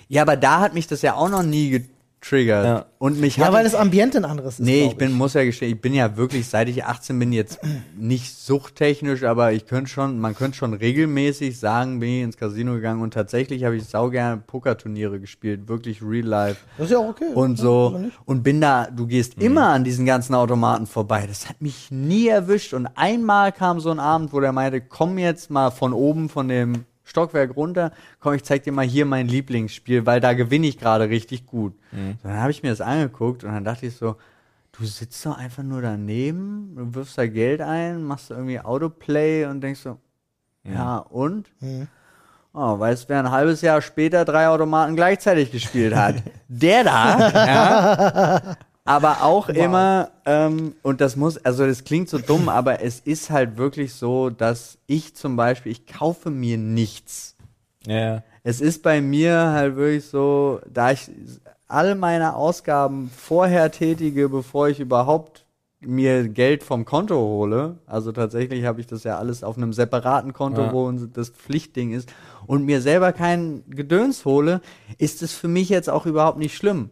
Ja, 0.09 0.23
aber 0.23 0.37
da 0.37 0.59
hat 0.61 0.75
mich 0.75 0.89
das 0.89 1.03
ja 1.03 1.15
auch 1.15 1.29
noch 1.31 1.45
nie 1.45 1.87
getriggert. 2.25 2.65
Ja. 2.65 2.85
Und 2.99 3.21
mich 3.21 3.37
Ja, 3.37 3.47
hat 3.47 3.53
weil 3.53 3.65
das 3.65 3.75
Ambiente 3.75 4.19
ein 4.19 4.25
anderes 4.25 4.59
ist. 4.59 4.65
Nee, 4.65 4.87
ich 4.87 4.97
bin, 4.97 5.13
muss 5.13 5.35
ja 5.35 5.45
gestehen, 5.45 5.73
ich 5.75 5.81
bin 5.81 5.93
ja 5.95 6.17
wirklich, 6.17 6.49
seit 6.49 6.69
ich 6.69 6.85
18 6.85 7.19
bin, 7.19 7.33
jetzt 7.33 7.59
nicht 7.97 8.35
suchttechnisch, 8.37 9.25
aber 9.25 9.53
ich 9.53 9.67
könnte 9.67 9.91
schon, 9.91 10.19
man 10.19 10.35
könnte 10.35 10.57
schon 10.57 10.73
regelmäßig 10.75 11.59
sagen, 11.59 12.01
bin 12.01 12.09
ich 12.09 12.23
ins 12.23 12.37
Casino 12.37 12.75
gegangen 12.75 13.03
und 13.03 13.13
tatsächlich 13.13 13.65
habe 13.65 13.77
ich 13.77 13.85
saugern 13.85 14.43
Pokerturniere 14.47 15.21
gespielt, 15.21 15.69
wirklich 15.69 16.03
real 16.03 16.27
life 16.27 16.61
Das 16.79 16.87
ist 16.87 16.93
ja 16.93 16.99
auch 16.99 17.11
okay. 17.11 17.33
und 17.35 17.59
Ja, 17.59 17.63
so 17.63 17.99
nicht? 17.99 18.19
und 18.25 18.43
bin 18.43 18.61
da, 18.61 18.87
du 18.91 19.07
gehst 19.07 19.35
immer 19.39 19.69
an 19.69 19.85
diesen 19.85 20.07
ganzen 20.07 20.35
Automaten 20.35 20.87
vorbei. 20.87 21.27
Das 21.29 21.49
hat 21.49 21.61
mich 21.61 21.91
nie 21.91 22.29
erwischt 22.29 22.73
und 22.75 22.87
einmal 22.95 23.53
kam 23.53 23.81
so 23.81 23.91
ein 23.91 24.01
Abend, 24.01 24.33
wo 24.33 24.41
der 24.41 24.53
meinte, 24.53 24.81
komm 24.81 25.19
jetzt 25.19 25.51
mal 25.51 25.71
von 25.71 25.93
oben 25.93 26.29
von 26.29 26.49
dem 26.49 26.85
Stockwerk 27.05 27.55
runter, 27.57 27.93
komm, 28.21 28.35
ich 28.35 28.45
zeig 28.45 28.63
dir 28.65 28.73
mal 28.73 28.85
hier 28.87 29.05
mein 29.07 29.29
Lieblingsspiel, 29.29 30.07
weil 30.07 30.21
da 30.21 30.33
gewinne 30.33 30.67
ich 30.67 30.79
gerade 30.79 31.09
richtig 31.09 31.47
gut. 31.47 31.75
So, 32.23 32.29
dann 32.29 32.41
habe 32.41 32.51
ich 32.51 32.63
mir 32.63 32.71
das 32.71 32.81
angeguckt 32.81 33.45
und 33.45 33.53
dann 33.53 33.65
dachte 33.65 33.87
ich 33.87 33.95
so, 33.97 34.17
du 34.73 34.85
sitzt 34.85 35.25
doch 35.27 35.37
einfach 35.39 35.63
nur 35.63 35.83
daneben, 35.83 36.75
du 36.77 36.95
wirfst 36.95 37.17
da 37.19 37.27
Geld 37.27 37.61
ein, 37.61 38.03
machst 38.05 38.31
irgendwie 38.31 38.59
Autoplay 38.59 39.45
und 39.47 39.61
denkst 39.61 39.81
so, 39.81 39.99
ja, 40.65 40.97
und? 40.97 41.51
Oh, 42.55 42.79
weißt, 42.79 43.09
wer 43.09 43.19
ein 43.19 43.31
halbes 43.31 43.61
Jahr 43.61 43.83
später 43.83 44.25
drei 44.25 44.49
Automaten 44.49 44.97
gleichzeitig 44.97 45.51
gespielt 45.53 45.95
hat? 45.95 46.17
Der 46.49 46.85
da, 46.85 47.31
ja. 47.47 48.57
Aber 48.87 49.23
auch 49.23 49.49
immer, 49.49 50.11
ähm, 50.27 50.75
und 50.83 51.01
das 51.01 51.17
muss, 51.17 51.39
also 51.39 51.67
das 51.67 51.85
klingt 51.85 52.11
so 52.11 52.19
dumm, 52.19 52.51
aber 52.51 52.83
es 52.83 53.01
ist 53.01 53.31
halt 53.31 53.57
wirklich 53.57 53.95
so, 53.95 54.29
dass 54.29 54.77
ich 54.87 55.15
zum 55.15 55.37
Beispiel, 55.37 55.73
ich 55.73 55.87
kaufe 55.87 56.31
mir 56.31 56.59
nichts. 56.59 57.35
Ja. 57.87 58.23
Es 58.43 58.61
ist 58.61 58.83
bei 58.83 59.01
mir 59.01 59.53
halt 59.53 59.77
wirklich 59.77 60.05
so, 60.05 60.61
da 60.71 60.91
ich 60.91 61.11
all 61.67 61.95
meine 61.95 62.37
Ausgaben 62.37 63.11
vorher 63.17 63.71
tätige, 63.71 64.29
bevor 64.29 64.69
ich 64.69 64.81
überhaupt 64.81 65.47
mir 65.81 66.29
Geld 66.29 66.63
vom 66.63 66.85
Konto 66.85 67.17
hole, 67.17 67.77
also 67.87 68.13
tatsächlich 68.13 68.65
habe 68.67 68.81
ich 68.81 68.87
das 68.87 69.03
ja 69.05 69.19
alles 69.19 69.43
auf 69.43 69.57
einem 69.57 69.73
separaten 69.73 70.35
Konto, 70.35 70.61
Ja. 70.63 70.73
wo 70.73 70.91
das 70.93 71.31
Pflichtding 71.31 71.93
ist, 71.93 72.11
und 72.47 72.67
mir 72.67 72.83
selber 72.83 73.13
kein 73.13 73.63
Gedöns 73.69 74.27
hole, 74.27 74.61
ist 74.99 75.23
es 75.23 75.33
für 75.33 75.49
mich 75.49 75.71
jetzt 75.71 75.89
auch 75.89 76.05
überhaupt 76.05 76.39
nicht 76.39 76.55
schlimm. 76.55 76.91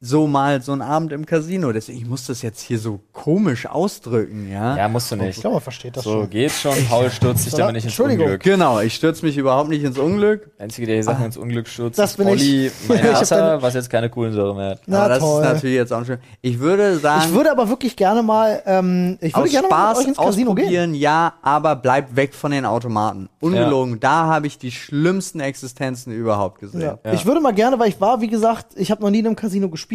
So 0.00 0.28
mal 0.28 0.62
so 0.62 0.70
ein 0.72 0.80
Abend 0.80 1.12
im 1.12 1.26
Casino. 1.26 1.72
Deswegen, 1.72 1.98
ich 1.98 2.06
muss 2.06 2.24
das 2.24 2.40
jetzt 2.42 2.60
hier 2.60 2.78
so 2.78 3.00
komisch 3.12 3.66
ausdrücken, 3.66 4.48
ja. 4.48 4.76
Ja, 4.76 4.86
musst 4.88 5.10
du 5.10 5.16
Ich 5.16 5.22
nicht. 5.22 5.40
glaube, 5.40 5.54
man 5.54 5.60
versteht 5.62 5.96
das 5.96 6.04
So 6.04 6.20
schon. 6.20 6.30
geht's 6.30 6.60
schon. 6.60 6.72
Paul 6.88 7.10
stürzt 7.10 7.42
sich 7.42 7.52
damit 7.54 7.74
nicht 7.74 7.82
ins 7.84 7.92
Entschuldigung. 7.94 8.26
Unglück. 8.26 8.42
Genau, 8.44 8.78
ich 8.78 8.94
stürze 8.94 9.26
mich 9.26 9.36
überhaupt 9.36 9.68
nicht 9.70 9.82
ins 9.82 9.98
Unglück. 9.98 10.56
Der 10.56 10.64
Einzige, 10.66 10.86
der 10.86 10.96
die 10.98 11.02
Sachen 11.02 11.24
ins 11.24 11.36
Unglück 11.36 11.66
stürzt, 11.66 11.98
Das 11.98 12.12
ist 12.12 12.16
bin 12.16 12.28
ich. 12.28 12.34
Olli, 12.40 12.70
mein 12.86 12.98
Ich 13.06 13.12
Wasser, 13.12 13.60
was 13.60 13.74
jetzt 13.74 13.90
keine 13.90 14.08
Kohlensäure 14.08 14.54
mehr 14.54 14.70
hat. 14.70 14.82
Na 14.86 15.00
aber 15.00 15.08
das 15.08 15.18
toll. 15.18 15.42
ist 15.42 15.52
natürlich 15.54 15.74
jetzt 15.76 15.92
auch 15.92 16.04
schön. 16.04 16.18
Ich 16.42 16.60
würde 16.60 16.98
sagen, 17.00 17.24
Ich 17.26 17.32
würde 17.34 17.50
aber 17.50 17.68
wirklich 17.68 17.96
gerne 17.96 18.22
mal, 18.22 18.62
ähm, 18.66 19.18
ich 19.20 19.34
würde 19.34 19.48
gerne 19.50 19.66
mal 19.66 19.88
mit 19.88 19.96
Spaß 19.96 19.98
euch 19.98 20.06
ins 20.10 20.16
Casino 20.16 20.54
gehen. 20.54 20.94
ja, 20.94 21.34
aber 21.42 21.74
bleib 21.74 22.14
weg 22.14 22.34
von 22.34 22.52
den 22.52 22.66
Automaten. 22.66 23.28
Ungelogen, 23.40 23.98
da 23.98 24.26
habe 24.26 24.46
ich 24.46 24.58
die 24.58 24.70
schlimmsten 24.70 25.40
Existenzen 25.40 26.12
überhaupt 26.12 26.60
gesehen. 26.60 26.82
Ja. 26.82 26.98
Ja. 27.04 27.12
Ich 27.14 27.26
würde 27.26 27.40
mal 27.40 27.52
gerne, 27.52 27.80
weil 27.80 27.88
ich 27.88 28.00
war, 28.00 28.20
wie 28.20 28.28
gesagt, 28.28 28.66
ich 28.76 28.92
habe 28.92 29.02
noch 29.02 29.10
nie 29.10 29.18
in 29.18 29.26
einem 29.26 29.34
Casino 29.34 29.68
gespielt. 29.68 29.87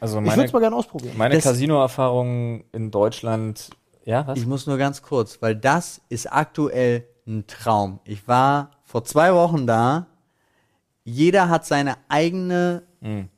Also 0.00 0.18
ich 0.18 0.24
meine, 0.24 0.36
würde 0.36 0.46
es 0.46 0.52
mal 0.52 0.60
gerne 0.60 0.76
ausprobieren. 0.76 1.16
meine 1.16 1.34
Das- 1.34 1.44
Casino-Erfahrung 1.44 2.64
in 2.72 2.90
Deutschland, 2.90 3.70
ja, 4.04 4.26
was? 4.26 4.38
Ich 4.38 4.46
muss 4.46 4.66
nur 4.66 4.78
ganz 4.78 5.02
kurz, 5.02 5.40
weil 5.42 5.54
das 5.56 6.00
ist 6.08 6.32
aktuell 6.32 7.04
ein 7.26 7.46
Traum. 7.46 8.00
Ich 8.04 8.26
war 8.26 8.70
vor 8.84 9.04
zwei 9.04 9.32
Wochen 9.34 9.66
da. 9.66 10.06
Jeder 11.04 11.48
hat 11.48 11.64
seine 11.66 11.96
eigene 12.08 12.82
Hm. 13.02 13.28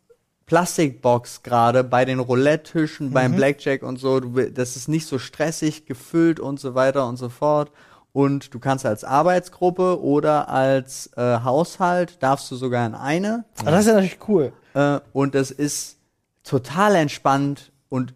Plastikbox 0.46 1.42
gerade 1.42 1.82
bei 1.84 2.04
den 2.04 2.18
Roulette-Tischen, 2.20 3.08
Mhm. 3.08 3.12
beim 3.12 3.36
Blackjack 3.36 3.82
und 3.82 3.98
so. 3.98 4.20
Du, 4.20 4.50
das 4.50 4.76
ist 4.76 4.88
nicht 4.88 5.06
so 5.06 5.18
stressig 5.18 5.86
gefüllt 5.86 6.40
und 6.40 6.60
so 6.60 6.74
weiter 6.74 7.06
und 7.08 7.16
so 7.16 7.28
fort. 7.28 7.70
Und 8.12 8.52
du 8.52 8.58
kannst 8.58 8.84
als 8.84 9.04
Arbeitsgruppe 9.04 10.02
oder 10.02 10.50
als 10.50 11.10
äh, 11.16 11.38
Haushalt 11.42 12.22
darfst 12.22 12.50
du 12.50 12.56
sogar 12.56 12.86
in 12.86 12.94
eine. 12.94 13.44
Aber 13.60 13.70
das 13.70 13.80
ist 13.80 13.86
ja 13.86 13.94
natürlich 13.94 14.18
cool. 14.28 14.52
Äh, 14.74 15.00
und 15.14 15.34
es 15.34 15.50
ist 15.50 15.96
total 16.44 16.96
entspannt 16.96 17.72
und 17.88 18.14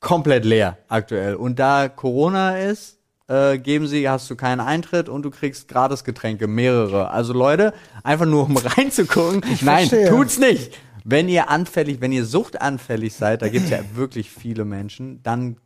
komplett 0.00 0.44
leer 0.44 0.78
aktuell. 0.88 1.34
Und 1.34 1.58
da 1.58 1.88
Corona 1.88 2.58
ist, 2.58 2.98
äh, 3.28 3.58
geben 3.58 3.86
sie, 3.86 4.08
hast 4.08 4.28
du 4.30 4.36
keinen 4.36 4.60
Eintritt 4.60 5.08
und 5.08 5.22
du 5.22 5.30
kriegst 5.30 5.68
gratis 5.68 6.04
Getränke, 6.04 6.46
mehrere. 6.46 7.10
Also 7.10 7.32
Leute, 7.32 7.72
einfach 8.02 8.26
nur 8.26 8.44
um 8.44 8.56
reinzugucken. 8.76 9.42
Nein, 9.62 9.88
verstehe. 9.88 10.08
tut's 10.08 10.38
nicht. 10.38 10.78
Wenn 11.04 11.28
ihr 11.28 11.50
anfällig, 11.50 12.00
wenn 12.00 12.12
ihr 12.12 12.24
suchtanfällig 12.24 13.14
seid, 13.14 13.42
da 13.42 13.48
gibt's 13.48 13.70
ja 13.70 13.80
wirklich 13.94 14.30
viele 14.30 14.64
Menschen, 14.64 15.22
dann 15.22 15.56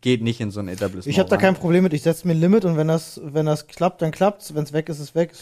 geht 0.00 0.22
nicht 0.22 0.40
in 0.40 0.50
so 0.50 0.60
ein 0.60 0.68
Etablissement. 0.68 1.06
Ich 1.06 1.18
habe 1.18 1.28
da 1.28 1.36
rein. 1.36 1.42
kein 1.42 1.54
Problem 1.54 1.82
mit. 1.84 1.92
Ich 1.92 2.02
setze 2.02 2.26
mir 2.26 2.34
ein 2.34 2.40
Limit 2.40 2.64
und 2.64 2.76
wenn 2.76 2.88
das, 2.88 3.20
wenn 3.22 3.46
das 3.46 3.66
klappt, 3.66 4.02
dann 4.02 4.10
klappt's. 4.10 4.54
Wenn 4.54 4.64
es 4.64 4.72
weg 4.72 4.88
ist, 4.88 4.96
ist 4.96 5.10
es 5.10 5.14
weg. 5.14 5.32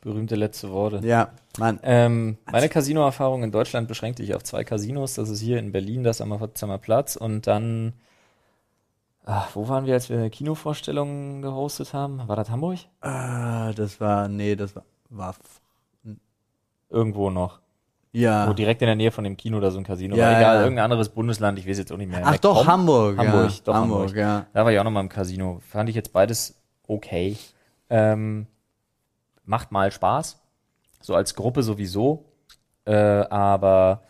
Berühmte 0.00 0.34
letzte 0.36 0.70
Worte. 0.70 1.00
Ja, 1.06 1.30
Mann. 1.58 1.78
Ähm, 1.82 2.36
meine 2.50 2.68
Casino-Erfahrung 2.68 3.42
in 3.42 3.52
Deutschland 3.52 3.88
beschränkte 3.88 4.22
sich 4.22 4.34
auf 4.34 4.42
zwei 4.42 4.64
Casinos. 4.64 5.14
Das 5.14 5.28
ist 5.30 5.40
hier 5.40 5.58
in 5.58 5.72
Berlin 5.72 6.02
das 6.04 6.20
am 6.20 6.36
Potsdamer 6.36 6.78
Platz 6.78 7.16
und 7.16 7.46
dann, 7.46 7.94
ach, 9.24 9.48
wo 9.54 9.68
waren 9.68 9.86
wir, 9.86 9.94
als 9.94 10.10
wir 10.10 10.18
eine 10.18 10.30
Kinovorstellung 10.30 11.40
gehostet 11.42 11.94
haben? 11.94 12.26
War 12.26 12.36
das 12.36 12.50
Hamburg? 12.50 12.80
Ah, 13.00 13.72
das 13.72 13.98
war, 14.00 14.28
nee, 14.28 14.56
das 14.56 14.76
war, 14.76 14.84
war 15.10 15.34
Irgendwo 16.90 17.30
noch. 17.30 17.60
ja. 18.12 18.46
Wo 18.48 18.52
direkt 18.52 18.80
in 18.82 18.86
der 18.86 18.94
Nähe 18.96 19.10
von 19.10 19.24
dem 19.24 19.36
Kino 19.36 19.58
da 19.58 19.70
so 19.70 19.78
ein 19.78 19.84
Casino 19.84 20.14
Ja, 20.16 20.24
war. 20.30 20.38
Egal, 20.38 20.56
ja. 20.56 20.62
irgendein 20.62 20.84
anderes 20.84 21.08
Bundesland, 21.08 21.58
ich 21.58 21.66
weiß 21.68 21.78
jetzt 21.78 21.90
auch 21.92 21.96
nicht 21.96 22.10
mehr. 22.10 22.22
Ach 22.24 22.36
doch, 22.38 22.56
MacPom? 22.56 22.72
Hamburg. 22.72 23.18
Hamburg, 23.18 23.50
ja. 23.50 23.58
doch 23.64 23.74
Hamburg, 23.74 23.98
Hamburg. 24.00 24.16
ja. 24.16 24.46
Da 24.52 24.64
war 24.64 24.72
ich 24.72 24.78
auch 24.78 24.84
noch 24.84 24.90
mal 24.92 25.00
im 25.00 25.08
Casino. 25.08 25.60
Fand 25.68 25.88
ich 25.88 25.96
jetzt 25.96 26.12
beides 26.12 26.60
okay. 26.86 27.36
Ähm, 27.90 28.46
macht 29.44 29.72
mal 29.72 29.90
Spaß. 29.90 30.40
So 31.00 31.14
als 31.14 31.34
Gruppe 31.34 31.62
sowieso. 31.62 32.24
Äh, 32.86 32.94
aber 32.94 34.02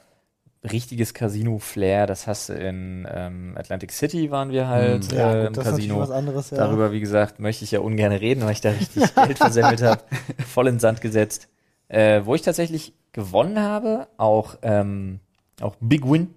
richtiges 0.65 1.13
Casino-Flair, 1.13 2.07
das 2.07 2.27
hast 2.27 2.49
du 2.49 2.55
in 2.55 3.07
ähm, 3.11 3.55
Atlantic 3.57 3.93
City 3.93 4.31
waren 4.31 4.51
wir 4.51 4.67
halt 4.67 5.11
Hm. 5.11 5.19
Ja, 5.19 5.35
äh, 5.35 5.39
gut, 5.41 5.47
im 5.49 5.53
das 5.55 5.67
ist 5.67 5.71
Casino. 5.73 5.99
was 6.01 6.11
anderes. 6.11 6.51
Ja. 6.51 6.57
Darüber, 6.59 6.93
wie 6.93 7.01
gesagt, 7.01 7.39
möchte 7.39 7.65
ich 7.65 7.71
ja 7.71 7.81
ungern 7.81 8.13
reden, 8.13 8.45
weil 8.45 8.53
ich 8.53 8.61
da 8.61 8.71
richtig 8.71 9.15
Geld 9.15 9.39
versemmelt 9.39 9.83
habe. 9.83 10.03
Voll 10.47 10.69
in 10.69 10.79
Sand 10.79 11.01
gesetzt. 11.01 11.49
Äh, 11.89 12.23
wo 12.25 12.35
ich 12.35 12.43
tatsächlich 12.43 12.95
gewonnen 13.13 13.61
habe, 13.61 14.09
auch, 14.17 14.57
ähm, 14.63 15.21
auch 15.61 15.77
Big 15.81 16.09
Win. 16.09 16.35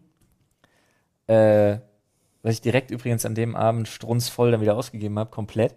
Äh, 1.27 1.77
was 2.43 2.53
ich 2.53 2.61
direkt 2.61 2.91
übrigens 2.91 3.25
an 3.25 3.35
dem 3.35 3.55
Abend 3.55 3.87
strunzvoll 3.87 4.51
dann 4.51 4.61
wieder 4.61 4.75
ausgegeben 4.75 5.17
habe, 5.17 5.29
komplett. 5.31 5.75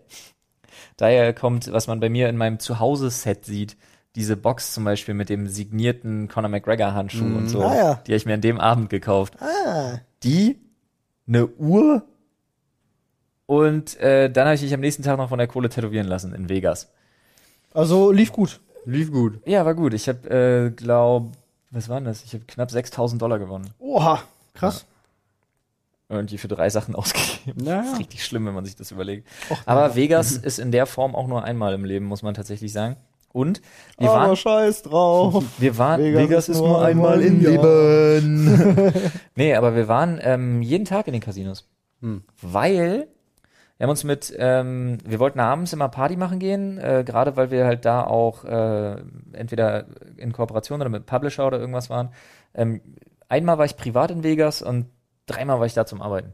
Daher 1.01 1.33
kommt, 1.33 1.73
was 1.73 1.87
man 1.87 1.99
bei 1.99 2.09
mir 2.11 2.29
in 2.29 2.37
meinem 2.37 2.59
Zuhause-Set 2.59 3.45
sieht, 3.47 3.77
diese 4.17 4.37
Box 4.37 4.73
zum 4.75 4.85
Beispiel 4.85 5.15
mit 5.15 5.29
dem 5.31 5.47
signierten 5.47 6.29
Conor 6.29 6.51
McGregor-Handschuh 6.51 7.25
und 7.25 7.49
so, 7.49 7.63
Ah, 7.63 7.75
ja. 7.75 7.95
die 8.07 8.13
habe 8.13 8.17
ich 8.17 8.27
mir 8.27 8.35
an 8.35 8.41
dem 8.43 8.61
Abend 8.61 8.91
gekauft 8.91 9.35
Ah, 9.41 9.99
die, 10.23 10.59
eine 11.27 11.47
Uhr 11.47 12.03
und 13.47 13.99
äh, 14.01 14.31
dann 14.31 14.47
habe 14.47 14.55
ich 14.57 14.63
mich 14.63 14.75
am 14.75 14.81
nächsten 14.81 15.03
Tag 15.03 15.17
noch 15.17 15.29
von 15.29 15.39
der 15.39 15.49
Kohle 15.49 15.69
tätowieren 15.69 16.07
lassen 16.07 16.35
in 16.35 16.49
Vegas. 16.49 16.91
also 17.73 18.11
lief 18.11 18.33
gut. 18.33 18.61
Lief 18.85 19.11
gut. 19.13 19.41
Ja, 19.47 19.65
war 19.65 19.75
gut. 19.75 19.93
Ich 19.95 20.09
habe, 20.09 20.29
äh, 20.31 20.71
glaub, 20.71 21.33
was 21.71 21.89
war 21.89 21.97
denn 21.97 22.07
das? 22.07 22.25
Ich 22.25 22.33
habe 22.35 22.45
knapp 22.47 22.71
6000 22.71 23.21
Dollar 23.21 23.39
gewonnen. 23.39 23.71
Oha, 23.79 24.23
krass. 24.55 24.87
Irgendwie 26.11 26.39
für 26.39 26.49
drei 26.49 26.69
Sachen 26.69 26.95
ausgegeben. 26.97 27.65
Ja, 27.65 27.83
Das 27.83 27.93
ist 27.93 27.99
richtig 28.01 28.25
schlimm, 28.25 28.45
wenn 28.47 28.55
man 28.55 28.65
sich 28.65 28.77
das 28.77 28.91
überlegt. 28.91 29.27
Aber 29.65 29.95
Vegas 29.95 30.33
ist 30.33 30.59
in 30.59 30.73
der 30.73 30.87
Form 30.87 31.15
auch 31.15 31.29
nur 31.29 31.45
einmal 31.45 31.73
im 31.73 31.85
Leben, 31.85 32.05
muss 32.05 32.23
man 32.23 32.35
tatsächlich 32.35 32.73
sagen. 32.73 32.97
Und 33.33 33.63
wir 33.97 34.11
Aber 34.11 34.29
waren, 34.29 34.37
scheiß 34.37 34.83
drauf. 34.83 35.45
wir 35.59 35.79
waren, 35.79 36.03
Vegas 36.03 36.49
ist 36.49 36.59
nur 36.59 36.83
einmal 36.85 37.23
im 37.23 37.41
Leben. 37.41 38.93
nee, 39.37 39.55
aber 39.55 39.77
wir 39.77 39.87
waren 39.87 40.19
ähm, 40.21 40.63
jeden 40.63 40.85
Tag 40.85 41.07
in 41.07 41.13
den 41.13 41.23
Casinos. 41.23 41.69
Hm. 42.01 42.25
Weil 42.43 43.07
wir 43.77 43.85
haben 43.85 43.91
uns 43.91 44.03
mit, 44.03 44.35
ähm, 44.37 44.99
wir 45.07 45.21
wollten 45.21 45.39
abends 45.39 45.73
immer 45.73 45.89
Party 45.89 46.17
machen 46.17 46.41
gehen, 46.41 46.77
äh, 46.79 47.05
gerade 47.07 47.37
weil 47.37 47.53
wir 47.53 47.65
halt 47.65 47.85
da 47.85 48.03
auch 48.05 48.45
äh, 48.45 48.97
entweder 49.33 49.87
in 50.17 50.33
Kooperation 50.33 50.81
oder 50.81 50.91
mit 50.91 51.07
Publisher 51.07 51.47
oder 51.47 51.61
irgendwas 51.61 51.89
waren. 51.89 52.11
Ähm, 52.53 52.81
einmal 53.29 53.59
war 53.59 53.65
ich 53.65 53.77
privat 53.77 54.11
in 54.11 54.25
Vegas 54.25 54.61
und 54.61 54.87
dreimal 55.31 55.59
war 55.59 55.67
ich 55.67 55.75
da 55.75 55.87
zum 55.87 56.03
Arbeiten. 56.03 56.33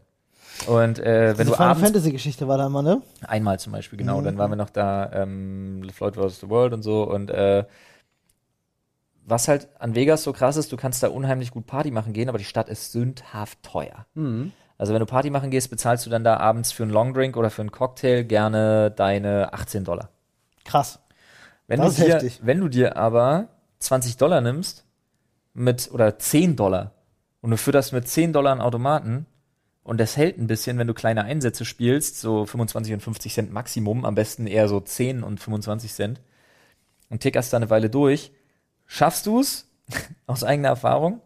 Und 0.66 0.98
äh, 0.98 1.36
wenn 1.36 1.46
Diese 1.46 1.50
du 1.50 1.52
Final 1.54 1.70
abends 1.70 1.82
Fantasy 1.84 2.12
Geschichte 2.12 2.48
war 2.48 2.56
da 2.58 2.66
immer, 2.66 2.82
ne? 2.82 3.02
Einmal 3.26 3.58
zum 3.60 3.72
Beispiel, 3.72 3.98
genau. 3.98 4.20
Mhm. 4.20 4.24
Dann 4.24 4.38
waren 4.38 4.50
wir 4.50 4.56
noch 4.56 4.70
da, 4.70 5.12
ähm, 5.12 5.86
Floyd 5.92 6.16
vs. 6.16 6.40
The 6.40 6.48
World 6.48 6.72
und 6.72 6.82
so. 6.82 7.02
Und 7.02 7.30
äh, 7.30 7.64
was 9.26 9.48
halt 9.48 9.68
an 9.78 9.94
Vegas 9.94 10.22
so 10.22 10.32
krass 10.32 10.56
ist, 10.56 10.72
du 10.72 10.76
kannst 10.76 11.02
da 11.02 11.08
unheimlich 11.08 11.50
gut 11.50 11.66
Party 11.66 11.90
machen 11.90 12.12
gehen, 12.12 12.28
aber 12.28 12.38
die 12.38 12.44
Stadt 12.44 12.68
ist 12.68 12.92
sündhaft 12.92 13.62
teuer. 13.62 14.06
Mhm. 14.14 14.52
Also 14.78 14.92
wenn 14.92 15.00
du 15.00 15.06
Party 15.06 15.30
machen 15.30 15.50
gehst, 15.50 15.70
bezahlst 15.70 16.06
du 16.06 16.10
dann 16.10 16.24
da 16.24 16.36
abends 16.36 16.72
für 16.72 16.82
einen 16.82 16.92
Longdrink 16.92 17.36
oder 17.36 17.50
für 17.50 17.62
einen 17.62 17.72
Cocktail 17.72 18.24
gerne 18.24 18.90
deine 18.90 19.52
18 19.52 19.84
Dollar. 19.84 20.10
Krass. 20.64 21.00
Wenn, 21.66 21.80
Das 21.80 21.96
du 21.96 22.02
ist 22.02 22.08
dir, 22.08 22.14
heftig. 22.14 22.40
wenn 22.42 22.60
du 22.60 22.68
dir 22.68 22.96
aber 22.96 23.48
20 23.80 24.16
Dollar 24.16 24.40
nimmst 24.40 24.84
mit 25.54 25.90
oder 25.92 26.18
10 26.18 26.56
Dollar 26.56 26.92
und 27.46 27.52
du 27.52 27.58
fütterst 27.58 27.92
mit 27.92 28.08
10 28.08 28.32
Dollar 28.32 28.50
einen 28.50 28.60
Automaten 28.60 29.24
und 29.84 30.00
das 30.00 30.16
hält 30.16 30.36
ein 30.36 30.48
bisschen, 30.48 30.78
wenn 30.78 30.88
du 30.88 30.94
kleine 30.94 31.22
Einsätze 31.22 31.64
spielst, 31.64 32.18
so 32.18 32.44
25 32.44 32.94
und 32.94 33.00
50 33.00 33.32
Cent 33.32 33.52
Maximum, 33.52 34.04
am 34.04 34.16
besten 34.16 34.48
eher 34.48 34.66
so 34.66 34.80
10 34.80 35.22
und 35.22 35.38
25 35.38 35.94
Cent 35.94 36.20
und 37.08 37.20
tickerst 37.20 37.52
da 37.52 37.58
eine 37.58 37.70
Weile 37.70 37.88
durch, 37.88 38.32
schaffst 38.84 39.26
du 39.26 39.38
es 39.38 39.70
aus 40.26 40.42
eigener 40.42 40.70
Erfahrung, 40.70 41.20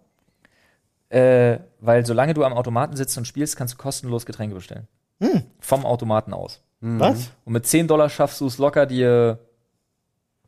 äh, 1.08 1.58
weil 1.80 2.04
solange 2.04 2.34
du 2.34 2.44
am 2.44 2.52
Automaten 2.52 2.96
sitzt 2.96 3.16
und 3.16 3.26
spielst, 3.26 3.56
kannst 3.56 3.72
du 3.72 3.78
kostenlos 3.78 4.26
Getränke 4.26 4.54
bestellen. 4.54 4.88
Hm. 5.20 5.44
Vom 5.58 5.86
Automaten 5.86 6.34
aus. 6.34 6.62
Was? 6.82 7.30
Und 7.46 7.54
mit 7.54 7.66
10 7.66 7.88
Dollar 7.88 8.10
schaffst 8.10 8.42
du 8.42 8.46
es 8.46 8.58
locker, 8.58 8.84
dir, 8.84 9.38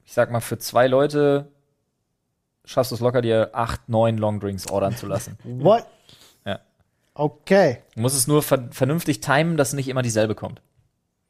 ich 0.05 0.13
sag 0.13 0.31
mal, 0.31 0.41
für 0.41 0.59
zwei 0.59 0.87
Leute 0.87 1.51
schaffst 2.65 2.91
du 2.93 2.95
es 2.97 3.01
locker, 3.01 3.23
dir 3.23 3.51
acht, 3.53 3.89
neun 3.89 4.19
Longdrinks 4.19 4.69
ordern 4.71 4.97
zu 4.97 5.07
lassen. 5.07 5.39
What? 5.45 5.87
Ja. 6.45 6.61
Okay. 7.15 7.79
Du 7.95 8.01
musst 8.01 8.17
es 8.17 8.27
nur 8.27 8.43
ver 8.43 8.69
vernünftig 8.71 9.21
timen, 9.21 9.57
dass 9.57 9.73
nicht 9.73 9.89
immer 9.89 10.03
dieselbe 10.03 10.35
kommt. 10.35 10.63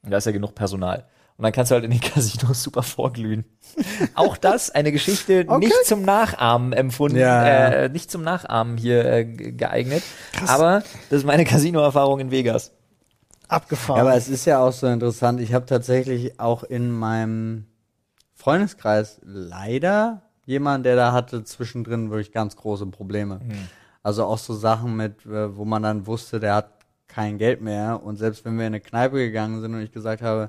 Und 0.05 0.11
da 0.11 0.17
ist 0.19 0.27
ja 0.27 0.33
genug 0.33 0.55
Personal. 0.55 1.07
Und 1.39 1.45
dann 1.45 1.53
kannst 1.53 1.71
du 1.71 1.75
halt 1.75 1.85
in 1.85 1.91
den 1.91 2.01
Casinos 2.03 2.63
super 2.63 2.83
vorglühen. 2.83 3.45
Auch 4.15 4.37
das 4.37 4.71
eine 4.71 4.93
Geschichte 4.93 5.45
Okay. 5.49 5.67
nicht 5.67 5.87
zum 5.87 6.03
Nachahmen 6.03 6.73
empfunden, 6.73 7.17
Ja. 7.19 7.45
äh, 7.69 7.89
nicht 7.89 8.11
zum 8.11 8.23
Nachahmen 8.23 8.77
hier 8.77 9.05
äh, 9.07 9.25
ge- 9.25 9.53
geeignet. 9.53 10.03
Aber 10.47 10.83
das 11.11 11.21
ist 11.21 11.25
meine 11.27 11.45
Casino-Erfahrung 11.45 12.21
in 12.21 12.31
Vegas. 12.31 12.73
Abgefahren. 13.49 13.97
Ja, 13.99 14.03
aber 14.03 14.15
es 14.17 14.29
ist 14.29 14.45
ja 14.45 14.61
auch 14.61 14.73
so 14.73 14.87
interessant. 14.87 15.41
Ich 15.41 15.53
habe 15.55 15.67
tatsächlich 15.67 16.39
auch 16.39 16.63
in 16.65 16.91
meinem 16.91 17.67
Freundeskreis 18.35 19.21
leider 19.25 20.23
jemanden, 20.45 20.85
der 20.85 20.97
da 20.97 21.13
hatte 21.13 21.45
zwischendrin 21.45 22.11
wirklich 22.11 22.33
ganz 22.33 22.57
große 22.57 22.87
Probleme. 22.87 23.41
Also 24.03 24.25
auch 24.25 24.39
so 24.39 24.55
Sachen 24.55 24.97
mit, 24.97 25.25
äh, 25.27 25.57
wo 25.57 25.65
man 25.65 25.83
dann 25.83 26.07
wusste, 26.07 26.41
der 26.41 26.55
hat 26.57 26.71
kein 27.07 27.39
Geld 27.39 27.61
mehr. 27.61 28.03
Und 28.03 28.17
selbst 28.17 28.45
wenn 28.45 28.57
wir 28.57 28.67
in 28.67 28.75
eine 28.75 28.81
Kneipe 28.81 29.17
gegangen 29.17 29.61
sind 29.61 29.75
und 29.75 29.83
ich 29.83 29.93
gesagt 29.93 30.23
habe, 30.23 30.49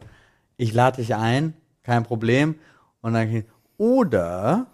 ich 0.57 0.73
lade 0.73 0.97
dich 0.97 1.13
ein, 1.15 1.53
kein 1.83 2.03
Problem. 2.03 2.55
Und 3.01 3.13
dann, 3.13 3.43
oder 3.77 4.67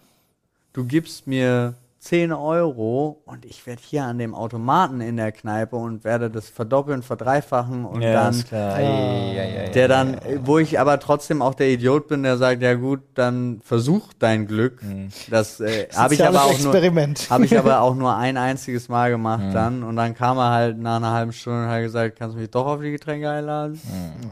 du 0.72 0.84
gibst 0.84 1.26
mir 1.26 1.74
10 2.00 2.32
Euro 2.32 3.20
und 3.26 3.44
ich 3.44 3.66
werde 3.66 3.82
hier 3.84 4.04
an 4.04 4.16
dem 4.16 4.34
Automaten 4.34 5.02
in 5.02 5.18
der 5.18 5.32
Kneipe 5.32 5.76
und 5.76 6.02
werde 6.02 6.30
das 6.30 6.48
verdoppeln, 6.48 7.02
verdreifachen 7.02 7.84
und 7.84 8.00
dann 8.00 8.42
klar. 8.42 8.78
der 8.78 9.86
dann, 9.86 10.18
wo 10.42 10.58
ich 10.58 10.80
aber 10.80 10.98
trotzdem 10.98 11.42
auch 11.42 11.52
der 11.52 11.68
Idiot 11.68 12.08
bin, 12.08 12.22
der 12.22 12.38
sagt, 12.38 12.62
ja 12.62 12.72
gut, 12.72 13.00
dann 13.14 13.60
versuch 13.62 14.14
dein 14.18 14.46
Glück. 14.46 14.80
Das 15.28 15.60
äh, 15.60 15.88
habe 15.94 16.14
ich 16.14 16.24
aber 16.24 16.44
auch 16.44 16.58
nur, 16.58 16.74
Experiment. 16.74 17.28
habe 17.28 17.44
ich 17.44 17.58
aber 17.58 17.80
auch 17.82 17.94
nur 17.94 18.16
ein 18.16 18.38
einziges 18.38 18.88
Mal 18.88 19.10
gemacht 19.10 19.52
dann 19.52 19.82
und 19.82 19.96
dann 19.96 20.14
kam 20.14 20.38
er 20.38 20.52
halt 20.52 20.78
nach 20.78 20.96
einer 20.96 21.12
halben 21.12 21.34
Stunde 21.34 21.64
und 21.64 21.68
hat 21.68 21.82
gesagt, 21.82 22.18
kannst 22.18 22.34
du 22.34 22.40
mich 22.40 22.50
doch 22.50 22.64
auf 22.64 22.80
die 22.80 22.92
Getränke 22.92 23.28
einladen? 23.28 23.78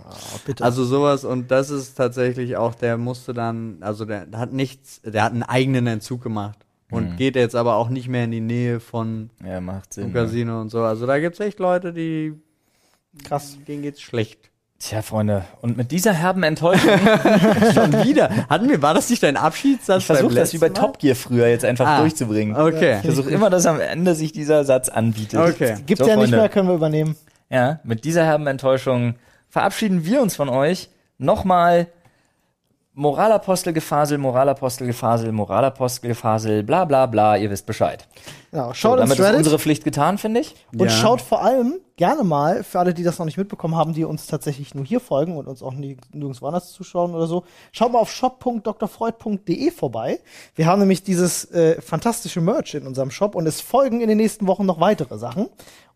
Oh, 0.09 0.39
bitte. 0.47 0.65
Also 0.65 0.87
sowas 0.87 1.23
und 1.23 1.51
das 1.51 1.69
ist 1.69 1.97
tatsächlich 1.97 2.57
auch, 2.57 2.75
der 2.75 2.97
musste 2.97 3.35
dann, 3.35 3.77
also 3.83 4.07
der, 4.07 4.25
der 4.25 4.41
hat 4.41 4.55
nichts, 4.55 5.03
der 5.03 5.23
hat 5.23 5.33
einen 5.33 5.43
eigenen 5.43 5.87
Entzug 5.87 6.23
gemacht 6.23 6.59
und 6.91 7.17
geht 7.17 7.37
jetzt 7.37 7.55
aber 7.55 7.77
auch 7.77 7.89
nicht 7.89 8.09
mehr 8.09 8.25
in 8.25 8.31
die 8.31 8.41
Nähe 8.41 8.81
von 8.81 9.31
Ja, 9.45 9.61
macht 9.61 9.95
Sinn. 9.95 10.13
Casino 10.13 10.61
und 10.61 10.71
so. 10.71 10.83
Also 10.83 11.07
da 11.07 11.19
gibt's 11.19 11.41
echt 11.41 11.59
Leute, 11.59 11.93
die 11.93 12.35
Krass. 13.25 13.59
denen 13.67 13.83
geht's 13.83 14.01
schlecht. 14.01 14.51
Tja, 14.81 15.03
Freunde, 15.03 15.45
und 15.61 15.77
mit 15.77 15.91
dieser 15.91 16.13
herben 16.13 16.45
Enttäuschung, 16.45 16.89
Schon 17.75 17.93
wieder. 18.05 18.31
Hatten 18.49 18.69
wir, 18.69 18.81
war 18.81 18.95
das 18.95 19.11
nicht 19.11 19.21
dein 19.25 19.37
Abschiedssatz? 19.37 19.99
ich 20.03 20.07
versuche 20.07 20.35
das 20.37 20.53
wie 20.53 20.59
bei 20.59 20.69
Mal? 20.69 20.75
Top 20.75 21.01
Gear 21.01 21.17
früher 21.17 21.49
jetzt 21.49 21.65
einfach 21.65 21.85
Ah, 21.85 22.01
durchzubringen. 22.01 22.55
Okay. 22.55 22.99
Ich 22.99 23.07
versuche 23.07 23.29
immer, 23.31 23.51
dass 23.51 23.67
am 23.67 23.81
Ende 23.81 24.15
sich 24.15 24.31
dieser 24.31 24.63
Satz 24.65 24.89
anbietet. 24.89 25.41
Okay. 25.41 25.79
Gibt's 25.85 26.05
So, 26.05 26.09
ja 26.09 26.15
nicht 26.15 26.27
Freunde. 26.27 26.37
mehr, 26.37 26.49
können 26.49 26.69
wir 26.69 26.77
übernehmen. 26.77 27.17
Ja, 27.51 27.81
mit 27.83 28.05
dieser 28.05 28.25
herben 28.25 28.47
Enttäuschung 28.47 29.17
verabschieden 29.49 30.05
wir 30.05 30.23
uns 30.23 30.37
von 30.37 30.49
euch. 30.49 30.91
Nochmal 31.19 31.89
Moralapostelgefasel, 32.99 34.19
Moralapostelgefasel, 34.19 35.31
Moralapostelgefasel, 35.31 36.65
bla 36.65 36.85
bla 36.85 37.07
bla, 37.07 37.37
ihr 37.37 37.49
wisst 37.49 37.65
Bescheid. 37.65 38.05
Genau, 38.51 38.69
So, 38.69 38.75
schaut 38.75 39.01
ins 39.01 39.15
damit 39.17 39.31
ist 39.33 39.37
unsere 39.39 39.59
Pflicht 39.59 39.85
getan, 39.85 40.19
finde 40.19 40.41
ich. 40.41 40.55
und 40.73 40.83
Ja. 40.85 40.89
schaut 40.91 41.21
vor 41.21 41.43
allem 41.43 41.75
gerne 41.97 42.23
mal, 42.23 42.63
für 42.63 42.79
alle, 42.79 42.95
die 42.95 43.03
das 43.03 43.19
noch 43.19 43.27
nicht 43.27 43.37
mitbekommen 43.39 43.75
haben, 43.75 43.93
die 43.93 44.05
uns 44.05 44.27
tatsächlich 44.29 44.73
nur 44.75 44.85
hier 44.85 45.01
folgen 45.01 45.37
und 45.37 45.49
uns 45.49 45.63
auch 45.65 45.75
nie, 45.75 45.97
nirgendwo 46.13 46.47
anders 46.47 46.73
zuschauen 46.73 47.13
oder 47.15 47.27
so, 47.27 47.43
schaut 47.73 47.93
mal 47.93 47.99
auf 47.99 48.11
shop.drfreud.de 48.13 49.71
vorbei. 49.73 50.21
Wir 50.55 50.67
haben 50.67 50.79
nämlich 50.81 51.03
dieses 51.03 51.45
äh, 51.53 51.81
fantastische 51.83 52.41
Merch 52.41 52.75
in 52.75 52.87
unserem 52.87 53.11
Shop 53.11 53.35
und 53.35 53.47
es 53.47 53.61
folgen 53.61 54.01
in 54.01 54.09
den 54.09 54.19
nächsten 54.19 54.47
Wochen 54.47 54.65
noch 54.67 54.81
weitere 54.81 55.19
Sachen. 55.19 55.49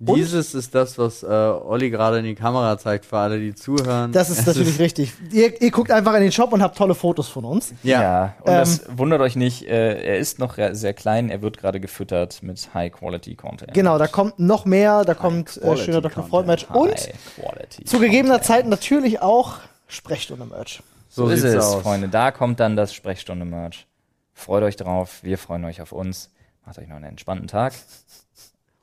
Und 0.04 0.16
Dieses 0.16 0.54
ist 0.56 0.74
das, 0.74 0.98
was 0.98 1.22
äh, 1.22 1.26
Olli 1.26 1.88
gerade 1.90 2.18
in 2.18 2.24
die 2.24 2.34
Kamera 2.34 2.76
zeigt, 2.76 3.04
für 3.06 3.18
alle, 3.18 3.38
die 3.38 3.54
zuhören. 3.54 4.10
das 4.10 4.30
ist 4.30 4.40
Es 4.40 4.46
natürlich 4.46 4.80
richtig. 4.80 5.12
Ihr, 5.30 5.62
ihr 5.62 5.70
guckt 5.70 5.92
einfach 5.92 6.14
in 6.14 6.22
den 6.22 6.32
Shop 6.32 6.52
und 6.52 6.60
habt 6.60 6.76
tolle 6.76 6.96
Fotos 6.96 7.28
von 7.28 7.44
uns. 7.44 7.72
Ja. 7.84 8.34
und 8.40 8.48
das 8.48 8.82
wundert 8.96 9.20
euch 9.20 9.36
nicht, 9.36 9.62
äh, 9.68 10.02
er 10.02 10.18
ist 10.18 10.40
noch 10.40 10.56
sehr 10.72 10.94
klein, 10.94 11.30
er 11.30 11.40
wird 11.42 11.58
gerade 11.58 11.78
gefüttert 11.78 12.41
mit 12.42 12.74
High-Quality-Content. 12.74 13.74
Genau, 13.74 13.98
da 13.98 14.06
kommt 14.06 14.38
noch 14.38 14.64
mehr, 14.64 15.04
da 15.04 15.14
kommt 15.14 15.56
äh, 15.58 15.76
schöner 15.76 16.00
Dr. 16.00 16.24
Content. 16.24 16.30
Freud 16.30 16.46
Match 16.46 16.66
und 16.70 17.88
zu 17.88 17.98
gegebener 17.98 18.42
Zeit 18.42 18.66
natürlich 18.66 19.20
auch 19.20 19.58
Sprechstunde 19.88 20.46
Merch. 20.46 20.82
So, 21.08 21.28
ist 21.28 21.44
es, 21.44 21.62
aus. 21.62 21.82
Freunde. 21.82 22.08
Da 22.08 22.30
kommt 22.30 22.58
dann 22.58 22.74
das 22.74 22.94
Sprechstunde-Merch. 22.94 23.86
Freut 24.32 24.62
euch 24.62 24.76
drauf, 24.76 25.22
wir 25.22 25.36
freuen 25.36 25.64
euch 25.66 25.82
auf 25.82 25.92
uns. 25.92 26.30
Macht 26.64 26.78
euch 26.78 26.88
noch 26.88 26.96
einen 26.96 27.04
entspannten 27.04 27.48
Tag. 27.48 27.74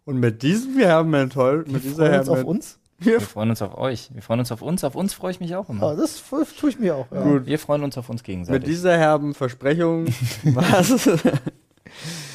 Und 0.05 0.19
mit 0.19 0.43
diesem 0.43 0.77
herben 0.77 1.09
Menthol, 1.09 1.65
mit 1.67 1.73
Wir 1.73 1.79
dieser 1.79 2.05
freuen 2.05 2.19
uns 2.19 2.29
auf 2.29 2.43
uns. 2.43 2.79
Wir 2.99 3.21
freuen 3.21 3.49
uns 3.49 3.61
auf 3.61 3.77
euch. 3.77 4.09
Wir 4.13 4.21
freuen 4.21 4.39
uns 4.41 4.51
auf 4.51 4.61
uns. 4.61 4.83
Auf 4.83 4.95
uns 4.95 5.13
freue 5.13 5.31
ich 5.31 5.39
mich 5.39 5.55
auch 5.55 5.69
immer. 5.69 5.91
Ja, 5.91 5.95
das 5.95 6.21
tue 6.57 6.69
ich 6.69 6.79
mir 6.79 6.95
auch. 6.95 7.07
Ja. 7.11 7.21
Gut. 7.23 7.45
Wir 7.45 7.57
freuen 7.57 7.83
uns 7.83 7.97
auf 7.97 8.09
uns 8.09 8.19
mit 8.19 8.25
gegenseitig. 8.25 8.65
dieser 8.65 8.97
herben 8.97 9.33
Versprechung. 9.33 10.05
was? 10.43 11.09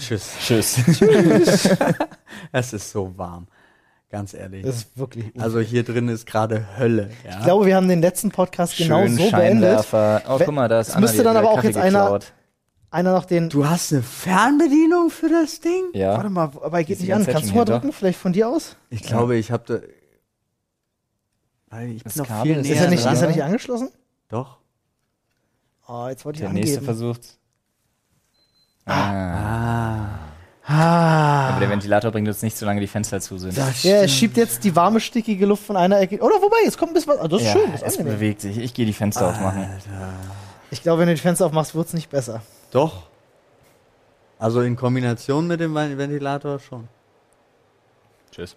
Tschüss. 0.00 0.30
Tschüss. 0.40 1.68
Es 2.52 2.72
ist 2.72 2.90
so 2.90 3.16
warm. 3.16 3.46
Ganz 4.08 4.34
ehrlich. 4.34 4.64
Das 4.64 4.76
ist 4.76 4.98
wirklich. 4.98 5.26
Also 5.38 5.60
hier 5.60 5.84
drin 5.84 6.08
ist 6.08 6.26
gerade 6.26 6.66
Hölle. 6.78 7.10
Ja? 7.24 7.38
ich 7.38 7.44
glaube, 7.44 7.66
wir 7.66 7.76
haben 7.76 7.86
den 7.88 8.00
letzten 8.00 8.30
Podcast 8.30 8.76
genau 8.76 9.02
Schön 9.06 9.16
so 9.16 9.30
beendet. 9.30 9.86
Oh, 9.92 10.38
guck 10.38 10.52
mal, 10.52 10.68
da 10.68 10.80
ist 10.80 10.90
Anna, 10.90 11.00
müsste 11.02 11.22
dann 11.22 11.36
aber 11.36 11.50
auch 11.50 11.56
Kaffee 11.56 11.68
jetzt 11.68 11.76
einer- 11.76 12.02
geklaut. 12.02 12.32
Einer 12.92 13.12
noch 13.12 13.24
den. 13.24 13.48
du 13.50 13.68
hast 13.68 13.92
eine 13.92 14.02
Fernbedienung 14.02 15.10
für 15.10 15.28
das 15.28 15.60
Ding? 15.60 15.84
Ja. 15.92 16.14
Warte 16.16 16.28
mal, 16.28 16.50
aber 16.60 16.82
geht 16.82 16.98
nicht 17.00 17.14
an. 17.14 17.24
Kannst 17.24 17.50
du 17.50 17.54
mal 17.54 17.64
drücken? 17.64 17.92
Vielleicht 17.92 18.18
von 18.18 18.32
dir 18.32 18.48
aus? 18.48 18.74
Ich 18.88 19.02
glaube, 19.04 19.36
ich 19.36 19.52
habe 19.52 19.62
da. 19.66 19.78
Weil 21.76 21.90
ich 21.90 22.02
Das 22.02 22.14
bin 22.14 22.22
noch 22.22 22.28
Kabel 22.28 22.52
viel 22.54 22.60
ist 22.62 22.66
näher 22.66 22.74
Ist 22.76 22.82
er 22.82 22.90
nicht, 22.90 23.04
dran, 23.04 23.14
ist 23.14 23.22
er 23.22 23.28
nicht 23.28 23.42
angeschlossen? 23.44 23.90
Doch. 24.28 24.58
Oh, 25.86 26.06
jetzt 26.08 26.24
wollte 26.24 26.38
ich 26.38 26.44
Der 26.44 26.52
nächste 26.52 26.78
angeben. 26.78 26.86
Versucht's. 28.84 29.10
Ah. 29.10 30.06
Ah. 30.66 31.48
Aber 31.50 31.60
der 31.60 31.70
Ventilator 31.70 32.12
bringt 32.12 32.28
uns 32.28 32.42
nicht, 32.42 32.56
solange 32.56 32.80
die 32.80 32.86
Fenster 32.86 33.20
zu 33.20 33.38
sind. 33.38 33.58
Das 33.58 33.82
Ja, 33.82 33.96
er 33.96 34.08
schiebt 34.08 34.36
jetzt 34.36 34.62
die 34.62 34.74
warme, 34.76 35.00
stickige 35.00 35.46
Luft 35.46 35.64
von 35.64 35.76
einer 35.76 35.98
Ecke. 36.00 36.18
Oder 36.20 36.36
wobei, 36.36 36.58
jetzt 36.64 36.78
kommt 36.78 36.92
ein 36.92 36.94
bisschen 36.94 37.12
was. 37.14 37.20
Ah, 37.20 37.28
das 37.28 37.40
ist 37.42 37.46
ja, 37.48 37.52
schön, 37.54 37.72
das 37.72 37.82
ist 37.82 37.88
es 37.88 37.98
angenehm. 37.98 38.18
bewegt 38.18 38.40
sich. 38.40 38.58
Ich 38.58 38.72
gehe 38.72 38.86
die 38.86 38.92
Fenster 38.92 39.28
aufmachen. 39.28 39.66
Ich 40.70 40.82
glaube, 40.82 41.00
wenn 41.00 41.08
du 41.08 41.14
die 41.14 41.20
Fenster 41.20 41.46
aufmachst, 41.46 41.74
wird's 41.74 41.92
nicht 41.92 42.10
besser. 42.10 42.42
Doch. 42.70 43.08
Also 44.38 44.60
in 44.62 44.76
Kombination 44.76 45.48
mit 45.48 45.60
dem 45.60 45.74
Ventilator 45.74 46.60
schon. 46.60 46.88
Tschüss. 48.30 48.56